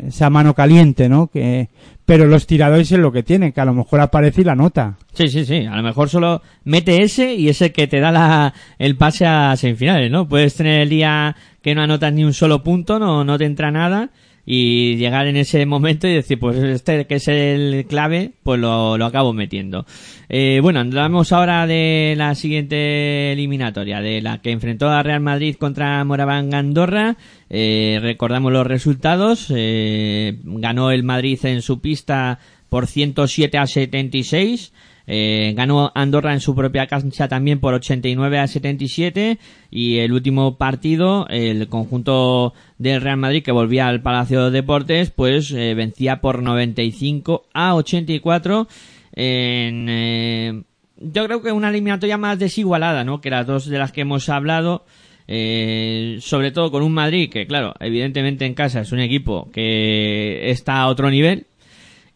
esa 0.06 0.30
mano 0.30 0.54
caliente, 0.54 1.08
¿no? 1.08 1.26
Que, 1.26 1.68
pero 2.06 2.26
los 2.26 2.46
tiradores 2.46 2.90
es 2.92 2.98
lo 2.98 3.12
que 3.12 3.22
tienen, 3.22 3.52
que 3.52 3.60
a 3.60 3.64
lo 3.66 3.74
mejor 3.74 4.00
aparece 4.00 4.40
y 4.40 4.44
la 4.44 4.54
nota. 4.54 4.96
Sí, 5.12 5.28
sí, 5.28 5.44
sí. 5.44 5.66
A 5.66 5.76
lo 5.76 5.82
mejor 5.82 6.08
solo 6.08 6.40
mete 6.64 7.02
ese 7.02 7.34
y 7.34 7.48
ese 7.48 7.72
que 7.72 7.86
te 7.86 8.00
da 8.00 8.10
la, 8.10 8.54
el 8.78 8.96
pase 8.96 9.26
a 9.26 9.54
semifinales, 9.56 10.10
¿no? 10.10 10.26
Puedes 10.28 10.54
tener 10.54 10.80
el 10.80 10.88
día 10.88 11.36
que 11.62 11.74
no 11.74 11.82
anotas 11.82 12.12
ni 12.12 12.24
un 12.24 12.32
solo 12.34 12.62
punto, 12.62 12.98
no, 12.98 13.22
no 13.24 13.36
te 13.38 13.44
entra 13.44 13.70
nada 13.70 14.10
y 14.46 14.96
llegar 14.96 15.26
en 15.26 15.36
ese 15.36 15.64
momento 15.66 16.06
y 16.06 16.14
decir, 16.14 16.38
pues 16.38 16.56
este 16.58 17.06
que 17.06 17.16
es 17.16 17.28
el 17.28 17.86
clave, 17.88 18.32
pues 18.42 18.60
lo, 18.60 18.98
lo 18.98 19.06
acabo 19.06 19.32
metiendo. 19.32 19.86
Eh, 20.28 20.60
bueno, 20.62 20.80
hablamos 20.80 21.32
ahora 21.32 21.66
de 21.66 22.14
la 22.16 22.34
siguiente 22.34 23.32
eliminatoria, 23.32 24.00
de 24.00 24.20
la 24.20 24.42
que 24.42 24.50
enfrentó 24.50 24.88
a 24.88 25.02
Real 25.02 25.20
Madrid 25.20 25.56
contra 25.56 26.04
Moraván 26.04 26.54
Andorra. 26.54 27.16
Eh, 27.50 27.98
recordamos 28.02 28.52
los 28.52 28.66
resultados. 28.66 29.52
Eh, 29.54 30.38
ganó 30.44 30.90
el 30.90 31.04
Madrid 31.04 31.38
en 31.44 31.62
su 31.62 31.80
pista 31.80 32.38
por 32.68 32.86
107 32.86 33.58
a 33.58 33.66
76. 33.66 34.72
Eh, 35.06 35.52
ganó 35.54 35.92
Andorra 35.94 36.32
en 36.32 36.40
su 36.40 36.54
propia 36.54 36.86
cancha 36.86 37.28
también 37.28 37.60
por 37.60 37.74
89 37.74 38.38
a 38.38 38.46
77 38.46 39.38
y 39.70 39.98
el 39.98 40.12
último 40.12 40.56
partido 40.56 41.26
el 41.28 41.68
conjunto 41.68 42.54
del 42.78 43.02
Real 43.02 43.18
Madrid 43.18 43.42
que 43.42 43.52
volvía 43.52 43.86
al 43.86 44.00
Palacio 44.00 44.44
de 44.44 44.50
Deportes 44.50 45.10
pues 45.10 45.50
eh, 45.50 45.74
vencía 45.74 46.22
por 46.22 46.42
95 46.42 47.44
a 47.52 47.74
84 47.74 48.66
en 49.12 49.86
eh, 49.90 50.62
yo 50.96 51.26
creo 51.26 51.42
que 51.42 51.52
una 51.52 51.68
eliminatoria 51.68 52.16
más 52.16 52.38
desigualada 52.38 53.04
no 53.04 53.20
que 53.20 53.28
las 53.28 53.46
dos 53.46 53.66
de 53.66 53.78
las 53.78 53.92
que 53.92 54.00
hemos 54.00 54.30
hablado 54.30 54.86
eh, 55.28 56.16
sobre 56.20 56.50
todo 56.50 56.70
con 56.70 56.82
un 56.82 56.94
Madrid 56.94 57.28
que 57.30 57.46
claro 57.46 57.74
evidentemente 57.78 58.46
en 58.46 58.54
casa 58.54 58.80
es 58.80 58.90
un 58.90 59.00
equipo 59.00 59.50
que 59.52 60.50
está 60.50 60.80
a 60.80 60.88
otro 60.88 61.10
nivel 61.10 61.46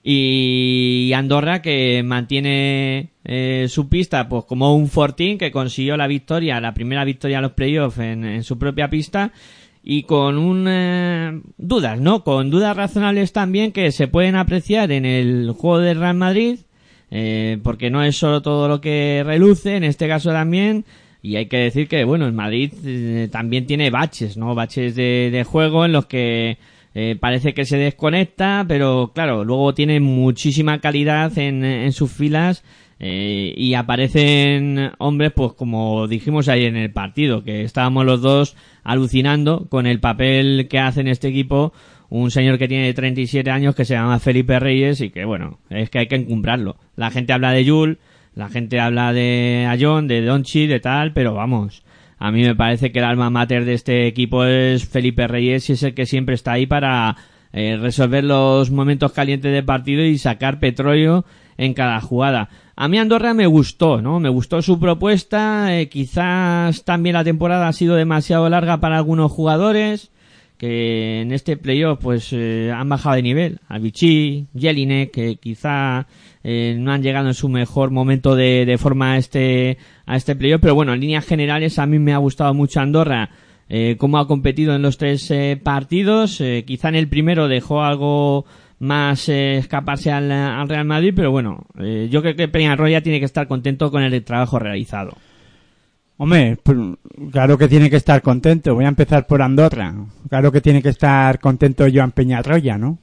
y 0.02 1.12
Andorra 1.14 1.60
que 1.60 2.02
mantiene 2.04 3.10
eh, 3.24 3.66
su 3.68 3.88
pista 3.88 4.28
pues 4.28 4.44
como 4.44 4.74
un 4.74 4.88
Fortín 4.88 5.38
que 5.38 5.50
consiguió 5.50 5.96
la 5.96 6.06
victoria, 6.06 6.60
la 6.60 6.74
primera 6.74 7.04
victoria 7.04 7.38
a 7.38 7.42
los 7.42 7.52
playoffs 7.52 7.98
en, 7.98 8.24
en 8.24 8.42
su 8.44 8.58
propia 8.58 8.88
pista 8.88 9.32
y 9.90 10.02
con 10.02 10.36
un 10.36 10.66
eh, 10.68 11.40
dudas, 11.56 11.98
¿no? 11.98 12.22
Con 12.22 12.50
dudas 12.50 12.76
razonables 12.76 13.32
también 13.32 13.72
que 13.72 13.90
se 13.90 14.06
pueden 14.06 14.36
apreciar 14.36 14.92
en 14.92 15.06
el 15.06 15.50
juego 15.52 15.78
del 15.78 15.98
Real 15.98 16.14
Madrid, 16.14 16.58
eh, 17.10 17.58
porque 17.62 17.88
no 17.88 18.02
es 18.02 18.14
solo 18.14 18.42
todo 18.42 18.68
lo 18.68 18.82
que 18.82 19.22
reluce, 19.24 19.76
en 19.76 19.84
este 19.84 20.06
caso 20.06 20.30
también, 20.30 20.84
y 21.22 21.36
hay 21.36 21.46
que 21.46 21.56
decir 21.56 21.88
que, 21.88 22.04
bueno, 22.04 22.26
el 22.26 22.34
Madrid 22.34 22.72
eh, 22.84 23.28
también 23.32 23.66
tiene 23.66 23.88
baches, 23.88 24.36
¿no? 24.36 24.54
Baches 24.54 24.94
de, 24.94 25.30
de 25.32 25.44
juego 25.44 25.86
en 25.86 25.92
los 25.92 26.04
que 26.04 26.58
eh, 26.94 27.16
parece 27.18 27.54
que 27.54 27.64
se 27.64 27.76
desconecta, 27.76 28.64
pero 28.66 29.12
claro, 29.14 29.44
luego 29.44 29.74
tiene 29.74 30.00
muchísima 30.00 30.80
calidad 30.80 31.36
en, 31.38 31.64
en 31.64 31.92
sus 31.92 32.10
filas 32.10 32.64
eh, 33.00 33.54
y 33.56 33.74
aparecen 33.74 34.90
hombres, 34.98 35.32
pues 35.32 35.52
como 35.52 36.08
dijimos 36.08 36.48
ahí 36.48 36.64
en 36.64 36.76
el 36.76 36.92
partido, 36.92 37.44
que 37.44 37.62
estábamos 37.62 38.04
los 38.04 38.20
dos 38.20 38.56
alucinando 38.82 39.68
con 39.68 39.86
el 39.86 40.00
papel 40.00 40.66
que 40.68 40.80
hace 40.80 41.00
en 41.02 41.08
este 41.08 41.28
equipo 41.28 41.72
un 42.10 42.30
señor 42.30 42.58
que 42.58 42.68
tiene 42.68 42.92
37 42.92 43.50
años 43.50 43.74
que 43.74 43.84
se 43.84 43.94
llama 43.94 44.18
Felipe 44.18 44.58
Reyes 44.58 45.00
y 45.00 45.10
que 45.10 45.24
bueno, 45.24 45.58
es 45.70 45.90
que 45.90 46.00
hay 46.00 46.08
que 46.08 46.16
encumbrarlo. 46.16 46.76
La 46.96 47.10
gente 47.10 47.32
habla 47.32 47.52
de 47.52 47.64
Yul, 47.64 47.98
la 48.34 48.48
gente 48.48 48.80
habla 48.80 49.12
de 49.12 49.66
Ayón, 49.68 50.08
de 50.08 50.22
Donchi, 50.22 50.66
de 50.66 50.80
tal, 50.80 51.12
pero 51.12 51.34
vamos, 51.34 51.84
a 52.18 52.30
mí 52.32 52.42
me 52.42 52.54
parece 52.54 52.90
que 52.92 52.98
el 52.98 53.04
alma 53.04 53.30
mater 53.30 53.64
de 53.64 53.74
este 53.74 54.06
equipo 54.06 54.44
es 54.44 54.86
Felipe 54.88 55.28
Reyes 55.28 55.68
y 55.68 55.74
es 55.74 55.82
el 55.82 55.94
que 55.94 56.06
siempre 56.06 56.34
está 56.34 56.52
ahí 56.52 56.66
para 56.66 57.16
eh, 57.52 57.78
resolver 57.80 58.24
los 58.24 58.70
momentos 58.70 59.12
calientes 59.12 59.52
del 59.52 59.64
partido 59.64 60.02
y 60.04 60.18
sacar 60.18 60.58
petróleo 60.58 61.24
en 61.56 61.74
cada 61.74 62.00
jugada. 62.00 62.48
A 62.76 62.88
mí 62.88 62.98
Andorra 62.98 63.34
me 63.34 63.46
gustó, 63.46 64.02
¿no? 64.02 64.20
Me 64.20 64.28
gustó 64.28 64.62
su 64.62 64.78
propuesta, 64.78 65.78
eh, 65.78 65.88
quizás 65.88 66.84
también 66.84 67.14
la 67.14 67.24
temporada 67.24 67.68
ha 67.68 67.72
sido 67.72 67.96
demasiado 67.96 68.48
larga 68.48 68.78
para 68.78 68.96
algunos 68.96 69.32
jugadores 69.32 70.10
que 70.58 71.20
en 71.20 71.32
este 71.32 71.56
playoff 71.56 72.00
pues 72.02 72.32
eh, 72.32 72.72
han 72.74 72.88
bajado 72.88 73.16
de 73.16 73.22
nivel. 73.22 73.60
Albici, 73.68 74.48
Jelinek, 74.56 75.12
que 75.12 75.36
quizá 75.36 76.06
eh, 76.50 76.74
no 76.78 76.92
han 76.92 77.02
llegado 77.02 77.28
en 77.28 77.34
su 77.34 77.50
mejor 77.50 77.90
momento 77.90 78.34
de, 78.34 78.74
forma 78.78 79.12
a 79.12 79.18
este, 79.18 79.76
a 80.06 80.16
este 80.16 80.34
playoff, 80.34 80.62
pero 80.62 80.74
bueno, 80.74 80.94
en 80.94 81.00
líneas 81.00 81.26
generales 81.26 81.78
a 81.78 81.84
mí 81.84 81.98
me 81.98 82.14
ha 82.14 82.16
gustado 82.16 82.54
mucho 82.54 82.80
Andorra, 82.80 83.28
eh, 83.68 83.96
cómo 83.98 84.16
ha 84.16 84.26
competido 84.26 84.74
en 84.74 84.80
los 84.80 84.96
tres 84.96 85.30
eh, 85.30 85.60
partidos, 85.62 86.40
eh, 86.40 86.64
quizá 86.66 86.88
en 86.88 86.94
el 86.94 87.08
primero 87.08 87.48
dejó 87.48 87.82
algo 87.82 88.46
más 88.78 89.28
escaparse 89.28 90.10
al, 90.10 90.32
al 90.32 90.66
Real 90.70 90.86
Madrid, 90.86 91.12
pero 91.14 91.30
bueno, 91.30 91.66
yo 91.76 92.22
creo 92.22 92.34
que 92.34 92.48
Peñarroya 92.48 93.02
tiene 93.02 93.18
que 93.18 93.26
estar 93.26 93.46
contento 93.46 93.90
con 93.90 94.02
el 94.02 94.24
trabajo 94.24 94.58
realizado. 94.58 95.18
Hombre, 96.16 96.56
pues, 96.62 96.78
claro 97.30 97.58
que 97.58 97.68
tiene 97.68 97.90
que 97.90 97.96
estar 97.96 98.22
contento. 98.22 98.74
Voy 98.74 98.86
a 98.86 98.88
empezar 98.88 99.26
por 99.26 99.42
Andorra. 99.42 99.94
Claro 100.30 100.50
que 100.50 100.60
tiene 100.60 100.80
que 100.80 100.88
estar 100.88 101.40
contento 101.40 101.86
Joan 101.92 102.12
Peñarroya, 102.12 102.78
¿no? 102.78 102.98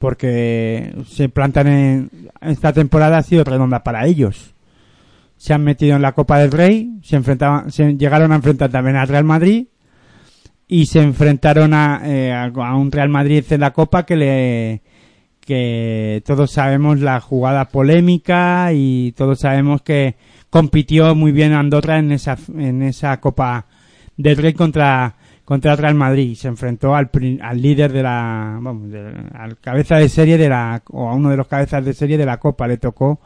Porque 0.00 0.94
se 1.06 1.28
plantan 1.28 1.66
en... 1.66 2.10
Esta 2.40 2.72
temporada 2.72 3.18
ha 3.18 3.22
sido 3.22 3.44
redonda 3.44 3.84
para 3.84 4.06
ellos. 4.06 4.54
Se 5.36 5.52
han 5.52 5.62
metido 5.62 5.94
en 5.94 6.00
la 6.00 6.12
Copa 6.12 6.38
del 6.38 6.50
Rey, 6.50 6.98
se 7.02 7.16
enfrentaban, 7.16 7.70
se 7.70 7.98
llegaron 7.98 8.32
a 8.32 8.36
enfrentar 8.36 8.70
también 8.70 8.96
al 8.96 9.08
Real 9.08 9.24
Madrid 9.24 9.66
y 10.66 10.86
se 10.86 11.02
enfrentaron 11.02 11.74
a, 11.74 12.00
eh, 12.04 12.32
a 12.32 12.76
un 12.76 12.90
Real 12.90 13.10
Madrid 13.10 13.44
en 13.50 13.60
la 13.60 13.72
Copa 13.72 14.06
que 14.06 14.16
le 14.16 14.82
que 15.40 16.22
todos 16.24 16.52
sabemos 16.52 17.00
la 17.00 17.20
jugada 17.20 17.66
polémica 17.68 18.70
y 18.72 19.12
todos 19.12 19.40
sabemos 19.40 19.82
que 19.82 20.14
compitió 20.48 21.14
muy 21.14 21.32
bien 21.32 21.52
Andorra 21.52 21.98
en 21.98 22.12
esa 22.12 22.38
en 22.56 22.82
esa 22.82 23.20
Copa 23.20 23.66
del 24.16 24.36
Rey 24.36 24.54
contra 24.54 25.16
contra 25.50 25.72
el 25.72 25.78
Real 25.78 25.96
Madrid 25.96 26.36
se 26.36 26.46
enfrentó 26.46 26.94
al, 26.94 27.10
al 27.42 27.60
líder 27.60 27.92
de 27.92 28.04
la 28.04 28.58
al 29.34 29.58
cabeza 29.58 29.96
de 29.96 30.08
serie 30.08 30.38
de 30.38 30.48
la 30.48 30.80
o 30.90 31.08
a 31.08 31.14
uno 31.16 31.28
de 31.28 31.36
los 31.36 31.48
cabezas 31.48 31.84
de 31.84 31.92
serie 31.92 32.16
de 32.16 32.24
la 32.24 32.36
Copa. 32.36 32.68
Le 32.68 32.76
tocó 32.76 33.18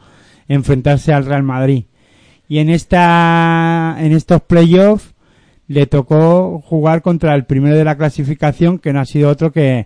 enfrentarse 0.47 1.13
al 1.13 1.27
Real 1.27 1.43
Madrid. 1.43 1.83
Y 2.47 2.57
en 2.57 2.71
esta 2.71 3.95
en 3.99 4.11
estos 4.11 4.41
playoffs 4.41 5.13
le 5.67 5.85
tocó 5.85 6.63
jugar 6.65 7.03
contra 7.03 7.35
el 7.35 7.45
primero 7.45 7.75
de 7.75 7.83
la 7.83 7.95
clasificación 7.95 8.79
que 8.79 8.91
no 8.91 9.01
ha 9.01 9.05
sido 9.05 9.29
otro 9.29 9.51
que 9.51 9.85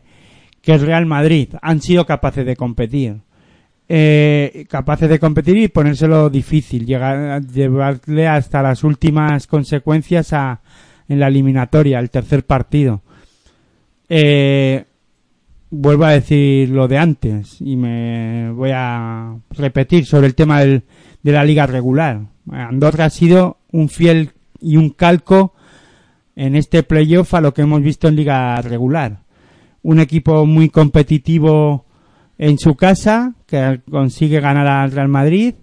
que 0.62 0.72
el 0.72 0.80
Real 0.80 1.06
Madrid. 1.06 1.50
Han 1.62 1.82
sido 1.82 2.06
capaces 2.06 2.46
de 2.46 2.56
competir. 2.56 3.18
Eh, 3.90 4.66
capaces 4.70 5.10
de 5.10 5.20
competir 5.20 5.58
y 5.58 5.68
ponérselo 5.68 6.30
difícil, 6.30 6.86
llegar 6.86 7.42
llevarle 7.42 8.30
hasta 8.30 8.62
las 8.62 8.86
últimas 8.86 9.46
consecuencias 9.46 10.32
a, 10.32 10.62
en 11.10 11.20
la 11.20 11.28
eliminatoria, 11.28 12.00
el 12.00 12.10
tercer 12.10 12.46
partido. 12.46 13.02
Eh, 14.08 14.86
vuelvo 15.70 16.06
a 16.06 16.12
decir 16.12 16.70
lo 16.70 16.88
de 16.88 16.98
antes 16.98 17.58
y 17.60 17.76
me 17.76 18.52
voy 18.52 18.72
a 18.74 19.36
repetir 19.52 20.06
sobre 20.06 20.28
el 20.28 20.36
tema 20.36 20.62
del, 20.62 20.84
de 21.22 21.32
la 21.32 21.44
liga 21.44 21.68
regular. 21.68 22.22
Andorra 22.50 23.06
ha 23.06 23.10
sido 23.10 23.58
un 23.72 23.90
fiel 23.90 24.32
y 24.62 24.78
un 24.78 24.90
calco 24.92 25.54
en 26.36 26.56
este 26.56 26.84
playoff 26.84 27.34
a 27.34 27.42
lo 27.42 27.54
que 27.54 27.64
hemos 27.64 27.82
visto 27.82 28.08
en 28.08 28.16
liga 28.16 28.62
regular. 28.62 29.24
Un 29.82 30.00
equipo 30.00 30.46
muy 30.46 30.70
competitivo 30.70 31.86
en 32.38 32.58
su 32.58 32.76
casa, 32.76 33.36
que 33.46 33.82
consigue 33.90 34.40
ganar 34.40 34.66
al 34.66 34.92
Real 34.92 35.10
Madrid. 35.10 35.56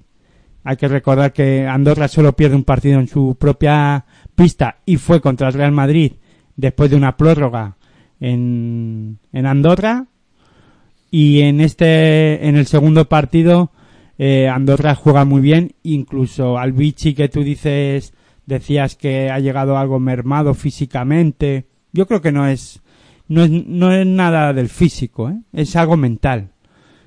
Hay 0.65 0.77
que 0.77 0.89
recordar 0.89 1.33
que 1.33 1.67
Andorra 1.67 2.09
solo 2.09 2.35
pierde 2.35 2.57
un 2.57 2.65
partido 2.65 3.01
en 3.01 3.09
su 3.09 3.37
propia 3.39 4.05
pista 4.37 4.77
y 4.87 4.97
fue 4.99 5.21
contra 5.21 5.49
el 5.49 5.55
Real 5.55 5.73
Madrid 5.73 6.13
después 6.55 6.91
de 6.91 6.97
una 6.97 7.17
prórroga 7.17 7.77
en, 8.21 9.19
en 9.33 9.47
Andorra. 9.47 10.07
Y 11.11 11.41
en 11.41 11.61
este, 11.61 12.47
en 12.47 12.57
el 12.57 12.67
segundo 12.67 13.09
partido, 13.09 13.73
eh, 14.19 14.49
Andorra 14.49 14.95
juega 14.95 15.25
muy 15.25 15.41
bien, 15.41 15.73
incluso 15.83 16.59
al 16.59 16.73
Vichy 16.73 17.15
que 17.15 17.29
tú 17.29 17.43
dices, 17.43 18.13
decías 18.45 18.97
que 18.97 19.31
ha 19.31 19.41
llegado 19.41 19.79
algo 19.79 19.99
mermado 19.99 20.55
físicamente. 20.55 21.67
Yo 21.93 22.07
creo 22.07 22.21
que 22.21 22.33
no 22.33 22.47
es, 22.47 22.83
no 23.29 23.45
es, 23.45 23.51
no 23.51 23.93
es 23.93 24.07
nada 24.07 24.53
del 24.53 24.69
físico, 24.69 25.31
¿eh? 25.31 25.41
es 25.53 25.75
algo 25.75 25.97
mental 25.97 26.51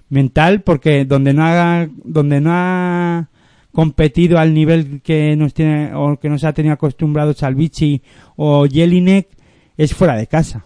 mental 0.10 0.62
porque 0.62 1.06
donde 1.06 1.34
no 1.34 1.46
ha, 1.46 1.88
donde 2.04 2.42
no 2.42 2.50
ha 2.52 3.30
competido 3.72 4.40
al 4.40 4.54
nivel 4.54 5.02
que 5.02 5.36
nos 5.36 5.54
tiene 5.54 5.94
o 5.94 6.18
que 6.18 6.30
nos 6.30 6.44
ha 6.44 6.54
tenido 6.54 6.74
acostumbrados 6.74 7.38
Salvici 7.38 8.02
o 8.36 8.66
Jelinek 8.66 9.28
es 9.78 9.94
fuera 9.94 10.16
de 10.16 10.28
casa. 10.28 10.66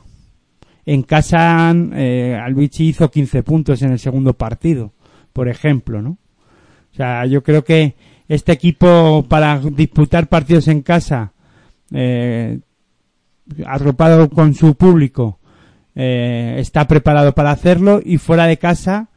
En 0.85 1.03
casa 1.03 1.73
eh, 1.93 2.39
hizo 2.79 3.09
15 3.09 3.43
puntos 3.43 3.81
en 3.81 3.91
el 3.91 3.99
segundo 3.99 4.33
partido, 4.33 4.93
por 5.31 5.47
ejemplo, 5.47 6.01
¿no? 6.01 6.17
O 6.91 6.95
sea, 6.95 7.25
yo 7.25 7.41
creo 7.41 7.63
que 7.63 7.95
este 8.27 8.51
equipo 8.51 9.25
para 9.27 9.59
disputar 9.59 10.27
partidos 10.27 10.67
en 10.67 10.81
casa, 10.81 11.33
eh, 11.91 12.59
arropado 13.65 14.29
con 14.29 14.53
su 14.53 14.75
público, 14.75 15.39
eh, 15.95 16.55
está 16.57 16.87
preparado 16.87 17.33
para 17.33 17.51
hacerlo 17.51 18.01
y 18.03 18.17
fuera 18.17 18.45
de 18.47 18.57
casa 18.57 19.09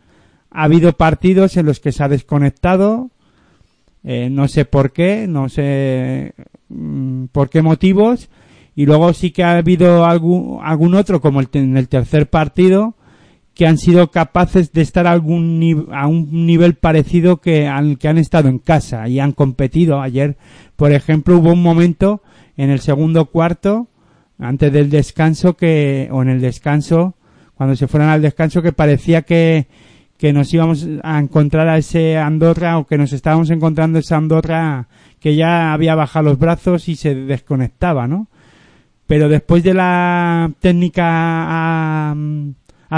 ha 0.51 0.65
habido 0.65 0.93
partidos 0.93 1.57
en 1.57 1.67
los 1.67 1.81
que 1.81 1.93
se 1.93 2.03
ha 2.03 2.09
desconectado, 2.09 3.11
eh, 4.09 4.31
no 4.31 4.47
sé 4.47 4.65
por 4.65 4.93
qué, 4.93 5.27
no 5.27 5.49
sé 5.49 6.33
mm, 6.69 7.25
por 7.33 7.51
qué 7.51 7.61
motivos, 7.61 8.31
y 8.77 8.87
luego 8.87 9.13
sí 9.13 9.33
que 9.33 9.43
ha 9.43 9.57
habido 9.57 10.05
algún, 10.05 10.61
algún 10.63 10.95
otro, 10.95 11.21
como 11.21 11.41
el, 11.41 11.49
en 11.55 11.77
el 11.77 11.89
tercer 11.89 12.31
partido, 12.31 12.95
que 13.53 13.67
han 13.67 13.79
sido 13.79 14.13
capaces 14.13 14.73
de 14.73 14.83
estar 14.83 15.09
a, 15.09 15.11
algún 15.11 15.89
a 15.93 16.07
un 16.07 16.47
nivel 16.47 16.75
parecido 16.75 17.39
que 17.39 17.67
al 17.67 17.99
que 17.99 18.07
han 18.07 18.19
estado 18.19 18.49
en 18.49 18.61
casa 18.61 19.09
y 19.09 19.19
han 19.19 19.33
competido. 19.33 20.01
Ayer, 20.01 20.37
por 20.77 20.93
ejemplo, 20.93 21.39
hubo 21.39 21.53
un 21.53 21.63
momento 21.63 22.23
en 22.57 22.71
el 22.71 22.79
segundo 22.79 23.25
cuarto, 23.27 23.89
antes 24.39 24.73
del 24.73 24.89
descanso, 24.89 25.57
que, 25.57 26.09
o 26.13 26.23
en 26.23 26.29
el 26.29 26.41
descanso, 26.41 27.17
cuando 27.55 27.75
se 27.75 27.89
fueron 27.89 28.11
al 28.11 28.23
descanso, 28.23 28.63
que 28.63 28.73
parecía 28.73 29.23
que, 29.23 29.67
que 30.19 30.33
nos 30.33 30.53
íbamos 30.53 30.87
a 31.03 31.19
encontrar 31.19 31.69
a 31.69 31.79
ese 31.79 32.17
Andorra 32.17 32.79
o 32.79 32.87
que 32.87 32.99
nos 32.99 33.13
estábamos 33.13 33.51
encontrando 33.51 33.99
esa 33.99 34.17
Andorra 34.17 34.89
que 35.21 35.37
ya 35.37 35.73
había 35.73 35.95
bajado 35.95 36.31
los 36.31 36.39
brazos 36.39 36.89
y 36.89 36.97
se 36.97 37.15
desconectaba, 37.15 38.07
¿no? 38.07 38.29
Pero 39.07 39.29
después 39.29 39.63
de 39.63 39.75
la 39.75 40.51
técnica 40.61 41.05
a, 41.07 42.15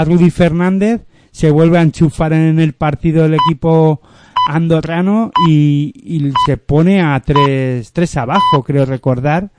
Rudy 0.05 0.29
Fernández 0.29 1.01
se 1.31 1.51
vuelve 1.51 1.77
a 1.77 1.83
enchufar 1.83 2.33
en 2.33 2.59
el 2.59 2.73
partido 2.73 3.23
del 3.23 3.35
equipo 3.35 4.01
andorrano 4.47 5.31
y, 5.47 5.93
y 5.95 6.31
se 6.45 6.57
pone 6.57 7.01
a 7.01 7.19
tres, 7.19 7.91
tres 7.93 8.17
abajo, 8.17 8.63
creo 8.63 8.85
recordar, 8.85 9.51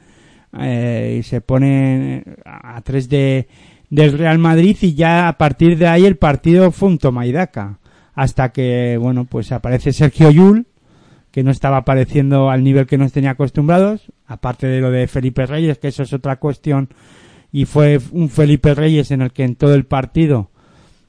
eh, 0.59 1.19
y 1.21 1.23
se 1.23 1.41
pone 1.41 2.25
a 2.45 2.81
tres 2.83 3.09
de, 3.09 3.47
del 3.91 4.17
Real 4.17 4.39
Madrid 4.39 4.77
y 4.81 4.95
ya 4.95 5.29
a 5.29 5.37
partir 5.37 5.77
de 5.77 5.89
ahí 5.89 6.07
el 6.07 6.17
partido 6.17 6.71
fue 6.71 6.89
un 6.89 6.99
toma. 6.99 7.25
Hasta 8.15 8.53
que, 8.53 8.97
bueno, 8.99 9.25
pues 9.25 9.53
aparece 9.53 9.93
Sergio 9.93 10.31
Yul, 10.31 10.67
que 11.31 11.43
no 11.43 11.51
estaba 11.51 11.79
apareciendo 11.79 12.51
al 12.51 12.65
nivel 12.65 12.87
que 12.87 12.99
nos 12.99 13.13
tenía 13.13 13.31
acostumbrados, 13.31 14.13
aparte 14.27 14.67
de 14.67 14.81
lo 14.81 14.91
de 14.91 15.07
Felipe 15.07 15.47
Reyes, 15.47 15.79
que 15.79 15.89
eso 15.89 16.03
es 16.03 16.13
otra 16.13 16.37
cuestión, 16.37 16.89
y 17.53 17.65
fue 17.65 18.01
un 18.13 18.29
Felipe 18.29 18.75
Reyes 18.75 19.11
en 19.11 19.23
el 19.23 19.33
que 19.33 19.45
en 19.45 19.57
todo 19.57 19.75
el 19.75 19.85
partido 19.85 20.51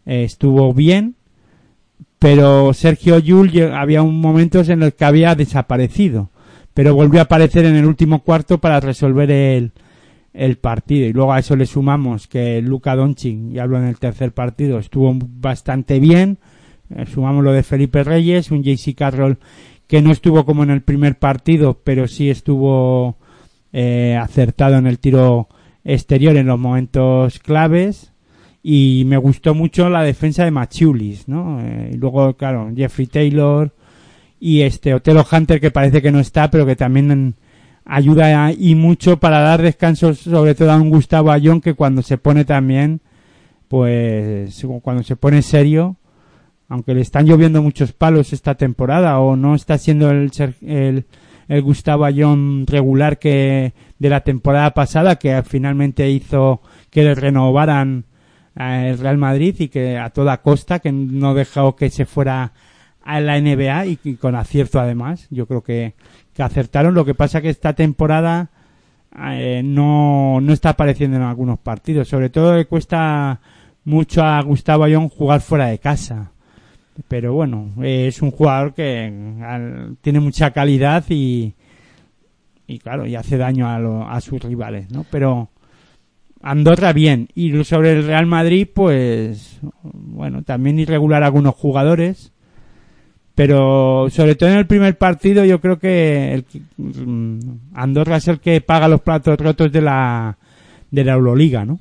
eh, 0.05 0.23
estuvo 0.23 0.73
bien, 0.73 1.15
pero 2.19 2.73
Sergio 2.73 3.17
Yul 3.19 3.51
había 3.73 4.03
un 4.03 4.21
momentos 4.21 4.69
en 4.69 4.79
los 4.79 4.93
que 4.93 5.05
había 5.05 5.35
desaparecido, 5.35 6.29
pero 6.73 6.93
volvió 6.93 7.19
a 7.19 7.23
aparecer 7.23 7.65
en 7.65 7.75
el 7.75 7.85
último 7.85 8.23
cuarto 8.23 8.59
para 8.59 8.79
resolver 8.79 9.31
el, 9.31 9.71
el 10.33 10.57
partido. 10.57 11.07
Y 11.07 11.13
luego 11.13 11.33
a 11.33 11.39
eso 11.39 11.55
le 11.55 11.65
sumamos 11.65 12.27
que 12.27 12.61
Luca 12.61 12.95
Doncic, 12.95 13.37
y 13.53 13.59
hablo 13.59 13.77
en 13.77 13.85
el 13.85 13.99
tercer 13.99 14.31
partido, 14.31 14.79
estuvo 14.79 15.13
bastante 15.15 15.99
bien, 15.99 16.37
Eh, 16.93 17.05
sumamos 17.05 17.43
lo 17.43 17.53
de 17.53 17.63
Felipe 17.63 18.03
Reyes, 18.03 18.51
un 18.51 18.63
JC 18.63 18.95
Carroll 18.95 19.37
que 19.87 20.01
no 20.01 20.11
estuvo 20.11 20.45
como 20.45 20.63
en 20.63 20.69
el 20.71 20.81
primer 20.81 21.17
partido, 21.17 21.79
pero 21.83 22.07
sí 22.07 22.29
estuvo 22.29 23.17
eh, 23.73 24.17
acertado 24.21 24.75
en 24.77 24.87
el 24.87 24.99
tiro 24.99 25.47
exterior 25.83 26.35
en 26.35 26.47
los 26.47 26.59
momentos 26.59 27.39
claves. 27.39 28.11
Y 28.63 29.03
me 29.07 29.17
gustó 29.17 29.55
mucho 29.55 29.89
la 29.89 30.03
defensa 30.03 30.43
de 30.45 30.51
Machulis, 30.51 31.27
¿no? 31.27 31.59
Eh, 31.61 31.91
y 31.93 31.97
luego, 31.97 32.35
claro, 32.35 32.71
Jeffrey 32.75 33.07
Taylor 33.07 33.73
y 34.39 34.61
este 34.61 34.93
Otelo 34.93 35.25
Hunter 35.29 35.59
que 35.59 35.71
parece 35.71 36.01
que 36.01 36.11
no 36.11 36.19
está, 36.19 36.49
pero 36.51 36.65
que 36.65 36.75
también 36.75 37.35
ayuda 37.85 38.51
y 38.51 38.75
mucho 38.75 39.17
para 39.17 39.39
dar 39.39 39.61
descansos, 39.61 40.19
sobre 40.19 40.55
todo 40.55 40.71
a 40.71 40.77
un 40.77 40.89
Gustavo 40.89 41.31
Ayón 41.31 41.61
que 41.61 41.73
cuando 41.73 42.01
se 42.01 42.17
pone 42.17 42.45
también, 42.45 43.01
pues 43.67 44.65
cuando 44.81 45.03
se 45.03 45.15
pone 45.15 45.41
serio, 45.41 45.97
aunque 46.67 46.93
le 46.93 47.01
están 47.01 47.25
lloviendo 47.25 47.61
muchos 47.61 47.93
palos 47.93 48.33
esta 48.33 48.55
temporada 48.55 49.19
o 49.19 49.35
no 49.35 49.55
está 49.55 49.77
siendo 49.77 50.09
el, 50.09 50.31
el, 50.61 51.05
el 51.47 51.61
Gustavo 51.61 52.05
Ayón 52.05 52.65
regular 52.67 53.19
que 53.19 53.73
de 53.99 54.09
la 54.09 54.21
temporada 54.21 54.73
pasada 54.73 55.17
que 55.17 55.41
finalmente 55.43 56.09
hizo 56.09 56.61
que 56.89 57.03
le 57.03 57.15
renovaran 57.15 58.05
el 58.55 58.97
Real 58.97 59.17
Madrid 59.17 59.55
y 59.59 59.67
que 59.69 59.97
a 59.97 60.09
toda 60.09 60.41
costa 60.41 60.79
que 60.79 60.91
no 60.91 61.33
dejó 61.33 61.75
que 61.75 61.89
se 61.89 62.05
fuera 62.05 62.53
a 63.03 63.19
la 63.19 63.39
NBA 63.39 63.85
y, 63.87 63.99
y 64.03 64.15
con 64.15 64.35
acierto 64.35 64.79
además. 64.79 65.27
Yo 65.29 65.47
creo 65.47 65.63
que, 65.63 65.95
que 66.33 66.43
acertaron 66.43 66.93
lo 66.93 67.05
que 67.05 67.13
pasa 67.15 67.41
que 67.41 67.49
esta 67.49 67.73
temporada 67.73 68.49
eh, 69.29 69.61
no, 69.63 70.39
no 70.41 70.53
está 70.53 70.69
apareciendo 70.69 71.17
en 71.17 71.23
algunos 71.23 71.59
partidos 71.59 72.07
sobre 72.07 72.29
todo 72.29 72.55
le 72.55 72.65
cuesta 72.65 73.39
mucho 73.83 74.23
a 74.23 74.41
Gustavo 74.41 74.83
Ayón 74.85 75.09
jugar 75.09 75.41
fuera 75.41 75.67
de 75.67 75.79
casa 75.79 76.31
pero 77.07 77.33
bueno, 77.33 77.69
eh, 77.81 78.07
es 78.07 78.21
un 78.21 78.31
jugador 78.31 78.73
que 78.73 79.05
al- 79.43 79.97
tiene 80.01 80.19
mucha 80.19 80.51
calidad 80.51 81.03
y, 81.09 81.53
y 82.67 82.79
claro, 82.79 83.07
y 83.07 83.15
hace 83.15 83.37
daño 83.37 83.67
a, 83.69 83.79
lo- 83.79 84.07
a 84.07 84.19
sus 84.21 84.41
rivales, 84.43 84.91
¿no? 84.91 85.05
Pero 85.09 85.49
Andorra 86.43 86.91
bien. 86.93 87.29
Y 87.33 87.63
sobre 87.63 87.93
el 87.93 88.05
Real 88.05 88.25
Madrid, 88.25 88.67
pues, 88.71 89.59
bueno, 89.83 90.43
también 90.43 90.79
irregular 90.79 91.23
algunos 91.23 91.55
jugadores. 91.55 92.33
Pero 93.35 94.07
sobre 94.09 94.35
todo 94.35 94.49
en 94.49 94.57
el 94.57 94.67
primer 94.67 94.97
partido 94.97 95.45
yo 95.45 95.61
creo 95.61 95.79
que 95.79 96.33
el, 96.33 96.45
mm, 96.77 97.39
Andorra 97.73 98.17
es 98.17 98.27
el 98.27 98.39
que 98.39 98.61
paga 98.61 98.87
los 98.87 99.01
platos 99.01 99.39
rotos 99.39 99.71
de 99.71 99.81
la, 99.81 100.37
de 100.89 101.03
la 101.03 101.13
Euroliga, 101.13 101.65
¿no? 101.65 101.79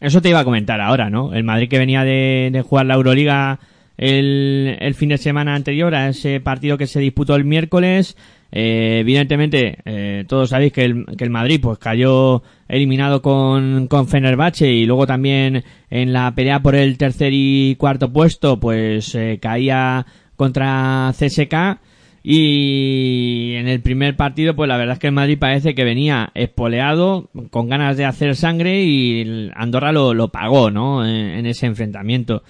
Eso 0.00 0.22
te 0.22 0.28
iba 0.28 0.40
a 0.40 0.44
comentar 0.44 0.80
ahora, 0.80 1.10
¿no? 1.10 1.34
El 1.34 1.42
Madrid 1.44 1.68
que 1.68 1.78
venía 1.78 2.04
de, 2.04 2.62
jugar 2.64 2.86
la 2.86 2.94
Euroliga 2.94 3.58
el, 3.96 4.76
el 4.78 4.94
fin 4.94 5.08
de 5.08 5.18
semana 5.18 5.54
anterior 5.56 5.92
a 5.94 6.10
ese 6.10 6.38
partido 6.40 6.78
que 6.78 6.86
se 6.86 7.00
disputó 7.00 7.34
el 7.34 7.44
miércoles. 7.44 8.16
eh, 8.52 8.98
evidentemente, 9.00 9.78
eh, 9.84 10.24
todos 10.28 10.50
sabéis 10.50 10.72
que 10.72 10.84
el, 10.84 11.04
que 11.16 11.24
el 11.24 11.30
Madrid 11.30 11.60
pues 11.60 11.78
cayó 11.78 12.42
eliminado 12.68 13.22
con, 13.22 13.88
con 13.88 14.06
Fenerbahce 14.06 14.70
y 14.70 14.86
luego 14.86 15.06
también 15.06 15.64
en 15.90 16.12
la 16.12 16.32
pelea 16.34 16.60
por 16.60 16.76
el 16.76 16.96
tercer 16.96 17.32
y 17.32 17.74
cuarto 17.76 18.12
puesto 18.12 18.60
pues 18.60 19.14
eh, 19.16 19.38
caía 19.42 20.06
contra 20.38 21.12
CSK 21.12 21.80
y 22.22 23.54
en 23.56 23.68
el 23.68 23.80
primer 23.80 24.16
partido, 24.16 24.56
pues 24.56 24.68
la 24.68 24.76
verdad 24.76 24.94
es 24.94 24.98
que 24.98 25.08
el 25.08 25.12
Madrid 25.12 25.38
parece 25.38 25.74
que 25.74 25.84
venía 25.84 26.30
espoleado, 26.34 27.28
con 27.50 27.68
ganas 27.68 27.96
de 27.96 28.06
hacer 28.06 28.36
sangre 28.36 28.82
y 28.82 29.50
Andorra 29.54 29.92
lo, 29.92 30.14
lo 30.14 30.28
pagó, 30.28 30.70
¿no? 30.70 31.04
En, 31.04 31.14
en 31.14 31.46
ese 31.46 31.66
enfrentamiento. 31.66 32.42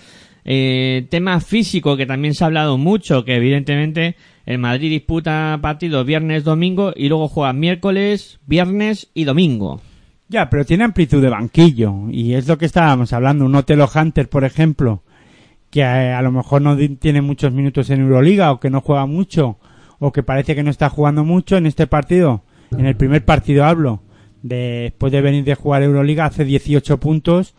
Eh, 0.44 1.06
tema 1.10 1.40
físico 1.40 1.96
que 1.96 2.06
también 2.06 2.34
se 2.34 2.44
ha 2.44 2.46
hablado 2.46 2.78
mucho, 2.78 3.24
que 3.24 3.36
evidentemente 3.36 4.16
el 4.46 4.58
Madrid 4.58 4.90
disputa 4.90 5.58
partidos 5.60 6.06
viernes, 6.06 6.44
domingo 6.44 6.92
y 6.96 7.08
luego 7.08 7.28
juega 7.28 7.52
miércoles, 7.52 8.40
viernes 8.46 9.10
y 9.12 9.24
domingo. 9.24 9.80
Ya, 10.28 10.48
pero 10.50 10.64
tiene 10.64 10.84
amplitud 10.84 11.22
de 11.22 11.28
banquillo 11.28 12.10
y 12.10 12.34
es 12.34 12.48
lo 12.48 12.58
que 12.58 12.66
estábamos 12.66 13.12
hablando. 13.12 13.44
Un 13.44 13.54
Otelo 13.54 13.88
Hunter, 13.94 14.28
por 14.28 14.44
ejemplo, 14.44 15.02
que 15.70 15.80
eh, 15.80 16.12
a, 16.12 16.22
lo 16.22 16.32
mejor 16.32 16.62
no 16.62 16.76
tiene 16.98 17.20
muchos 17.20 17.52
minutos 17.52 17.90
en 17.90 18.00
Euroliga 18.00 18.52
o 18.52 18.60
que 18.60 18.70
no 18.70 18.80
juega 18.80 19.06
mucho 19.06 19.58
o 19.98 20.12
que 20.12 20.22
parece 20.22 20.54
que 20.54 20.62
no 20.62 20.70
está 20.70 20.88
jugando 20.88 21.24
mucho 21.24 21.56
en 21.56 21.66
este 21.66 21.86
partido. 21.86 22.42
En 22.70 22.86
el 22.86 22.96
primer 22.96 23.24
partido 23.24 23.64
hablo, 23.64 24.02
de- 24.42 24.82
después 24.90 25.10
de 25.12 25.20
venir 25.20 25.44
de 25.44 25.54
jugar 25.54 25.82
Euroliga, 25.82 26.26
hace 26.26 26.44
18 26.44 26.98
puntos 27.00 27.54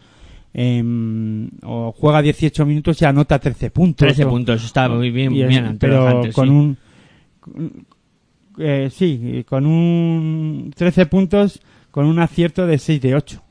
em, 0.53 1.49
o 1.64 1.91
juega 1.91 2.22
18 2.22 2.66
minutos 2.66 3.01
y 3.01 3.05
anota 3.05 3.38
13 3.39 3.70
puntos. 3.72 4.07
13 4.07 4.26
o- 4.26 4.30
puntos, 4.30 4.64
está 4.66 4.89
muy 4.89 5.12
bien, 5.12 5.32
es- 5.36 5.47
bien 5.47 5.78
pero 5.80 6.22
con 6.34 6.47
sí. 6.47 6.53
un 6.53 6.78
con- 7.39 7.86
eh, 8.57 8.89
sí 8.91 9.45
con 9.47 9.66
un 9.66 10.74
13 10.76 11.05
puntos 11.05 11.62
con 11.91 12.05
un 12.05 12.20
acierto 12.20 12.66
de 12.68 12.78
6 12.78 13.01
de 13.01 13.16
8 13.16 13.41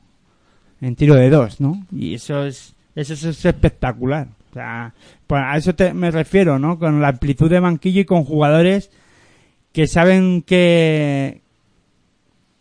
en 0.81 0.95
tiro 0.95 1.15
de 1.15 1.29
2 1.29 1.59
no 1.61 1.85
y 1.91 2.13
eso 2.13 2.43
es 2.45 2.75
eso 2.95 3.13
es 3.13 3.45
espectacular 3.45 4.27
o 4.49 4.53
sea 4.53 4.93
pues 5.27 5.41
a 5.45 5.57
eso 5.57 5.75
te- 5.75 5.93
me 5.93 6.11
refiero 6.11 6.57
no 6.59 6.79
con 6.79 7.01
la 7.01 7.09
amplitud 7.09 7.49
de 7.49 7.59
banquillo 7.59 8.01
y 8.01 8.05
con 8.05 8.23
jugadores 8.23 8.91
que 9.71 9.85
saben 9.87 10.41
que 10.41 11.41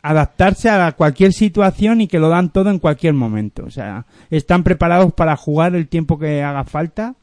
adaptarse 0.03 0.69
a 0.71 0.93
cualquier 0.93 1.33
situación 1.33 2.01
y 2.01 2.07
que 2.09 2.19
lo 2.19 2.29
dan 2.29 2.51
todo 2.53 2.71
en 2.71 2.79
cualquier 2.79 3.15
momento. 3.15 3.65
O 3.65 3.71
sea 3.71 4.07
están 4.31 4.63
preparados 4.63 5.13
para 5.13 5.37
jugar 5.37 5.75
el 5.75 5.89
tiempo 5.89 6.19
que 6.19 6.43
haga 6.43 6.65
falta 6.65 7.15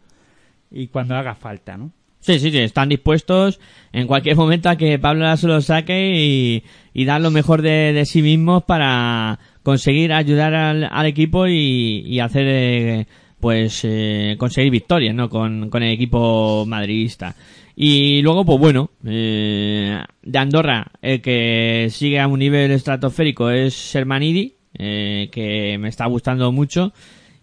y 0.72 0.88
cuando 0.88 1.16
haga 1.16 1.36
falta 1.36 1.78
no 1.78 1.91
Sí, 2.20 2.39
sí, 2.39 2.49
sí, 2.49 2.57
están 2.57 2.89
dispuestos 2.89 3.59
en 3.93 4.07
cualquier 4.07 4.36
momento 4.36 4.68
a 4.68 4.78
que 4.78 4.97
Pablo 4.97 5.26
Lasso 5.26 5.47
lo 5.47 5.61
saque 5.61 6.16
y, 6.16 6.63
y 6.91 7.05
dar 7.05 7.22
lo 7.22 7.30
mejor 7.30 7.61
de, 7.61 7.93
de 7.93 8.03
sí 8.07 8.24
mismos 8.24 8.63
para 8.63 9.38
conseguir 9.61 10.11
ayudar 10.11 10.55
al, 10.55 10.89
al 10.91 11.05
equipo 11.05 11.45
y, 11.45 12.01
y 12.03 12.20
hacer, 12.22 12.45
eh, 12.47 13.07
pues, 13.46 13.82
eh, 13.84 14.38
conseguir 14.39 14.72
victorias, 14.72 15.14
¿no? 15.14 15.30
Con, 15.30 15.70
con 15.70 15.84
el 15.84 15.91
equipo 15.93 16.66
madridista. 16.66 17.36
Y 17.76 18.24
luego, 18.24 18.43
pues 18.43 18.58
bueno, 18.58 18.89
eh, 19.06 20.02
de 20.24 20.39
Andorra, 20.39 20.88
el 21.00 21.22
que 21.22 21.89
sigue 21.91 22.20
a 22.20 22.28
un 22.28 22.39
nivel 22.39 22.72
estratosférico 22.72 23.52
es 23.52 23.76
Sermanidi, 23.76 24.56
eh, 24.74 25.30
que 25.32 25.78
me 25.78 25.89
está 25.89 26.08
gustando 26.08 26.52
mucho. 26.52 26.91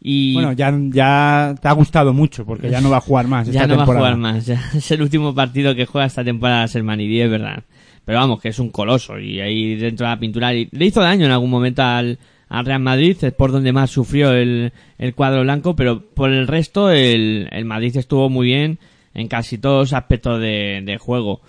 Y 0.01 0.35
Bueno, 0.35 0.55
ya, 0.55 0.77
ya 0.89 1.55
te 1.63 1.69
ha 1.69 1.73
gustado 1.73 2.13
mucho 2.13 2.45
porque 2.45 2.69
ya 2.69 2.81
no 2.81 2.91
va 2.91 2.97
a 2.97 3.01
jugar 3.01 3.29
más 3.29 3.47
esta 3.47 3.61
ya 3.61 3.67
no 3.69 3.77
temporada. 3.77 4.03
va 4.03 4.09
a 4.09 4.15
jugar 4.17 4.35
más. 4.35 4.47
ya 4.47 4.61
es 4.75 4.91
el 4.91 5.03
último 5.03 5.33
partido 5.37 5.73
que 5.77 5.87
juega 5.87 6.09
esta 6.09 6.25
temporada 6.25 6.67
Sermanidi, 6.67 7.21
es 7.21 7.31
verdad. 7.31 7.63
Pero 8.05 8.19
vamos, 8.19 8.41
que 8.41 8.49
es 8.49 8.59
un 8.59 8.71
coloso 8.71 9.21
y 9.21 9.39
ahí 9.39 9.77
dentro 9.77 10.05
de 10.05 10.15
la 10.15 10.19
pintura 10.19 10.53
le 10.53 10.85
hizo 10.85 11.01
daño 11.01 11.27
en 11.27 11.31
algún 11.31 11.51
momento 11.51 11.85
al, 11.85 12.19
al 12.53 12.67
Real 12.67 12.81
Madrid, 12.81 13.17
es 13.23 13.33
por 13.33 13.51
donde 13.51 13.73
más 13.73 13.91
sufrió 13.91 14.33
el, 14.35 14.75
el 14.99 15.15
cuadro 15.15 15.41
blanco, 15.41 15.75
pero 15.75 16.03
por 16.03 16.31
el 16.31 16.47
resto 16.47 16.91
el, 16.91 17.49
el 17.51 17.65
Madrid 17.65 17.97
estuvo 17.97 18.29
muy 18.29 18.49
bien 18.49 18.79
en 19.15 19.27
casi 19.29 19.57
todos 19.57 19.95
aspectos 19.95 20.39
de, 20.39 20.83
de 20.85 20.99
juego. 20.99 21.41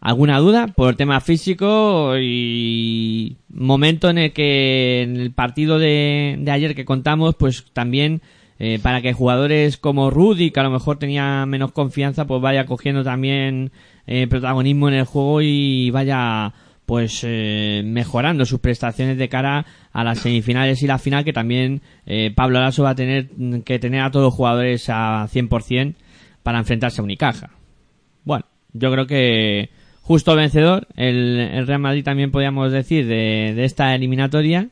¿Alguna 0.00 0.38
duda 0.38 0.68
por 0.68 0.94
tema 0.94 1.20
físico 1.20 2.14
y 2.16 3.38
momento 3.48 4.08
en 4.08 4.18
el 4.18 4.32
que 4.32 5.02
en 5.02 5.16
el 5.16 5.32
partido 5.32 5.80
de, 5.80 6.36
de 6.38 6.50
ayer 6.52 6.76
que 6.76 6.84
contamos, 6.84 7.34
pues 7.34 7.64
también 7.72 8.22
eh, 8.60 8.78
para 8.80 9.02
que 9.02 9.12
jugadores 9.14 9.78
como 9.78 10.10
Rudy, 10.10 10.52
que 10.52 10.60
a 10.60 10.64
lo 10.64 10.70
mejor 10.70 10.96
tenía 10.96 11.44
menos 11.44 11.72
confianza, 11.72 12.24
pues 12.28 12.40
vaya 12.40 12.66
cogiendo 12.66 13.02
también 13.02 13.72
eh, 14.06 14.28
protagonismo 14.28 14.86
en 14.86 14.94
el 14.94 15.06
juego 15.06 15.42
y 15.42 15.90
vaya 15.90 16.54
pues 16.86 17.22
eh, 17.24 17.82
mejorando 17.84 18.44
sus 18.44 18.60
prestaciones 18.60 19.16
de 19.16 19.28
cara 19.28 19.66
a 19.92 20.04
las 20.04 20.20
semifinales 20.20 20.82
y 20.82 20.86
la 20.86 20.98
final 20.98 21.24
que 21.24 21.32
también 21.32 21.82
eh, 22.06 22.32
Pablo 22.34 22.60
Lasso 22.60 22.82
va 22.82 22.90
a 22.90 22.94
tener 22.94 23.28
que 23.64 23.78
tener 23.78 24.02
a 24.02 24.10
todos 24.10 24.24
los 24.24 24.34
jugadores 24.34 24.88
a 24.88 25.28
100% 25.28 25.94
para 26.42 26.58
enfrentarse 26.58 27.00
a 27.00 27.04
Unicaja. 27.04 27.50
Bueno, 28.24 28.46
yo 28.72 28.90
creo 28.90 29.06
que 29.06 29.70
justo 30.02 30.34
vencedor 30.34 30.88
el, 30.96 31.66
Real 31.66 31.80
Madrid 31.80 32.04
también 32.04 32.30
podríamos 32.30 32.72
decir 32.72 33.06
de, 33.06 33.52
de 33.54 33.64
esta 33.64 33.94
eliminatoria 33.94 34.68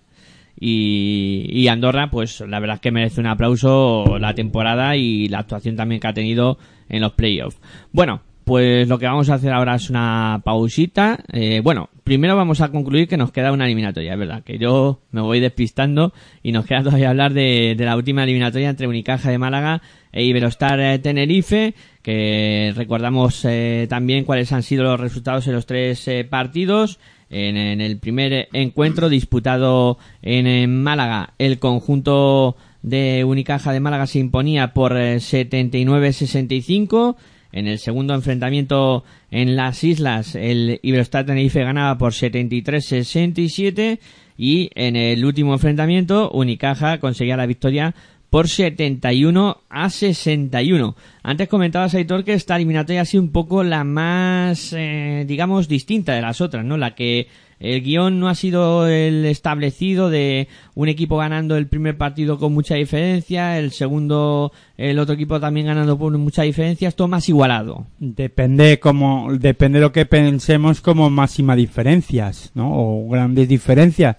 y, 0.58 1.46
y 1.48 1.68
Andorra 1.68 2.10
pues 2.10 2.40
la 2.40 2.60
verdad 2.60 2.76
es 2.76 2.80
que 2.80 2.90
merece 2.90 3.20
un 3.20 3.26
aplauso 3.26 4.18
la 4.18 4.34
temporada 4.34 4.96
y 4.96 5.28
la 5.28 5.40
actuación 5.40 5.76
también 5.76 6.00
que 6.00 6.08
ha 6.08 6.12
tenido 6.12 6.58
en 6.88 7.00
los 7.02 7.12
playoffs. 7.12 7.58
Bueno, 7.92 8.22
pues 8.44 8.88
lo 8.88 8.98
que 8.98 9.06
vamos 9.06 9.30
a 9.30 9.34
hacer 9.34 9.52
ahora 9.52 9.76
es 9.76 9.90
una 9.90 10.40
pausita. 10.44 11.18
Eh, 11.32 11.60
bueno, 11.62 11.88
primero 12.10 12.34
vamos 12.34 12.60
a 12.60 12.72
concluir 12.72 13.06
que 13.06 13.16
nos 13.16 13.30
queda 13.30 13.52
una 13.52 13.66
eliminatoria, 13.66 14.14
es 14.14 14.18
verdad, 14.18 14.42
que 14.42 14.58
yo 14.58 14.98
me 15.12 15.20
voy 15.20 15.38
despistando 15.38 16.12
y 16.42 16.50
nos 16.50 16.66
queda 16.66 16.82
todavía 16.82 17.10
hablar 17.10 17.32
de, 17.34 17.76
de 17.78 17.84
la 17.84 17.94
última 17.94 18.24
eliminatoria 18.24 18.68
entre 18.68 18.88
Unicaja 18.88 19.30
de 19.30 19.38
Málaga 19.38 19.80
e 20.10 20.24
Iberostar 20.24 20.80
eh, 20.80 20.98
Tenerife, 20.98 21.72
que 22.02 22.72
recordamos 22.74 23.44
eh, 23.44 23.86
también 23.88 24.24
cuáles 24.24 24.50
han 24.50 24.64
sido 24.64 24.82
los 24.82 24.98
resultados 24.98 25.46
en 25.46 25.52
los 25.52 25.66
tres 25.66 26.08
eh, 26.08 26.24
partidos. 26.24 26.98
En, 27.32 27.56
el 27.80 27.98
primer 28.00 28.48
encuentro 28.52 29.08
disputado 29.08 29.96
en, 30.20 30.48
en 30.48 30.82
Málaga, 30.82 31.34
el 31.38 31.60
conjunto 31.60 32.56
de 32.82 33.22
Unicaja 33.24 33.72
de 33.72 33.78
Málaga 33.78 34.08
se 34.08 34.18
imponía 34.18 34.74
por 34.74 34.96
eh, 34.96 35.18
79-65. 35.18 37.14
En 37.52 37.66
el 37.66 37.78
segundo 37.78 38.14
enfrentamiento 38.14 39.04
en 39.30 39.56
las 39.56 39.82
islas, 39.84 40.34
el 40.34 40.78
Iberostar 40.82 41.26
Tenerife 41.26 41.62
ganaba 41.64 41.98
por 41.98 42.12
73-67 42.12 43.98
y 44.38 44.70
en 44.74 44.96
el 44.96 45.24
último 45.24 45.52
enfrentamiento, 45.52 46.30
Unicaja 46.30 46.98
conseguía 46.98 47.36
la 47.36 47.46
victoria 47.46 47.94
por 48.30 48.48
71 48.48 49.58
a 49.68 49.90
61. 49.90 50.96
Antes 51.22 51.48
comentabas, 51.48 51.94
Aitor, 51.94 52.24
que 52.24 52.34
esta 52.34 52.56
eliminatoria 52.56 53.02
ha 53.02 53.04
sido 53.04 53.24
un 53.24 53.32
poco 53.32 53.64
la 53.64 53.82
más, 53.82 54.72
eh, 54.72 55.24
digamos, 55.26 55.68
distinta 55.68 56.14
de 56.14 56.22
las 56.22 56.40
otras, 56.40 56.64
¿no? 56.64 56.76
La 56.76 56.94
que 56.94 57.26
el 57.60 57.82
guion 57.82 58.18
no 58.18 58.28
ha 58.28 58.34
sido 58.34 58.88
el 58.88 59.26
establecido 59.26 60.08
de 60.08 60.48
un 60.74 60.88
equipo 60.88 61.18
ganando 61.18 61.58
el 61.58 61.66
primer 61.66 61.98
partido 61.98 62.38
con 62.38 62.54
mucha 62.54 62.74
diferencia, 62.74 63.58
el 63.58 63.70
segundo, 63.72 64.50
el 64.78 64.98
otro 64.98 65.14
equipo 65.14 65.38
también 65.38 65.66
ganando 65.66 65.98
por 65.98 66.16
mucha 66.16 66.42
diferencia, 66.42 66.88
esto 66.88 67.06
más 67.06 67.28
igualado. 67.28 67.86
Depende 67.98 68.80
como, 68.80 69.28
depende 69.36 69.78
de 69.78 69.84
lo 69.84 69.92
que 69.92 70.06
pensemos 70.06 70.80
como 70.80 71.10
máxima 71.10 71.54
diferencias, 71.54 72.50
¿no? 72.54 72.70
O 72.72 73.08
grandes 73.10 73.46
diferencias. 73.46 74.16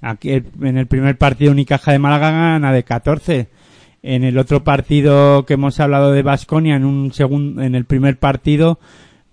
Aquí 0.00 0.32
en 0.32 0.76
el 0.76 0.88
primer 0.88 1.16
partido 1.16 1.52
Unicaja 1.52 1.92
de 1.92 2.00
Málaga 2.00 2.32
gana 2.32 2.72
de 2.72 2.82
14. 2.82 3.48
En 4.02 4.24
el 4.24 4.36
otro 4.36 4.64
partido 4.64 5.44
que 5.46 5.54
hemos 5.54 5.78
hablado 5.78 6.10
de 6.10 6.22
Basconia, 6.22 6.74
en 6.74 6.84
un 6.84 7.12
segundo, 7.12 7.62
en 7.62 7.76
el 7.76 7.84
primer 7.84 8.18
partido, 8.18 8.80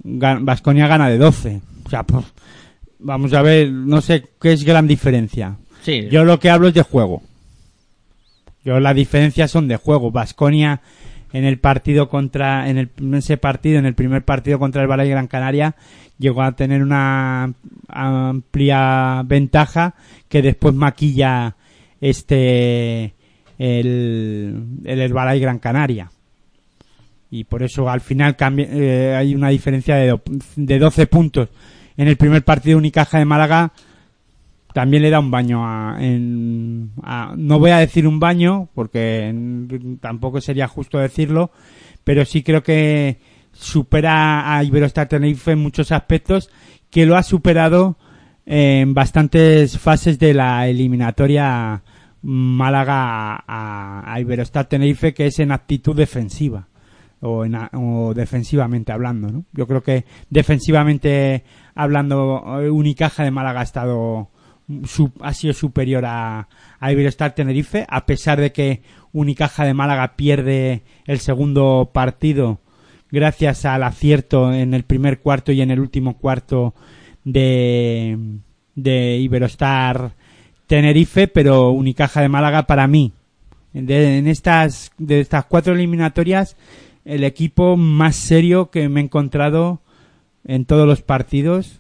Basconia 0.04 0.88
gana 0.88 1.10
de 1.10 1.18
12. 1.18 1.62
O 1.86 1.90
sea, 1.90 2.04
pues, 2.04 2.26
vamos 3.00 3.34
a 3.34 3.42
ver, 3.42 3.72
no 3.72 4.02
sé 4.02 4.26
qué 4.42 4.54
es 4.54 4.64
gran 4.64 4.88
diferencia. 4.88 5.58
Sí, 5.84 6.08
Yo 6.12 6.26
lo 6.26 6.40
que 6.40 6.50
hablo 6.50 6.68
es 6.68 6.74
de 6.74 6.82
juego. 6.82 7.22
Yo 8.64 8.80
las 8.80 8.96
diferencias 8.96 9.50
son 9.50 9.68
de 9.68 9.78
juego. 9.78 10.12
Basconia 10.12 10.82
en 11.32 11.46
el 11.46 11.60
partido 11.60 12.10
contra, 12.10 12.70
en, 12.70 12.78
el, 12.78 12.90
en 13.00 13.14
ese 13.16 13.38
partido, 13.38 13.80
en 13.80 13.86
el 13.86 13.94
primer 13.96 14.24
partido 14.24 14.60
contra 14.60 14.82
el 14.82 14.88
Balay 14.88 15.10
Gran 15.10 15.28
Canaria, 15.28 15.76
llegó 16.18 16.42
a 16.42 16.54
tener 16.54 16.82
una 16.82 17.54
amplia 17.88 19.24
ventaja 19.26 19.96
que 20.28 20.42
después 20.42 20.74
maquilla 20.74 21.56
este 22.02 23.14
el, 23.58 24.64
el 24.86 25.00
Herbalife 25.00 25.40
Gran 25.40 25.60
Canaria. 25.60 26.12
Y 27.30 27.44
por 27.44 27.62
eso 27.64 27.90
al 27.90 28.02
final 28.02 28.36
cambia, 28.36 28.68
eh, 28.72 29.16
hay 29.16 29.36
una 29.36 29.50
diferencia 29.50 29.96
de, 29.96 30.18
de 30.56 30.80
12 30.80 31.08
puntos. 31.08 31.50
En 31.98 32.08
el 32.08 32.16
primer 32.18 32.44
partido 32.44 32.78
Unicaja 32.78 33.18
de 33.20 33.26
Málaga 33.26 33.74
también 34.74 35.02
le 35.04 35.10
da 35.10 35.20
un 35.20 35.32
baño 35.32 35.66
a, 35.66 35.98
en- 36.00 36.92
no 37.38 37.60
voy 37.60 37.72
a 37.72 37.78
decir 37.80 38.06
un 38.08 38.20
baño 38.20 38.70
porque 38.76 39.34
tampoco 40.00 40.40
sería 40.40 40.68
justo 40.68 41.00
decirlo, 41.00 41.52
pero 42.04 42.24
sí 42.26 42.44
creo 42.44 42.62
que 42.62 43.18
supera 43.52 44.56
a 44.56 44.64
Iberostar 44.64 45.08
Tenerife 45.08 45.52
en 45.54 45.60
muchos 45.60 45.92
aspectos 45.92 46.52
que 46.92 47.08
lo 47.08 47.16
ha 47.16 47.24
superado 47.24 47.98
en 48.46 48.94
bastantes 48.94 49.80
fases 49.80 50.20
de 50.20 50.34
la 50.36 50.68
eliminatoria 50.68 51.82
Málaga 52.22 53.36
a, 53.48 54.04
a 54.14 54.20
Iberostar 54.22 54.68
Tenerife 54.68 55.14
que 55.14 55.26
es 55.28 55.40
en 55.40 55.52
actitud 55.52 55.96
defensiva 55.96 56.68
o, 57.20 57.46
en 57.46 57.56
o 57.74 58.14
defensivamente 58.14 58.92
hablando 58.92 59.30
¿no? 59.30 59.46
yo 59.54 59.66
creo 59.68 59.82
que 59.82 60.06
defensivamente 60.30 61.44
hablando 61.78 62.62
eh, 62.62 62.70
Unicaja 62.70 63.24
de 63.24 63.32
Málaga 63.32 63.62
ha 63.62 63.64
estado 63.64 64.30
ha 65.22 65.34
sido 65.34 65.54
superior 65.54 66.04
a, 66.06 66.50
a 66.80 66.92
Iberostar 66.92 67.34
Tenerife 67.34 67.86
a 67.88 68.06
pesar 68.06 68.42
de 68.42 68.52
que 68.52 68.82
Unicaja 69.14 69.64
de 69.64 69.74
Málaga 69.74 70.18
pierde 70.18 70.84
el 71.06 71.20
segundo 71.20 71.92
partido 71.94 72.60
gracias 73.12 73.64
al 73.66 73.84
acierto 73.84 74.52
en 74.54 74.74
el 74.74 74.84
primer 74.84 75.20
cuarto 75.20 75.52
y 75.52 75.62
en 75.62 75.72
el 75.72 75.80
último 75.80 76.18
cuarto 76.18 76.74
de, 77.24 78.18
de 78.76 79.18
Iberostar 79.18 80.14
Tenerife, 80.68 81.28
pero 81.28 81.72
Unicaja 81.72 82.22
de 82.22 82.30
Málaga 82.30 82.68
para 82.68 82.88
mí, 82.88 83.14
de, 83.74 84.18
en 84.18 84.28
estas, 84.28 84.92
de 84.98 85.22
estas 85.22 85.46
cuatro 85.46 85.74
eliminatorias, 85.74 86.58
el 87.06 87.24
equipo 87.24 87.78
más 87.78 88.16
serio 88.18 88.70
que 88.70 88.90
me 88.90 89.00
he 89.00 89.04
encontrado 89.04 89.82
en 90.48 90.66
todos 90.66 90.88
los 90.88 91.04
partidos, 91.04 91.80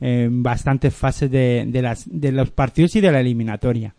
en 0.00 0.42
bastantes 0.42 0.94
fases 0.94 1.30
de, 1.30 1.66
de, 1.68 1.82
las, 1.82 2.06
de 2.10 2.32
los 2.32 2.50
partidos 2.50 2.96
y 2.96 3.00
de 3.00 3.12
la 3.12 3.20
eliminatoria. 3.20 3.94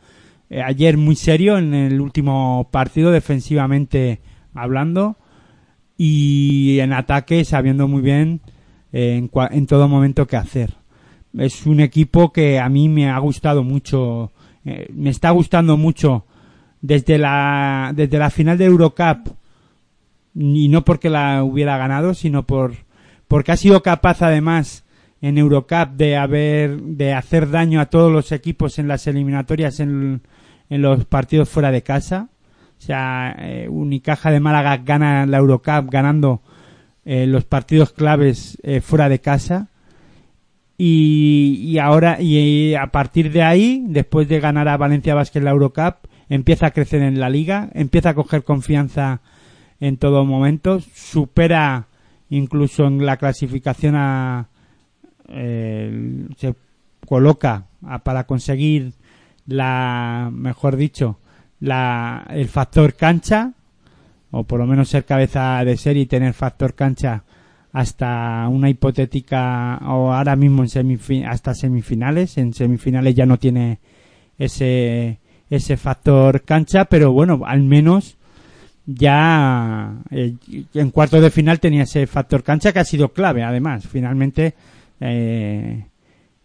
Eh, 0.50 0.62
ayer 0.62 0.98
muy 0.98 1.16
serio 1.16 1.58
en 1.58 1.74
el 1.74 2.00
último 2.00 2.70
partido, 2.72 3.12
defensivamente 3.12 4.22
hablando, 4.54 5.18
y 5.98 6.80
en 6.80 6.94
ataque 6.94 7.46
sabiendo 7.46 7.88
muy 7.88 8.02
bien 8.02 8.42
eh, 8.92 9.18
en, 9.18 9.32
en 9.52 9.68
todo 9.68 9.88
momento 9.88 10.28
qué 10.28 10.38
hacer. 10.38 10.74
Es 11.38 11.66
un 11.66 11.82
equipo 11.82 12.32
que 12.32 12.60
a 12.60 12.70
mí 12.70 12.88
me 12.88 13.10
ha 13.10 13.20
gustado 13.20 13.64
mucho, 13.64 14.32
eh, 14.64 14.88
me 14.94 15.10
está 15.10 15.32
gustando 15.32 15.76
mucho 15.76 16.26
desde 16.80 17.18
la, 17.18 17.92
desde 17.94 18.18
la 18.18 18.30
final 18.30 18.58
de 18.58 18.66
Eurocup, 18.66 19.36
y 20.36 20.68
no 20.70 20.86
porque 20.86 21.10
la 21.10 21.44
hubiera 21.44 21.78
ganado, 21.78 22.14
sino 22.14 22.44
por, 22.44 22.85
porque 23.28 23.52
ha 23.52 23.58
sido 23.58 23.82
capaz 23.82 24.22
además 24.22 24.84
en 25.22 25.38
Eurocup 25.38 25.92
de 25.96 26.18
haber, 26.18 26.80
de 26.82 27.14
hacer 27.14 27.50
daño 27.50 27.82
a 27.82 27.88
todos 27.88 28.12
los 28.12 28.32
equipos 28.32 28.78
en 28.80 28.88
las 28.88 29.08
eliminatorias 29.08 29.80
en, 29.80 30.22
en 30.70 30.82
los 30.82 31.06
partidos 31.06 31.50
fuera 31.50 31.72
de 31.72 31.82
casa. 31.82 32.30
O 32.78 32.82
sea, 32.82 33.36
eh, 33.40 33.68
Unicaja 33.70 34.32
de 34.32 34.40
Málaga 34.40 34.78
gana 34.78 35.26
la 35.26 35.38
Eurocup 35.38 35.90
ganando 35.90 36.42
eh, 37.06 37.26
los 37.26 37.46
partidos 37.46 37.94
claves 37.94 38.58
eh, 38.64 38.82
fuera 38.82 39.10
de 39.10 39.20
casa. 39.20 39.70
Y, 40.78 41.62
y 41.64 41.80
ahora, 41.80 42.22
y 42.22 42.76
a 42.76 42.88
partir 42.88 43.32
de 43.32 43.42
ahí, 43.42 43.84
después 43.88 44.28
de 44.28 44.42
ganar 44.42 44.68
a 44.68 44.78
Valencia 44.78 45.16
Basket 45.16 45.42
la 45.42 45.52
Eurocup, 45.52 46.08
empieza 46.28 46.68
a 46.68 46.72
crecer 46.72 47.02
en 47.02 47.20
la 47.20 47.30
liga, 47.30 47.70
empieza 47.74 48.10
a 48.10 48.14
coger 48.14 48.44
confianza 48.44 49.22
en 49.80 49.98
todo 49.98 50.26
momento, 50.26 50.82
supera 50.94 51.88
incluso 52.30 52.88
en 52.88 53.06
la 53.06 53.18
clasificación 53.18 53.96
a, 53.96 54.48
eh, 55.30 56.28
se 56.38 56.56
coloca 57.08 57.66
a- 57.86 58.00
para 58.00 58.26
conseguir 58.26 58.94
la, 59.48 60.30
mejor 60.34 60.76
dicho, 60.76 61.20
la, 61.60 62.26
el 62.30 62.48
factor 62.48 62.94
cancha, 62.96 63.54
o 64.32 64.44
por 64.44 64.60
lo 64.60 64.66
menos 64.66 64.90
ser 64.90 65.06
cabeza 65.06 65.64
de 65.64 65.78
serie 65.78 66.04
y 66.04 66.08
tener 66.08 66.34
factor 66.34 66.74
cancha 66.74 67.24
hasta 67.72 68.48
una 68.50 68.70
hipotética, 68.70 69.80
o 69.84 70.12
ahora 70.14 70.36
mismo 70.36 70.64
en 70.64 70.70
semifi- 70.70 71.26
hasta 71.28 71.54
semifinales, 71.54 72.38
en 72.38 72.54
semifinales 72.54 73.16
ya 73.16 73.26
no 73.26 73.38
tiene 73.38 73.80
ese, 74.38 75.20
ese 75.50 75.78
factor 75.78 76.42
cancha, 76.44 76.86
pero 76.86 77.12
bueno, 77.12 77.42
al 77.46 77.64
menos 77.64 78.15
ya 78.86 79.96
eh, 80.12 80.36
en 80.74 80.92
cuartos 80.92 81.22
de 81.22 81.32
final 81.32 81.60
tenía 81.60 81.84
ese 81.84 82.06
factor 82.08 82.44
cancha 82.44 82.72
que 82.72 82.80
ha 82.80 82.86
sido 82.86 83.10
clave 83.10 83.44
además. 83.44 83.88
Finalmente 83.88 84.54
eh, 85.00 85.86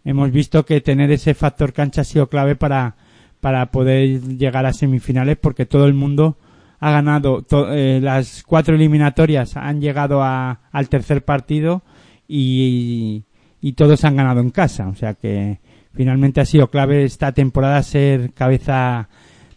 hemos 0.03 0.31
visto 0.31 0.65
que 0.65 0.81
tener 0.81 1.11
ese 1.11 1.33
factor 1.33 1.73
cancha 1.73 2.01
ha 2.01 2.05
sido 2.05 2.27
clave 2.27 2.55
para 2.55 2.95
para 3.39 3.71
poder 3.71 4.21
llegar 4.37 4.65
a 4.65 4.73
semifinales 4.73 5.37
porque 5.37 5.65
todo 5.65 5.87
el 5.87 5.93
mundo 5.93 6.37
ha 6.79 6.91
ganado. 6.91 7.45
Eh, 7.71 7.99
las 8.01 8.43
cuatro 8.43 8.75
eliminatorias 8.75 9.57
han 9.57 9.81
llegado 9.81 10.23
a, 10.23 10.61
al 10.71 10.89
tercer 10.89 11.25
partido 11.25 11.81
y, 12.27 13.23
y 13.61 13.73
todos 13.73 14.03
han 14.05 14.15
ganado 14.15 14.41
en 14.41 14.51
casa. 14.51 14.87
O 14.87 14.95
sea 14.95 15.15
que 15.15 15.59
finalmente 15.93 16.39
ha 16.39 16.45
sido 16.45 16.69
clave 16.69 17.03
esta 17.03 17.31
temporada 17.31 17.81
ser 17.83 18.31
cabeza 18.33 19.09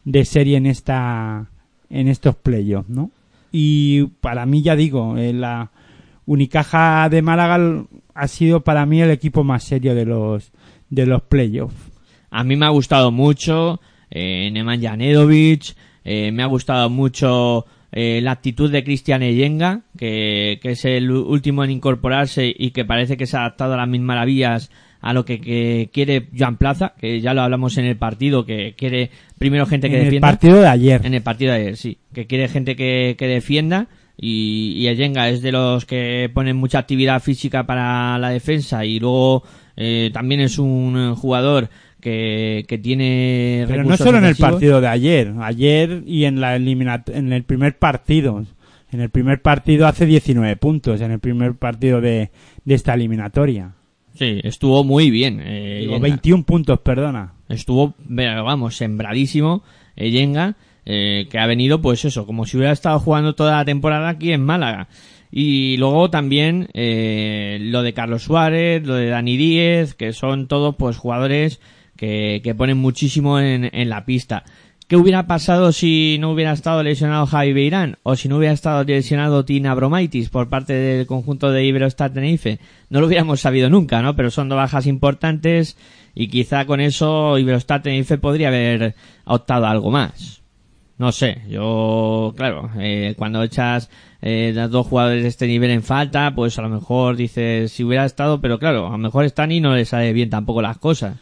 de 0.04 0.24
serie 0.24 0.56
en 0.56 0.66
esta 0.66 1.46
en 1.90 2.08
estos 2.08 2.36
playoffs, 2.36 2.88
¿no? 2.88 3.10
Y 3.52 4.06
para 4.20 4.46
mí 4.46 4.62
ya 4.62 4.76
digo, 4.76 5.16
eh, 5.16 5.32
la 5.32 5.70
Unicaja 6.26 7.08
de 7.08 7.22
Málaga 7.22 7.84
ha 8.14 8.28
sido 8.28 8.60
para 8.60 8.86
mí 8.86 9.02
el 9.02 9.10
equipo 9.10 9.44
más 9.44 9.64
serio 9.64 9.94
de 9.94 10.06
los 10.06 10.52
de 10.90 11.06
los 11.06 11.22
playoffs. 11.22 11.74
A 12.30 12.44
mí 12.44 12.56
me 12.56 12.66
ha 12.66 12.70
gustado 12.70 13.10
mucho 13.10 13.80
eh, 14.10 14.50
Neman 14.52 14.80
Janedovic, 14.80 15.74
eh, 16.04 16.32
me 16.32 16.42
ha 16.42 16.46
gustado 16.46 16.88
mucho 16.90 17.66
eh, 17.92 18.20
la 18.22 18.32
actitud 18.32 18.70
de 18.70 18.84
Cristian 18.84 19.22
Eyenga, 19.22 19.82
que, 19.96 20.58
que 20.62 20.72
es 20.72 20.84
el 20.84 21.10
último 21.10 21.64
en 21.64 21.70
incorporarse 21.70 22.52
y 22.56 22.70
que 22.70 22.84
parece 22.84 23.16
que 23.16 23.26
se 23.26 23.36
ha 23.36 23.40
adaptado 23.40 23.74
a 23.74 23.76
las 23.76 23.88
mil 23.88 24.02
maravillas 24.02 24.70
a 25.04 25.12
lo 25.12 25.26
que, 25.26 25.38
que 25.38 25.90
quiere 25.92 26.28
Joan 26.36 26.56
Plaza, 26.56 26.94
que 26.98 27.20
ya 27.20 27.34
lo 27.34 27.42
hablamos 27.42 27.76
en 27.76 27.84
el 27.84 27.96
partido, 27.98 28.46
que 28.46 28.74
quiere 28.74 29.10
primero 29.36 29.66
gente 29.66 29.90
que 29.90 29.96
en 29.96 30.00
el 30.00 30.06
defienda. 30.06 30.28
partido 30.28 30.60
de 30.62 30.66
ayer. 30.66 31.04
En 31.04 31.12
el 31.12 31.20
partido 31.20 31.52
de 31.52 31.58
ayer, 31.60 31.76
sí. 31.76 31.98
Que 32.14 32.26
quiere 32.26 32.48
gente 32.48 32.74
que, 32.74 33.14
que 33.18 33.26
defienda. 33.26 33.88
Y, 34.16 34.72
y 34.78 34.88
Eyenga 34.88 35.28
es 35.28 35.42
de 35.42 35.52
los 35.52 35.84
que 35.84 36.30
ponen 36.32 36.56
mucha 36.56 36.78
actividad 36.78 37.20
física 37.20 37.66
para 37.66 38.16
la 38.18 38.30
defensa. 38.30 38.86
Y 38.86 38.98
luego 38.98 39.42
eh, 39.76 40.08
también 40.14 40.40
es 40.40 40.58
un 40.58 41.14
jugador 41.16 41.68
que, 42.00 42.64
que 42.66 42.78
tiene. 42.78 43.66
Pero 43.68 43.84
no 43.84 43.98
solo 43.98 44.16
en 44.16 44.24
el 44.24 44.36
partido 44.36 44.80
de 44.80 44.88
ayer, 44.88 45.34
ayer 45.42 46.02
y 46.06 46.24
en 46.24 46.40
la 46.40 46.56
en 46.56 47.32
el 47.34 47.42
primer 47.42 47.76
partido. 47.76 48.42
En 48.90 49.00
el 49.02 49.10
primer 49.10 49.42
partido 49.42 49.86
hace 49.86 50.06
19 50.06 50.56
puntos, 50.56 51.02
en 51.02 51.10
el 51.10 51.18
primer 51.18 51.56
partido 51.56 52.00
de, 52.00 52.30
de 52.64 52.74
esta 52.74 52.94
eliminatoria. 52.94 53.74
Sí, 54.14 54.40
estuvo 54.44 54.84
muy 54.84 55.10
bien. 55.10 55.40
eh, 55.44 55.78
Digo, 55.80 55.92
Eyenga. 55.96 56.08
21 56.08 56.44
puntos, 56.44 56.80
perdona. 56.80 57.34
Estuvo, 57.48 57.94
vamos, 57.98 58.76
sembradísimo 58.76 59.62
Eyenga, 59.96 60.56
eh, 60.86 61.26
que 61.30 61.38
ha 61.38 61.46
venido, 61.46 61.80
pues 61.80 62.04
eso, 62.04 62.26
como 62.26 62.46
si 62.46 62.56
hubiera 62.56 62.72
estado 62.72 62.98
jugando 63.00 63.34
toda 63.34 63.56
la 63.56 63.64
temporada 63.64 64.08
aquí 64.08 64.32
en 64.32 64.44
Málaga. 64.44 64.88
Y 65.30 65.76
luego 65.78 66.10
también 66.10 66.68
eh, 66.74 67.58
lo 67.60 67.82
de 67.82 67.92
Carlos 67.92 68.22
Suárez, 68.22 68.86
lo 68.86 68.94
de 68.94 69.08
Dani 69.08 69.36
Díez, 69.36 69.94
que 69.94 70.12
son 70.12 70.46
todos 70.46 70.76
pues 70.76 70.96
jugadores 70.96 71.60
que, 71.96 72.40
que 72.44 72.54
ponen 72.54 72.78
muchísimo 72.78 73.40
en, 73.40 73.68
en 73.72 73.88
la 73.88 74.04
pista. 74.04 74.44
¿Qué 74.86 74.96
hubiera 74.96 75.26
pasado 75.26 75.72
si 75.72 76.18
no 76.20 76.30
hubiera 76.30 76.52
estado 76.52 76.82
lesionado 76.82 77.24
Javi 77.24 77.54
Beirán 77.54 77.96
o 78.02 78.16
si 78.16 78.28
no 78.28 78.36
hubiera 78.36 78.52
estado 78.52 78.84
lesionado 78.84 79.46
Tina 79.46 79.74
Bromaitis 79.74 80.28
por 80.28 80.50
parte 80.50 80.74
del 80.74 81.06
conjunto 81.06 81.50
de 81.50 81.64
Iberostar 81.64 82.12
Tenerife? 82.12 82.58
No 82.90 83.00
lo 83.00 83.06
hubiéramos 83.06 83.40
sabido 83.40 83.70
nunca, 83.70 84.02
¿no? 84.02 84.14
Pero 84.14 84.30
son 84.30 84.50
dos 84.50 84.56
bajas 84.56 84.86
importantes 84.86 85.78
y 86.14 86.28
quizá 86.28 86.66
con 86.66 86.82
eso 86.82 87.38
Iberostar 87.38 87.80
Tenerife 87.80 88.18
podría 88.18 88.48
haber 88.48 88.94
optado 89.24 89.64
algo 89.64 89.90
más. 89.90 90.42
No 90.98 91.12
sé, 91.12 91.40
yo, 91.48 92.34
claro, 92.36 92.70
eh, 92.78 93.14
cuando 93.16 93.42
echas 93.42 93.88
eh, 94.20 94.52
dos 94.70 94.86
jugadores 94.86 95.22
de 95.22 95.28
este 95.30 95.46
nivel 95.46 95.70
en 95.70 95.82
falta, 95.82 96.34
pues 96.34 96.58
a 96.58 96.62
lo 96.62 96.68
mejor 96.68 97.16
dices 97.16 97.72
si 97.72 97.84
hubiera 97.84 98.04
estado, 98.04 98.42
pero 98.42 98.58
claro, 98.58 98.88
a 98.88 98.90
lo 98.90 98.98
mejor 98.98 99.24
están 99.24 99.50
y 99.50 99.62
no 99.62 99.74
le 99.74 99.86
sale 99.86 100.12
bien 100.12 100.28
tampoco 100.28 100.60
las 100.60 100.76
cosas. 100.76 101.16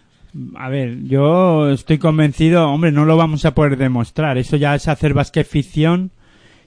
A 0.57 0.69
ver, 0.69 1.03
yo 1.05 1.71
estoy 1.71 1.99
convencido, 1.99 2.71
hombre, 2.71 2.91
no 2.91 3.05
lo 3.05 3.17
vamos 3.17 3.45
a 3.45 3.55
poder 3.55 3.77
demostrar. 3.77 4.39
Eso 4.39 4.57
ya 4.57 4.75
es 4.75 4.89
hacer 4.89 5.13
basque 5.13 5.45
ficción 5.45 6.11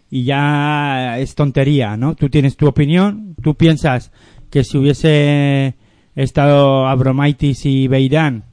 y 0.09 0.23
ya 0.23 1.17
es 1.19 1.35
tontería, 1.35 1.97
¿no? 1.97 2.15
Tú 2.15 2.29
tienes 2.29 2.57
tu 2.57 2.67
opinión, 2.67 3.35
tú 3.41 3.55
piensas 3.55 4.11
que 4.51 4.63
si 4.63 4.77
hubiese 4.77 5.75
estado 6.15 6.87
Abromaitis 6.87 7.65
y 7.65 7.87
Beirán, 7.87 8.45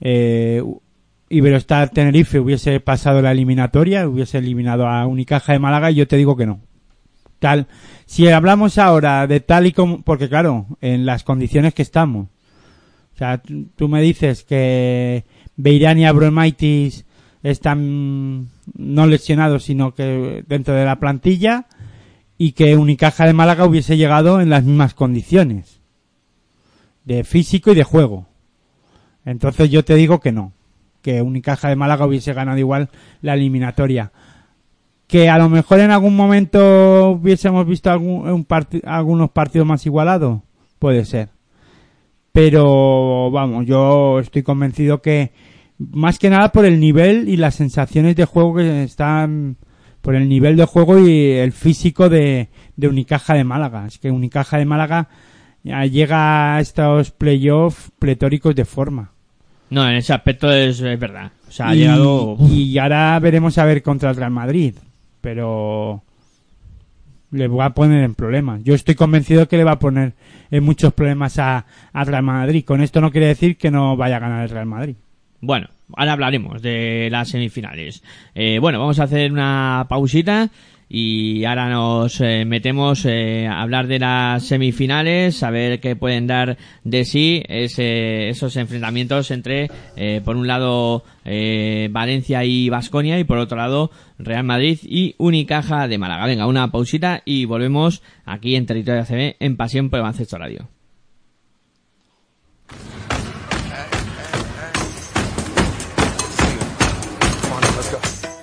eh, 0.00 0.62
Iberostar 1.30 1.90
Tenerife 1.90 2.38
hubiese 2.38 2.80
pasado 2.80 3.20
la 3.22 3.32
eliminatoria, 3.32 4.08
hubiese 4.08 4.38
eliminado 4.38 4.86
a 4.86 5.06
Unicaja 5.06 5.52
de 5.52 5.58
Málaga 5.58 5.90
y 5.90 5.96
yo 5.96 6.06
te 6.06 6.16
digo 6.16 6.36
que 6.36 6.46
no. 6.46 6.60
Tal, 7.38 7.68
si 8.06 8.28
hablamos 8.28 8.78
ahora 8.78 9.26
de 9.26 9.40
tal 9.40 9.66
y 9.66 9.72
como, 9.72 10.02
porque 10.02 10.28
claro, 10.28 10.66
en 10.80 11.06
las 11.06 11.24
condiciones 11.24 11.74
que 11.74 11.82
estamos, 11.82 12.28
o 13.18 13.24
sea, 13.26 13.42
tú 13.74 13.88
me 13.88 14.00
dices 14.00 14.44
que 14.44 15.24
Beirán 15.56 15.98
y 15.98 16.06
Abromaitis 16.06 17.04
están 17.42 18.46
no 18.76 19.06
lesionados, 19.08 19.64
sino 19.64 19.92
que 19.92 20.44
dentro 20.46 20.72
de 20.74 20.84
la 20.84 21.00
plantilla 21.00 21.66
y 22.36 22.52
que 22.52 22.76
Unicaja 22.76 23.26
de 23.26 23.32
Málaga 23.32 23.64
hubiese 23.64 23.96
llegado 23.96 24.40
en 24.40 24.50
las 24.50 24.62
mismas 24.62 24.94
condiciones 24.94 25.80
de 27.06 27.24
físico 27.24 27.72
y 27.72 27.74
de 27.74 27.82
juego. 27.82 28.28
Entonces 29.24 29.68
yo 29.68 29.84
te 29.84 29.96
digo 29.96 30.20
que 30.20 30.30
no, 30.30 30.52
que 31.02 31.20
Unicaja 31.20 31.70
de 31.70 31.74
Málaga 31.74 32.06
hubiese 32.06 32.34
ganado 32.34 32.58
igual 32.58 32.88
la 33.20 33.34
eliminatoria. 33.34 34.12
Que 35.08 35.28
a 35.28 35.38
lo 35.38 35.48
mejor 35.48 35.80
en 35.80 35.90
algún 35.90 36.14
momento 36.14 37.10
hubiésemos 37.10 37.66
visto 37.66 37.90
algún, 37.90 38.46
algunos 38.84 39.30
partidos 39.32 39.66
más 39.66 39.84
igualados, 39.86 40.40
puede 40.78 41.04
ser 41.04 41.30
pero 42.38 43.32
vamos, 43.32 43.66
yo 43.66 44.20
estoy 44.20 44.44
convencido 44.44 45.02
que 45.02 45.32
más 45.76 46.20
que 46.20 46.30
nada 46.30 46.52
por 46.52 46.64
el 46.66 46.78
nivel 46.78 47.28
y 47.28 47.36
las 47.36 47.56
sensaciones 47.56 48.14
de 48.14 48.26
juego 48.26 48.54
que 48.54 48.84
están 48.84 49.56
por 50.02 50.14
el 50.14 50.28
nivel 50.28 50.56
de 50.56 50.64
juego 50.64 51.00
y 51.00 51.32
el 51.32 51.50
físico 51.50 52.08
de, 52.08 52.48
de 52.76 52.86
Unicaja 52.86 53.34
de 53.34 53.42
Málaga. 53.42 53.86
Es 53.88 53.98
que 53.98 54.12
Unicaja 54.12 54.56
de 54.56 54.66
Málaga 54.66 55.08
llega 55.64 56.54
a 56.54 56.60
estos 56.60 57.10
playoffs 57.10 57.90
pletóricos 57.98 58.54
de 58.54 58.64
forma. 58.64 59.10
No, 59.70 59.88
en 59.88 59.96
ese 59.96 60.12
aspecto 60.12 60.48
es, 60.52 60.80
es 60.80 61.00
verdad. 61.00 61.32
O 61.48 61.50
sea, 61.50 61.70
ha 61.70 61.74
y, 61.74 61.78
llegado... 61.78 62.36
y 62.48 62.78
ahora 62.78 63.18
veremos 63.18 63.58
a 63.58 63.64
ver 63.64 63.82
contra 63.82 64.10
el 64.10 64.16
Real 64.16 64.30
Madrid, 64.30 64.76
pero 65.20 66.04
le 67.30 67.48
va 67.48 67.66
a 67.66 67.74
poner 67.74 68.04
en 68.04 68.14
problemas. 68.14 68.62
Yo 68.64 68.74
estoy 68.74 68.94
convencido 68.94 69.48
que 69.48 69.56
le 69.56 69.64
va 69.64 69.72
a 69.72 69.78
poner 69.78 70.14
en 70.50 70.64
muchos 70.64 70.92
problemas 70.92 71.38
a, 71.38 71.66
al 71.92 72.06
Real 72.06 72.22
Madrid. 72.22 72.64
Con 72.64 72.80
esto 72.80 73.00
no 73.00 73.10
quiere 73.10 73.26
decir 73.26 73.56
que 73.56 73.70
no 73.70 73.96
vaya 73.96 74.16
a 74.16 74.20
ganar 74.20 74.42
el 74.44 74.50
Real 74.50 74.66
Madrid. 74.66 74.96
Bueno, 75.40 75.68
ahora 75.96 76.12
hablaremos 76.12 76.62
de 76.62 77.08
las 77.10 77.28
semifinales. 77.28 78.02
Eh, 78.34 78.58
bueno, 78.60 78.78
vamos 78.78 78.98
a 78.98 79.04
hacer 79.04 79.30
una 79.30 79.86
pausita 79.88 80.50
y 80.88 81.44
ahora 81.44 81.68
nos 81.68 82.20
eh, 82.20 82.44
metemos 82.46 83.04
eh, 83.04 83.46
a 83.46 83.60
hablar 83.60 83.86
de 83.88 83.98
las 83.98 84.44
semifinales, 84.44 85.42
a 85.42 85.50
ver 85.50 85.80
qué 85.80 85.96
pueden 85.96 86.26
dar 86.26 86.56
de 86.84 87.04
sí 87.04 87.42
esos 87.48 88.56
enfrentamientos 88.56 89.30
entre, 89.30 89.70
eh, 89.96 90.22
por 90.24 90.36
un 90.36 90.46
lado, 90.46 91.04
Valencia 91.90 92.44
y 92.44 92.70
Vasconia 92.70 93.18
y 93.18 93.24
por 93.24 93.36
otro 93.36 93.58
lado, 93.58 93.90
Real 94.18 94.44
Madrid 94.44 94.78
y 94.82 95.14
Unicaja 95.18 95.86
de 95.86 95.98
Málaga. 95.98 96.26
Venga, 96.26 96.46
una 96.46 96.70
pausita 96.70 97.20
y 97.26 97.44
volvemos 97.44 98.02
aquí 98.24 98.56
en 98.56 98.64
Territorio 98.64 99.02
ACB 99.02 99.36
en 99.38 99.56
Pasión 99.58 99.90
por 99.90 99.98
el 99.98 100.02
Baloncesto 100.04 100.38
Radio. 100.38 100.68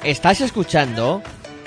Estás 0.04 0.42
escuchando 0.42 1.24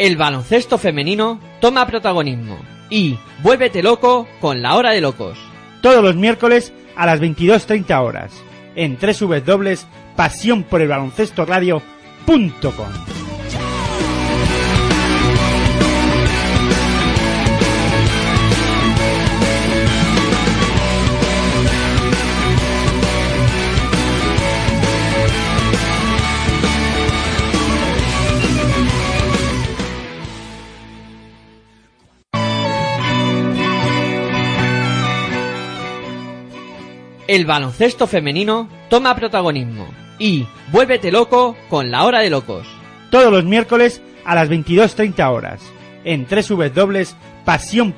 El 0.00 0.16
baloncesto 0.16 0.78
femenino 0.78 1.38
toma 1.60 1.86
protagonismo. 1.86 2.56
Y 2.88 3.18
vuélvete 3.42 3.82
loco 3.82 4.26
con 4.40 4.62
la 4.62 4.76
hora 4.76 4.92
de 4.92 5.02
locos. 5.02 5.36
Todos 5.82 6.02
los 6.02 6.16
miércoles 6.16 6.72
a 6.96 7.04
las 7.04 7.20
22.30 7.20 8.02
horas. 8.02 8.32
En 8.76 8.96
www 8.96 9.74
el 37.30 37.46
baloncesto 37.46 38.08
femenino 38.08 38.68
toma 38.88 39.14
protagonismo 39.14 39.86
y 40.18 40.48
vuélvete 40.72 41.12
loco 41.12 41.56
con 41.68 41.92
la 41.92 42.04
hora 42.04 42.18
de 42.18 42.28
locos. 42.28 42.66
Todos 43.12 43.30
los 43.30 43.44
miércoles 43.44 44.02
a 44.24 44.34
las 44.34 44.50
22.30 44.50 45.32
horas 45.32 45.62
en 46.02 46.26
pasión 47.44 47.92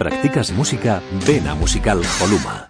practicas 0.00 0.50
música, 0.50 1.02
ven 1.26 1.46
a 1.46 1.54
Musical 1.54 2.00
Holuma. 2.22 2.69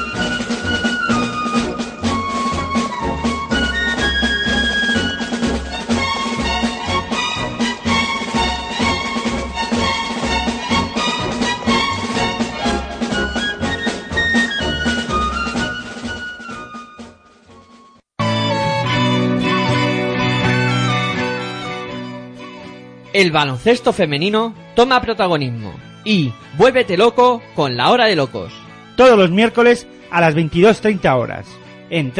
El 23.20 23.34
baloncesto 23.34 23.92
femenino 23.92 24.56
toma 24.78 25.02
protagonismo 25.02 25.74
y 26.06 26.32
vuélvete 26.58 26.96
loco 26.96 27.42
con 27.54 27.76
la 27.76 27.90
hora 27.90 28.06
de 28.06 28.16
locos. 28.16 28.54
Todos 28.96 29.18
los 29.18 29.30
miércoles 29.30 29.88
a 30.10 30.22
las 30.22 30.36
22.30 30.36 31.20
horas 31.20 31.46
en 31.90 32.14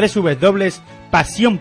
pasión 1.10 1.58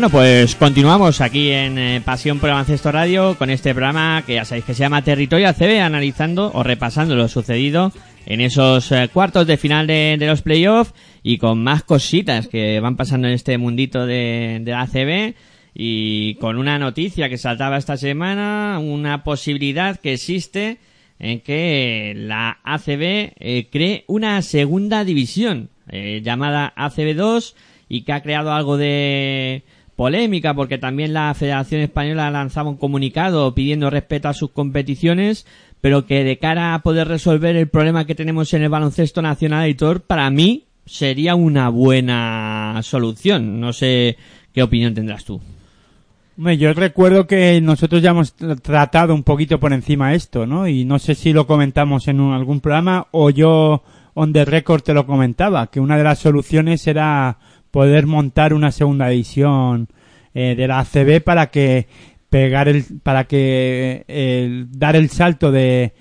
Bueno, 0.01 0.16
pues 0.16 0.57
continuamos 0.57 1.20
aquí 1.20 1.51
en 1.51 1.76
eh, 1.76 2.01
Pasión 2.03 2.38
por 2.38 2.48
el 2.48 2.78
Radio 2.84 3.36
con 3.36 3.51
este 3.51 3.74
programa 3.74 4.24
que 4.26 4.36
ya 4.36 4.46
sabéis 4.46 4.64
que 4.64 4.72
se 4.72 4.80
llama 4.80 5.05
Territorio 5.05 5.46
ACB, 5.46 5.82
analizando 5.82 6.51
o 6.55 6.62
repasando 6.62 7.16
lo 7.16 7.28
sucedido 7.28 7.92
en 8.24 8.40
esos 8.40 8.92
eh, 8.92 9.11
cuartos 9.12 9.46
de 9.46 9.59
final 9.59 9.86
de, 9.86 10.16
los 10.20 10.40
playoffs 10.40 10.94
y 11.22 11.36
con 11.36 11.62
más 11.62 11.82
cositas 11.82 12.48
que 12.48 12.80
van 12.80 12.96
pasando 12.96 13.28
en 13.28 13.34
este 13.34 13.59
mundito 13.59 14.07
de, 14.07 14.61
de 14.62 14.70
la 14.70 14.80
ACB 14.80 15.34
y 15.74 16.36
con 16.36 16.57
una 16.57 16.78
noticia 16.78 17.28
que 17.28 17.36
saltaba 17.36 17.76
esta 17.76 17.98
semana, 17.98 18.78
una 18.82 19.22
posibilidad 19.22 20.01
que 20.01 20.14
existe 20.14 20.79
en 21.18 21.41
que 21.41 22.14
la 22.16 22.58
ACB 22.64 23.34
eh, 23.38 23.68
cree 23.70 24.04
una 24.07 24.41
segunda 24.41 25.04
división 25.04 25.68
llamada 25.92 26.72
ACB2 26.74 27.54
y 27.91 28.03
que 28.03 28.12
ha 28.14 28.22
creado 28.22 28.53
algo 28.53 28.79
de 28.79 29.64
polémica 30.00 30.54
porque 30.54 30.78
también 30.78 31.12
la 31.12 31.34
Federación 31.34 31.82
Española 31.82 32.30
lanzaba 32.30 32.70
un 32.70 32.78
comunicado 32.78 33.54
pidiendo 33.54 33.90
respeto 33.90 34.30
a 34.30 34.32
sus 34.32 34.50
competiciones, 34.50 35.44
pero 35.82 36.06
que 36.06 36.24
de 36.24 36.38
cara 36.38 36.72
a 36.72 36.78
poder 36.78 37.06
resolver 37.06 37.54
el 37.54 37.68
problema 37.68 38.06
que 38.06 38.14
tenemos 38.14 38.54
en 38.54 38.62
el 38.62 38.70
baloncesto 38.70 39.20
nacional, 39.20 39.66
editor, 39.66 40.00
para 40.00 40.30
mí 40.30 40.64
sería 40.86 41.34
una 41.34 41.68
buena 41.68 42.80
solución. 42.82 43.60
No 43.60 43.74
sé 43.74 44.16
qué 44.54 44.62
opinión 44.62 44.94
tendrás 44.94 45.26
tú. 45.26 45.38
Yo 46.38 46.72
recuerdo 46.72 47.26
que 47.26 47.60
nosotros 47.60 48.00
ya 48.00 48.12
hemos 48.12 48.32
tratado 48.62 49.14
un 49.14 49.22
poquito 49.22 49.60
por 49.60 49.74
encima 49.74 50.14
esto, 50.14 50.46
¿no? 50.46 50.66
Y 50.66 50.86
no 50.86 50.98
sé 50.98 51.14
si 51.14 51.34
lo 51.34 51.46
comentamos 51.46 52.08
en 52.08 52.18
algún 52.20 52.60
programa 52.60 53.08
o 53.10 53.28
yo 53.28 53.82
on 54.14 54.32
the 54.32 54.46
record 54.46 54.80
te 54.80 54.94
lo 54.94 55.04
comentaba, 55.04 55.66
que 55.66 55.78
una 55.78 55.98
de 55.98 56.04
las 56.04 56.20
soluciones 56.20 56.86
era 56.86 57.36
poder 57.71 58.07
montar 58.07 58.55
una 58.55 58.72
segunda 58.72 59.11
edición 59.11 59.88
eh, 60.34 60.55
de 60.57 60.68
la 60.68 60.80
ACB 60.80 61.22
para 61.22 61.51
que 61.51 61.87
pegar 62.29 62.68
el 62.68 62.84
para 63.03 63.25
que 63.25 64.05
el, 64.07 64.68
dar 64.71 64.97
el 64.97 65.11
salto 65.11 65.51
de 65.51 65.92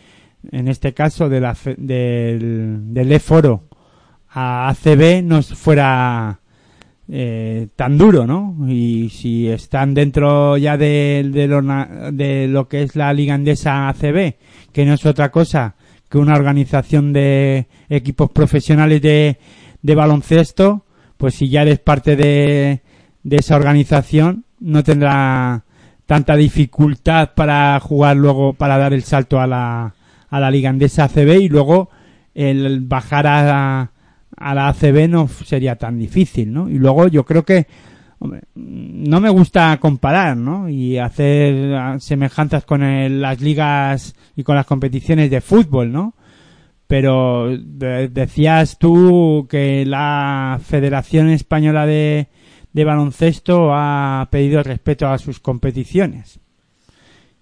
en 0.52 0.68
este 0.68 0.94
caso 0.94 1.30
de 1.30 1.41
la, 1.41 1.58
del, 1.78 2.94
del 2.94 3.12
E-Foro 3.12 3.64
a 4.30 4.70
ACB 4.70 5.24
no 5.24 5.41
fuera 5.41 6.40
eh, 7.12 7.68
tan 7.76 7.98
duro, 7.98 8.28
¿no? 8.28 8.56
Y 8.68 9.10
si 9.10 9.48
están 9.48 9.96
dentro 9.96 10.58
ya 10.58 10.78
de, 10.78 11.28
de, 11.34 11.48
lo, 11.48 11.62
de 12.12 12.48
lo 12.48 12.68
que 12.68 12.84
es 12.84 12.96
la 12.96 13.12
Liga 13.12 13.34
Andesa 13.34 13.90
ACB, 13.90 14.36
que 14.72 14.86
no 14.86 14.94
es 14.94 15.06
otra 15.06 15.32
cosa 15.32 15.76
que 16.08 16.20
una 16.20 16.36
organización 16.36 17.12
de 17.12 17.68
equipos 17.90 18.30
profesionales 18.30 19.02
de, 19.02 19.40
de 19.82 19.96
baloncesto, 19.96 20.86
pues 21.20 21.36
si 21.36 21.50
ya 21.50 21.64
eres 21.64 21.80
parte 21.80 22.16
de, 22.16 22.82
de 23.24 23.36
esa 23.36 23.58
organización, 23.58 24.46
no 24.62 24.84
tendrá 24.84 25.66
tanta 26.06 26.36
dificultad 26.38 27.32
para 27.36 27.78
jugar 27.82 28.16
luego, 28.16 28.54
para 28.54 28.78
dar 28.78 28.94
el 28.94 29.04
salto 29.04 29.40
a 29.41 29.46
la, 29.46 29.94
a 30.30 30.40
la 30.40 30.50
Liga 30.50 30.70
Andesa 30.70 31.04
ACB 31.04 31.41
y 31.41 31.50
luego 31.50 31.90
el 32.34 32.80
bajar 32.80 33.28
a, 33.28 33.91
a 34.38 34.56
la 34.56 34.70
ACB 34.70 35.10
no 35.10 35.28
sería 35.28 35.76
tan 35.76 36.00
difícil, 36.00 36.54
¿no? 36.54 36.70
Y 36.70 36.76
luego 36.80 37.10
yo 37.10 37.26
creo 37.26 37.44
que 37.44 37.68
hombre, 38.20 38.44
no 38.56 39.20
me 39.20 39.30
gusta 39.30 39.78
comparar, 39.82 40.38
¿no? 40.38 40.70
Y 40.70 40.98
hacer 40.98 42.00
semejanzas 42.00 42.64
con 42.64 42.82
el- 42.82 43.22
las 43.22 43.41
ligas 43.41 44.16
y 44.38 44.44
con 44.44 44.56
las 44.56 44.66
competiciones 44.66 45.30
de 45.30 45.41
fútbol, 45.41 45.91
¿no? 45.91 46.14
Pero 46.90 47.56
de- 47.56 48.07
decías 48.07 48.80
tú 48.80 49.45
que 49.48 49.86
la 49.86 50.60
Federación 50.60 51.30
Española 51.30 51.86
de, 51.86 52.30
Baloncesto 52.74 53.70
ha 53.72 54.28
pedido 54.32 54.64
respeto 54.64 55.07
a 55.07 55.20
sus 55.20 55.40
competiciones. 55.40 56.40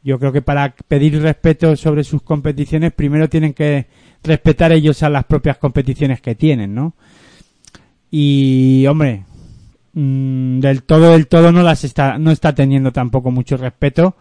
Yo 0.04 0.20
creo 0.20 0.34
que 0.34 0.42
para 0.42 0.76
pedir 0.90 1.22
respeto 1.22 1.78
sobre 1.78 2.04
sus 2.04 2.24
competiciones 2.24 2.92
primero 2.92 3.30
tienen 3.30 3.54
que 3.54 3.88
respetar 4.22 4.74
ellos 4.74 5.02
a 5.02 5.10
las 5.10 5.24
propias 5.24 5.58
competiciones 5.58 6.20
que 6.20 6.36
tienen, 6.36 6.76
¿no? 6.76 6.94
Y, 8.12 8.86
hombre, 8.88 9.24
mm, 9.94 10.60
del 10.60 10.84
todo, 10.84 11.12
del 11.12 11.28
todo 11.28 11.54
no 11.54 11.64
las 11.64 11.86
está, 11.86 12.18
no 12.18 12.32
está 12.32 12.54
teniendo 12.54 12.92
tampoco 12.92 13.32
mucho 13.32 13.56
respeto, 13.56 14.18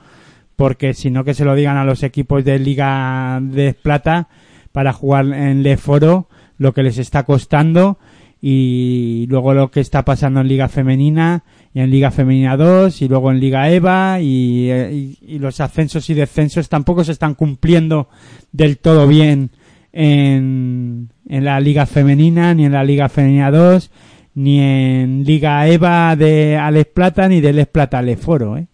porque 0.54 0.94
si 0.94 1.10
no 1.10 1.24
que 1.24 1.34
se 1.34 1.44
lo 1.44 1.56
digan 1.56 1.78
a 1.78 1.84
los 1.84 2.04
equipos 2.04 2.44
de 2.44 2.60
Liga 2.60 3.40
de 3.42 3.74
Plata 3.74 4.28
para 4.76 4.92
jugar 4.92 5.32
en 5.32 5.62
Le 5.62 5.78
Foro, 5.78 6.28
lo 6.58 6.74
que 6.74 6.82
les 6.82 6.98
está 6.98 7.22
costando 7.22 7.96
y 8.42 9.24
luego 9.30 9.54
lo 9.54 9.70
que 9.70 9.80
está 9.80 10.04
pasando 10.04 10.42
en 10.42 10.48
Liga 10.48 10.68
Femenina 10.68 11.44
y 11.72 11.80
en 11.80 11.90
Liga 11.90 12.10
Femenina 12.10 12.58
2 12.58 13.00
y 13.00 13.08
luego 13.08 13.30
en 13.30 13.40
Liga 13.40 13.70
EVA 13.70 14.20
y, 14.20 15.16
los 15.38 15.60
ascensos 15.60 16.10
y 16.10 16.14
descensos 16.14 16.68
tampoco 16.68 17.04
se 17.04 17.12
están 17.12 17.36
cumpliendo 17.36 18.10
del 18.52 18.76
todo 18.76 19.08
bien 19.08 19.48
en, 19.94 21.08
en 21.26 21.44
la 21.46 21.58
Liga 21.58 21.86
Femenina 21.86 22.52
ni 22.52 22.66
en 22.66 22.72
la 22.72 22.84
Liga 22.84 23.08
Femenina 23.08 23.50
2 23.50 23.90
ni 24.34 24.60
en 24.60 25.24
Liga 25.24 25.66
EVA 25.68 26.16
de 26.16 26.58
Alex 26.58 26.90
Plata 26.92 27.28
ni 27.28 27.40
de 27.40 27.48
Alex 27.48 27.70
Plata 27.70 28.02
Le 28.02 28.18
Foro, 28.18 28.58
¿eh? 28.58 28.66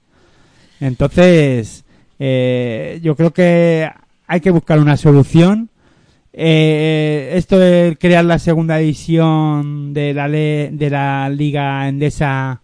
Entonces, 0.81 1.85
eh, 2.19 2.99
yo 3.05 3.15
creo 3.15 3.33
que 3.33 3.89
hay 4.27 4.41
que 4.41 4.51
buscar 4.51 4.81
una 4.81 4.97
solución. 4.97 5.69
Eh, 6.35 7.33
esto 7.35 7.59
de 7.59 7.97
crear 8.01 8.25
la 8.25 8.39
segunda 8.39 8.79
división 8.79 9.93
de 9.93 10.15
la, 10.15 10.29
le- 10.29 10.71
de 10.73 10.91
la 10.91 11.29
Liga 11.29 11.87
Endesa 11.89 12.63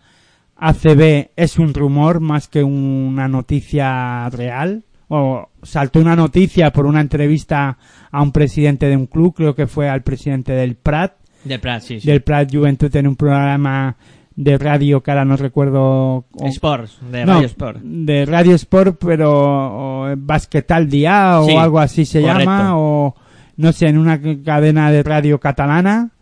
ACB 0.56 1.30
es 1.36 1.58
un 1.58 1.74
rumor 1.74 2.20
más 2.20 2.48
que 2.48 2.62
una 2.64 3.28
noticia 3.28 4.28
real. 4.30 4.84
O 5.10 5.48
saltó 5.62 6.00
una 6.00 6.14
noticia 6.16 6.70
por 6.70 6.84
una 6.86 7.00
entrevista 7.00 7.78
a 8.10 8.22
un 8.22 8.30
presidente 8.32 8.86
de 8.86 8.96
un 8.96 9.06
club, 9.06 9.34
creo 9.34 9.54
que 9.54 9.66
fue 9.66 9.88
al 9.88 10.02
presidente 10.02 10.52
del 10.52 10.76
Prat, 10.76 11.14
De 11.44 11.58
Prat, 11.58 11.80
sí, 11.82 11.98
sí. 12.00 12.06
del 12.06 12.22
Prat 12.22 12.50
Juventud 12.54 12.94
en 12.94 13.06
un 13.06 13.16
programa 13.16 13.96
de 14.36 14.58
radio 14.58 15.02
que 15.02 15.10
ahora 15.10 15.24
no 15.24 15.36
recuerdo. 15.36 16.26
o- 16.30 16.46
Sports, 16.46 16.98
de 17.10 17.24
no, 17.24 17.34
Radio 17.34 17.46
Sport. 17.46 17.78
de 17.82 18.26
Radio 18.26 18.54
Sport, 18.54 19.02
pero 19.02 19.32
o, 19.32 20.14
Basquet 20.16 20.70
al 20.72 20.90
Día 20.90 21.40
o 21.40 21.46
Sí, 21.46 21.56
algo 21.56 21.78
así 21.80 22.04
se 22.04 22.20
correcto. 22.20 22.40
llama, 22.40 22.78
o 22.78 23.14
no 23.58 23.72
sé, 23.72 23.88
en 23.88 23.98
una 23.98 24.20
cadena 24.42 24.90
de 24.90 25.02
radio 25.02 25.38
catalana. 25.38 26.12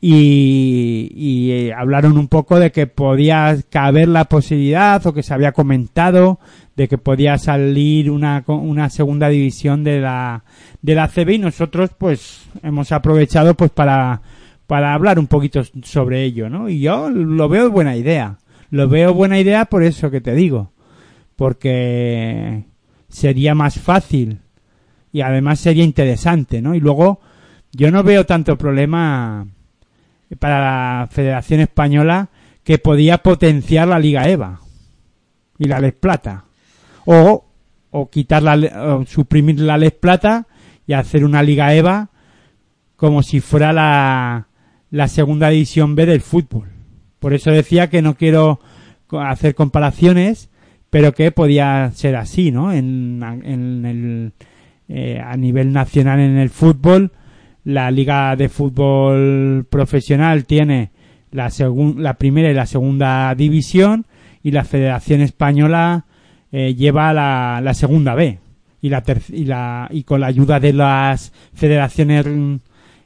Y, 0.00 1.10
y, 1.16 1.50
eh, 1.50 1.74
hablaron 1.74 2.16
un 2.18 2.28
poco 2.28 2.60
de 2.60 2.70
que 2.70 2.86
podía 2.86 3.56
caber 3.68 4.06
la 4.06 4.26
posibilidad 4.26 5.04
o 5.04 5.12
que 5.12 5.24
se 5.24 5.34
había 5.34 5.50
comentado 5.50 6.38
de 6.76 6.86
que 6.86 6.98
podía 6.98 7.36
salir 7.36 8.08
una, 8.08 8.44
una 8.46 8.90
segunda 8.90 9.28
división 9.28 9.82
de 9.82 9.98
la, 9.98 10.44
de 10.80 10.94
la 10.94 11.08
CB 11.08 11.30
y 11.30 11.38
nosotros 11.38 11.90
pues 11.98 12.46
hemos 12.62 12.92
aprovechado 12.92 13.54
pues 13.54 13.72
para, 13.72 14.22
para 14.68 14.94
hablar 14.94 15.18
un 15.18 15.26
poquito 15.26 15.62
sobre 15.82 16.22
ello, 16.22 16.48
¿no? 16.48 16.68
Y 16.68 16.78
yo 16.78 17.10
lo 17.10 17.48
veo 17.48 17.68
buena 17.68 17.96
idea. 17.96 18.38
Lo 18.70 18.88
veo 18.88 19.14
buena 19.14 19.40
idea 19.40 19.64
por 19.64 19.82
eso 19.82 20.12
que 20.12 20.20
te 20.20 20.34
digo. 20.34 20.70
Porque 21.34 22.66
sería 23.08 23.56
más 23.56 23.80
fácil 23.80 24.38
y 25.12 25.20
además 25.20 25.60
sería 25.60 25.84
interesante, 25.84 26.60
¿no? 26.62 26.74
Y 26.74 26.80
luego 26.80 27.20
yo 27.72 27.90
no 27.90 28.02
veo 28.02 28.26
tanto 28.26 28.56
problema 28.56 29.46
para 30.38 30.60
la 30.60 31.06
Federación 31.06 31.60
Española 31.60 32.28
que 32.64 32.78
podía 32.78 33.18
potenciar 33.18 33.88
la 33.88 33.98
Liga 33.98 34.28
EVA 34.28 34.60
y 35.58 35.64
la 35.64 35.80
Les 35.80 35.94
Plata. 35.94 36.44
O, 37.06 37.46
o 37.90 38.10
quitar 38.10 38.42
la, 38.42 38.56
o 38.96 39.06
suprimir 39.06 39.60
la 39.60 39.78
Les 39.78 39.92
Plata 39.92 40.46
y 40.86 40.92
hacer 40.92 41.24
una 41.24 41.42
Liga 41.42 41.74
EVA 41.74 42.10
como 42.96 43.22
si 43.22 43.40
fuera 43.40 43.72
la, 43.72 44.48
la 44.90 45.08
segunda 45.08 45.48
división 45.48 45.94
B 45.94 46.06
del 46.06 46.20
fútbol. 46.20 46.68
Por 47.18 47.32
eso 47.32 47.50
decía 47.50 47.88
que 47.88 48.02
no 48.02 48.16
quiero 48.16 48.60
hacer 49.10 49.54
comparaciones, 49.54 50.50
pero 50.90 51.12
que 51.12 51.32
podía 51.32 51.90
ser 51.94 52.16
así, 52.16 52.50
¿no? 52.50 52.72
En, 52.72 53.22
en 53.44 53.84
el, 53.84 54.32
eh, 54.88 55.20
a 55.24 55.36
nivel 55.36 55.72
nacional 55.72 56.20
en 56.20 56.36
el 56.38 56.50
fútbol, 56.50 57.12
la 57.64 57.90
Liga 57.90 58.34
de 58.36 58.48
Fútbol 58.48 59.66
Profesional 59.68 60.44
tiene 60.46 60.90
la, 61.30 61.50
la 61.96 62.14
primera 62.14 62.50
y 62.50 62.54
la 62.54 62.66
segunda 62.66 63.34
división 63.34 64.06
y 64.42 64.52
la 64.52 64.64
Federación 64.64 65.20
Española 65.20 66.06
eh, 66.50 66.74
lleva 66.74 67.12
la, 67.12 67.60
la 67.62 67.74
segunda 67.74 68.14
B 68.14 68.38
y 68.80 68.88
la, 68.88 69.02
y 69.90 69.98
y 69.98 70.02
con 70.04 70.20
la 70.20 70.28
ayuda 70.28 70.60
de 70.60 70.72
las 70.72 71.32
federaciones 71.52 72.24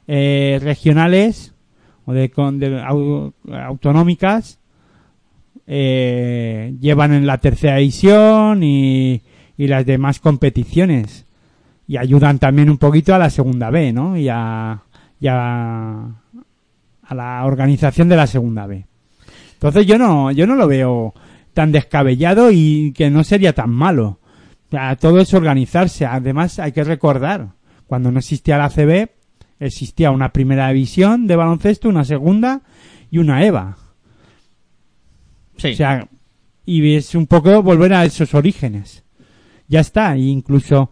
eh, 0.07 0.59
regionales 0.61 1.53
o 2.05 2.13
de, 2.13 2.29
con- 2.29 2.59
de 2.59 2.79
au- 2.81 3.33
autonómicas 3.51 4.59
eh, 5.67 6.75
llevan 6.79 7.13
en 7.13 7.25
la 7.25 7.37
tercera 7.39 7.77
división 7.77 8.63
y, 8.63 9.21
y 9.57 9.67
las 9.67 9.85
demás 9.85 10.19
competiciones 10.19 11.25
y 11.87 11.97
ayudan 11.97 12.39
también 12.39 12.69
un 12.69 12.77
poquito 12.77 13.13
a 13.13 13.19
la 13.19 13.29
segunda 13.29 13.69
B, 13.69 13.91
¿no? 13.91 14.17
Y 14.17 14.29
a, 14.29 14.81
y 15.19 15.27
a, 15.27 16.05
a 17.03 17.15
la 17.15 17.45
organización 17.45 18.09
de 18.09 18.15
la 18.15 18.27
segunda 18.27 18.65
B. 18.67 18.85
Entonces 19.53 19.85
yo 19.85 19.97
no, 19.97 20.31
yo 20.31 20.45
no 20.47 20.55
lo 20.55 20.67
veo 20.67 21.13
tan 21.53 21.71
descabellado 21.71 22.51
y 22.51 22.91
que 22.93 23.09
no 23.09 23.23
sería 23.23 23.53
tan 23.53 23.69
malo. 23.69 24.19
O 24.67 24.71
sea, 24.71 24.95
todo 24.95 25.19
es 25.19 25.33
organizarse. 25.33 26.05
Además 26.05 26.59
hay 26.59 26.71
que 26.71 26.83
recordar, 26.83 27.53
cuando 27.85 28.11
no 28.11 28.19
existía 28.19 28.57
la 28.57 28.69
CB, 28.69 29.09
existía 29.59 30.11
una 30.11 30.33
primera 30.33 30.67
división 30.69 31.27
de 31.27 31.35
baloncesto, 31.35 31.89
una 31.89 32.03
segunda 32.03 32.61
y 33.11 33.19
una 33.19 33.45
EVA. 33.45 33.77
Sí. 35.57 35.71
O 35.71 35.75
sea, 35.75 36.07
y 36.65 36.95
es 36.95 37.13
un 37.15 37.27
poco 37.27 37.61
volver 37.61 37.93
a 37.93 38.05
esos 38.05 38.33
orígenes. 38.33 39.03
Ya 39.67 39.79
está, 39.79 40.15
e 40.15 40.21
incluso 40.21 40.91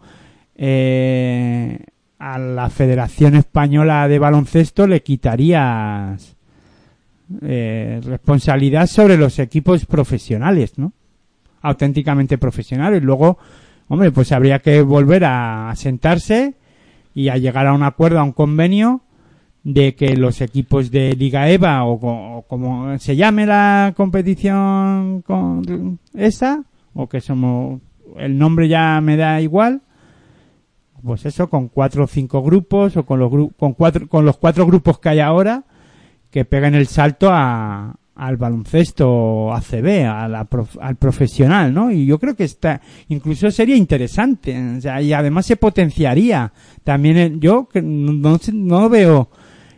eh, 0.56 1.78
a 2.18 2.38
la 2.38 2.70
Federación 2.70 3.34
Española 3.34 4.06
de 4.08 4.18
Baloncesto 4.18 4.86
le 4.86 5.02
quitarías 5.02 6.36
eh, 7.42 8.00
responsabilidad 8.04 8.86
sobre 8.86 9.16
los 9.16 9.38
equipos 9.38 9.86
profesionales, 9.86 10.78
¿no? 10.78 10.92
Auténticamente 11.62 12.38
profesionales. 12.38 13.02
Luego, 13.02 13.38
hombre, 13.88 14.10
pues 14.12 14.32
habría 14.32 14.58
que 14.60 14.82
volver 14.82 15.24
a 15.24 15.72
sentarse 15.76 16.54
y 17.14 17.28
a 17.28 17.36
llegar 17.38 17.66
a 17.66 17.72
un 17.72 17.82
acuerdo, 17.82 18.18
a 18.20 18.24
un 18.24 18.32
convenio 18.32 19.02
de 19.64 19.94
que 19.94 20.16
los 20.16 20.40
equipos 20.40 20.90
de 20.90 21.14
Liga 21.14 21.48
EVA 21.48 21.84
o, 21.84 22.00
co- 22.00 22.36
o 22.38 22.42
como 22.42 22.98
se 22.98 23.14
llame 23.14 23.46
la 23.46 23.92
competición 23.96 25.22
con 25.22 25.98
esa 26.14 26.64
o 26.94 27.08
que 27.08 27.20
somos 27.20 27.80
el 28.18 28.36
nombre 28.36 28.66
ya 28.68 29.00
me 29.00 29.16
da 29.16 29.40
igual 29.40 29.82
pues 31.04 31.26
eso 31.26 31.48
con 31.50 31.68
cuatro 31.68 32.04
o 32.04 32.06
cinco 32.06 32.42
grupos 32.42 32.96
o 32.96 33.04
con 33.04 33.18
los 33.18 33.30
gru- 33.30 33.52
con 33.58 33.72
cuatro 33.74 34.08
con 34.08 34.24
los 34.24 34.36
cuatro 34.38 34.66
grupos 34.66 34.98
que 34.98 35.08
hay 35.10 35.20
ahora 35.20 35.64
que 36.30 36.44
peguen 36.44 36.74
el 36.74 36.86
salto 36.86 37.28
a, 37.30 37.94
al 38.14 38.36
baloncesto 38.36 39.52
ACB, 39.52 40.06
a 40.06 40.28
la 40.28 40.44
prof- 40.44 40.78
al 40.80 40.96
profesional, 40.96 41.74
¿no? 41.74 41.90
Y 41.90 42.06
yo 42.06 42.18
creo 42.18 42.34
que 42.34 42.44
está, 42.44 42.80
incluso 43.08 43.50
sería 43.50 43.76
interesante, 43.76 44.56
o 44.78 44.80
sea, 44.80 45.02
y 45.02 45.12
además 45.12 45.44
se 45.46 45.56
potenciaría. 45.56 46.52
También 46.84 47.16
el- 47.18 47.40
yo 47.40 47.68
no, 47.82 48.38
no 48.52 48.88
veo, 48.88 49.28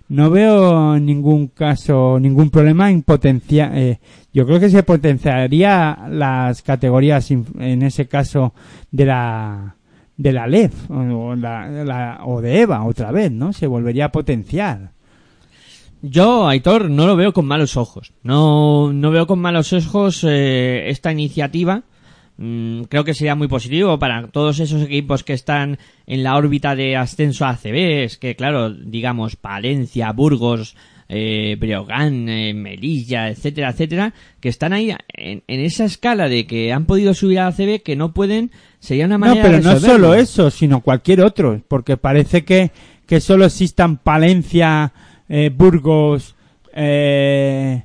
no 0.08 0.30
veo 0.30 0.98
ningún 1.00 1.48
caso, 1.48 2.18
ningún 2.20 2.50
problema 2.50 2.90
en 2.90 3.02
potenciar, 3.02 3.76
eh, 3.76 3.98
yo 4.32 4.46
creo 4.46 4.60
que 4.60 4.70
se 4.70 4.82
potenciaría 4.84 6.06
las 6.08 6.62
categorías, 6.62 7.30
en 7.30 7.82
ese 7.82 8.06
caso, 8.06 8.52
de 8.92 9.06
la, 9.06 9.76
de 10.16 10.32
la 10.32 10.46
LEF, 10.46 10.90
o, 10.90 11.34
la- 11.34 12.20
o 12.24 12.40
de 12.40 12.60
EVA 12.60 12.84
otra 12.84 13.10
vez, 13.10 13.30
¿no? 13.32 13.52
Se 13.52 13.66
volvería 13.66 14.06
a 14.06 14.12
potenciar. 14.12 14.92
Yo, 16.02 16.46
Aitor, 16.48 16.90
no 16.90 17.06
lo 17.06 17.16
veo 17.16 17.32
con 17.32 17.46
malos 17.46 17.76
ojos. 17.76 18.12
No, 18.22 18.92
no 18.92 19.10
veo 19.10 19.26
con 19.26 19.38
malos 19.38 19.72
ojos 19.72 20.24
eh, 20.28 20.84
esta 20.90 21.10
iniciativa. 21.10 21.82
Mm, 22.36 22.82
creo 22.84 23.04
que 23.04 23.14
sería 23.14 23.34
muy 23.34 23.48
positivo 23.48 23.98
para 23.98 24.26
todos 24.28 24.60
esos 24.60 24.82
equipos 24.82 25.24
que 25.24 25.32
están 25.32 25.78
en 26.06 26.22
la 26.22 26.36
órbita 26.36 26.74
de 26.76 26.96
ascenso 26.96 27.46
a 27.46 27.50
ACB. 27.50 28.04
Es 28.04 28.18
que, 28.18 28.36
claro, 28.36 28.70
digamos, 28.70 29.36
Palencia, 29.36 30.12
Burgos, 30.12 30.76
eh, 31.08 31.56
eh, 31.60 32.52
Melilla, 32.54 33.28
etcétera, 33.28 33.70
etcétera, 33.70 34.14
que 34.40 34.48
están 34.48 34.72
ahí 34.74 34.90
en, 35.14 35.42
en 35.46 35.60
esa 35.60 35.84
escala 35.86 36.28
de 36.28 36.46
que 36.46 36.72
han 36.72 36.84
podido 36.86 37.14
subir 37.14 37.38
a 37.38 37.46
ACB 37.46 37.82
que 37.82 37.96
no 37.96 38.12
pueden, 38.12 38.50
sería 38.84 39.06
una 39.06 39.16
No, 39.16 39.34
pero 39.34 39.56
de 39.56 39.60
no 39.62 39.80
solo 39.80 40.14
eso, 40.14 40.50
sino 40.50 40.80
cualquier 40.80 41.22
otro, 41.22 41.60
porque 41.68 41.96
parece 41.96 42.44
que, 42.44 42.70
que 43.06 43.20
solo 43.20 43.46
existan 43.46 43.96
Palencia, 43.96 44.92
eh, 45.28 45.50
Burgos, 45.54 46.34
eh, 46.74 47.82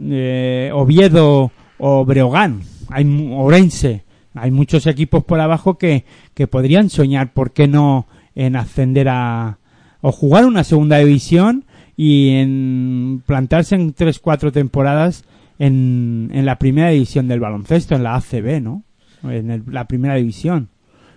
eh, 0.00 0.70
Oviedo 0.72 1.50
o 1.78 2.04
Breogán, 2.04 2.60
hay 2.88 3.30
Orense, 3.32 4.04
hay 4.34 4.52
muchos 4.52 4.86
equipos 4.86 5.24
por 5.24 5.40
abajo 5.40 5.78
que, 5.78 6.04
que 6.34 6.46
podrían 6.46 6.90
soñar, 6.90 7.32
¿por 7.32 7.52
qué 7.52 7.66
no?, 7.66 8.06
en 8.36 8.54
ascender 8.54 9.08
a, 9.08 9.58
o 10.00 10.12
jugar 10.12 10.44
una 10.44 10.62
segunda 10.62 10.98
división 10.98 11.64
y 11.96 12.36
en 12.36 13.22
plantarse 13.26 13.74
en 13.74 13.94
tres, 13.94 14.20
cuatro 14.20 14.52
temporadas 14.52 15.24
en, 15.58 16.30
en 16.32 16.46
la 16.46 16.58
primera 16.58 16.90
división 16.90 17.26
del 17.26 17.40
baloncesto, 17.40 17.96
en 17.96 18.04
la 18.04 18.14
ACB, 18.14 18.60
¿no? 18.62 18.82
En 19.22 19.50
el- 19.50 19.62
la 19.70 19.86
primera 19.86 20.14
división. 20.14 20.68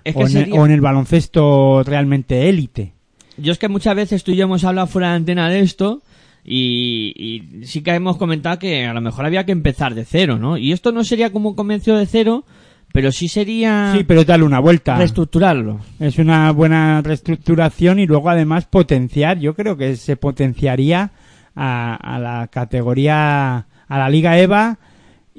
Es 0.03 0.15
o, 0.15 0.21
en 0.21 0.25
el, 0.27 0.31
sería- 0.31 0.53
o 0.55 0.65
en 0.65 0.71
el 0.71 0.81
baloncesto 0.81 1.83
realmente 1.83 2.49
élite. 2.49 2.93
Yo 3.37 3.51
es 3.51 3.57
que 3.59 3.69
muchas 3.69 3.95
veces 3.95 4.23
tú 4.23 4.31
y 4.31 4.35
yo 4.35 4.43
hemos 4.45 4.63
hablado 4.63 4.87
fuera 4.87 5.09
de 5.09 5.15
antena 5.15 5.49
de 5.49 5.59
esto 5.61 6.01
y, 6.43 7.13
y 7.15 7.65
sí 7.65 7.81
que 7.81 7.91
hemos 7.91 8.17
comentado 8.17 8.59
que 8.59 8.85
a 8.85 8.93
lo 8.93 9.01
mejor 9.01 9.25
había 9.25 9.45
que 9.45 9.51
empezar 9.51 9.95
de 9.95 10.05
cero, 10.05 10.37
¿no? 10.37 10.57
Y 10.57 10.71
esto 10.71 10.91
no 10.91 11.03
sería 11.03 11.31
como 11.31 11.49
un 11.49 11.55
comienzo 11.55 11.95
de 11.95 12.05
cero, 12.05 12.43
pero 12.91 13.11
sí 13.11 13.27
sería 13.27 13.93
Sí, 13.95 14.03
pero 14.03 14.23
darle 14.23 14.45
una 14.45 14.59
vuelta. 14.59 14.97
reestructurarlo. 14.97 15.79
Es 15.99 16.17
una 16.17 16.51
buena 16.51 17.01
reestructuración 17.01 17.99
y 17.99 18.07
luego 18.07 18.29
además 18.29 18.65
potenciar, 18.65 19.39
yo 19.39 19.53
creo 19.53 19.77
que 19.77 19.95
se 19.95 20.15
potenciaría 20.17 21.11
a, 21.55 21.95
a 21.95 22.19
la 22.19 22.47
categoría, 22.47 23.67
a 23.87 23.97
la 23.97 24.09
Liga 24.09 24.37
EVA 24.39 24.79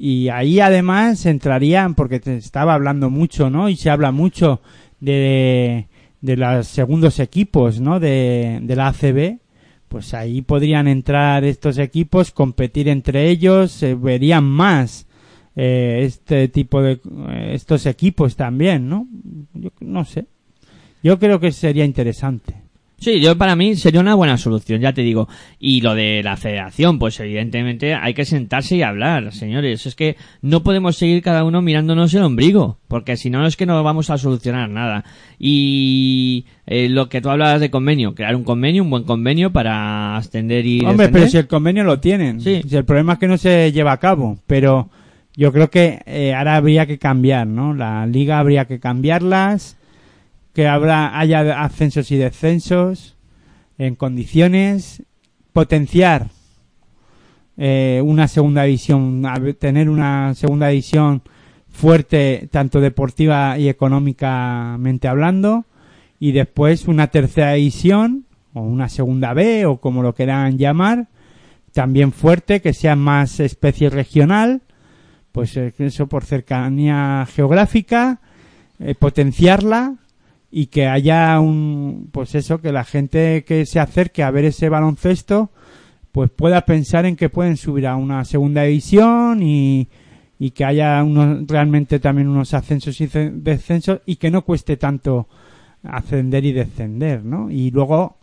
y 0.03 0.29
ahí 0.29 0.59
además 0.59 1.27
entrarían, 1.27 1.93
porque 1.93 2.19
te 2.19 2.35
estaba 2.35 2.73
hablando 2.73 3.11
mucho, 3.11 3.51
¿no? 3.51 3.69
Y 3.69 3.75
se 3.75 3.91
habla 3.91 4.11
mucho 4.11 4.59
de, 4.99 5.89
de 6.21 6.37
los 6.37 6.65
segundos 6.65 7.19
equipos, 7.19 7.79
¿no? 7.79 7.99
De, 7.99 8.57
de 8.63 8.75
la 8.75 8.87
ACB. 8.87 9.37
Pues 9.87 10.15
ahí 10.15 10.41
podrían 10.41 10.87
entrar 10.87 11.43
estos 11.43 11.77
equipos, 11.77 12.31
competir 12.31 12.87
entre 12.87 13.29
ellos, 13.29 13.71
se 13.73 13.93
verían 13.93 14.43
más 14.43 15.05
eh, 15.55 15.99
este 16.01 16.47
tipo 16.47 16.81
de 16.81 16.93
eh, 16.93 17.51
estos 17.53 17.85
equipos 17.85 18.35
también, 18.35 18.89
¿no? 18.89 19.07
Yo 19.53 19.69
no 19.81 20.03
sé. 20.03 20.25
Yo 21.03 21.19
creo 21.19 21.39
que 21.39 21.51
sería 21.51 21.85
interesante. 21.85 22.55
Sí, 23.01 23.19
yo 23.19 23.35
para 23.35 23.55
mí 23.55 23.75
sería 23.75 23.99
una 23.99 24.13
buena 24.13 24.37
solución, 24.37 24.79
ya 24.79 24.93
te 24.93 25.01
digo. 25.01 25.27
Y 25.59 25.81
lo 25.81 25.95
de 25.95 26.21
la 26.23 26.37
federación, 26.37 26.99
pues 26.99 27.19
evidentemente 27.19 27.95
hay 27.95 28.13
que 28.13 28.25
sentarse 28.25 28.75
y 28.75 28.83
hablar, 28.83 29.33
señores. 29.33 29.87
Es 29.87 29.95
que 29.95 30.17
no 30.43 30.61
podemos 30.61 30.97
seguir 30.97 31.23
cada 31.23 31.43
uno 31.43 31.63
mirándonos 31.63 32.13
el 32.13 32.21
ombligo, 32.21 32.77
porque 32.87 33.17
si 33.17 33.31
no 33.31 33.47
es 33.47 33.57
que 33.57 33.65
no 33.65 33.81
vamos 33.83 34.11
a 34.11 34.19
solucionar 34.19 34.69
nada. 34.69 35.03
Y 35.39 36.45
eh, 36.67 36.89
lo 36.89 37.09
que 37.09 37.21
tú 37.21 37.31
hablabas 37.31 37.59
de 37.59 37.71
convenio, 37.71 38.13
crear 38.13 38.35
un 38.35 38.43
convenio, 38.43 38.83
un 38.83 38.91
buen 38.91 39.03
convenio 39.03 39.51
para 39.51 40.15
ascender 40.17 40.67
y 40.67 40.81
Hombre, 40.81 41.07
descender. 41.07 41.11
pero 41.11 41.27
si 41.27 41.37
el 41.37 41.47
convenio 41.47 41.83
lo 41.83 41.99
tienen. 41.99 42.39
Sí. 42.39 42.61
Si 42.69 42.75
el 42.75 42.85
problema 42.85 43.13
es 43.13 43.19
que 43.19 43.27
no 43.27 43.39
se 43.39 43.71
lleva 43.71 43.93
a 43.93 43.97
cabo. 43.99 44.37
Pero 44.45 44.91
yo 45.35 45.51
creo 45.51 45.71
que 45.71 46.03
eh, 46.05 46.35
ahora 46.35 46.55
habría 46.55 46.85
que 46.85 46.99
cambiar, 46.99 47.47
¿no? 47.47 47.73
La 47.73 48.05
liga 48.05 48.37
habría 48.37 48.65
que 48.65 48.79
cambiarlas. 48.79 49.77
Que 50.53 50.67
habrá, 50.67 51.17
haya 51.17 51.61
ascensos 51.63 52.11
y 52.11 52.17
descensos 52.17 53.17
en 53.77 53.95
condiciones. 53.95 55.03
Potenciar 55.53 56.29
eh, 57.57 58.01
una 58.03 58.27
segunda 58.27 58.63
división, 58.63 59.23
tener 59.59 59.89
una 59.89 60.33
segunda 60.35 60.69
división 60.69 61.21
fuerte, 61.69 62.47
tanto 62.51 62.81
deportiva 62.81 63.57
y 63.57 63.69
económicamente 63.69 65.07
hablando. 65.07 65.65
Y 66.19 66.31
después 66.31 66.87
una 66.87 67.07
tercera 67.07 67.53
división, 67.53 68.25
o 68.53 68.61
una 68.61 68.89
segunda 68.89 69.33
B, 69.33 69.65
o 69.65 69.77
como 69.77 70.03
lo 70.03 70.13
quieran 70.13 70.57
llamar, 70.57 71.07
también 71.71 72.11
fuerte, 72.11 72.61
que 72.61 72.73
sea 72.73 72.95
más 72.95 73.39
especie 73.39 73.89
regional, 73.89 74.61
pues 75.31 75.55
eh, 75.57 75.73
eso 75.77 76.07
por 76.07 76.25
cercanía 76.25 77.25
geográfica, 77.31 78.19
eh, 78.79 78.95
potenciarla 78.95 79.95
y 80.51 80.67
que 80.67 80.87
haya 80.87 81.39
un, 81.39 82.09
pues 82.11 82.35
eso, 82.35 82.59
que 82.59 82.71
la 82.71 82.83
gente 82.83 83.43
que 83.45 83.65
se 83.65 83.79
acerque 83.79 84.21
a 84.23 84.31
ver 84.31 84.45
ese 84.45 84.67
baloncesto, 84.69 85.49
pues 86.11 86.29
pueda 86.29 86.61
pensar 86.65 87.05
en 87.05 87.15
que 87.15 87.29
pueden 87.29 87.55
subir 87.55 87.87
a 87.87 87.95
una 87.95 88.25
segunda 88.25 88.63
división 88.63 89.41
y, 89.41 89.87
y 90.37 90.51
que 90.51 90.65
haya 90.65 91.01
unos, 91.03 91.47
realmente 91.47 91.99
también 91.99 92.27
unos 92.27 92.53
ascensos 92.53 92.99
y 92.99 93.07
ce- 93.07 93.31
descensos 93.33 94.01
y 94.05 94.17
que 94.17 94.29
no 94.29 94.41
cueste 94.43 94.75
tanto 94.75 95.27
ascender 95.83 96.43
y 96.43 96.51
descender, 96.51 97.23
¿no? 97.23 97.49
Y 97.49 97.71
luego 97.71 98.17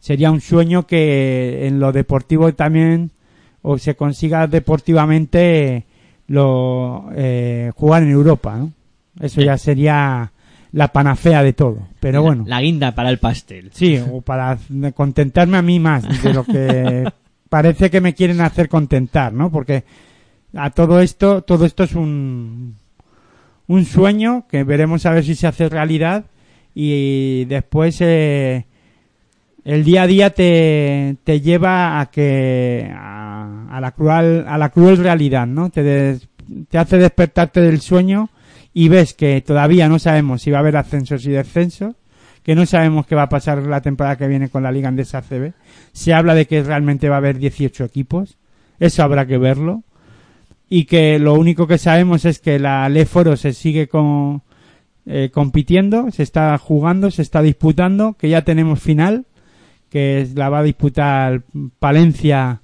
sería 0.00 0.32
un 0.32 0.40
sueño 0.40 0.86
que 0.86 1.66
en 1.68 1.78
lo 1.78 1.92
deportivo 1.92 2.52
también 2.54 3.12
o 3.62 3.78
se 3.78 3.94
consiga 3.94 4.46
deportivamente 4.48 5.84
lo 6.26 7.08
eh, 7.14 7.70
jugar 7.76 8.02
en 8.02 8.10
Europa, 8.10 8.56
¿no? 8.56 8.72
Eso 9.20 9.40
ya 9.40 9.56
sería 9.56 10.32
la 10.76 10.88
panacea 10.88 11.42
de 11.42 11.54
todo. 11.54 11.88
Pero 12.00 12.20
bueno, 12.20 12.44
La 12.46 12.60
guinda 12.60 12.94
para 12.94 13.08
el 13.08 13.18
pastel. 13.18 13.70
sí, 13.72 13.98
o 14.12 14.20
para 14.20 14.58
contentarme 14.94 15.56
a 15.56 15.62
mí 15.62 15.80
más 15.80 16.22
de 16.22 16.34
lo 16.34 16.44
que 16.44 17.10
parece 17.48 17.90
que 17.90 18.00
me 18.02 18.12
quieren 18.14 18.40
hacer 18.42 18.68
contentar, 18.68 19.32
¿no? 19.32 19.50
Porque 19.50 19.84
a 20.54 20.68
todo 20.70 21.00
esto, 21.00 21.40
todo 21.42 21.64
esto 21.64 21.84
es 21.84 21.94
un 21.94 22.76
un 23.68 23.84
sueño 23.84 24.46
que 24.48 24.62
veremos 24.64 25.06
a 25.06 25.10
ver 25.12 25.24
si 25.24 25.34
se 25.34 25.46
hace 25.46 25.68
realidad 25.68 26.26
y 26.74 27.46
después 27.46 27.96
eh, 28.00 28.66
el 29.64 29.82
día 29.82 30.02
a 30.02 30.06
día 30.06 30.30
te, 30.30 31.16
te 31.24 31.40
lleva 31.40 31.98
a 32.00 32.06
que 32.10 32.88
a, 32.94 33.66
a 33.70 33.80
la 33.80 33.90
cruel 33.92 34.44
a 34.46 34.56
la 34.58 34.68
cruel 34.68 34.98
realidad 34.98 35.46
no 35.46 35.70
te 35.70 35.82
des- 35.82 36.28
te 36.68 36.78
hace 36.78 36.98
despertarte 36.98 37.60
del 37.60 37.80
sueño 37.80 38.28
y 38.78 38.88
ves 38.90 39.14
que 39.14 39.40
todavía 39.40 39.88
no 39.88 39.98
sabemos 39.98 40.42
si 40.42 40.50
va 40.50 40.58
a 40.58 40.60
haber 40.60 40.76
ascensos 40.76 41.24
y 41.24 41.30
descensos 41.30 41.94
que 42.42 42.54
no 42.54 42.66
sabemos 42.66 43.06
qué 43.06 43.14
va 43.14 43.22
a 43.22 43.28
pasar 43.30 43.62
la 43.62 43.80
temporada 43.80 44.16
que 44.16 44.28
viene 44.28 44.50
con 44.50 44.62
la 44.62 44.70
Liga 44.70 44.88
Andesa 44.88 45.22
CB 45.22 45.52
se 45.92 46.12
habla 46.12 46.34
de 46.34 46.46
que 46.46 46.62
realmente 46.62 47.08
va 47.08 47.14
a 47.14 47.18
haber 47.18 47.38
18 47.38 47.84
equipos 47.84 48.36
eso 48.78 49.02
habrá 49.02 49.26
que 49.26 49.38
verlo 49.38 49.82
y 50.68 50.84
que 50.84 51.18
lo 51.18 51.34
único 51.34 51.66
que 51.66 51.78
sabemos 51.78 52.24
es 52.26 52.38
que 52.38 52.58
la 52.58 52.88
Leforo 52.88 53.36
se 53.36 53.52
sigue 53.54 53.86
con, 53.88 54.42
eh, 55.06 55.30
compitiendo, 55.32 56.10
se 56.10 56.24
está 56.24 56.58
jugando, 56.58 57.12
se 57.12 57.22
está 57.22 57.40
disputando, 57.40 58.14
que 58.18 58.28
ya 58.28 58.42
tenemos 58.42 58.80
final, 58.80 59.26
que 59.90 60.20
es- 60.22 60.34
la 60.34 60.48
va 60.50 60.58
a 60.58 60.62
disputar 60.64 61.42
Palencia 61.78 62.62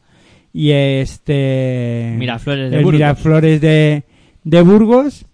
y 0.53 0.73
este 0.73 2.15
Miraflores 2.19 2.71
de 2.73 2.77
el 2.79 2.83
Burgos. 2.83 2.99
Miraflores 2.99 3.61
de, 3.61 4.03
de 4.43 4.63
Burgos 4.63 5.27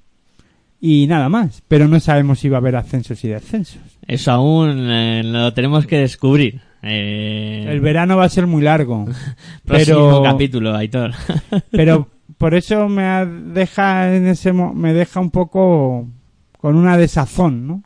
y 0.81 1.07
nada 1.07 1.29
más, 1.29 1.63
pero 1.69 1.89
no 1.89 1.99
sabemos 2.01 2.39
si 2.39 2.49
va 2.49 2.59
a 2.59 2.61
haber 2.61 2.77
ascensos 2.77 3.23
y 3.25 3.29
descensos. 3.29 3.81
Eso 4.07 4.31
aún 4.33 4.89
eh, 4.91 5.23
lo 5.25 5.53
tenemos 5.53 5.87
que 5.87 5.99
descubrir. 5.99 6.61
Eh, 6.83 7.67
El 7.69 7.81
verano 7.81 8.17
va 8.17 8.25
a 8.25 8.29
ser 8.29 8.47
muy 8.47 8.63
largo, 8.63 9.05
próximo 9.65 10.21
pero 10.21 10.23
capítulo, 10.23 10.75
Aitor. 10.77 11.13
pero 11.71 12.09
por 12.39 12.55
eso 12.55 12.89
me 12.89 13.03
deja 13.27 14.15
en 14.15 14.29
ese 14.29 14.53
mo- 14.53 14.73
me 14.75 14.93
deja 14.95 15.19
un 15.21 15.31
poco 15.31 16.07
con 16.59 16.77
una 16.77 16.97
desazón, 16.97 17.67
¿no? 17.67 17.83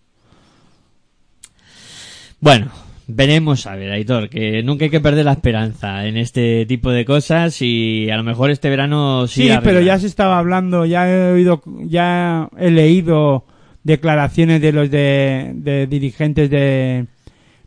Bueno, 2.40 2.70
veremos 3.06 3.66
a 3.66 3.76
ver, 3.76 3.92
Aitor, 3.92 4.28
que 4.28 4.62
nunca 4.62 4.84
hay 4.84 4.90
que 4.90 5.00
perder 5.00 5.24
la 5.24 5.32
esperanza 5.32 6.06
en 6.06 6.16
este 6.16 6.66
tipo 6.66 6.90
de 6.90 7.04
cosas 7.04 7.60
y 7.60 8.10
a 8.10 8.16
lo 8.16 8.22
mejor 8.22 8.50
este 8.50 8.70
verano 8.70 9.26
sí. 9.26 9.48
Sí, 9.48 9.54
pero 9.62 9.80
ya 9.80 9.98
se 9.98 10.06
estaba 10.06 10.38
hablando, 10.38 10.84
ya 10.86 11.08
he 11.08 11.32
oído, 11.32 11.62
ya 11.84 12.48
he 12.58 12.70
leído 12.70 13.44
declaraciones 13.84 14.60
de 14.60 14.72
los 14.72 14.90
de, 14.90 15.52
de 15.54 15.86
dirigentes 15.86 16.50
de 16.50 17.06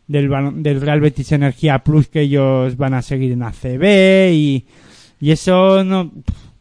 del 0.06 0.80
Real 0.80 1.00
Betis 1.00 1.32
Energía 1.32 1.80
Plus 1.80 2.08
que 2.08 2.20
ellos 2.22 2.76
van 2.76 2.94
a 2.94 3.02
seguir 3.02 3.32
en 3.32 3.42
ACB 3.42 4.30
y, 4.32 4.64
y 5.20 5.30
eso 5.32 5.82
no, 5.82 6.12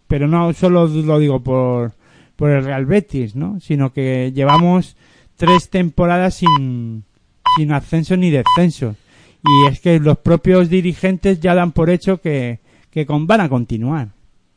pero 0.08 0.28
no 0.28 0.52
solo 0.54 0.88
lo 0.88 1.20
digo 1.20 1.44
por, 1.44 1.94
por 2.36 2.50
el 2.50 2.64
Real 2.64 2.86
Betis, 2.86 3.36
¿no? 3.36 3.60
Sino 3.60 3.94
que 3.94 4.32
llevamos 4.34 4.96
tres 5.36 5.70
temporadas 5.70 6.36
sin, 6.36 7.04
sin 7.56 7.72
ascenso 7.72 8.16
ni 8.18 8.30
descenso 8.32 8.96
Y 9.44 9.72
es 9.72 9.80
que 9.80 10.00
los 10.00 10.18
propios 10.18 10.70
dirigentes 10.70 11.40
ya 11.40 11.54
dan 11.56 11.72
por 11.72 11.90
hecho 11.90 12.20
que, 12.22 12.60
que 12.90 13.06
con, 13.06 13.28
van 13.28 13.42
a 13.42 13.50
continuar. 13.50 14.10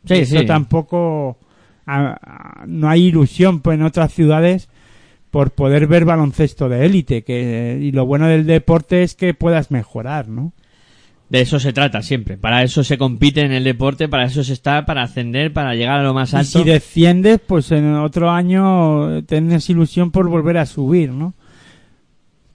Sí, 0.06 0.14
Eso 0.14 0.38
sí. 0.40 0.46
tampoco 0.46 1.38
a- 1.86 2.16
a- 2.62 2.64
no 2.66 2.88
hay 2.88 3.04
ilusión 3.06 3.60
pues, 3.60 3.78
en 3.78 3.84
otras 3.84 4.12
ciudades 4.12 4.68
por 5.30 5.50
poder 5.50 5.86
ver 5.86 6.04
baloncesto 6.06 6.68
de 6.70 6.86
élite 6.86 7.22
que 7.22 7.78
y 7.82 7.92
lo 7.92 8.06
bueno 8.06 8.26
del 8.28 8.46
deporte 8.46 9.02
es 9.02 9.14
que 9.14 9.34
puedas 9.34 9.70
mejorar 9.70 10.28
no 10.28 10.52
De 11.28 11.42
eso 11.42 11.60
se 11.60 11.74
trata 11.74 12.00
siempre. 12.00 12.38
Para 12.38 12.62
eso 12.62 12.82
se 12.82 12.96
compite 12.96 13.42
en 13.42 13.52
el 13.52 13.62
deporte, 13.64 14.08
para 14.08 14.24
eso 14.24 14.42
se 14.42 14.54
está, 14.54 14.86
para 14.86 15.02
ascender, 15.02 15.52
para 15.52 15.74
llegar 15.74 16.00
a 16.00 16.02
lo 16.02 16.14
más 16.14 16.32
y 16.32 16.36
alto. 16.36 16.58
si 16.60 16.64
desciendes 16.64 17.40
pues 17.46 17.70
en 17.72 17.92
otro 17.96 18.30
año 18.30 19.22
tienes 19.24 19.68
ilusión 19.68 20.10
por 20.10 20.30
volver 20.30 20.56
a 20.56 20.64
subir 20.64 21.10
no 21.12 21.34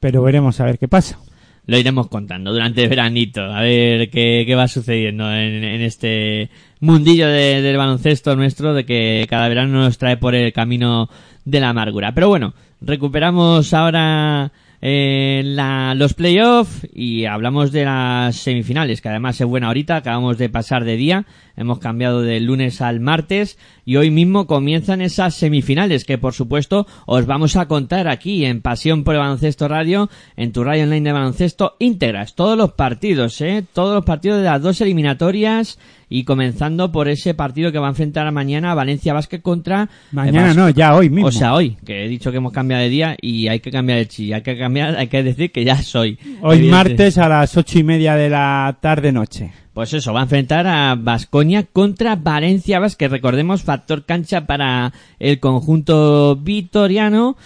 pero 0.03 0.21
veremos 0.21 0.59
a 0.59 0.65
ver 0.65 0.77
qué 0.77 0.87
pasa 0.89 1.17
Lo 1.65 1.77
iremos 1.77 2.07
contando 2.09 2.51
durante 2.51 2.83
el 2.83 2.89
veranito, 2.89 3.41
a 3.41 3.61
ver 3.61 4.09
qué, 4.09 4.43
qué 4.45 4.53
va 4.53 4.67
sucediendo 4.67 5.31
en, 5.31 5.63
en 5.63 5.81
este 5.81 6.49
mundillo 6.81 7.27
de- 7.29 7.61
del 7.61 7.77
baloncesto 7.77 8.35
nuestro, 8.35 8.73
de 8.73 8.83
que 8.85 9.25
cada 9.29 9.47
verano 9.47 9.79
nos 9.81 9.97
trae 9.97 10.17
por 10.17 10.35
el 10.35 10.51
camino 10.51 11.09
de 11.45 11.59
la 11.61 11.69
amargura. 11.69 12.11
Pero 12.13 12.27
bueno, 12.27 12.53
recuperamos 12.81 13.73
ahora 13.73 14.51
eh, 14.85 15.43
la- 15.45 15.95
los 15.95 16.13
playoffs 16.13 16.85
y 16.93 17.23
hablamos 17.23 17.71
de 17.71 17.85
las 17.85 18.35
semifinales, 18.35 18.99
que 18.99 19.07
además 19.07 19.39
es 19.39 19.47
buena 19.47 19.67
ahorita, 19.67 19.95
acabamos 19.95 20.37
de 20.37 20.49
pasar 20.49 20.83
de 20.83 20.97
día, 20.97 21.25
hemos 21.55 21.79
cambiado 21.79 22.21
del 22.21 22.43
lunes 22.43 22.81
al 22.81 22.99
martes 22.99 23.57
y 23.85 23.95
hoy 23.95 24.11
mismo 24.11 24.45
comienzan 24.45 24.99
esas 25.01 25.35
semifinales 25.35 26.03
que 26.03 26.17
por 26.17 26.33
supuesto 26.33 26.85
os 27.05 27.25
vamos 27.25 27.55
a 27.55 27.69
contar 27.69 28.09
aquí 28.09 28.43
en 28.43 28.61
Pasión 28.61 29.05
por 29.05 29.15
el 29.15 29.21
Baloncesto 29.21 29.69
Radio, 29.69 30.09
en 30.35 30.51
tu 30.51 30.65
radio 30.65 30.83
online 30.83 31.07
de 31.09 31.13
baloncesto 31.13 31.77
íntegras, 31.79 32.35
todos 32.35 32.57
los 32.57 32.73
partidos, 32.73 33.39
eh, 33.39 33.63
todos 33.71 33.95
los 33.95 34.03
partidos 34.03 34.39
de 34.39 34.45
las 34.45 34.61
dos 34.61 34.81
eliminatorias 34.81 35.79
y 36.15 36.25
comenzando 36.25 36.91
por 36.91 37.07
ese 37.07 37.33
partido 37.33 37.71
que 37.71 37.79
va 37.79 37.87
a 37.87 37.89
enfrentar 37.89 38.31
mañana 38.31 38.75
Valencia 38.75 39.13
Basket 39.15 39.41
contra 39.41 39.89
mañana 40.11 40.51
eh, 40.51 40.53
no 40.53 40.69
ya 40.69 40.95
hoy 40.95 41.09
mismo 41.09 41.29
o 41.29 41.31
sea, 41.31 41.55
hoy, 41.55 41.75
que 41.83 42.05
he 42.05 42.07
dicho 42.07 42.29
que 42.29 42.37
hemos 42.37 42.53
cambiado 42.53 42.83
de 42.83 42.89
día 42.89 43.17
y 43.19 43.47
hay 43.47 43.61
que 43.61 43.71
cambiar 43.71 43.97
el 43.97 44.07
chi, 44.07 44.31
hay 44.31 44.43
que 44.43 44.55
cambiar, 44.55 44.95
hay 44.95 45.07
que 45.07 45.23
decir 45.23 45.51
que 45.51 45.63
ya 45.63 45.81
soy. 45.81 46.19
hoy 46.41 46.57
Evidente. 46.57 46.71
martes 46.71 47.17
a 47.17 47.27
las 47.27 47.57
ocho 47.57 47.79
y 47.79 47.83
media 47.83 48.15
de 48.15 48.29
la 48.29 48.77
tarde 48.79 49.11
noche 49.11 49.51
Pues 49.73 49.91
eso, 49.95 50.13
va 50.13 50.19
a 50.19 50.23
enfrentar 50.23 50.67
a 50.67 50.93
Vasconia 50.93 51.63
contra 51.63 52.15
Valencia 52.15 52.77
Basket. 52.77 53.09
Recordemos, 53.09 53.63
factor 53.63 54.05
cancha 54.05 54.45
para 54.45 54.93
el 55.17 55.39
conjunto 55.39 56.35
vitoriano. 56.35 57.37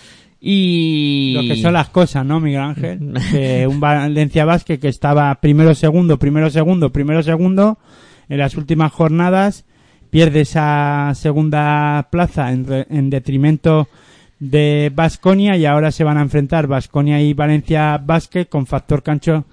Y. 0.42 1.32
lo 1.36 1.42
que 1.42 1.62
son 1.62 1.72
las 1.72 1.88
cosas, 1.88 2.26
¿no, 2.26 2.42
Miguel 2.42 2.62
Ángel? 2.62 3.14
Que 3.32 3.66
un 3.66 3.80
Valencia 3.80 4.44
Basket 4.44 4.78
que 4.78 4.90
estaba 4.90 5.34
primero, 5.36 5.74
segundo, 5.74 6.20
primero, 6.20 6.50
segundo, 6.50 6.92
primero, 6.92 7.24
segundo, 7.24 7.78
en 8.30 8.38
las 8.38 8.56
últimas 8.56 8.92
jornadas, 8.92 9.66
pierde 10.10 10.42
esa 10.42 11.12
segunda 11.16 12.08
plaza 12.12 12.52
en, 12.52 12.66
re- 12.66 12.88
en 12.90 13.10
detrimento 13.10 13.88
de 14.40 14.92
Vasconia 14.94 15.58
y 15.58 15.66
ahora 15.66 15.92
se 15.92 16.04
van 16.04 16.18
a 16.18 16.22
enfrentar 16.22 16.68
Vasconia 16.68 17.22
y 17.22 17.34
Valencia 17.34 17.98
Basket 17.98 18.46
con 18.46 18.68
factor 18.68 19.02
cancho, 19.04 19.46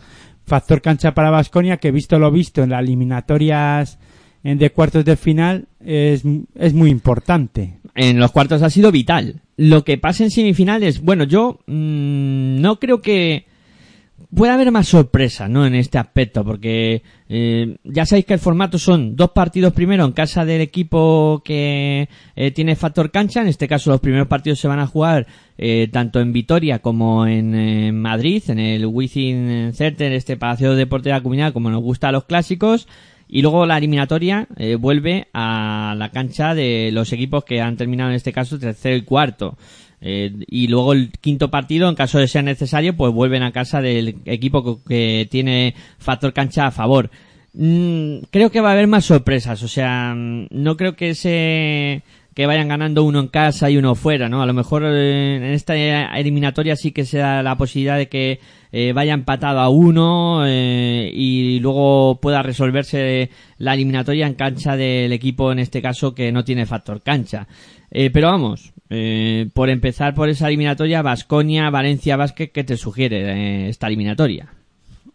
factor 0.45 0.83
cancha 0.83 1.15
para 1.15 1.31
Vasconia 1.31 1.79
que 1.79 1.91
visto 1.91 2.19
lo 2.19 2.31
visto 2.31 2.63
en 2.63 2.71
las 2.71 2.83
eliminatorias 2.83 3.99
en 4.43 4.59
de 4.59 4.71
cuartos 4.71 5.05
de 5.07 5.17
final 5.17 5.67
es, 5.81 6.23
es 6.55 6.75
muy 6.75 6.91
importante. 6.91 7.79
en 7.95 8.19
los 8.19 8.31
cuartos 8.31 8.61
ha 8.63 8.69
sido 8.69 8.93
vital. 8.93 9.41
Lo 9.57 9.85
que 9.85 9.97
pasa 9.97 10.23
en 10.25 10.31
semifinales, 10.31 11.01
bueno, 11.01 11.25
yo 11.25 11.61
mm, 11.67 12.61
no 12.61 12.79
creo 12.79 13.01
que 13.01 13.47
pueda 14.35 14.55
haber 14.55 14.71
más 14.71 14.89
sorpresa, 14.89 15.49
¿no? 15.49 15.67
En 15.67 15.75
este 15.75 15.99
aspecto, 15.99 16.45
porque 16.45 17.03
eh, 17.29 17.77
ya 17.85 18.07
sabéis 18.07 18.27
que 18.27 18.35
el 18.35 18.41
formato 18.41 18.79
son 18.79 19.17
dos 19.17 19.31
partidos 19.31 19.73
primero 19.73 20.05
en 20.05 20.13
casa 20.13 20.45
del 20.45 20.61
equipo 20.61 21.43
que 21.45 22.09
eh, 22.37 22.51
tiene 22.51 22.77
factor 22.77 23.11
cancha. 23.11 23.41
En 23.43 23.49
este 23.49 23.69
caso, 23.69 23.91
los 23.91 24.01
primeros 24.01 24.29
partidos 24.29 24.59
se 24.59 24.69
van 24.69 24.81
a 24.81 24.87
jugar 24.87 25.27
eh, 25.57 25.89
tanto 25.93 26.21
en 26.21 26.33
Vitoria 26.33 26.81
como 26.81 27.27
en, 27.27 27.55
eh, 27.55 27.93
Madrid, 27.93 28.43
en 28.49 28.59
el 28.59 28.87
Within 28.87 29.73
Center, 29.73 30.13
este 30.13 30.37
Palacio 30.37 30.73
de 30.73 30.77
Deporte 30.77 31.09
de 31.09 31.15
la 31.15 31.23
Comunidad, 31.23 31.53
como 31.53 31.71
nos 31.71 31.83
gusta 31.83 32.09
a 32.09 32.13
los 32.13 32.25
clásicos. 32.25 32.89
Y 33.29 33.43
luego 33.43 33.67
la 33.67 33.79
eliminatoria 33.79 34.47
eh, 34.57 34.77
vuelve 34.77 35.29
a 35.33 35.95
la 35.97 36.11
cancha 36.11 36.55
de 36.55 36.91
los 36.93 37.13
equipos 37.13 37.45
que 37.45 37.61
han 37.61 37.77
terminado 37.77 38.11
en 38.11 38.17
este 38.17 38.33
caso 38.33 38.59
tercero 38.59 38.97
y 38.97 39.03
cuarto. 39.03 39.57
Eh, 40.07 40.31
y 40.49 40.69
luego 40.69 40.93
el 40.93 41.11
quinto 41.11 41.51
partido, 41.51 41.89
en 41.89 41.95
caso 41.95 42.19
de 42.19 42.29
ser 42.29 42.45
necesario, 42.45 42.95
pues 42.95 43.11
vuelven 43.11 43.43
a 43.43 43.53
casa 43.53 43.81
del 43.81 44.17
equipo 44.27 44.83
que, 44.85 45.27
tiene 45.31 45.75
factor 45.99 46.35
cancha 46.35 46.67
a 46.67 46.71
favor. 46.71 47.11
Mm, 47.55 48.19
creo 48.31 48.51
que 48.51 48.61
va 48.61 48.69
a 48.69 48.73
haber 48.73 48.87
más 48.87 49.07
sorpresas, 49.07 49.63
o 49.63 49.69
sea, 49.69 50.13
mm, 50.15 50.49
no 50.51 50.77
creo 50.77 50.95
que 50.95 51.15
se 51.15 52.03
que 52.35 52.47
vayan 52.47 52.69
ganando 52.69 53.05
uno 53.05 53.21
en 53.21 53.29
casa 53.29 53.71
y 53.71 53.77
uno 53.77 53.95
fuera, 53.95 54.29
¿no? 54.29 54.43
A 54.43 54.47
lo 54.47 54.53
mejor 54.53 54.83
eh, 54.85 55.37
en 55.37 55.45
esta 55.45 55.77
eliminatoria 56.19 56.75
sí 56.75 56.91
que 56.91 57.05
se 57.05 57.19
da 57.19 57.43
la 57.43 57.57
posibilidad 57.57 57.97
de 57.97 58.09
que 58.09 58.41
eh, 58.73 58.93
vaya 58.93 59.15
empatado 59.15 59.61
a 59.61 59.69
uno 59.69 60.43
eh, 60.45 61.13
y 61.15 61.61
luego 61.61 62.19
pueda 62.21 62.43
resolverse 62.43 63.31
la 63.59 63.75
eliminatoria 63.75 64.27
en 64.27 64.35
cancha 64.35 64.77
del 64.77 65.13
equipo, 65.13 65.53
en 65.53 65.61
este 65.61 65.81
caso, 65.81 66.13
que 66.13 66.33
no 66.33 66.45
tiene 66.45 66.67
factor 66.67 67.03
cancha. 67.03 67.47
Eh, 67.97 68.11
pero 68.11 68.27
vamos, 68.27 68.73
eh, 68.91 69.49
por 69.55 69.71
empezar 69.71 70.17
por 70.17 70.29
esa 70.29 70.49
eliminatoria, 70.49 71.01
Vasconia, 71.01 71.71
Valencia, 71.71 72.17
Vázquez, 72.17 72.51
¿qué 72.51 72.65
te 72.65 72.77
sugiere 72.77 73.21
eh, 73.21 73.69
esta 73.69 73.87
eliminatoria? 73.87 74.49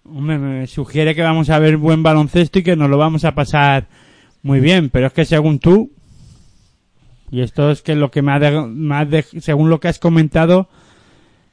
Hombre, 0.06 0.38
me 0.38 0.65
sugiere 0.65 1.14
que 1.14 1.22
vamos 1.22 1.49
a 1.49 1.60
ver 1.60 1.76
buen 1.76 2.03
baloncesto 2.03 2.60
y 2.60 2.64
que 2.64 2.77
nos 2.77 2.89
lo 2.89 2.97
vamos 2.97 3.26
a 3.26 3.35
pasar 3.35 3.88
muy 4.43 4.61
bien, 4.61 4.89
pero 4.89 5.07
es 5.07 5.14
que 5.14 5.26
según 5.26 5.60
tú, 5.60 5.91
y 7.30 7.41
esto 7.41 7.69
es 7.69 7.81
que 7.81 7.95
lo 7.95 8.11
que 8.11 8.22
me 8.22 8.31
ha, 8.31 9.07
según 9.41 9.69
lo 9.69 9.81
que 9.81 9.89
has 9.89 9.99
comentado, 9.99 10.69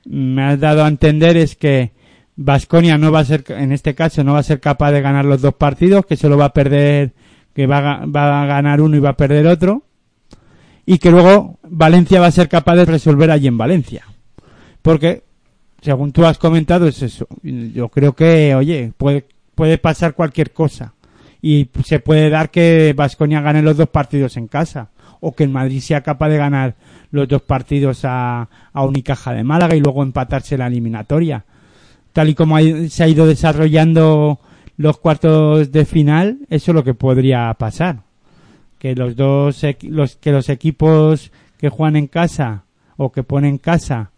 me 0.04 0.44
has 0.44 0.60
dado 0.60 0.84
a 0.84 0.88
entender 0.88 1.36
es 1.36 1.56
que 1.56 1.90
Vasconia 2.36 2.98
no 2.98 3.10
va 3.10 3.18
a 3.18 3.24
ser, 3.24 3.42
en 3.48 3.72
este 3.72 3.96
caso, 3.96 4.22
no 4.22 4.34
va 4.34 4.38
a 4.38 4.44
ser 4.44 4.60
capaz 4.60 4.92
de 4.92 5.00
ganar 5.00 5.24
los 5.24 5.42
dos 5.42 5.54
partidos, 5.54 6.06
que 6.06 6.16
solo 6.16 6.38
va 6.38 6.46
a 6.46 6.52
perder, 6.52 7.14
que 7.52 7.66
va 7.66 8.06
va 8.06 8.42
a 8.44 8.46
ganar 8.46 8.80
uno 8.80 8.96
y 8.96 9.00
va 9.00 9.10
a 9.10 9.16
perder 9.16 9.48
otro, 9.48 9.85
y 10.86 10.98
que 10.98 11.10
luego 11.10 11.58
Valencia 11.68 12.20
va 12.20 12.28
a 12.28 12.30
ser 12.30 12.48
capaz 12.48 12.76
de 12.76 12.84
resolver 12.84 13.30
allí 13.30 13.48
en 13.48 13.58
Valencia. 13.58 14.04
Porque 14.80 15.24
según 15.82 16.12
tú 16.12 16.24
has 16.24 16.38
comentado, 16.38 16.86
es 16.86 17.02
eso. 17.02 17.26
Yo 17.42 17.88
creo 17.88 18.14
que, 18.14 18.54
oye, 18.54 18.92
puede, 18.96 19.78
pasar 19.78 20.14
cualquier 20.14 20.52
cosa. 20.52 20.94
Y 21.42 21.68
se 21.84 21.98
puede 21.98 22.30
dar 22.30 22.50
que 22.50 22.94
Vasconia 22.96 23.40
gane 23.40 23.62
los 23.62 23.76
dos 23.76 23.88
partidos 23.88 24.36
en 24.36 24.46
casa. 24.46 24.90
O 25.20 25.34
que 25.34 25.44
el 25.44 25.50
Madrid 25.50 25.80
sea 25.80 26.02
capaz 26.02 26.28
de 26.28 26.38
ganar 26.38 26.76
los 27.10 27.26
dos 27.26 27.42
partidos 27.42 28.04
a, 28.04 28.48
a 28.72 28.84
Unicaja 28.84 29.32
de 29.32 29.42
Málaga 29.44 29.74
y 29.74 29.80
luego 29.80 30.04
empatarse 30.04 30.56
la 30.56 30.68
eliminatoria. 30.68 31.44
Tal 32.12 32.28
y 32.28 32.34
como 32.34 32.58
se 32.88 33.02
ha 33.02 33.08
ido 33.08 33.26
desarrollando 33.26 34.38
los 34.76 34.98
cuartos 34.98 35.72
de 35.72 35.84
final, 35.84 36.38
eso 36.48 36.70
es 36.70 36.74
lo 36.74 36.84
que 36.84 36.94
podría 36.94 37.52
pasar. 37.54 38.05
Que 38.78 38.94
los 38.94 39.16
dos, 39.16 39.62
los, 39.82 40.16
que 40.16 40.32
los 40.32 40.48
equipos 40.48 41.32
que 41.58 41.68
juegan 41.68 41.96
en 41.96 42.06
casa 42.06 42.64
o 42.96 43.12
que 43.12 43.22
ponen 43.22 43.58
casa 43.58 44.10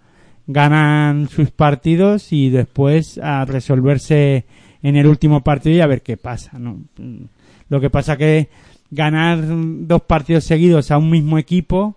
ganan 0.46 1.28
sus 1.28 1.50
partidos 1.50 2.32
y 2.32 2.50
después 2.50 3.18
a 3.18 3.44
resolverse 3.44 4.46
en 4.82 4.96
el 4.96 5.06
último 5.06 5.42
partido 5.42 5.76
y 5.76 5.80
a 5.80 5.86
ver 5.86 6.02
qué 6.02 6.16
pasa, 6.16 6.58
¿no? 6.58 6.80
Lo 7.68 7.80
que 7.80 7.90
pasa 7.90 8.16
que 8.16 8.48
ganar 8.90 9.40
dos 9.42 10.02
partidos 10.02 10.44
seguidos 10.44 10.90
a 10.90 10.98
un 10.98 11.10
mismo 11.10 11.38
equipo 11.38 11.96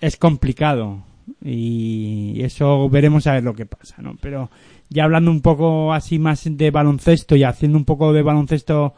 es 0.00 0.16
complicado 0.16 1.02
y 1.42 2.40
eso 2.42 2.88
veremos 2.88 3.26
a 3.26 3.34
ver 3.34 3.44
lo 3.44 3.54
que 3.54 3.66
pasa, 3.66 3.96
¿no? 4.00 4.16
Pero 4.20 4.50
ya 4.88 5.04
hablando 5.04 5.30
un 5.30 5.40
poco 5.42 5.92
así 5.92 6.18
más 6.18 6.44
de 6.44 6.70
baloncesto 6.70 7.36
y 7.36 7.44
haciendo 7.44 7.76
un 7.76 7.84
poco 7.84 8.12
de 8.12 8.22
baloncesto 8.22 8.94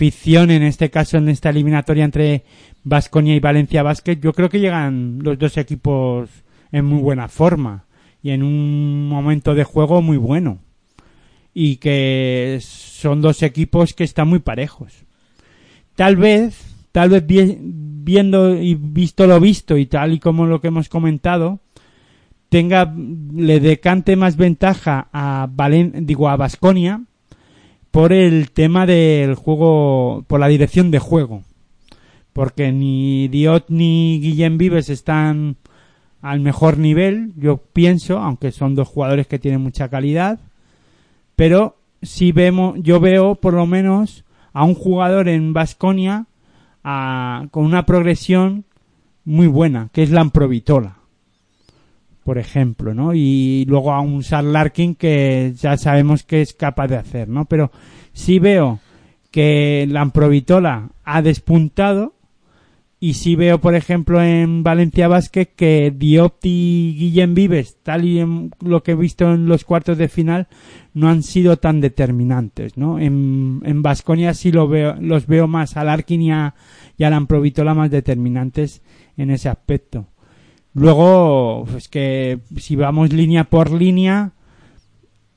ficción 0.00 0.50
en 0.50 0.62
este 0.62 0.88
caso 0.88 1.18
en 1.18 1.28
esta 1.28 1.50
eliminatoria 1.50 2.06
entre 2.06 2.42
Vasconia 2.84 3.34
y 3.36 3.40
Valencia 3.40 3.82
Basket, 3.82 4.18
yo 4.18 4.32
creo 4.32 4.48
que 4.48 4.58
llegan 4.58 5.18
los 5.22 5.38
dos 5.38 5.58
equipos 5.58 6.30
en 6.72 6.86
muy 6.86 7.02
buena 7.02 7.28
forma 7.28 7.84
y 8.22 8.30
en 8.30 8.42
un 8.42 9.06
momento 9.10 9.54
de 9.54 9.64
juego 9.64 10.00
muy 10.00 10.16
bueno 10.16 10.60
y 11.52 11.76
que 11.76 12.60
son 12.62 13.20
dos 13.20 13.42
equipos 13.42 13.92
que 13.92 14.04
están 14.04 14.28
muy 14.28 14.38
parejos. 14.38 15.04
Tal 15.96 16.16
vez, 16.16 16.56
tal 16.92 17.10
vez 17.10 17.26
vi- 17.26 17.58
viendo 17.60 18.56
y 18.56 18.74
visto 18.76 19.26
lo 19.26 19.38
visto 19.38 19.76
y 19.76 19.84
tal 19.84 20.14
y 20.14 20.18
como 20.18 20.46
lo 20.46 20.62
que 20.62 20.68
hemos 20.68 20.88
comentado, 20.88 21.60
tenga 22.48 22.90
le 23.34 23.60
decante 23.60 24.16
más 24.16 24.38
ventaja 24.38 25.08
a 25.12 25.46
Valen, 25.52 26.06
digo 26.06 26.30
a 26.30 26.36
Vasconia 26.36 27.02
por 27.90 28.12
el 28.12 28.50
tema 28.50 28.86
del 28.86 29.34
juego, 29.34 30.24
por 30.26 30.40
la 30.40 30.48
dirección 30.48 30.90
de 30.90 30.98
juego. 30.98 31.42
Porque 32.32 32.72
ni 32.72 33.28
Diot 33.28 33.66
ni 33.68 34.20
Guillem 34.20 34.58
Vives 34.58 34.88
están 34.88 35.56
al 36.22 36.40
mejor 36.40 36.78
nivel, 36.78 37.32
yo 37.36 37.56
pienso, 37.56 38.18
aunque 38.18 38.52
son 38.52 38.74
dos 38.74 38.88
jugadores 38.88 39.26
que 39.26 39.38
tienen 39.38 39.62
mucha 39.62 39.88
calidad. 39.88 40.38
pero 41.34 41.76
sí 42.02 42.32
vemos, 42.32 42.76
yo 42.82 43.00
veo 43.00 43.34
por 43.34 43.54
lo 43.54 43.66
menos 43.66 44.24
a 44.52 44.64
un 44.64 44.74
jugador 44.74 45.28
en 45.28 45.52
Vasconia 45.52 46.26
con 46.82 47.64
una 47.64 47.84
progresión 47.86 48.64
muy 49.24 49.46
buena, 49.46 49.88
que 49.92 50.02
es 50.02 50.10
la 50.10 50.22
Amprovitola, 50.22 50.96
por 52.30 52.38
ejemplo, 52.38 52.94
¿no? 52.94 53.12
Y 53.12 53.64
luego 53.66 53.92
a 53.92 54.00
un 54.00 54.22
Sar 54.22 54.44
Larkin 54.44 54.94
que 54.94 55.52
ya 55.56 55.76
sabemos 55.76 56.22
que 56.22 56.42
es 56.42 56.54
capaz 56.54 56.86
de 56.86 56.94
hacer, 56.94 57.28
¿no? 57.28 57.46
Pero 57.46 57.72
sí 58.12 58.38
veo 58.38 58.78
que 59.32 59.84
la 59.90 60.02
Amprovitola 60.02 60.90
ha 61.02 61.22
despuntado 61.22 62.14
y 63.00 63.14
sí 63.14 63.34
veo, 63.34 63.60
por 63.60 63.74
ejemplo, 63.74 64.22
en 64.22 64.62
Valencia 64.62 65.08
Vázquez 65.08 65.48
que 65.56 65.92
Diop 65.92 66.34
y 66.44 66.94
Guillem 66.96 67.34
Vives, 67.34 67.78
tal 67.82 68.04
y 68.04 68.20
en 68.20 68.52
lo 68.60 68.84
que 68.84 68.92
he 68.92 68.94
visto 68.94 69.34
en 69.34 69.46
los 69.46 69.64
cuartos 69.64 69.98
de 69.98 70.06
final, 70.06 70.46
no 70.94 71.08
han 71.08 71.24
sido 71.24 71.56
tan 71.56 71.80
determinantes, 71.80 72.76
¿no? 72.76 73.00
En, 73.00 73.60
en 73.64 73.82
Vasconia 73.82 74.34
sí 74.34 74.52
lo 74.52 74.68
veo, 74.68 74.94
los 75.00 75.26
veo 75.26 75.48
más 75.48 75.76
a 75.76 75.82
Larkin 75.82 76.22
y 76.22 76.30
a, 76.30 76.54
y 76.96 77.02
a 77.02 77.08
Amprovitola 77.08 77.74
más 77.74 77.90
determinantes 77.90 78.82
en 79.16 79.32
ese 79.32 79.48
aspecto. 79.48 80.06
Luego, 80.74 81.66
pues 81.70 81.88
que 81.88 82.40
si 82.56 82.76
vamos 82.76 83.12
línea 83.12 83.44
por 83.44 83.72
línea, 83.72 84.32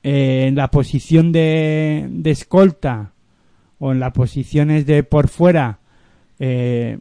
eh, 0.02 0.46
en 0.48 0.54
la 0.54 0.68
posición 0.68 1.32
de, 1.32 2.06
de 2.08 2.30
escolta 2.30 3.12
o 3.78 3.92
en 3.92 4.00
las 4.00 4.12
posiciones 4.12 4.86
de 4.86 5.02
por 5.02 5.28
fuera, 5.28 5.80
eh, 6.38 6.98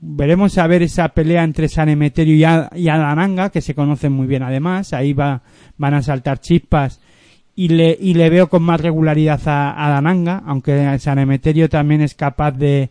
veremos 0.00 0.58
a 0.58 0.66
ver 0.66 0.82
esa 0.82 1.08
pelea 1.10 1.44
entre 1.44 1.68
San 1.68 1.88
Emeterio 1.88 2.34
y, 2.74 2.88
Adananga, 2.88 3.50
que 3.50 3.60
se 3.60 3.74
conocen 3.74 4.12
muy 4.12 4.26
bien 4.26 4.42
además. 4.42 4.92
Ahí 4.92 5.12
va, 5.12 5.42
van 5.78 5.94
a 5.94 6.02
saltar 6.02 6.40
chispas 6.40 7.00
y 7.54 7.68
le, 7.68 7.96
y 8.00 8.14
le 8.14 8.28
veo 8.30 8.48
con 8.48 8.62
más 8.62 8.80
regularidad 8.80 9.40
a, 9.46 9.86
Adananga, 9.86 10.42
aunque 10.44 10.98
San 10.98 11.18
Emeterio 11.18 11.68
también 11.68 12.00
es 12.00 12.14
capaz 12.14 12.52
de, 12.52 12.90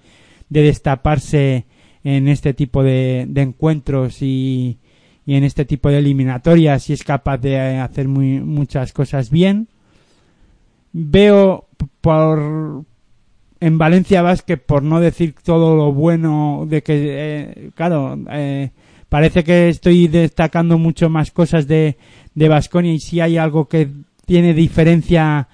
de 0.49 0.61
destaparse 0.61 1.65
en 2.03 2.27
este 2.27 2.53
tipo 2.53 2.83
de, 2.83 3.27
encuentros 3.35 4.21
y, 4.21 4.77
y, 5.25 5.35
en 5.35 5.43
este 5.43 5.65
tipo 5.65 5.89
de 5.89 5.99
eliminatorias 5.99 6.89
y 6.89 6.93
es 6.93 7.03
capaz 7.03 7.37
de 7.37 7.59
hacer 7.59 8.07
muy, 8.07 8.39
muchas 8.39 8.93
cosas 8.93 9.29
bien. 9.29 9.67
Veo 10.93 11.67
por, 12.01 12.85
en 13.59 13.77
Valencia 13.77 14.21
Basket, 14.21 14.57
por 14.57 14.83
no 14.83 14.99
decir 14.99 15.35
todo 15.43 15.75
lo 15.75 15.93
bueno 15.93 16.65
de 16.67 16.83
que, 16.83 16.93
eh, 16.95 17.71
claro, 17.75 18.19
eh, 18.31 18.71
parece 19.07 19.43
que 19.43 19.69
estoy 19.69 20.07
destacando 20.07 20.77
mucho 20.77 21.09
más 21.09 21.31
cosas 21.31 21.67
de, 21.67 21.97
de 22.33 22.49
Basconia 22.49 22.93
y 22.93 22.99
si 22.99 23.19
hay 23.19 23.37
algo 23.37 23.67
que 23.67 23.89
tiene 24.25 24.53
diferencia 24.53 25.47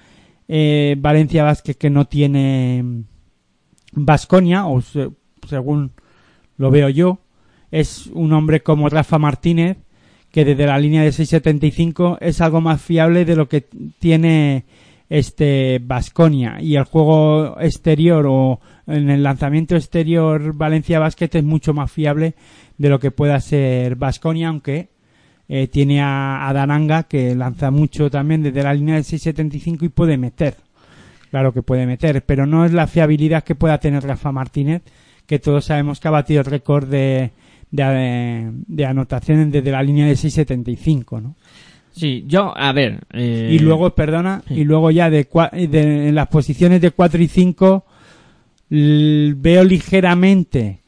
eh, 0.48 0.96
Valencia 0.98 1.44
Basket 1.44 1.74
que 1.74 1.90
no 1.90 2.06
tiene 2.06 3.04
Basconia, 3.92 4.66
o 4.66 4.80
según 5.46 5.92
lo 6.58 6.70
veo 6.70 6.88
yo, 6.88 7.20
es 7.70 8.08
un 8.12 8.32
hombre 8.32 8.62
como 8.62 8.88
Rafa 8.88 9.18
Martínez, 9.18 9.78
que 10.30 10.44
desde 10.44 10.66
la 10.66 10.78
línea 10.78 11.02
de 11.02 11.10
6.75 11.10 12.18
es 12.20 12.40
algo 12.40 12.60
más 12.60 12.82
fiable 12.82 13.24
de 13.24 13.36
lo 13.36 13.48
que 13.48 13.66
tiene 13.98 14.64
este 15.08 15.80
Basconia. 15.82 16.58
Y 16.60 16.76
el 16.76 16.84
juego 16.84 17.58
exterior 17.60 18.26
o 18.28 18.60
en 18.86 19.10
el 19.10 19.22
lanzamiento 19.22 19.74
exterior 19.74 20.54
Valencia 20.54 20.98
Basket 20.98 21.30
es 21.32 21.44
mucho 21.44 21.72
más 21.72 21.90
fiable 21.90 22.34
de 22.76 22.88
lo 22.88 23.00
que 23.00 23.10
pueda 23.10 23.40
ser 23.40 23.96
Basconia 23.96 24.48
aunque 24.48 24.88
eh, 25.48 25.66
tiene 25.68 26.02
a, 26.02 26.50
Dananga 26.52 27.04
que 27.04 27.34
lanza 27.34 27.70
mucho 27.70 28.10
también 28.10 28.42
desde 28.42 28.62
la 28.62 28.74
línea 28.74 28.96
de 28.96 29.00
6.75 29.00 29.82
y 29.84 29.88
puede 29.88 30.18
meter. 30.18 30.56
Claro 31.30 31.52
que 31.52 31.62
puede 31.62 31.86
meter 31.86 32.22
pero 32.24 32.46
no 32.46 32.64
es 32.64 32.72
la 32.72 32.86
fiabilidad 32.86 33.44
que 33.44 33.54
pueda 33.54 33.78
tener 33.78 34.04
Rafa 34.04 34.30
Martínez 34.30 34.82
que 35.28 35.38
todos 35.38 35.66
sabemos 35.66 36.00
que 36.00 36.08
ha 36.08 36.10
batido 36.10 36.40
el 36.40 36.46
récord 36.46 36.88
de, 36.88 37.30
de, 37.70 38.50
de 38.66 38.86
anotaciones 38.86 39.52
desde 39.52 39.70
la 39.70 39.82
línea 39.82 40.06
de 40.06 40.14
6.75 40.14 41.22
¿no? 41.22 41.36
Sí, 41.98 42.24
yo, 42.28 42.56
a 42.56 42.72
ver. 42.72 43.00
Eh, 43.12 43.50
y 43.52 43.58
luego, 43.58 43.90
perdona, 43.90 44.42
y 44.48 44.62
luego 44.64 44.90
ya 44.92 45.10
de, 45.10 45.28
de, 45.68 46.08
en 46.08 46.14
las 46.14 46.28
posiciones 46.28 46.80
de 46.80 46.92
4 46.92 47.22
y 47.22 47.28
5 47.28 47.84
veo 48.70 49.64
ligeramente 49.64 50.80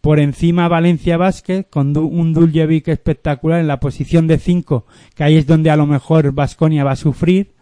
por 0.00 0.18
encima 0.18 0.68
Valencia 0.68 1.16
Vázquez 1.16 1.66
con 1.68 1.96
un 1.96 2.32
Duljevic 2.32 2.88
espectacular 2.88 3.60
en 3.60 3.68
la 3.68 3.78
posición 3.78 4.26
de 4.26 4.38
5, 4.38 4.84
que 5.14 5.24
ahí 5.24 5.36
es 5.36 5.46
donde 5.46 5.70
a 5.70 5.76
lo 5.76 5.86
mejor 5.86 6.32
Vasconia 6.32 6.82
va 6.82 6.92
a 6.92 6.96
sufrir, 6.96 7.52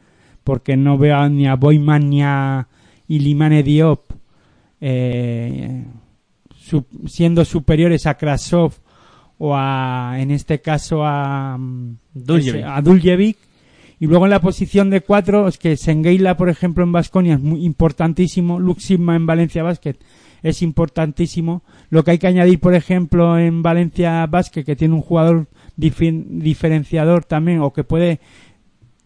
porque 0.43 0.77
no 0.77 0.97
veo 0.97 1.28
ni 1.28 1.47
a 1.47 1.57
Boyman 1.57 2.09
ni 2.09 2.23
a 2.23 2.69
Ilimane 3.09 3.62
Diop 3.62 4.12
eh, 4.81 5.85
siendo 7.06 7.44
superiores 7.44 8.06
a 8.06 8.16
Krasov 8.16 8.72
o 9.38 9.55
a, 9.55 10.16
en 10.18 10.30
este 10.30 10.60
caso 10.60 11.05
a 11.05 11.56
mm, 11.59 11.97
Duljevic. 12.14 13.36
Y 13.98 14.06
luego 14.06 14.26
en 14.26 14.30
la 14.30 14.40
posición 14.40 14.90
de 14.90 15.01
cuatro, 15.01 15.48
es 15.48 15.56
que 15.56 15.76
Sengeila, 15.76 16.36
por 16.36 16.51
ejemplo, 16.51 16.84
en 16.84 16.93
Vasconia 16.93 17.34
es 17.34 17.40
muy 17.40 17.64
importantísimo. 17.64 18.60
Luxima 18.60 19.16
en 19.16 19.24
Valencia 19.24 19.62
Basket 19.62 19.97
es 20.43 20.60
importantísimo. 20.62 21.62
Lo 21.88 22.05
que 22.05 22.12
hay 22.12 22.18
que 22.18 22.26
añadir, 22.26 22.60
por 22.60 22.74
ejemplo, 22.74 23.38
en 23.38 23.62
Valencia 23.62 24.26
Basket, 24.26 24.64
que 24.64 24.76
tiene 24.76 24.94
un 24.94 25.01
jugador 25.01 25.47
diferenciador 25.76 27.24
también, 27.24 27.60
o 27.60 27.72
que 27.72 27.84
puede 27.84 28.20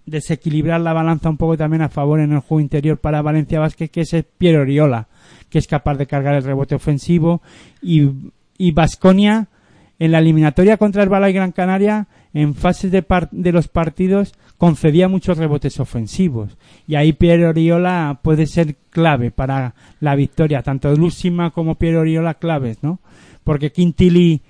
desequilibrar 0.07 0.81
la 0.81 0.93
balanza 0.93 1.31
un 1.31 1.37
poco 1.37 1.57
también 1.57 1.83
a 1.83 1.89
favor 1.89 2.21
en 2.21 2.33
el 2.33 2.41
juego 2.41 2.61
interior 2.61 2.99
para 2.99 3.23
Valencia 3.23 3.61
Basket, 3.61 3.89
que 3.89 4.01
es 4.01 4.15
Piero 4.39 4.63
Oriola, 4.63 5.09
que 5.51 5.59
es 5.59 5.67
capaz 5.67 5.97
de 5.97 6.07
cargar 6.07 6.35
el 6.35 6.45
rebote 6.45 6.75
ofensivo. 6.75 7.43
Y, 7.83 8.09
y 8.57 8.73
Vasconia 8.73 9.49
en 10.01 10.13
la 10.13 10.19
eliminatoria 10.19 10.79
contra 10.79 11.03
el 11.03 11.11
Balay 11.11 11.35
Gran 11.35 11.53
Canaria, 11.53 12.09
en 12.33 12.55
fases 12.55 12.91
de, 12.91 13.05
de, 13.33 13.53
los 13.53 13.69
partidos, 13.69 14.33
concedía 14.57 15.09
muchos 15.09 15.37
rebotes 15.37 15.79
ofensivos. 15.79 16.57
Y 16.87 16.95
ahí 16.95 17.13
Pierre 17.13 17.47
Oriola 17.47 18.21
puede 18.23 18.47
ser 18.47 18.77
clave 18.89 19.31
para 19.31 19.75
la 20.01 20.15
victoria, 20.15 20.63
tanto 20.63 20.95
Lusima 20.97 21.51
como 21.51 21.75
Pierre 21.75 21.99
Oriola 21.99 22.35
claves, 22.35 22.83
¿no? 22.83 23.01
Porque 23.45 23.73
Quintili 23.73 24.41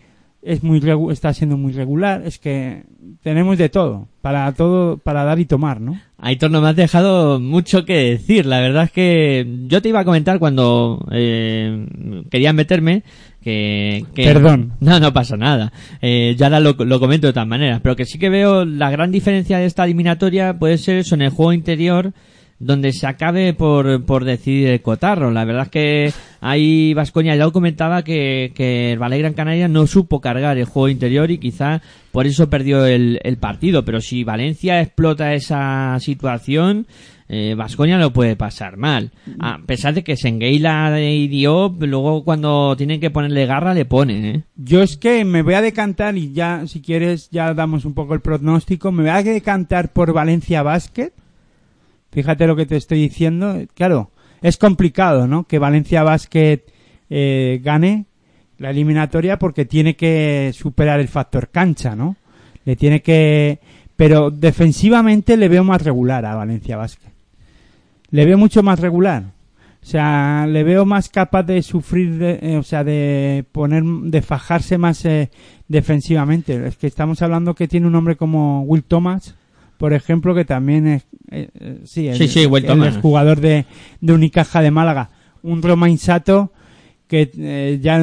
es 0.43 0.63
muy 0.63 0.81
está 1.11 1.35
siendo 1.35 1.57
muy 1.57 1.73
regular, 1.73 2.23
es 2.25 2.39
que 2.39 2.85
tenemos 3.23 3.59
de 3.59 3.69
todo, 3.69 4.09
para 4.23 4.53
todo, 4.53 4.97
para 4.97 5.25
dar 5.25 5.39
y 5.39 5.45
tomar, 5.45 5.81
¿no? 5.81 6.01
Aitor, 6.19 6.51
no 6.51 6.61
me 6.61 6.69
has 6.69 6.77
dejado 6.77 7.41
mucho 7.41 7.85
que 7.85 7.97
decir. 7.97 8.47
La 8.47 8.61
verdad 8.61 8.85
es 8.85 8.93
que 8.93 9.47
yo 9.67 9.81
te 9.81 9.89
iba 9.89 10.01
a 10.01 10.05
comentar 10.05 10.39
cuando 10.39 11.07
eh, 11.11 11.87
quería 12.31 12.53
meterme 12.53 13.03
que, 13.43 14.05
Perdón. 14.15 14.73
No, 14.81 15.01
no 15.01 15.13
pasa 15.15 15.37
nada. 15.37 15.73
Eh, 16.03 16.35
ya 16.37 16.51
lo, 16.61 16.73
lo, 16.73 17.01
comento 17.01 17.27
de 17.27 17.33
todas 17.33 17.49
maneras. 17.49 17.81
Pero 17.83 17.97
que 17.97 18.05
sí 18.05 18.19
que 18.19 18.29
veo 18.29 18.67
la 18.67 18.91
gran 18.91 19.11
diferencia 19.11 19.59
de 19.59 19.67
esta 19.67 19.85
eliminatoria 19.85 20.59
puede 20.59 20.77
ser 20.77 20.99
eso 20.99 21.15
en 21.15 21.23
el 21.23 21.31
juego 21.31 21.55
interior 21.55 22.13
donde 22.61 22.93
se 22.93 23.07
acabe 23.07 23.55
por, 23.55 24.05
por 24.05 24.25
decidir 24.25 24.69
el 24.69 24.83
cotarro. 24.83 25.31
La 25.31 25.45
verdad 25.45 25.65
es 25.65 25.71
que 25.71 26.13
ahí 26.41 26.95
Vascoña 26.95 27.35
ya 27.35 27.45
lo 27.45 27.53
comentaba 27.53 28.05
que, 28.05 28.53
que 28.55 28.93
el 28.93 29.03
Valle 29.03 29.19
Gran 29.19 29.33
Canaria 29.33 29.67
no 29.67 29.87
supo 29.87 30.21
cargar 30.21 30.59
el 30.59 30.67
juego 30.67 30.91
interior 30.91 31.31
y 31.31 31.39
quizá 31.39 31.81
por 32.13 32.27
eso 32.27 32.51
perdió 32.51 32.85
el, 32.85 33.19
el 33.25 33.39
partido. 33.39 33.85
Pero 33.85 34.01
si 34.01 34.25
Valencia 34.25 34.81
explota 34.83 35.33
esa 35.33 35.99
situación, 36.01 36.87
eh, 37.31 37.55
Vasconia 37.57 37.97
lo 37.97 38.13
puede 38.13 38.37
pasar 38.37 38.77
mal. 38.77 39.13
A 39.39 39.61
pesar 39.65 39.95
de 39.95 40.05
que 40.05 40.17
Sengueila 40.17 41.01
y 41.01 41.29
Diop, 41.29 41.83
luego 41.85 42.25
cuando 42.25 42.77
tienen 42.77 43.01
que 43.01 43.11
ponerle 43.11 43.47
garra, 43.47 43.73
le 43.73 43.87
ponen, 43.87 44.25
¿eh? 44.25 44.43
Yo 44.57 44.83
es 44.83 44.99
que 44.99 45.25
me 45.25 45.43
voy 45.43 45.55
a 45.55 45.63
decantar, 45.63 46.19
y 46.19 46.33
ya, 46.33 46.67
si 46.67 46.83
quieres, 46.83 47.31
ya 47.31 47.55
damos 47.55 47.87
un 47.87 47.95
poco 47.95 48.13
el 48.13 48.21
pronóstico, 48.21 48.93
me 48.93 49.05
voy 49.05 49.13
a 49.13 49.23
decantar 49.23 49.93
por 49.93 50.13
Valencia 50.13 50.63
Basket. 50.63 51.13
Fíjate 52.13 52.47
lo 52.47 52.57
que 52.57 52.67
te 52.67 52.77
estoy 52.77 53.01
diciendo. 53.01 53.59
Claro, 53.75 54.11
es 54.43 54.57
complicado, 54.57 55.27
¿no? 55.27 55.45
Que 55.45 55.59
Valencia 55.59 56.03
Basket 56.03 56.61
eh, 57.09 57.61
gane 57.63 58.07
la 58.59 58.71
eliminatoria 58.71 59.39
porque 59.39 59.65
tiene 59.65 59.97
que 59.97 60.53
superar 60.55 61.01
el 61.01 61.09
factor 61.09 61.49
cancha, 61.49 61.95
¿no? 61.95 62.17
Le 62.65 62.77
tiene 62.77 63.01
que... 63.01 63.61
Pero 63.97 64.31
defensivamente 64.31 65.37
le 65.37 65.49
veo 65.49 65.65
más 65.65 65.83
regular 65.83 66.25
a 66.25 66.35
Valencia 66.35 66.77
Basket 66.77 67.11
le 68.11 68.25
veo 68.25 68.39
mucho 68.39 68.63
más 68.63 68.81
regular. 68.81 69.33
O 69.83 69.87
sea, 69.87 70.47
le 70.47 70.63
veo 70.63 70.85
más 70.85 71.09
capaz 71.09 71.45
de 71.45 71.63
sufrir, 71.63 72.23
eh, 72.23 72.59
o 72.59 72.63
sea, 72.63 72.85
de 72.85 73.47
poner, 73.51 73.83
de 73.83 74.21
fajarse 74.21 74.77
más 74.77 75.05
eh, 75.07 75.31
defensivamente. 75.69 76.67
Es 76.67 76.77
que 76.77 76.87
estamos 76.87 77.23
hablando 77.23 77.55
que 77.55 77.67
tiene 77.67 77.87
un 77.87 77.95
hombre 77.95 78.17
como 78.17 78.63
Will 78.63 78.85
Thomas, 78.85 79.37
por 79.81 79.95
ejemplo, 79.95 80.35
que 80.35 80.45
también 80.45 80.87
es, 80.87 81.07
eh, 81.31 81.49
sí, 81.85 82.11
sí, 82.15 82.29
sí, 82.29 82.45
Will 82.45 82.67
jugador 83.01 83.41
de, 83.41 83.65
de 84.03 84.13
Unicaja 84.13 84.61
de 84.61 84.71
Málaga. 84.71 85.09
Un 85.43 85.63
Romain 85.63 85.97
Sato 85.97 86.53
que 87.09 87.31
eh, 87.39 87.79
ya 87.83 87.99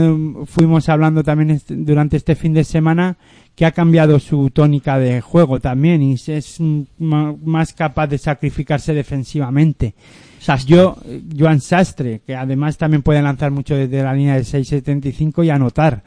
fuimos 0.47 0.89
hablando 0.89 1.23
también 1.23 1.51
este- 1.51 1.75
durante 1.75 2.17
este 2.17 2.33
fin 2.35 2.53
de 2.55 2.63
semana 2.63 3.15
que 3.55 3.67
ha 3.67 3.71
cambiado 3.73 4.19
su 4.19 4.49
tónica 4.49 4.97
de 4.97 5.21
juego 5.21 5.59
también 5.59 6.01
y 6.01 6.13
es 6.15 6.57
más 6.97 7.73
capaz 7.73 8.07
de 8.07 8.17
sacrificarse 8.17 8.95
defensivamente. 8.95 9.93
Sastre. 10.39 10.75
Yo, 10.75 10.97
eh, 11.05 11.21
Joan 11.37 11.61
Sastre, 11.61 12.21
que 12.25 12.35
además 12.35 12.75
también 12.77 13.03
puede 13.03 13.21
lanzar 13.21 13.51
mucho 13.51 13.75
desde 13.75 14.01
la 14.01 14.13
línea 14.15 14.33
de 14.35 14.41
6.75 14.43 15.45
y 15.45 15.51
anotar. 15.51 16.03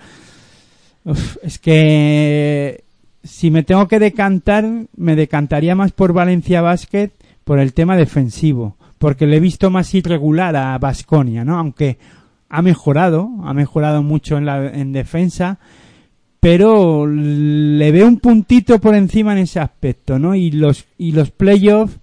Uf, 1.05 1.37
es 1.45 1.61
que 1.61 2.83
si 3.23 3.51
me 3.51 3.63
tengo 3.63 3.87
que 3.89 3.99
decantar, 3.99 4.65
me 4.97 5.17
decantaría 5.17 5.75
más 5.75 5.93
por 5.93 6.13
Valencia 6.13 6.63
Basket 6.63 7.11
por 7.45 7.59
el 7.59 7.73
tema 7.75 7.97
defensivo, 7.97 8.77
porque 8.99 9.27
le 9.27 9.37
he 9.37 9.41
visto 9.41 9.71
más 9.71 9.93
irregular 9.95 10.57
a 10.57 10.79
Basconia, 10.79 11.45
¿no? 11.45 11.59
Aunque 11.59 11.99
ha 12.49 12.63
mejorado, 12.63 13.31
ha 13.45 13.53
mejorado 13.55 14.03
mucho 14.03 14.39
en 14.39 14.47
la 14.47 14.67
en 14.71 14.93
defensa, 14.93 15.59
pero 16.41 17.07
le 17.07 17.93
veo 17.93 18.07
un 18.09 18.19
puntito 18.19 18.81
por 18.81 18.95
encima 18.95 19.33
en 19.33 19.39
ese 19.39 19.61
aspecto, 19.61 20.19
¿no? 20.19 20.35
Y 20.35 20.51
los 20.51 20.87
y 20.97 21.13
los 21.13 21.31
playoffs 21.31 21.99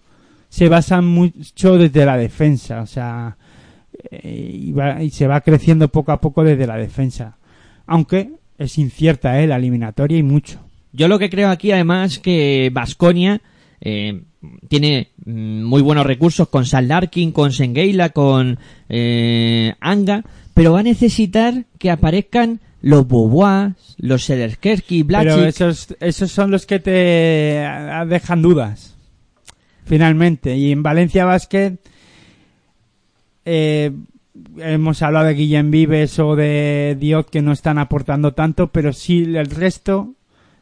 se 0.49 0.69
basan 0.69 1.05
mucho 1.05 1.77
desde 1.77 2.05
la 2.05 2.17
defensa, 2.17 2.81
o 2.81 2.85
sea, 2.85 3.37
eh, 4.11 4.51
y, 4.53 4.71
va- 4.71 5.01
y 5.03 5.09
se 5.09 5.27
va 5.27 5.41
creciendo 5.41 5.89
poco 5.89 6.11
a 6.11 6.21
poco 6.21 6.43
desde 6.43 6.67
la 6.67 6.77
defensa, 6.77 7.37
aunque 7.85 8.31
es 8.57 8.77
incierta, 8.77 9.41
¿eh? 9.41 9.47
La 9.47 9.57
eliminatoria 9.57 10.17
y 10.17 10.23
mucho. 10.23 10.59
Yo 10.97 11.07
lo 11.07 11.19
que 11.19 11.29
creo 11.29 11.49
aquí, 11.49 11.71
además, 11.71 12.17
que 12.17 12.71
Vasconia 12.73 13.39
tiene 14.67 15.11
mm, 15.25 15.63
muy 15.63 15.83
buenos 15.83 16.07
recursos 16.07 16.49
con 16.49 16.65
Sal 16.65 16.87
Larkin, 16.87 17.31
con 17.31 17.51
Sengeila, 17.51 18.09
con 18.09 18.57
eh, 18.89 19.75
Anga, 19.79 20.23
pero 20.55 20.73
va 20.73 20.79
a 20.79 20.83
necesitar 20.83 21.65
que 21.77 21.91
aparezcan 21.91 22.61
los 22.81 23.07
Bobois, 23.07 23.73
los 23.97 24.23
Sederskerski, 24.23 25.03
Pero 25.03 25.35
Blachic. 25.35 25.47
esos, 25.47 25.95
esos 25.99 26.31
son 26.31 26.49
los 26.49 26.65
que 26.65 26.79
te 26.79 27.63
ah, 27.63 28.03
dejan 28.05 28.41
dudas. 28.41 28.95
Finalmente. 29.85 30.57
Y 30.57 30.71
en 30.71 30.81
Valencia 30.81 31.25
Basket 31.25 31.77
eh, 33.45 33.91
hemos 34.57 35.03
hablado 35.03 35.27
de 35.27 35.35
Guillem 35.35 35.69
Vives 35.69 36.17
o 36.17 36.35
de 36.35 36.97
Diot 36.99 37.29
que 37.29 37.43
no 37.43 37.51
están 37.51 37.77
aportando 37.77 38.33
tanto, 38.33 38.71
pero 38.71 38.93
sí 38.93 39.23
el 39.23 39.45
resto 39.45 40.16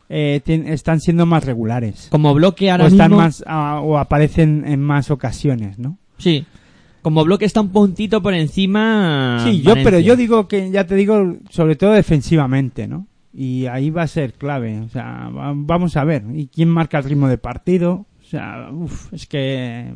eh, 0.10 0.42
están 0.68 1.00
siendo 1.00 1.26
más 1.26 1.44
regulares. 1.46 2.08
Como 2.12 2.34
bloque 2.34 2.70
ahora 2.72 2.86
O 2.86 2.88
están 2.88 3.12
mismo, 3.12 3.24
más 3.24 3.44
ah, 3.48 3.80
o 3.84 3.98
aparecen 3.98 4.64
en 4.68 4.82
más 4.82 5.10
ocasiones, 5.12 5.80
¿no? 5.80 5.98
sí, 6.18 6.46
como 7.02 7.24
bloque 7.24 7.46
está 7.46 7.62
un 7.62 7.70
puntito 7.70 8.20
por 8.24 8.34
encima. 8.34 9.40
Sí, 9.46 9.62
yo, 9.62 9.76
pero 9.84 10.00
yo 10.00 10.16
digo 10.16 10.48
que, 10.48 10.72
ya 10.72 10.88
te 10.88 10.96
digo, 10.96 11.36
sobre 11.52 11.76
todo 11.76 11.92
defensivamente, 11.94 12.88
¿no? 12.88 13.06
Y 13.32 13.68
ahí 13.68 13.92
va 13.92 14.02
a 14.04 14.08
ser 14.08 14.34
clave, 14.34 14.80
o 14.80 14.90
sea, 14.90 15.30
va- 15.30 15.54
vamos 15.56 15.98
a 15.98 16.04
ver. 16.04 16.24
¿Y 16.34 16.48
quién 16.48 16.68
marca 16.70 16.98
el 16.98 17.04
ritmo 17.04 17.28
de 17.28 17.38
partido? 17.38 18.08
O 18.24 18.28
sea, 18.28 18.70
uf, 18.72 19.14
es 19.14 19.28
que, 19.28 19.94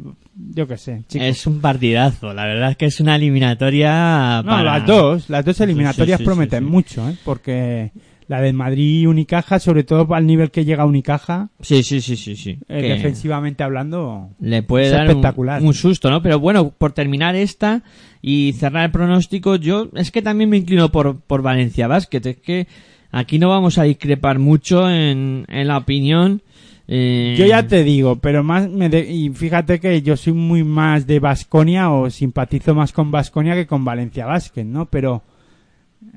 yo 0.53 0.67
qué 0.67 0.77
sé, 0.77 1.03
chicos. 1.07 1.27
Es 1.27 1.47
un 1.47 1.59
partidazo, 1.61 2.31
la 2.33 2.45
verdad 2.45 2.71
es 2.71 2.77
que 2.77 2.85
es 2.85 2.99
una 2.99 3.15
eliminatoria. 3.15 4.43
No, 4.43 4.63
las 4.63 4.85
dos, 4.85 5.29
las 5.31 5.43
dos 5.45 5.59
eliminatorias 5.61 6.17
Sí, 6.17 6.23
sí, 6.23 6.25
sí, 6.25 6.25
prometen 6.25 6.65
mucho, 6.65 7.09
¿eh? 7.09 7.15
Porque 7.25 7.91
la 8.29 8.39
del 8.41 8.53
Madrid 8.53 9.01
y 9.01 9.05
Unicaja, 9.07 9.59
sobre 9.59 9.83
todo 9.83 10.13
al 10.13 10.25
nivel 10.25 10.51
que 10.51 10.63
llega 10.63 10.85
Unicaja, 10.85 11.49
Sí, 11.59 11.83
sí, 11.83 11.99
sí, 11.99 12.15
sí. 12.15 12.35
sí. 12.37 12.51
eh, 12.69 12.81
que- 12.81 12.87
defensivamente 12.89 13.63
hablando, 13.63 14.29
Le 14.39 14.63
puede 14.63 14.85
Es 14.85 14.91
dar 14.91 15.01
un- 15.05 15.07
espectacular. 15.09 15.61
Un, 15.61 15.73
susto, 15.73 16.09
¿no? 16.09 16.21
Pero 16.21 16.39
bueno, 16.39 16.69
por 16.77 16.93
terminar 16.93 17.35
esta 17.35 17.83
y 18.21 18.53
cerrar 18.53 18.85
el 18.85 18.91
pronóstico, 18.91 19.55
yo 19.57 19.89
es 19.95 20.11
que 20.11 20.21
también 20.21 20.49
me 20.49 20.57
inclino 20.57 20.89
por, 20.91 21.19
por 21.21 21.41
Valencia 21.41 21.87
Basket. 21.87 22.21
Es 22.23 22.37
que 22.37 22.67
aquí 23.11 23.39
no 23.39 23.49
vamos 23.49 23.77
a 23.79 23.83
discrepar 23.83 24.37
mucho 24.39 24.89
en, 24.89 25.45
en 25.49 25.67
la 25.67 25.77
opinión. 25.77 26.43
eh, 26.87 27.35
Yo 27.37 27.45
ya 27.47 27.65
te 27.67 27.83
digo, 27.83 28.17
pero 28.17 28.43
más 28.43 28.69
me 28.69 28.89
de- 28.89 29.11
y 29.11 29.29
fíjate 29.29 29.79
que 29.79 30.01
yo 30.03 30.15
soy 30.17 30.33
muy 30.33 30.63
más 30.63 31.07
de 31.07 31.19
Vasconia 31.19 31.89
o 31.91 32.09
simpatizo 32.11 32.75
más 32.75 32.93
con 32.93 33.09
Vasconia 33.09 33.55
que 33.55 33.65
con 33.67 33.83
Valencia 33.83 34.25
Basket, 34.27 34.65
¿no? 34.65 34.85
Pero 34.87 35.23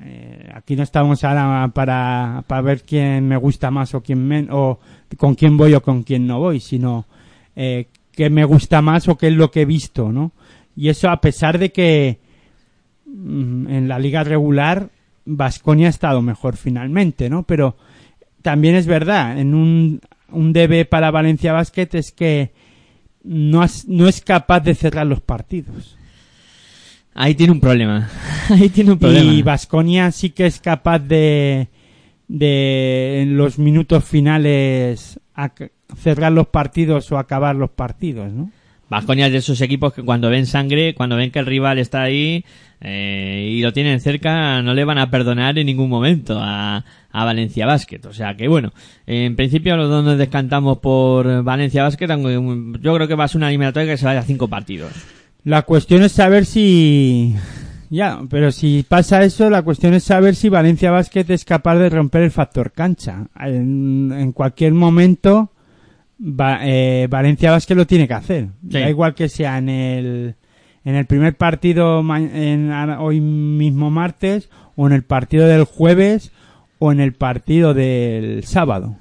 eh, 0.01 0.49
aquí 0.53 0.75
no 0.75 0.83
estamos 0.83 1.23
ahora 1.23 1.69
para, 1.73 2.43
para 2.47 2.61
ver 2.61 2.83
quién 2.83 3.27
me 3.27 3.37
gusta 3.37 3.69
más 3.71 3.93
o 3.93 4.01
quién 4.01 4.25
men 4.25 4.47
o 4.51 4.79
con 5.17 5.35
quién 5.35 5.57
voy 5.57 5.73
o 5.73 5.81
con 5.83 6.03
quién 6.03 6.25
no 6.27 6.39
voy, 6.39 6.59
sino 6.59 7.05
eh, 7.55 7.87
qué 8.11 8.29
me 8.29 8.45
gusta 8.45 8.81
más 8.81 9.07
o 9.07 9.17
qué 9.17 9.27
es 9.27 9.33
lo 9.33 9.51
que 9.51 9.61
he 9.61 9.65
visto, 9.65 10.11
¿no? 10.11 10.31
Y 10.75 10.89
eso 10.89 11.09
a 11.09 11.19
pesar 11.21 11.57
de 11.59 11.71
que 11.71 12.19
mm, 13.05 13.67
en 13.69 13.87
la 13.87 13.99
liga 13.99 14.23
regular 14.23 14.89
Vasconia 15.25 15.87
ha 15.87 15.89
estado 15.89 16.21
mejor 16.21 16.57
finalmente, 16.57 17.29
¿no? 17.29 17.43
Pero 17.43 17.75
también 18.41 18.75
es 18.75 18.87
verdad, 18.87 19.37
en 19.39 19.53
un, 19.53 20.01
un 20.31 20.51
debe 20.53 20.85
para 20.85 21.11
Valencia 21.11 21.53
Basket 21.53 21.89
es 21.93 22.11
que 22.11 22.51
no, 23.23 23.61
has- 23.61 23.87
no 23.87 24.07
es 24.07 24.21
capaz 24.21 24.61
de 24.61 24.75
cerrar 24.75 25.05
los 25.07 25.21
partidos. 25.21 25.97
Ahí 27.15 27.35
tiene 27.35 27.53
un 27.53 27.59
problema. 27.59 28.09
Ahí 28.49 28.69
tiene 28.69 28.91
un 28.91 28.99
problema. 28.99 29.31
Y 29.31 29.41
Vasconia 29.41 30.11
sí 30.11 30.31
que 30.31 30.45
es 30.45 30.59
capaz 30.59 30.99
de, 30.99 31.67
de 32.27 33.21
en 33.21 33.37
los 33.37 33.59
minutos 33.59 34.03
finales 34.03 35.19
cerrar 35.97 36.31
los 36.31 36.47
partidos 36.47 37.11
o 37.11 37.17
acabar 37.17 37.55
los 37.55 37.71
partidos, 37.71 38.31
¿no? 38.31 38.51
Vasconia 38.89 39.25
es 39.25 39.31
de 39.31 39.37
esos 39.39 39.59
equipos 39.61 39.93
que 39.93 40.03
cuando 40.03 40.29
ven 40.29 40.45
sangre, 40.45 40.93
cuando 40.93 41.15
ven 41.15 41.31
que 41.31 41.39
el 41.39 41.47
rival 41.47 41.79
está 41.79 42.03
ahí 42.03 42.45
eh, 42.79 43.49
y 43.51 43.61
lo 43.61 43.73
tienen 43.73 43.99
cerca, 43.99 44.61
no 44.61 44.75
le 44.75 44.83
van 44.83 44.99
a 44.99 45.09
perdonar 45.09 45.57
en 45.57 45.65
ningún 45.65 45.89
momento 45.89 46.37
a, 46.39 46.85
a 47.11 47.25
Valencia 47.25 47.65
Basket. 47.65 48.01
O 48.05 48.13
sea 48.13 48.35
que 48.35 48.47
bueno, 48.47 48.71
en 49.07 49.35
principio 49.35 49.77
los 49.77 49.89
dos 49.89 50.03
nos 50.03 50.17
descantamos 50.19 50.77
por 50.77 51.43
Valencia 51.43 51.81
Basket, 51.81 52.11
aunque 52.11 52.37
mm, 52.37 52.81
yo 52.81 52.93
creo 52.93 53.07
que 53.07 53.15
va 53.15 53.23
a 53.23 53.27
ser 53.27 53.37
una 53.37 53.47
eliminatoria 53.47 53.93
que 53.93 53.97
se 53.97 54.05
vaya 54.05 54.19
a 54.19 54.23
cinco 54.23 54.47
partidos. 54.47 54.91
La 55.43 55.63
cuestión 55.63 56.03
es 56.03 56.11
saber 56.13 56.45
si... 56.45 57.35
Ya, 57.89 58.21
pero 58.29 58.51
si 58.51 58.83
pasa 58.87 59.23
eso, 59.23 59.49
la 59.51 59.61
cuestión 59.61 59.93
es 59.93 60.03
saber 60.03 60.35
si 60.35 60.49
Valencia 60.49 60.89
Basket 60.89 61.25
es 61.29 61.45
capaz 61.45 61.75
de 61.75 61.89
romper 61.89 62.23
el 62.23 62.31
factor 62.31 62.71
cancha. 62.71 63.27
En, 63.39 64.11
en 64.11 64.31
cualquier 64.31 64.73
momento, 64.73 65.51
Va- 66.19 66.59
eh, 66.63 67.07
Valencia 67.09 67.51
Basket 67.51 67.75
lo 67.75 67.85
tiene 67.85 68.07
que 68.07 68.13
hacer. 68.15 68.47
Sí. 68.63 68.79
Da 68.79 68.89
igual 68.89 69.13
que 69.13 69.29
sea 69.29 69.59
en 69.59 69.69
el, 69.69 70.35
en 70.85 70.95
el 70.95 71.05
primer 71.05 71.35
partido 71.35 71.99
en, 72.15 72.71
hoy 72.97 73.21
mismo 73.21 73.91
martes, 73.91 74.49
o 74.75 74.87
en 74.87 74.93
el 74.93 75.03
partido 75.03 75.45
del 75.45 75.65
jueves, 75.65 76.31
o 76.79 76.91
en 76.91 76.99
el 76.99 77.13
partido 77.13 77.75
del 77.75 78.43
sábado. 78.45 78.95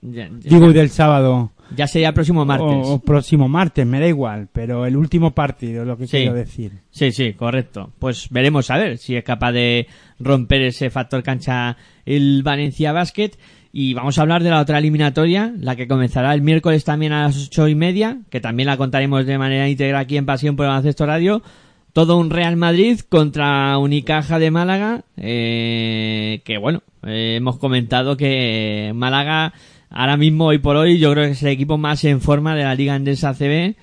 Ya, 0.00 0.28
ya- 0.28 0.50
Digo 0.50 0.72
del 0.72 0.90
sábado. 0.90 1.50
Ya 1.76 1.86
sería 1.86 2.08
el 2.08 2.14
próximo 2.14 2.44
martes. 2.44 2.66
O, 2.86 2.94
o 2.94 2.98
próximo 3.00 3.48
martes, 3.48 3.86
me 3.86 4.00
da 4.00 4.06
igual, 4.06 4.48
pero 4.52 4.86
el 4.86 4.96
último 4.96 5.32
partido, 5.34 5.84
lo 5.84 5.96
que 5.96 6.06
Sí. 6.06 6.18
quiero 6.18 6.34
decir. 6.34 6.72
Sí, 6.90 7.12
sí, 7.12 7.34
correcto. 7.34 7.92
Pues 7.98 8.28
veremos 8.30 8.70
a 8.70 8.76
ver 8.78 8.98
si 8.98 9.16
es 9.16 9.24
capaz 9.24 9.52
de 9.52 9.86
romper 10.18 10.62
ese 10.62 10.90
factor 10.90 11.22
cancha 11.22 11.76
el 12.06 12.42
Valencia 12.42 12.92
Basket. 12.92 13.32
Y 13.70 13.92
vamos 13.92 14.18
a 14.18 14.22
hablar 14.22 14.42
de 14.42 14.48
la 14.50 14.60
otra 14.60 14.78
eliminatoria, 14.78 15.52
la 15.60 15.76
que 15.76 15.86
comenzará 15.86 16.32
el 16.32 16.40
miércoles 16.40 16.84
también 16.84 17.12
a 17.12 17.24
las 17.24 17.48
ocho 17.48 17.68
y 17.68 17.74
media, 17.74 18.18
que 18.30 18.40
también 18.40 18.66
la 18.66 18.78
contaremos 18.78 19.26
de 19.26 19.36
manera 19.36 19.68
íntegra 19.68 19.98
aquí 19.98 20.16
en 20.16 20.24
Pasión 20.24 20.56
por 20.56 20.64
el 20.64 20.70
Baloncesto 20.70 21.04
Radio. 21.04 21.42
Todo 21.92 22.16
un 22.16 22.30
Real 22.30 22.56
Madrid 22.56 23.00
contra 23.08 23.76
Unicaja 23.78 24.38
de 24.38 24.50
Málaga, 24.50 25.04
eh, 25.18 26.40
que 26.44 26.56
bueno, 26.58 26.82
eh, 27.06 27.34
hemos 27.36 27.58
comentado 27.58 28.16
que 28.16 28.92
Málaga 28.94 29.52
ahora 29.90 30.16
mismo, 30.16 30.46
hoy 30.46 30.58
por 30.58 30.76
hoy, 30.76 30.98
yo 30.98 31.12
creo 31.12 31.24
que 31.26 31.32
es 31.32 31.42
el 31.42 31.48
equipo 31.50 31.78
más 31.78 32.04
en 32.04 32.20
forma 32.20 32.54
de 32.54 32.64
la 32.64 32.74
Liga 32.74 32.94
Andesa 32.94 33.34
CB. 33.34 33.74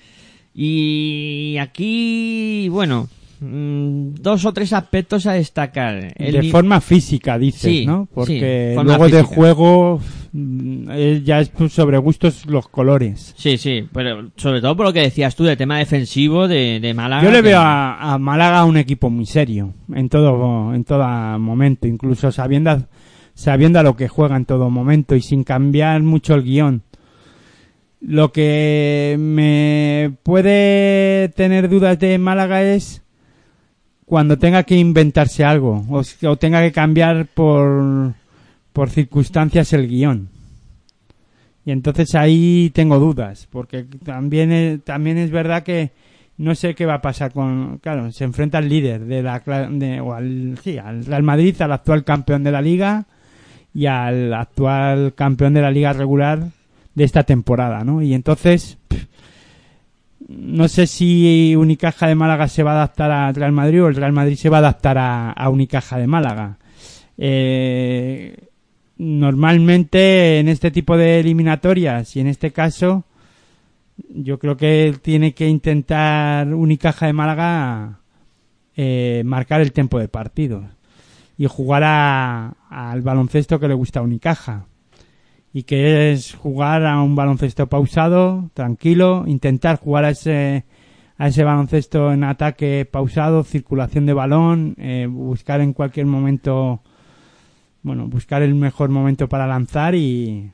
Y 0.58 1.56
aquí, 1.60 2.68
bueno, 2.70 3.08
mm, 3.40 4.14
dos 4.20 4.44
o 4.46 4.52
tres 4.52 4.72
aspectos 4.72 5.26
a 5.26 5.34
destacar. 5.34 6.12
El 6.16 6.32
de 6.32 6.42
forma 6.44 6.80
física, 6.80 7.38
dices, 7.38 7.60
Sí, 7.60 7.84
¿no? 7.86 8.08
Porque 8.14 8.74
luego 8.82 9.06
de 9.08 9.22
juego 9.22 10.00
mm, 10.32 10.88
eh, 10.92 11.22
ya 11.22 11.40
es 11.40 11.50
sobre 11.70 11.98
gustos 11.98 12.46
los 12.46 12.68
colores. 12.68 13.34
Sí, 13.36 13.58
sí, 13.58 13.86
pero 13.92 14.30
sobre 14.36 14.62
todo 14.62 14.74
por 14.76 14.86
lo 14.86 14.92
que 14.94 15.00
decías 15.02 15.36
tú 15.36 15.44
del 15.44 15.58
tema 15.58 15.78
defensivo 15.78 16.48
de, 16.48 16.80
de 16.80 16.94
Málaga. 16.94 17.22
Yo 17.22 17.30
le 17.30 17.36
que- 17.38 17.42
veo 17.48 17.60
a, 17.60 18.14
a 18.14 18.18
Málaga 18.18 18.64
un 18.64 18.78
equipo 18.78 19.10
muy 19.10 19.26
serio 19.26 19.74
en 19.94 20.08
todo 20.08 20.72
en 20.74 20.84
todo 20.84 21.38
momento, 21.38 21.86
incluso 21.86 22.32
sabiendo 22.32 22.82
sabiendo 23.36 23.78
a 23.78 23.82
lo 23.82 23.96
que 23.96 24.08
juega 24.08 24.34
en 24.34 24.46
todo 24.46 24.70
momento 24.70 25.14
y 25.14 25.20
sin 25.20 25.44
cambiar 25.44 26.02
mucho 26.02 26.34
el 26.34 26.42
guion. 26.42 26.82
Lo 28.00 28.32
que 28.32 29.16
me 29.18 30.16
puede 30.22 31.28
tener 31.28 31.68
dudas 31.68 31.98
de 31.98 32.18
Málaga 32.18 32.62
es 32.62 33.02
cuando 34.06 34.38
tenga 34.38 34.62
que 34.62 34.76
inventarse 34.76 35.44
algo 35.44 35.84
o, 35.90 36.36
tenga 36.36 36.62
que 36.62 36.72
cambiar 36.72 37.26
por 37.26 38.14
por 38.72 38.90
circunstancias 38.90 39.72
el 39.72 39.86
guion. 39.86 40.28
Y 41.64 41.72
entonces 41.72 42.14
ahí 42.14 42.70
tengo 42.74 42.98
dudas, 42.98 43.48
porque 43.50 43.84
también 44.04 44.52
es, 44.52 44.84
también 44.84 45.18
es 45.18 45.30
verdad 45.30 45.62
que, 45.62 45.92
no 46.36 46.54
sé 46.54 46.74
qué 46.74 46.86
va 46.86 46.94
a 46.94 47.02
pasar 47.02 47.32
con, 47.32 47.78
claro, 47.78 48.12
se 48.12 48.24
enfrenta 48.24 48.58
al 48.58 48.68
líder 48.68 49.04
de 49.06 49.22
la, 49.22 49.40
de, 49.70 50.00
o 50.00 50.12
al, 50.12 50.58
sí, 50.62 50.78
al 50.78 51.04
Real 51.04 51.22
Madrid, 51.22 51.60
al 51.60 51.72
actual 51.72 52.04
campeón 52.04 52.44
de 52.44 52.52
la 52.52 52.62
liga 52.62 53.06
y 53.76 53.84
al 53.86 54.32
actual 54.32 55.12
campeón 55.14 55.52
de 55.52 55.60
la 55.60 55.70
liga 55.70 55.92
regular 55.92 56.48
de 56.94 57.04
esta 57.04 57.24
temporada, 57.24 57.84
¿no? 57.84 58.00
Y 58.00 58.14
entonces, 58.14 58.78
no 60.28 60.66
sé 60.68 60.86
si 60.86 61.54
Unicaja 61.56 62.06
de 62.06 62.14
Málaga 62.14 62.48
se 62.48 62.62
va 62.62 62.72
a 62.72 62.76
adaptar 62.76 63.10
al 63.10 63.34
Real 63.34 63.52
Madrid 63.52 63.82
o 63.82 63.88
el 63.88 63.94
Real 63.96 64.12
Madrid 64.12 64.36
se 64.36 64.48
va 64.48 64.56
a 64.56 64.60
adaptar 64.60 64.96
a, 64.96 65.30
a 65.30 65.50
Unicaja 65.50 65.98
de 65.98 66.06
Málaga. 66.06 66.56
Eh, 67.18 68.36
normalmente 68.98 70.38
en 70.38 70.48
este 70.48 70.70
tipo 70.70 70.96
de 70.96 71.20
eliminatorias 71.20 72.16
y 72.16 72.20
en 72.20 72.28
este 72.28 72.50
caso 72.52 73.04
yo 74.08 74.38
creo 74.38 74.56
que 74.56 74.94
tiene 75.02 75.32
que 75.34 75.48
intentar 75.48 76.52
Unicaja 76.54 77.06
de 77.06 77.12
Málaga 77.12 77.98
eh, 78.74 79.22
marcar 79.24 79.60
el 79.60 79.72
tiempo 79.72 79.98
de 79.98 80.08
partido 80.08 80.64
y 81.38 81.46
jugar 81.46 81.82
a- 81.84 82.54
al 82.76 83.00
baloncesto 83.00 83.58
que 83.58 83.68
le 83.68 83.74
gusta 83.74 84.00
a 84.00 84.02
Unicaja 84.02 84.66
y 85.50 85.62
que 85.62 86.12
es 86.12 86.34
jugar 86.34 86.84
a 86.84 87.00
un 87.00 87.16
baloncesto 87.16 87.68
pausado, 87.68 88.50
tranquilo, 88.52 89.24
intentar 89.26 89.78
jugar 89.78 90.04
a 90.04 90.10
ese 90.10 90.66
a 91.16 91.28
ese 91.28 91.42
baloncesto 91.44 92.12
en 92.12 92.24
ataque 92.24 92.84
pausado, 92.84 93.42
circulación 93.44 94.04
de 94.04 94.12
balón, 94.12 94.74
eh, 94.76 95.06
buscar 95.08 95.62
en 95.62 95.72
cualquier 95.72 96.04
momento, 96.04 96.82
bueno, 97.82 98.08
buscar 98.08 98.42
el 98.42 98.54
mejor 98.54 98.90
momento 98.90 99.26
para 99.26 99.46
lanzar 99.46 99.94
y, 99.94 100.52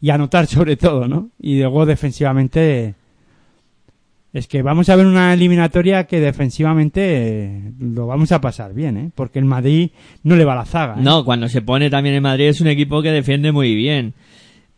y 0.00 0.08
anotar 0.08 0.46
sobre 0.46 0.76
todo, 0.78 1.06
¿no? 1.06 1.28
Y 1.38 1.58
luego 1.58 1.84
defensivamente 1.84 2.94
es 4.32 4.46
que 4.46 4.62
vamos 4.62 4.88
a 4.88 4.96
ver 4.96 5.06
una 5.06 5.34
eliminatoria 5.34 6.04
que 6.04 6.20
defensivamente 6.20 7.00
eh, 7.02 7.72
lo 7.78 8.06
vamos 8.06 8.32
a 8.32 8.40
pasar 8.40 8.72
bien, 8.72 8.96
¿eh? 8.96 9.10
Porque 9.14 9.38
el 9.38 9.44
Madrid 9.44 9.90
no 10.22 10.36
le 10.36 10.44
va 10.44 10.54
a 10.54 10.56
la 10.56 10.64
zaga. 10.64 10.94
¿eh? 10.94 11.02
No, 11.02 11.24
cuando 11.24 11.48
se 11.48 11.60
pone 11.60 11.90
también 11.90 12.14
en 12.14 12.22
Madrid 12.22 12.46
es 12.48 12.60
un 12.60 12.68
equipo 12.68 13.02
que 13.02 13.10
defiende 13.10 13.52
muy 13.52 13.74
bien. 13.74 14.14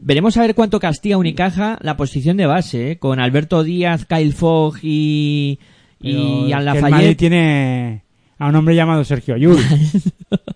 Veremos 0.00 0.36
a 0.36 0.40
ver 0.42 0.54
cuánto 0.56 0.80
castiga 0.80 1.16
Unicaja 1.18 1.78
la 1.80 1.96
posición 1.96 2.36
de 2.36 2.46
base, 2.46 2.90
¿eh? 2.92 2.98
con 2.98 3.20
Alberto 3.20 3.62
Díaz, 3.62 4.06
Kyle 4.06 4.32
Fogg 4.32 4.78
y, 4.82 5.60
y 6.00 6.52
Al 6.52 6.64
que 6.64 6.70
el 6.70 6.82
Madrid 6.82 6.90
Lafayette. 6.90 7.16
tiene 7.18 8.02
a 8.38 8.48
un 8.48 8.56
hombre 8.56 8.74
llamado 8.74 9.04
Sergio 9.04 9.36
Llull. 9.36 9.58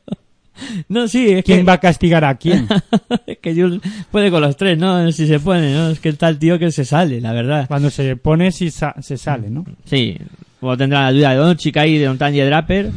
No, 0.89 1.09
sí, 1.09 1.29
es 1.31 1.45
¿Quién 1.45 1.59
que, 1.59 1.65
va 1.65 1.75
a 1.75 1.79
castigar 1.81 2.25
a 2.25 2.35
quién? 2.37 2.67
que 3.43 3.55
Jules 3.55 3.81
puede 4.11 4.31
con 4.31 4.41
los 4.41 4.57
tres, 4.57 4.79
¿no? 4.79 5.11
Si 5.13 5.27
se 5.27 5.41
pone, 5.41 5.73
¿no? 5.73 5.91
Es 5.91 6.01
que 6.01 6.09
está 6.11 6.29
el 6.29 6.39
tío 6.39 6.59
que 6.59 6.71
se 6.73 6.85
sale, 6.85 7.21
la 7.21 7.33
verdad. 7.33 7.67
Cuando 7.69 7.91
se 7.91 8.17
pone, 8.17 8.53
sí 8.53 8.71
sa- 8.71 8.95
se 9.01 9.17
sale, 9.17 9.51
¿no? 9.51 9.65
Sí, 9.85 10.17
luego 10.61 10.77
tendrá 10.77 11.03
la 11.03 11.07
ayuda 11.09 11.31
de 11.31 11.37
Doncic 11.37 11.77
y 11.87 11.99
de 11.99 12.09
Montaña 12.09 12.37
y 12.37 12.41
de 12.41 12.47
Draper, 12.47 12.91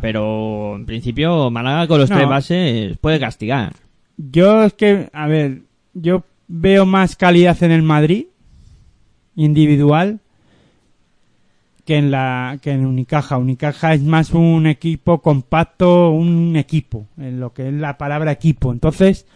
pero 0.00 0.76
en 0.76 0.86
principio 0.86 1.50
Málaga 1.50 1.86
con 1.86 1.98
los 2.00 2.10
No. 2.10 2.16
tres 2.16 2.28
bases 2.28 2.98
puede 2.98 3.18
castigar. 3.20 3.72
Yo 4.16 4.64
es 4.64 4.72
que, 4.74 5.08
a 5.12 5.26
ver, 5.26 5.62
yo 5.94 6.24
veo 6.48 6.86
más 6.86 7.16
calidad 7.16 7.60
en 7.62 7.70
el 7.72 7.82
Madrid 7.82 8.26
individual 9.34 10.20
que 11.86 11.96
en 11.96 12.10
la 12.10 12.58
que 12.60 12.72
en 12.72 12.84
Unicaja. 12.84 13.38
Unicaja 13.38 13.94
es 13.94 14.02
más 14.02 14.32
un 14.32 14.66
equipo 14.66 15.22
compacto, 15.22 16.10
un 16.10 16.56
equipo, 16.56 17.06
en 17.16 17.40
lo 17.40 17.54
que 17.54 17.68
es 17.68 17.74
la 17.74 17.96
palabra 17.96 18.32
equipo. 18.32 18.72
Entonces, 18.72 19.26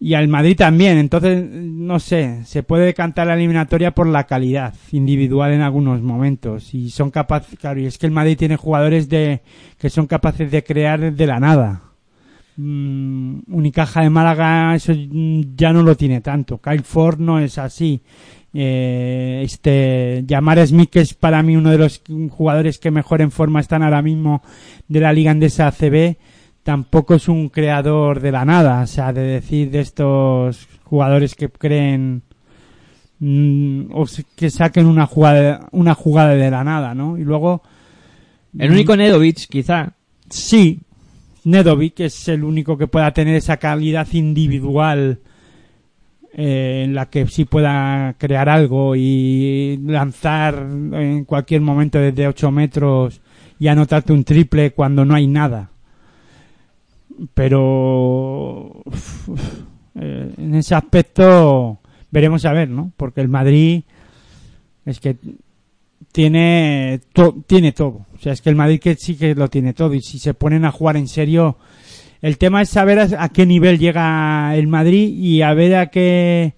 y 0.00 0.14
al 0.14 0.28
Madrid 0.28 0.56
también. 0.56 0.98
Entonces, 0.98 1.44
no 1.50 1.98
sé, 2.00 2.44
se 2.44 2.62
puede 2.62 2.86
decantar 2.86 3.28
la 3.28 3.34
eliminatoria 3.34 3.94
por 3.94 4.06
la 4.06 4.24
calidad 4.24 4.74
individual 4.92 5.52
en 5.52 5.62
algunos 5.62 6.02
momentos. 6.02 6.74
Y 6.74 6.90
son 6.90 7.10
capaces, 7.10 7.58
claro, 7.58 7.80
y 7.80 7.86
es 7.86 7.98
que 7.98 8.06
el 8.06 8.12
Madrid 8.12 8.36
tiene 8.36 8.56
jugadores 8.56 9.08
de 9.08 9.42
que 9.78 9.90
son 9.90 10.06
capaces 10.06 10.50
de 10.50 10.64
crear 10.64 11.12
de 11.12 11.26
la 11.26 11.40
nada. 11.40 11.82
Mm, 12.56 13.42
Unicaja 13.46 14.02
de 14.02 14.10
Málaga 14.10 14.74
eso 14.74 14.92
ya 14.92 15.72
no 15.72 15.84
lo 15.84 15.96
tiene 15.96 16.20
tanto. 16.20 16.58
Kyle 16.58 16.82
Ford 16.82 17.20
no 17.20 17.38
es 17.38 17.58
así. 17.58 18.02
Eh, 18.54 19.42
este 19.44 20.24
Yamar 20.26 20.66
Smith 20.66 20.88
que 20.88 21.00
es 21.00 21.12
para 21.12 21.42
mí 21.42 21.54
uno 21.54 21.70
de 21.70 21.76
los 21.76 22.02
jugadores 22.30 22.78
que 22.78 22.90
mejor 22.90 23.20
en 23.20 23.30
forma 23.30 23.60
están 23.60 23.82
ahora 23.82 24.00
mismo 24.00 24.42
de 24.88 25.00
la 25.00 25.12
liga 25.12 25.30
andesa 25.30 25.66
ACB 25.66 26.16
tampoco 26.62 27.14
es 27.14 27.28
un 27.28 27.50
creador 27.50 28.20
de 28.20 28.32
la 28.32 28.46
nada 28.46 28.80
o 28.80 28.86
sea 28.86 29.12
de 29.12 29.20
decir 29.20 29.70
de 29.70 29.80
estos 29.80 30.66
jugadores 30.84 31.34
que 31.34 31.50
creen 31.50 32.22
mm, 33.18 33.90
o 33.92 34.06
que 34.34 34.48
saquen 34.48 34.86
una 34.86 35.04
jugada 35.04 35.68
una 35.72 35.94
jugada 35.94 36.30
de 36.30 36.50
la 36.50 36.64
nada 36.64 36.94
no 36.94 37.18
y 37.18 37.24
luego 37.24 37.62
El 38.56 38.72
único 38.72 38.96
Nedovic, 38.96 39.48
quizá. 39.48 39.92
Sí, 40.30 40.80
Nedovic 41.44 42.00
es 42.00 42.28
el 42.28 42.44
único 42.44 42.78
que 42.78 42.86
pueda 42.86 43.12
tener 43.12 43.36
esa 43.36 43.56
calidad 43.56 44.06
individual 44.12 45.20
eh, 46.32 46.82
en 46.84 46.94
la 46.94 47.06
que 47.06 47.26
sí 47.26 47.44
pueda 47.46 48.14
crear 48.18 48.48
algo 48.48 48.94
y 48.94 49.78
lanzar 49.84 50.66
en 50.68 51.24
cualquier 51.24 51.62
momento 51.62 51.98
desde 51.98 52.28
8 52.28 52.50
metros 52.50 53.20
y 53.58 53.68
anotarte 53.68 54.12
un 54.12 54.24
triple 54.24 54.72
cuando 54.72 55.04
no 55.04 55.14
hay 55.14 55.26
nada. 55.26 55.70
Pero 57.34 58.82
eh, 59.94 60.34
en 60.36 60.54
ese 60.54 60.74
aspecto 60.74 61.80
veremos 62.10 62.44
a 62.44 62.52
ver, 62.52 62.68
¿no? 62.68 62.92
Porque 62.96 63.20
el 63.20 63.28
Madrid 63.28 63.82
es 64.84 65.00
que 65.00 65.16
tiene 66.12 67.00
tiene 67.46 67.72
todo. 67.72 68.06
O 68.14 68.18
sea, 68.20 68.32
es 68.32 68.42
que 68.42 68.50
el 68.50 68.56
Madrid 68.56 68.80
que 68.80 68.94
sí 68.96 69.16
que 69.16 69.34
lo 69.34 69.48
tiene 69.48 69.72
todo 69.72 69.94
y 69.94 70.02
si 70.02 70.18
se 70.18 70.34
ponen 70.34 70.64
a 70.64 70.72
jugar 70.72 70.96
en 70.96 71.08
serio, 71.08 71.56
el 72.20 72.38
tema 72.38 72.62
es 72.62 72.68
saber 72.68 72.98
a, 72.98 73.28
qué 73.28 73.46
nivel 73.46 73.78
llega 73.78 74.54
el 74.56 74.66
Madrid 74.66 75.08
y 75.14 75.42
a 75.42 75.54
ver 75.54 75.76
a 75.76 75.86
qué 75.86 76.54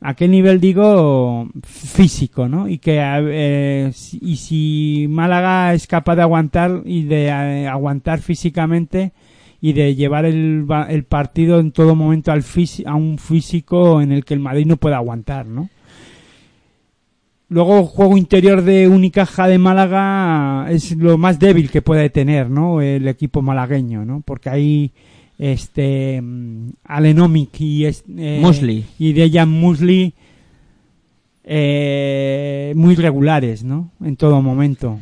a 0.00 0.14
qué 0.14 0.28
nivel 0.28 0.60
digo 0.60 1.48
físico, 1.64 2.48
¿no? 2.48 2.68
Y 2.68 2.78
que 2.78 2.98
eh, 3.00 3.92
y 4.20 4.36
si 4.36 5.06
Málaga 5.08 5.74
es 5.74 5.86
capaz 5.86 6.16
de 6.16 6.22
aguantar 6.22 6.82
y 6.84 7.04
de 7.04 7.26
eh, 7.26 7.68
aguantar 7.68 8.20
físicamente 8.20 9.12
y 9.60 9.72
de 9.72 9.94
llevar 9.94 10.26
el, 10.26 10.66
el 10.88 11.04
partido 11.04 11.60
en 11.60 11.72
todo 11.72 11.94
momento 11.94 12.30
al 12.30 12.44
a 12.84 12.94
un 12.94 13.18
físico 13.18 14.00
en 14.00 14.12
el 14.12 14.24
que 14.24 14.34
el 14.34 14.40
Madrid 14.40 14.66
no 14.66 14.76
pueda 14.76 14.96
aguantar, 14.96 15.46
¿no? 15.46 15.70
Luego, 17.48 17.84
juego 17.84 18.16
interior 18.16 18.62
de 18.62 18.88
Unicaja 18.88 19.46
de 19.46 19.58
Málaga 19.58 20.66
es 20.70 20.96
lo 20.96 21.16
más 21.16 21.38
débil 21.38 21.70
que 21.70 21.80
puede 21.82 22.10
tener, 22.10 22.50
¿no? 22.50 22.80
El 22.80 23.06
equipo 23.06 23.40
malagueño, 23.40 24.04
¿no? 24.04 24.20
Porque 24.24 24.50
hay 24.50 24.90
este 25.38 26.20
mm, 26.20 26.70
Alenomic 26.84 27.60
y 27.60 27.84
es- 27.84 28.04
eh, 28.16 28.38
Musli. 28.42 28.84
y 28.98 29.12
Dejan 29.12 29.48
Musli 29.50 30.12
eh, 31.44 32.72
muy 32.76 32.94
regulares, 32.96 33.62
¿no? 33.62 33.90
En 34.04 34.16
todo 34.16 34.42
momento. 34.42 34.98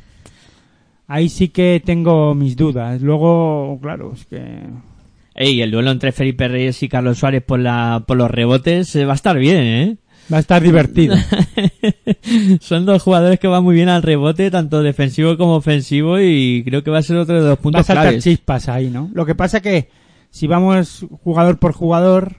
Ahí 1.06 1.28
sí 1.28 1.48
que 1.48 1.82
tengo 1.84 2.34
mis 2.34 2.56
dudas. 2.56 3.00
Luego, 3.00 3.78
claro, 3.80 4.12
es 4.14 4.24
que 4.26 4.40
Ey, 5.36 5.62
el 5.62 5.70
duelo 5.70 5.90
entre 5.90 6.12
Felipe 6.12 6.46
Reyes 6.46 6.82
y 6.82 6.88
Carlos 6.88 7.18
Suárez 7.18 7.42
por, 7.42 7.58
la, 7.58 8.04
por 8.06 8.16
los 8.16 8.30
rebotes 8.30 8.94
eh, 8.94 9.04
va 9.04 9.12
a 9.12 9.16
estar 9.16 9.36
bien, 9.38 9.62
¿eh? 9.62 9.96
Va 10.32 10.38
a 10.38 10.40
estar 10.40 10.62
divertido. 10.62 11.16
Son 12.60 12.84
dos 12.86 13.02
jugadores 13.02 13.38
que 13.38 13.46
van 13.48 13.62
muy 13.64 13.74
bien 13.74 13.88
al 13.88 14.02
rebote, 14.02 14.50
tanto 14.50 14.82
defensivo 14.82 15.36
como 15.36 15.56
ofensivo, 15.56 16.18
y 16.20 16.62
creo 16.64 16.82
que 16.82 16.90
va 16.90 16.98
a 16.98 17.02
ser 17.02 17.16
otro 17.16 17.34
de 17.34 17.40
los 17.42 17.50
va 17.50 17.54
a 17.54 17.56
puntos 17.56 17.86
saltar 17.86 18.04
claves. 18.06 18.24
chispas 18.24 18.68
ahí, 18.68 18.90
¿no? 18.90 19.10
Lo 19.14 19.26
que 19.26 19.34
pasa 19.34 19.60
que 19.60 19.88
si 20.30 20.46
vamos 20.46 21.06
jugador 21.22 21.58
por 21.58 21.72
jugador 21.72 22.36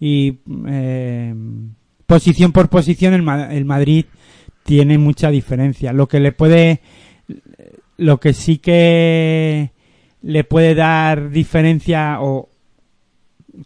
y 0.00 0.38
eh, 0.68 1.34
posición 2.06 2.52
por 2.52 2.68
posición, 2.68 3.14
el, 3.14 3.22
Ma- 3.22 3.52
el 3.54 3.64
Madrid 3.64 4.04
tiene 4.64 4.98
mucha 4.98 5.30
diferencia. 5.30 5.92
Lo 5.92 6.08
que 6.08 6.20
le 6.20 6.32
puede, 6.32 6.80
lo 7.96 8.18
que 8.20 8.32
sí 8.32 8.58
que 8.58 9.70
le 10.22 10.44
puede 10.44 10.74
dar 10.74 11.30
diferencia 11.30 12.18
o 12.20 12.48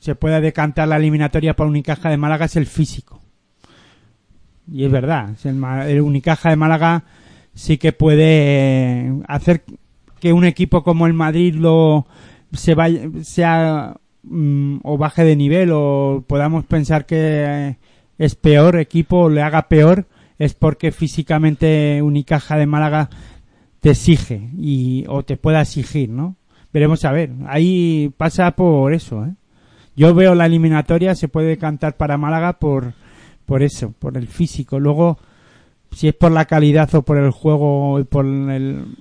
se 0.01 0.15
puede 0.15 0.41
decantar 0.41 0.87
la 0.87 0.97
eliminatoria 0.99 1.57
para 1.57 1.69
Unicaja 1.71 2.11
de 2.11 2.17
Málaga 2.17 2.45
es 2.45 2.55
el 2.57 2.67
físico. 2.67 3.20
Y 4.70 4.85
es 4.85 4.91
verdad, 4.91 5.31
el, 5.45 5.65
el 5.89 6.01
Unicaja 6.01 6.51
de 6.51 6.57
Málaga 6.57 7.05
sí 7.55 7.78
que 7.78 7.93
puede 7.93 8.27
eh, 8.27 9.12
hacer 9.28 9.62
que 10.20 10.32
un 10.32 10.45
equipo 10.45 10.82
como 10.82 11.07
el 11.07 11.15
Madrid 11.15 11.55
lo 11.55 12.07
se 12.53 12.74
vaya 12.74 13.03
sea 13.23 13.97
mm, 14.23 14.78
o 14.82 14.99
baje 14.99 15.24
de 15.24 15.37
nivel 15.37 15.70
o 15.73 16.24
podamos 16.27 16.65
pensar 16.65 17.07
que 17.07 17.77
es 18.19 18.35
peor 18.35 18.78
equipo 18.78 19.19
o 19.19 19.28
le 19.31 19.43
haga 19.43 19.69
peor 19.69 20.07
es 20.39 20.55
porque 20.55 20.93
físicamente 20.93 22.01
Unicaja 22.03 22.57
de 22.57 22.66
Málaga 22.66 23.11
te 23.81 23.91
exige 23.91 24.51
y 24.57 25.05
o 25.09 25.23
te 25.23 25.37
pueda 25.37 25.62
exigir, 25.62 26.11
¿no? 26.11 26.37
Veremos 26.73 27.05
a 27.05 27.12
ver. 27.12 27.31
Ahí 27.47 28.12
pasa 28.16 28.51
por 28.53 28.93
eso, 28.95 29.24
¿eh? 29.24 29.35
Yo 29.97 30.15
veo 30.15 30.35
la 30.35 30.47
eliminatoria 30.47 31.15
se 31.15 31.28
puede 31.28 31.59
cantar 31.59 31.97
para 31.97 32.16
Málaga 32.16 32.55
por 32.55 32.95
por 33.51 33.64
eso, 33.64 33.93
por 33.98 34.16
el 34.16 34.28
físico. 34.28 34.78
Luego 34.78 35.18
si 35.90 36.06
es 36.06 36.14
por 36.14 36.31
la 36.31 36.44
calidad 36.44 36.94
o 36.94 37.02
por 37.02 37.18
el 37.18 37.32
juego, 37.32 38.01
por 38.09 38.24
el, 38.24 38.94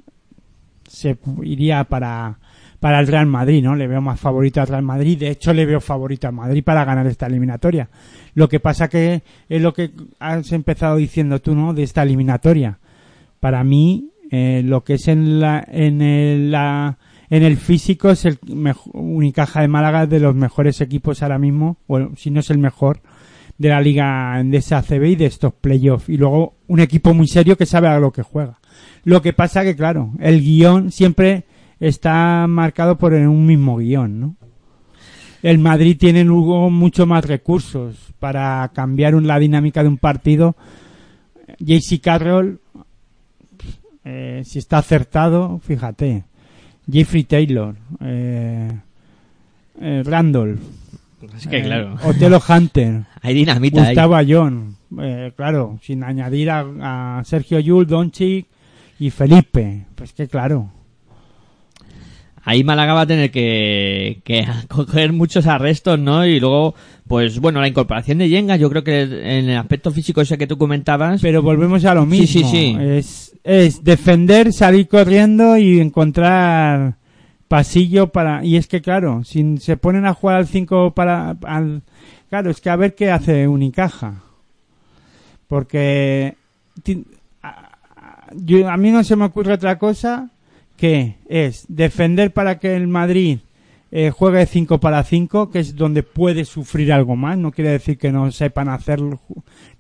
se 0.88 1.20
iría 1.44 1.84
para, 1.84 2.40
para 2.80 3.00
el 3.00 3.06
Real 3.06 3.28
Madrid, 3.28 3.64
¿no? 3.64 3.76
Le 3.76 3.86
veo 3.86 4.02
más 4.02 4.20
favorito 4.20 4.60
al 4.60 4.66
Real 4.66 4.82
Madrid. 4.82 5.20
De 5.20 5.30
hecho, 5.30 5.54
le 5.54 5.68
veo 5.68 5.80
favorito 5.80 6.26
al 6.26 6.34
Madrid 6.34 6.64
para 6.64 6.84
ganar 6.84 7.06
esta 7.06 7.28
eliminatoria. 7.28 7.90
Lo 8.34 8.50
que 8.50 8.60
pasa 8.60 8.88
que 8.88 9.22
es 9.48 9.62
lo 9.62 9.72
que 9.72 9.92
has 10.18 10.52
empezado 10.52 10.96
diciendo 10.96 11.40
tú, 11.40 11.54
¿no? 11.54 11.76
De 11.76 11.84
esta 11.84 12.02
eliminatoria. 12.02 12.80
Para 13.40 13.64
mí, 13.64 14.10
eh, 14.32 14.64
lo 14.66 14.84
que 14.84 14.96
es 14.96 15.08
en 15.10 15.40
la, 15.40 15.64
en 15.68 16.02
el, 16.02 16.50
la, 16.50 16.98
en 17.30 17.44
el 17.44 17.58
físico 17.58 18.10
es 18.10 18.26
el 18.26 18.40
mejor, 18.52 18.94
Unicaja 18.96 19.62
de 19.62 19.68
Málaga 19.68 20.08
de 20.08 20.20
los 20.20 20.34
mejores 20.34 20.82
equipos 20.82 21.22
ahora 21.22 21.38
mismo, 21.38 21.78
bueno, 21.88 22.14
si 22.18 22.32
no 22.32 22.40
es 22.40 22.50
el 22.50 22.58
mejor 22.58 23.02
de 23.60 23.70
la 23.70 23.82
liga 23.82 24.42
de 24.44 24.58
esa 24.58 24.80
ACB 24.80 25.04
y 25.04 25.16
de 25.16 25.26
estos 25.28 25.54
playoffs. 25.54 26.10
Y 26.10 26.18
luego 26.18 26.56
un 26.68 26.80
equipo 26.80 27.14
muy 27.14 27.28
serio 27.28 27.58
que 27.58 27.68
sabe 27.68 27.90
a 27.90 28.00
lo 28.00 28.12
que 28.12 28.24
juega. 28.24 28.58
Lo 29.04 29.22
que 29.22 29.34
pasa 29.34 29.64
que, 29.64 29.76
claro, 29.76 30.14
el 30.20 30.42
guion 30.42 30.92
siempre 30.92 31.44
está 31.80 32.48
marcado 32.48 32.98
por 32.98 33.14
un 33.14 33.46
mismo 33.46 33.78
guion, 33.78 34.20
¿no? 34.20 34.36
El 35.44 35.60
Madrid 35.60 35.98
tiene 35.98 36.26
mucho 36.26 37.06
más 37.06 37.26
recursos 37.26 37.96
para 38.20 38.70
cambiar 38.74 39.14
la 39.14 39.40
dinámica 39.40 39.84
de 39.84 39.90
un 39.90 39.98
partido. 39.98 40.56
JC 41.60 42.02
Carroll, 42.02 42.60
eh, 44.04 44.42
si 44.46 44.60
está 44.60 44.80
acertado, 44.80 45.60
fíjate. 45.60 46.24
Jeffrey 46.92 47.24
Taylor, 47.24 47.76
eh, 48.02 48.72
eh, 49.80 50.04
Randolph, 50.04 50.60
Así 51.36 51.50
que 51.50 51.58
eh, 51.58 51.64
claro, 51.64 51.96
Otelo 52.04 52.42
Hunter, 52.48 53.02
hay 53.22 53.34
dinamita 53.34 53.82
ahí. 53.82 53.88
Gustavo 53.90 54.16
Ayón, 54.16 54.76
eh, 55.02 55.32
claro, 55.36 55.78
sin 55.84 56.04
añadir 56.04 56.50
a, 56.50 57.20
a 57.20 57.24
Sergio 57.26 57.60
Yul, 57.60 57.86
Doncic 57.88 58.48
y 59.00 59.10
Felipe. 59.10 59.86
Pues 59.96 60.14
que 60.14 60.28
claro, 60.28 60.72
Ahí 62.46 62.64
Málaga 62.64 62.94
va 62.94 63.02
a 63.02 63.06
tener 63.06 63.30
que, 63.32 64.22
que 64.24 64.48
coger 64.70 65.12
muchos 65.14 65.46
arrestos, 65.46 66.00
¿no? 66.00 66.26
Y 66.26 66.40
luego, 66.40 66.74
pues 67.08 67.40
bueno, 67.40 67.60
la 67.62 67.68
incorporación 67.68 68.18
de 68.20 68.30
Yenga, 68.30 68.56
yo 68.56 68.70
creo 68.70 68.84
que 68.84 69.02
en 69.02 69.50
el 69.50 69.58
aspecto 69.58 69.92
físico 69.92 70.22
ese 70.22 70.38
que 70.38 70.48
tú 70.48 70.58
comentabas, 70.58 71.22
pero 71.22 71.44
volvemos 71.44 71.84
a 71.86 71.94
lo 71.94 72.04
Sí, 72.04 72.08
mismo. 72.08 72.28
sí, 72.28 72.44
sí. 72.50 72.78
Es, 72.80 73.38
es 73.44 73.84
defender, 73.84 74.54
salir 74.54 74.88
corriendo 74.88 75.58
y 75.58 75.80
encontrar 75.80 76.96
pasillo 77.50 78.08
para... 78.14 78.46
Y 78.46 78.56
es 78.56 78.68
que 78.68 78.82
claro, 78.82 79.26
si 79.26 79.58
se 79.58 79.76
ponen 79.76 80.06
a 80.06 80.14
jugar 80.14 80.38
al 80.38 80.48
5 80.48 80.92
para... 80.92 81.32
Al, 81.44 81.82
claro, 82.30 82.50
es 82.50 82.62
que 82.62 82.70
a 82.70 82.78
ver 82.78 82.96
qué 82.96 83.12
hace 83.12 83.46
Unicaja. 83.50 84.22
Porque... 85.50 86.36
yo- 88.36 88.70
a 88.70 88.78
mí 88.78 88.92
no 88.92 89.04
se 89.04 89.16
me 89.18 89.26
ocurre 89.26 89.54
otra 89.54 89.78
cosa 89.78 90.30
que 90.78 91.16
es 91.28 91.66
defender 91.68 92.32
para 92.32 92.58
que 92.60 92.76
el 92.76 92.88
Madrid 92.88 93.40
eh, 93.92 94.12
juegue 94.12 94.46
5 94.46 94.80
para 94.80 95.04
5, 95.04 95.50
que 95.50 95.60
es 95.60 95.76
donde 95.76 96.04
puede 96.04 96.46
sufrir 96.46 96.94
algo 96.94 97.16
más. 97.16 97.38
No 97.38 97.52
quiere 97.52 97.72
decir 97.72 97.98
que 97.98 98.12
no 98.12 98.32
sepan 98.32 98.70
hacerlo, 98.70 99.20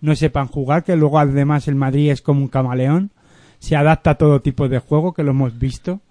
no 0.01 0.15
sepan 0.15 0.47
jugar, 0.47 0.83
que 0.83 0.95
luego 0.97 1.19
además 1.19 1.67
el 1.67 1.75
Madrid 1.75 2.09
es 2.11 2.21
como 2.21 2.41
un 2.41 2.47
camaleón. 2.49 3.11
Se 3.59 3.75
adapta 3.75 4.11
a 4.11 4.15
todo 4.15 4.41
tipo 4.41 4.67
de 4.67 4.79
juego, 4.79 5.13
que 5.13 5.23
lo 5.23 5.31
hemos 5.31 5.57
visto. 5.59 6.01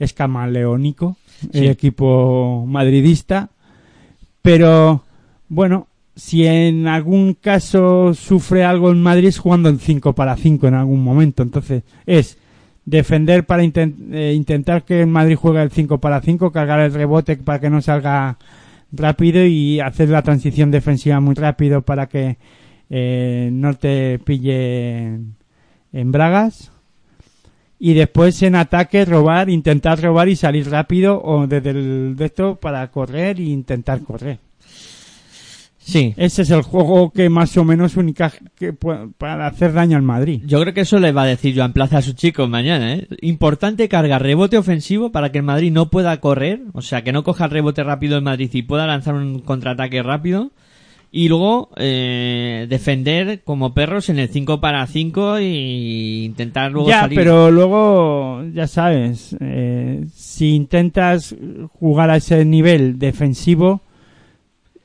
Es 0.00 0.12
camaleónico 0.12 1.16
el 1.52 1.60
Sí. 1.60 1.66
equipo 1.68 2.64
madridista. 2.66 3.50
Pero, 4.42 5.04
bueno, 5.48 5.86
si 6.16 6.46
en 6.46 6.86
algún 6.88 7.34
caso 7.34 8.12
sufre 8.14 8.64
algo 8.64 8.90
en 8.90 9.00
Madrid 9.00 9.28
es 9.28 9.38
jugando 9.38 9.68
en 9.68 9.78
5 9.78 10.14
para 10.14 10.36
5 10.36 10.66
en 10.66 10.74
algún 10.74 11.02
momento. 11.04 11.42
Entonces, 11.42 11.82
es 12.06 12.38
defender 12.84 13.44
para 13.44 13.62
eh, 13.62 14.32
intentar 14.34 14.84
que 14.84 15.02
el 15.02 15.06
Madrid 15.06 15.36
juegue 15.36 15.62
el 15.62 15.70
5 15.70 15.98
para 15.98 16.20
5, 16.20 16.50
cargar 16.50 16.80
el 16.80 16.92
rebote 16.92 17.36
para 17.36 17.60
que 17.60 17.70
no 17.70 17.80
salga 17.82 18.38
rápido 18.92 19.44
y 19.44 19.78
hacer 19.80 20.08
la 20.08 20.22
transición 20.22 20.70
defensiva 20.70 21.20
muy 21.20 21.34
rápido 21.34 21.82
para 21.82 22.08
que 22.08 22.38
eh, 22.88 23.50
no 23.52 23.74
te 23.74 24.18
pille 24.18 24.98
en, 25.06 25.34
en 25.92 26.10
bragas. 26.10 26.72
Y 27.82 27.94
después 27.94 28.42
en 28.42 28.56
ataque 28.56 29.06
robar, 29.06 29.48
intentar 29.48 30.00
robar 30.02 30.28
y 30.28 30.36
salir 30.36 30.70
rápido 30.70 31.20
o 31.24 31.46
desde 31.46 31.70
el 31.70 32.14
de 32.14 32.26
esto 32.26 32.56
para 32.56 32.86
correr 32.90 33.38
e 33.40 33.44
intentar 33.44 34.02
correr. 34.02 34.38
sí. 35.78 36.12
Ese 36.18 36.42
es 36.42 36.50
el 36.50 36.60
juego 36.60 37.10
que 37.10 37.30
más 37.30 37.56
o 37.56 37.64
menos 37.64 37.96
única 37.96 38.30
que 38.54 38.74
para 38.74 39.46
hacer 39.46 39.72
daño 39.72 39.96
al 39.96 40.02
Madrid. 40.02 40.42
Yo 40.44 40.60
creo 40.60 40.74
que 40.74 40.82
eso 40.82 41.00
le 41.00 41.12
va 41.12 41.22
a 41.22 41.26
decir 41.26 41.56
Joan 41.56 41.72
Plaza 41.72 41.98
a 41.98 42.02
sus 42.02 42.16
chicos 42.16 42.50
mañana, 42.50 42.92
¿eh? 42.92 43.08
Importante 43.22 43.88
cargar 43.88 44.22
rebote 44.22 44.58
ofensivo 44.58 45.10
para 45.10 45.32
que 45.32 45.38
el 45.38 45.44
Madrid 45.44 45.72
no 45.72 45.88
pueda 45.88 46.20
correr, 46.20 46.60
o 46.74 46.82
sea, 46.82 47.02
que 47.02 47.12
no 47.12 47.24
coja 47.24 47.46
el 47.46 47.50
rebote 47.50 47.82
rápido 47.82 48.18
el 48.18 48.22
Madrid 48.22 48.50
y 48.52 48.60
pueda 48.62 48.86
lanzar 48.86 49.14
un 49.14 49.40
contraataque 49.40 50.02
rápido. 50.02 50.52
Y 51.12 51.28
luego 51.28 51.70
eh, 51.76 52.66
defender 52.68 53.42
como 53.42 53.74
perros 53.74 54.08
en 54.10 54.20
el 54.20 54.28
5 54.28 54.60
para 54.60 54.86
5 54.86 55.40
y 55.40 56.24
intentar 56.24 56.70
luego 56.70 56.88
ya, 56.88 57.00
salir. 57.00 57.18
pero 57.18 57.50
luego, 57.50 58.44
ya 58.54 58.68
sabes, 58.68 59.36
eh, 59.40 60.06
si 60.14 60.54
intentas 60.54 61.34
jugar 61.80 62.10
a 62.10 62.16
ese 62.16 62.44
nivel 62.44 63.00
defensivo, 63.00 63.80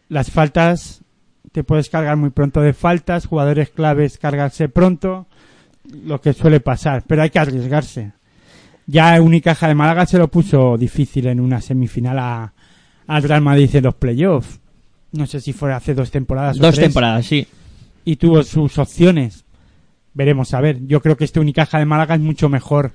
las 0.09 0.31
faltas, 0.31 1.03
te 1.51 1.63
puedes 1.63 1.89
cargar 1.89 2.17
muy 2.17 2.31
pronto 2.31 2.61
de 2.61 2.73
faltas, 2.73 3.27
jugadores 3.27 3.69
claves 3.69 4.17
cargarse 4.17 4.67
pronto, 4.67 5.27
lo 6.05 6.21
que 6.21 6.33
suele 6.33 6.59
pasar, 6.59 7.03
pero 7.05 7.21
hay 7.21 7.29
que 7.29 7.39
arriesgarse. 7.39 8.13
Ya 8.87 9.19
Unicaja 9.21 9.67
de 9.67 9.75
Málaga 9.75 10.05
se 10.05 10.17
lo 10.17 10.27
puso 10.27 10.77
difícil 10.77 11.27
en 11.27 11.39
una 11.39 11.61
semifinal 11.61 12.19
a, 12.19 12.53
al 13.07 13.23
Real 13.23 13.41
Madrid 13.41 13.75
en 13.75 13.83
los 13.83 13.95
playoffs. 13.95 14.59
No 15.15 15.25
sé 15.27 15.39
si 15.41 15.53
fue 15.53 15.73
hace 15.73 15.93
dos 15.93 16.11
temporadas 16.11 16.57
o 16.59 16.61
Dos 16.61 16.75
tres 16.75 16.87
temporadas, 16.87 17.25
sí. 17.25 17.47
y 18.03 18.15
tuvo 18.17 18.43
sus 18.43 18.77
opciones. 18.77 19.45
Veremos 20.13 20.53
a 20.53 20.61
ver. 20.61 20.85
Yo 20.87 21.01
creo 21.01 21.17
que 21.17 21.25
este 21.25 21.39
Unicaja 21.39 21.77
de 21.79 21.85
Málaga 21.85 22.15
es 22.15 22.21
mucho 22.21 22.49
mejor. 22.49 22.91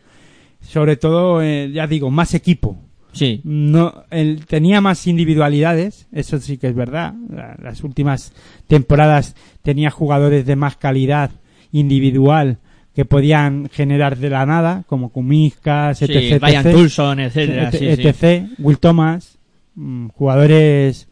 Sobre 0.60 0.96
todo, 0.96 1.42
eh, 1.42 1.70
ya 1.72 1.86
digo, 1.86 2.10
más 2.10 2.34
equipo. 2.34 2.78
Sí. 3.12 3.40
No, 3.44 4.04
él 4.10 4.44
tenía 4.46 4.80
más 4.80 5.06
individualidades, 5.06 6.06
eso 6.12 6.38
sí 6.38 6.58
que 6.58 6.68
es 6.68 6.74
verdad. 6.74 7.14
La- 7.28 7.56
Las 7.60 7.82
últimas 7.82 8.32
temporadas 8.68 9.34
tenía 9.62 9.90
jugadores 9.90 10.46
de 10.46 10.56
más 10.56 10.76
calidad 10.76 11.30
individual 11.72 12.58
que 12.94 13.04
podían 13.04 13.68
generar 13.72 14.16
de 14.18 14.30
la 14.30 14.44
nada, 14.46 14.84
como 14.86 15.10
Kumiskas, 15.10 15.98
Sí, 15.98 16.04
etc. 16.08 16.42
Ryan 16.42 16.66
etc. 16.66 16.74
Tulson, 16.76 17.20
etcétera, 17.20 17.68
Et- 17.70 17.72
sí, 17.72 17.78
sí. 18.02 18.08
etc. 18.08 18.48
Will 18.58 18.78
Thomas, 18.78 19.38
mm, 19.74 20.08
jugadores 20.08 21.08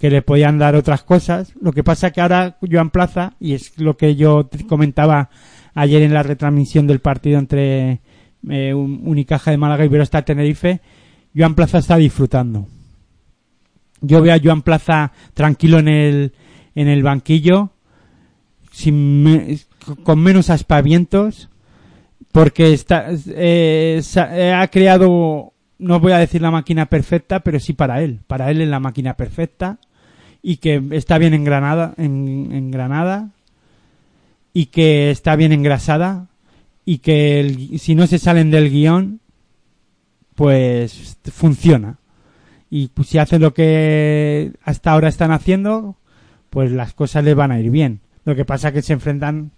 que 0.00 0.08
le 0.10 0.22
podían 0.22 0.56
dar 0.58 0.74
otras 0.76 1.02
cosas. 1.02 1.52
Lo 1.60 1.72
que 1.72 1.84
pasa 1.84 2.10
que 2.10 2.22
ahora 2.22 2.56
Joan 2.68 2.88
Plaza, 2.88 3.34
y 3.38 3.52
es 3.52 3.78
lo 3.78 3.98
que 3.98 4.16
yo 4.16 4.46
te 4.46 4.66
comentaba 4.66 5.28
ayer 5.74 6.00
en 6.02 6.14
la 6.14 6.22
retransmisión 6.22 6.86
del 6.86 7.00
partido 7.00 7.38
entre 7.38 8.00
eh, 8.48 8.72
Un- 8.72 9.02
Unicaja 9.04 9.50
de 9.50 9.58
Málaga 9.58 9.84
y 9.84 9.88
Verostar 9.88 10.24
Tenerife, 10.24 10.80
Joan 11.36 11.54
Plaza 11.54 11.78
está 11.78 11.96
disfrutando. 11.96 12.66
Yo 14.00 14.22
veo 14.22 14.34
a 14.34 14.40
Joan 14.42 14.62
Plaza 14.62 15.12
tranquilo 15.34 15.78
en 15.78 15.88
el, 15.88 16.32
en 16.74 16.88
el 16.88 17.02
banquillo, 17.02 17.70
sin 18.72 19.22
me- 19.22 19.58
con 20.02 20.18
menos 20.18 20.48
aspavientos, 20.48 21.50
porque 22.32 22.72
está, 22.72 23.08
eh, 23.10 24.00
eh, 24.32 24.52
ha 24.56 24.66
creado, 24.68 25.52
no 25.78 26.00
voy 26.00 26.12
a 26.12 26.18
decir 26.18 26.40
la 26.40 26.50
máquina 26.50 26.86
perfecta, 26.86 27.40
pero 27.40 27.60
sí 27.60 27.74
para 27.74 28.00
él. 28.02 28.20
Para 28.26 28.50
él 28.50 28.62
es 28.62 28.68
la 28.68 28.80
máquina 28.80 29.12
perfecta 29.14 29.78
y 30.42 30.56
que 30.56 30.82
está 30.92 31.18
bien 31.18 31.34
engranada, 31.34 31.94
en, 31.96 32.50
engranada 32.52 33.30
y 34.52 34.66
que 34.66 35.10
está 35.10 35.36
bien 35.36 35.52
engrasada 35.52 36.26
y 36.84 36.98
que 36.98 37.40
el- 37.40 37.78
si 37.78 37.94
no 37.94 38.06
se 38.06 38.18
salen 38.18 38.50
del 38.50 38.70
guion, 38.70 39.20
pues 40.34 41.18
funciona. 41.32 41.98
Y 42.70 42.88
pues, 42.88 43.08
si 43.08 43.18
hacen 43.18 43.42
lo 43.42 43.52
que 43.52 44.52
hasta 44.62 44.92
ahora 44.92 45.08
están 45.08 45.32
haciendo, 45.32 45.96
pues 46.50 46.70
las 46.72 46.94
cosas 46.94 47.24
les 47.24 47.34
van 47.34 47.50
a 47.52 47.60
ir 47.60 47.70
bien. 47.70 48.00
Lo 48.24 48.34
que 48.36 48.44
pasa 48.44 48.68
es 48.68 48.74
que 48.74 48.82
se 48.82 48.92
enfrentan 48.92 49.50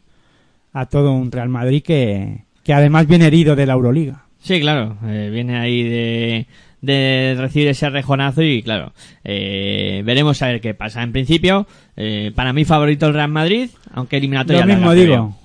a 0.73 0.87
todo 0.87 1.13
un 1.13 1.31
Real 1.31 1.49
Madrid 1.49 1.83
que, 1.83 2.45
que 2.65 2.73
además 2.73 3.07
viene 3.07 3.27
herido 3.27 3.55
de 3.55 3.67
la 3.67 3.75
Euroliga. 3.75 4.25
Sí, 4.41 4.61
claro, 4.61 4.97
eh, 5.07 5.29
viene 5.33 5.59
ahí 5.59 5.83
de, 5.85 6.47
de 6.83 7.35
recibir 7.39 7.69
ese 7.69 7.89
rejonazo 7.89 8.43
y 8.43 8.63
claro, 8.63 8.93
eh, 9.25 10.03
veremos 10.05 10.43
a 10.43 10.49
ver 10.49 10.61
qué 10.61 10.75
pasa. 10.75 11.03
En 11.03 11.13
principio, 11.13 11.67
eh, 11.97 12.33
para 12.35 12.53
mí 12.53 12.65
favorito 12.67 13.07
el 13.07 13.15
Real 13.15 13.31
Madrid, 13.31 13.71
aunque 13.93 14.19
eliminatoria 14.19 14.61
Lo 14.63 14.67
larga, 14.67 14.79
mismo 14.81 14.93
creo. 14.93 15.05
digo. 15.05 15.39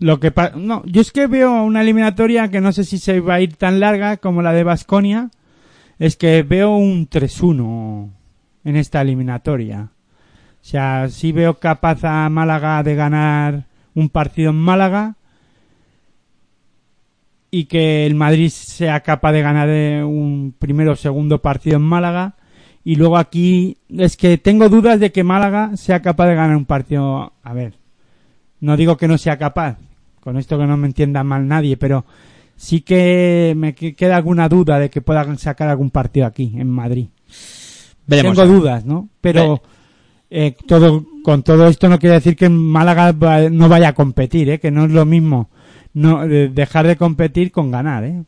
Lo 0.00 0.18
que 0.20 0.30
pa- 0.30 0.52
no, 0.56 0.82
yo 0.86 1.00
es 1.00 1.12
que 1.12 1.26
veo 1.26 1.62
una 1.62 1.82
eliminatoria 1.82 2.48
que 2.48 2.60
no 2.60 2.72
sé 2.72 2.84
si 2.84 2.98
se 2.98 3.20
va 3.20 3.34
a 3.34 3.40
ir 3.40 3.54
tan 3.56 3.80
larga 3.80 4.16
como 4.16 4.42
la 4.42 4.52
de 4.52 4.64
Basconia. 4.64 5.30
Es 5.98 6.16
que 6.16 6.42
veo 6.44 6.76
un 6.76 7.08
3-1 7.08 8.08
en 8.64 8.76
esta 8.76 9.00
eliminatoria. 9.02 9.88
O 10.62 10.64
sea, 10.64 11.08
sí 11.08 11.32
veo 11.32 11.54
capaz 11.54 12.04
a 12.04 12.28
Málaga 12.28 12.82
de 12.82 12.94
ganar 12.94 13.64
un 13.94 14.08
partido 14.08 14.50
en 14.50 14.56
Málaga 14.56 15.16
y 17.50 17.64
que 17.64 18.06
el 18.06 18.14
Madrid 18.14 18.50
sea 18.50 19.00
capaz 19.00 19.32
de 19.32 19.42
ganar 19.42 19.68
eh, 19.70 20.02
un 20.04 20.54
primero 20.58 20.92
o 20.92 20.96
segundo 20.96 21.40
partido 21.40 21.76
en 21.76 21.82
Málaga. 21.82 22.34
Y 22.84 22.96
luego 22.96 23.16
aquí 23.18 23.76
es 23.88 24.16
que 24.16 24.38
tengo 24.38 24.68
dudas 24.68 24.98
de 25.00 25.12
que 25.12 25.24
Málaga 25.24 25.76
sea 25.76 26.00
capaz 26.00 26.26
de 26.28 26.34
ganar 26.34 26.56
un 26.56 26.64
partido. 26.64 27.32
A 27.42 27.52
ver, 27.52 27.74
no 28.60 28.76
digo 28.76 28.96
que 28.96 29.08
no 29.08 29.18
sea 29.18 29.36
capaz, 29.38 29.76
con 30.20 30.36
esto 30.36 30.58
que 30.58 30.66
no 30.66 30.76
me 30.76 30.86
entienda 30.86 31.22
mal 31.24 31.46
nadie, 31.46 31.76
pero 31.76 32.04
sí 32.56 32.80
que 32.80 33.54
me 33.56 33.74
que- 33.74 33.94
queda 33.94 34.16
alguna 34.16 34.48
duda 34.48 34.78
de 34.78 34.90
que 34.90 35.00
puedan 35.02 35.38
sacar 35.38 35.68
algún 35.68 35.90
partido 35.90 36.26
aquí 36.26 36.52
en 36.56 36.68
Madrid. 36.70 37.08
Veremos. 38.06 38.36
Tengo 38.36 38.52
dudas, 38.52 38.84
¿no? 38.84 39.08
Pero 39.20 39.62
eh, 40.30 40.54
todo 40.66 41.04
con 41.22 41.42
todo 41.42 41.66
esto 41.68 41.88
no 41.88 41.98
quiere 41.98 42.14
decir 42.16 42.36
que 42.36 42.48
Málaga 42.48 43.12
va- 43.12 43.50
no 43.50 43.68
vaya 43.68 43.88
a 43.88 43.94
competir, 43.94 44.48
¿eh? 44.50 44.58
Que 44.60 44.70
no 44.70 44.84
es 44.86 44.90
lo 44.92 45.04
mismo 45.04 45.50
no 45.98 46.24
eh, 46.24 46.48
dejar 46.48 46.86
de 46.86 46.96
competir 46.96 47.50
con 47.50 47.70
ganar, 47.70 48.04
¿eh? 48.04 48.22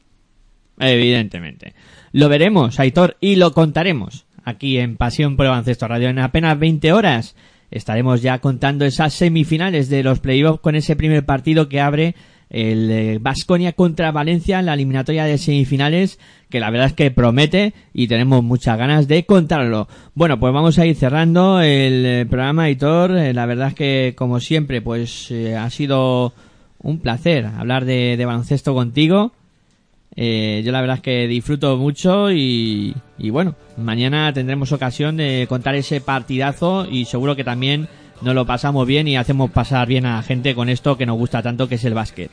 Evidentemente. 0.78 1.74
Lo 2.12 2.28
veremos, 2.28 2.80
Aitor, 2.80 3.16
y 3.20 3.36
lo 3.36 3.52
contaremos 3.52 4.26
aquí 4.44 4.78
en 4.78 4.96
Pasión 4.96 5.36
por 5.36 5.46
el 5.46 5.64
Radio. 5.80 6.08
En 6.08 6.18
apenas 6.18 6.58
20 6.58 6.92
horas 6.92 7.36
estaremos 7.70 8.22
ya 8.22 8.38
contando 8.40 8.84
esas 8.84 9.12
semifinales 9.14 9.88
de 9.88 10.02
los 10.02 10.18
playoffs 10.20 10.60
con 10.60 10.74
ese 10.74 10.96
primer 10.96 11.24
partido 11.24 11.68
que 11.68 11.80
abre 11.80 12.14
el 12.48 13.20
Vasconia 13.20 13.74
contra 13.74 14.10
Valencia 14.10 14.58
en 14.58 14.66
la 14.66 14.74
eliminatoria 14.74 15.24
de 15.24 15.38
semifinales, 15.38 16.18
que 16.48 16.58
la 16.58 16.70
verdad 16.70 16.88
es 16.88 16.92
que 16.94 17.12
promete 17.12 17.74
y 17.94 18.08
tenemos 18.08 18.42
muchas 18.42 18.76
ganas 18.76 19.06
de 19.06 19.24
contarlo. 19.24 19.86
Bueno, 20.14 20.40
pues 20.40 20.52
vamos 20.52 20.78
a 20.78 20.86
ir 20.86 20.96
cerrando 20.96 21.60
el 21.60 22.04
eh, 22.04 22.26
programa, 22.28 22.64
Aitor. 22.64 23.16
Eh, 23.16 23.32
La 23.32 23.46
verdad 23.46 23.68
es 23.68 23.74
que, 23.74 24.14
como 24.16 24.40
siempre, 24.40 24.82
pues 24.82 25.30
eh, 25.30 25.54
ha 25.54 25.70
sido 25.70 26.34
un 26.82 26.98
placer 26.98 27.46
hablar 27.46 27.84
de, 27.84 28.16
de 28.16 28.24
baloncesto 28.24 28.74
contigo. 28.74 29.32
Eh, 30.16 30.62
yo 30.64 30.72
la 30.72 30.80
verdad 30.80 30.96
es 30.96 31.02
que 31.02 31.28
disfruto 31.28 31.76
mucho 31.76 32.32
y, 32.32 32.96
y 33.16 33.30
bueno, 33.30 33.54
mañana 33.76 34.32
tendremos 34.32 34.72
ocasión 34.72 35.16
de 35.16 35.46
contar 35.48 35.76
ese 35.76 36.00
partidazo 36.00 36.86
y 36.90 37.04
seguro 37.04 37.36
que 37.36 37.44
también 37.44 37.88
nos 38.20 38.34
lo 38.34 38.44
pasamos 38.44 38.86
bien 38.86 39.08
y 39.08 39.16
hacemos 39.16 39.50
pasar 39.50 39.86
bien 39.86 40.06
a 40.06 40.16
la 40.16 40.22
gente 40.22 40.54
con 40.54 40.68
esto 40.68 40.96
que 40.96 41.06
nos 41.06 41.16
gusta 41.16 41.42
tanto 41.42 41.68
que 41.68 41.76
es 41.76 41.84
el 41.84 41.94
básquet. 41.94 42.30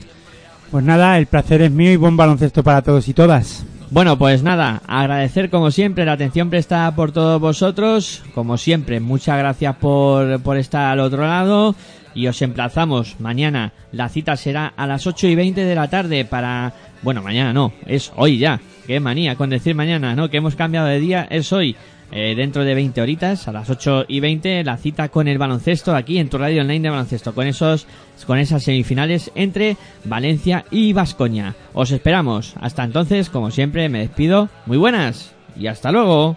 Pues 0.72 0.84
nada, 0.84 1.18
el 1.18 1.28
placer 1.28 1.62
es 1.62 1.72
mío 1.72 1.92
y 1.92 1.96
buen 1.96 2.18
baloncesto 2.18 2.64
para 2.64 2.82
todos 2.82 3.08
y 3.08 3.14
todas. 3.14 3.66
Bueno, 3.90 4.18
pues 4.18 4.44
nada, 4.44 4.82
agradecer 4.86 5.50
como 5.50 5.72
siempre 5.72 6.04
la 6.04 6.12
atención 6.12 6.50
prestada 6.50 6.94
por 6.94 7.14
todos 7.14 7.40
vosotros. 7.40 8.22
Como 8.36 8.58
siempre, 8.58 9.00
muchas 9.00 9.38
gracias 9.38 9.78
por, 9.78 10.42
por 10.42 10.58
estar 10.58 10.92
al 10.92 11.00
otro 11.00 11.26
lado. 11.26 11.74
Y 12.18 12.26
os 12.26 12.42
emplazamos 12.42 13.20
mañana. 13.20 13.74
La 13.92 14.10
cita 14.10 14.36
será 14.36 14.74
a 14.76 14.88
las 14.88 15.06
8 15.06 15.28
y 15.28 15.36
20 15.36 15.64
de 15.64 15.76
la 15.76 15.88
tarde 15.88 16.26
para... 16.26 16.74
Bueno, 17.04 17.22
mañana 17.22 17.54
no, 17.54 17.74
es 17.86 18.12
hoy 18.16 18.40
ya. 18.40 18.60
Qué 18.88 19.00
manía 19.00 19.36
con 19.36 19.52
decir 19.52 19.76
mañana, 19.76 20.16
¿no? 20.16 20.28
Que 20.28 20.38
hemos 20.38 20.56
cambiado 20.56 20.88
de 20.88 21.00
día, 21.00 21.28
es 21.30 21.54
hoy. 21.54 21.76
Eh, 22.12 22.34
dentro 22.36 22.64
de 22.64 22.74
20 22.74 23.02
horitas, 23.02 23.48
a 23.48 23.52
las 23.52 23.70
8 23.70 24.06
y 24.08 24.20
20, 24.20 24.64
la 24.64 24.78
cita 24.78 25.10
con 25.10 25.28
el 25.28 25.38
baloncesto 25.38 25.96
aquí 25.96 26.18
en 26.18 26.30
tu 26.30 26.40
radio 26.40 26.62
online 26.62 26.80
de 26.80 26.90
baloncesto, 26.90 27.36
con 27.36 27.46
esos, 27.46 27.86
con 28.26 28.40
esas 28.40 28.64
semifinales 28.64 29.32
entre 29.36 29.78
Valencia 30.04 30.66
y 30.72 30.94
Vascoña. 30.94 31.54
Os 31.74 31.92
esperamos. 31.92 32.56
Hasta 32.60 32.84
entonces, 32.84 33.30
como 33.30 33.52
siempre, 33.52 33.90
me 33.90 34.00
despido. 34.00 34.50
Muy 34.66 34.78
buenas 34.78 35.36
y 35.56 35.68
hasta 35.68 35.92
luego. 35.92 36.36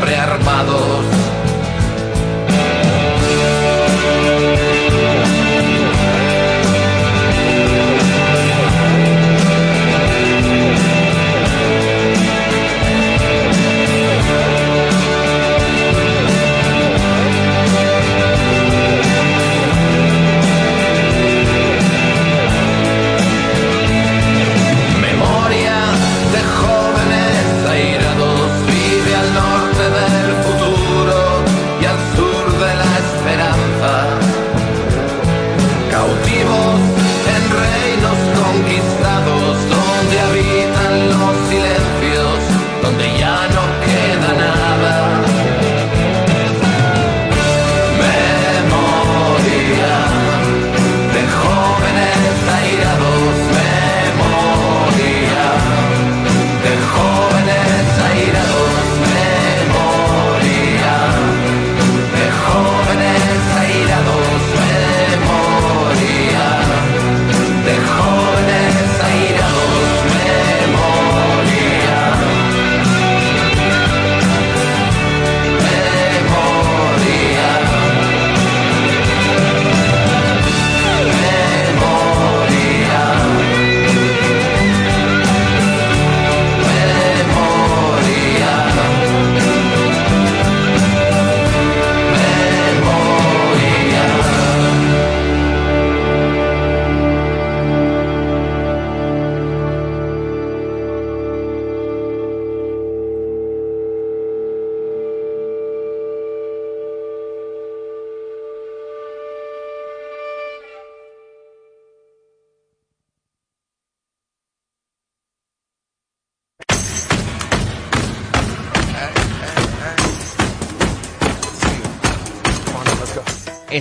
Siempre 0.00 0.16
armados. 0.16 1.09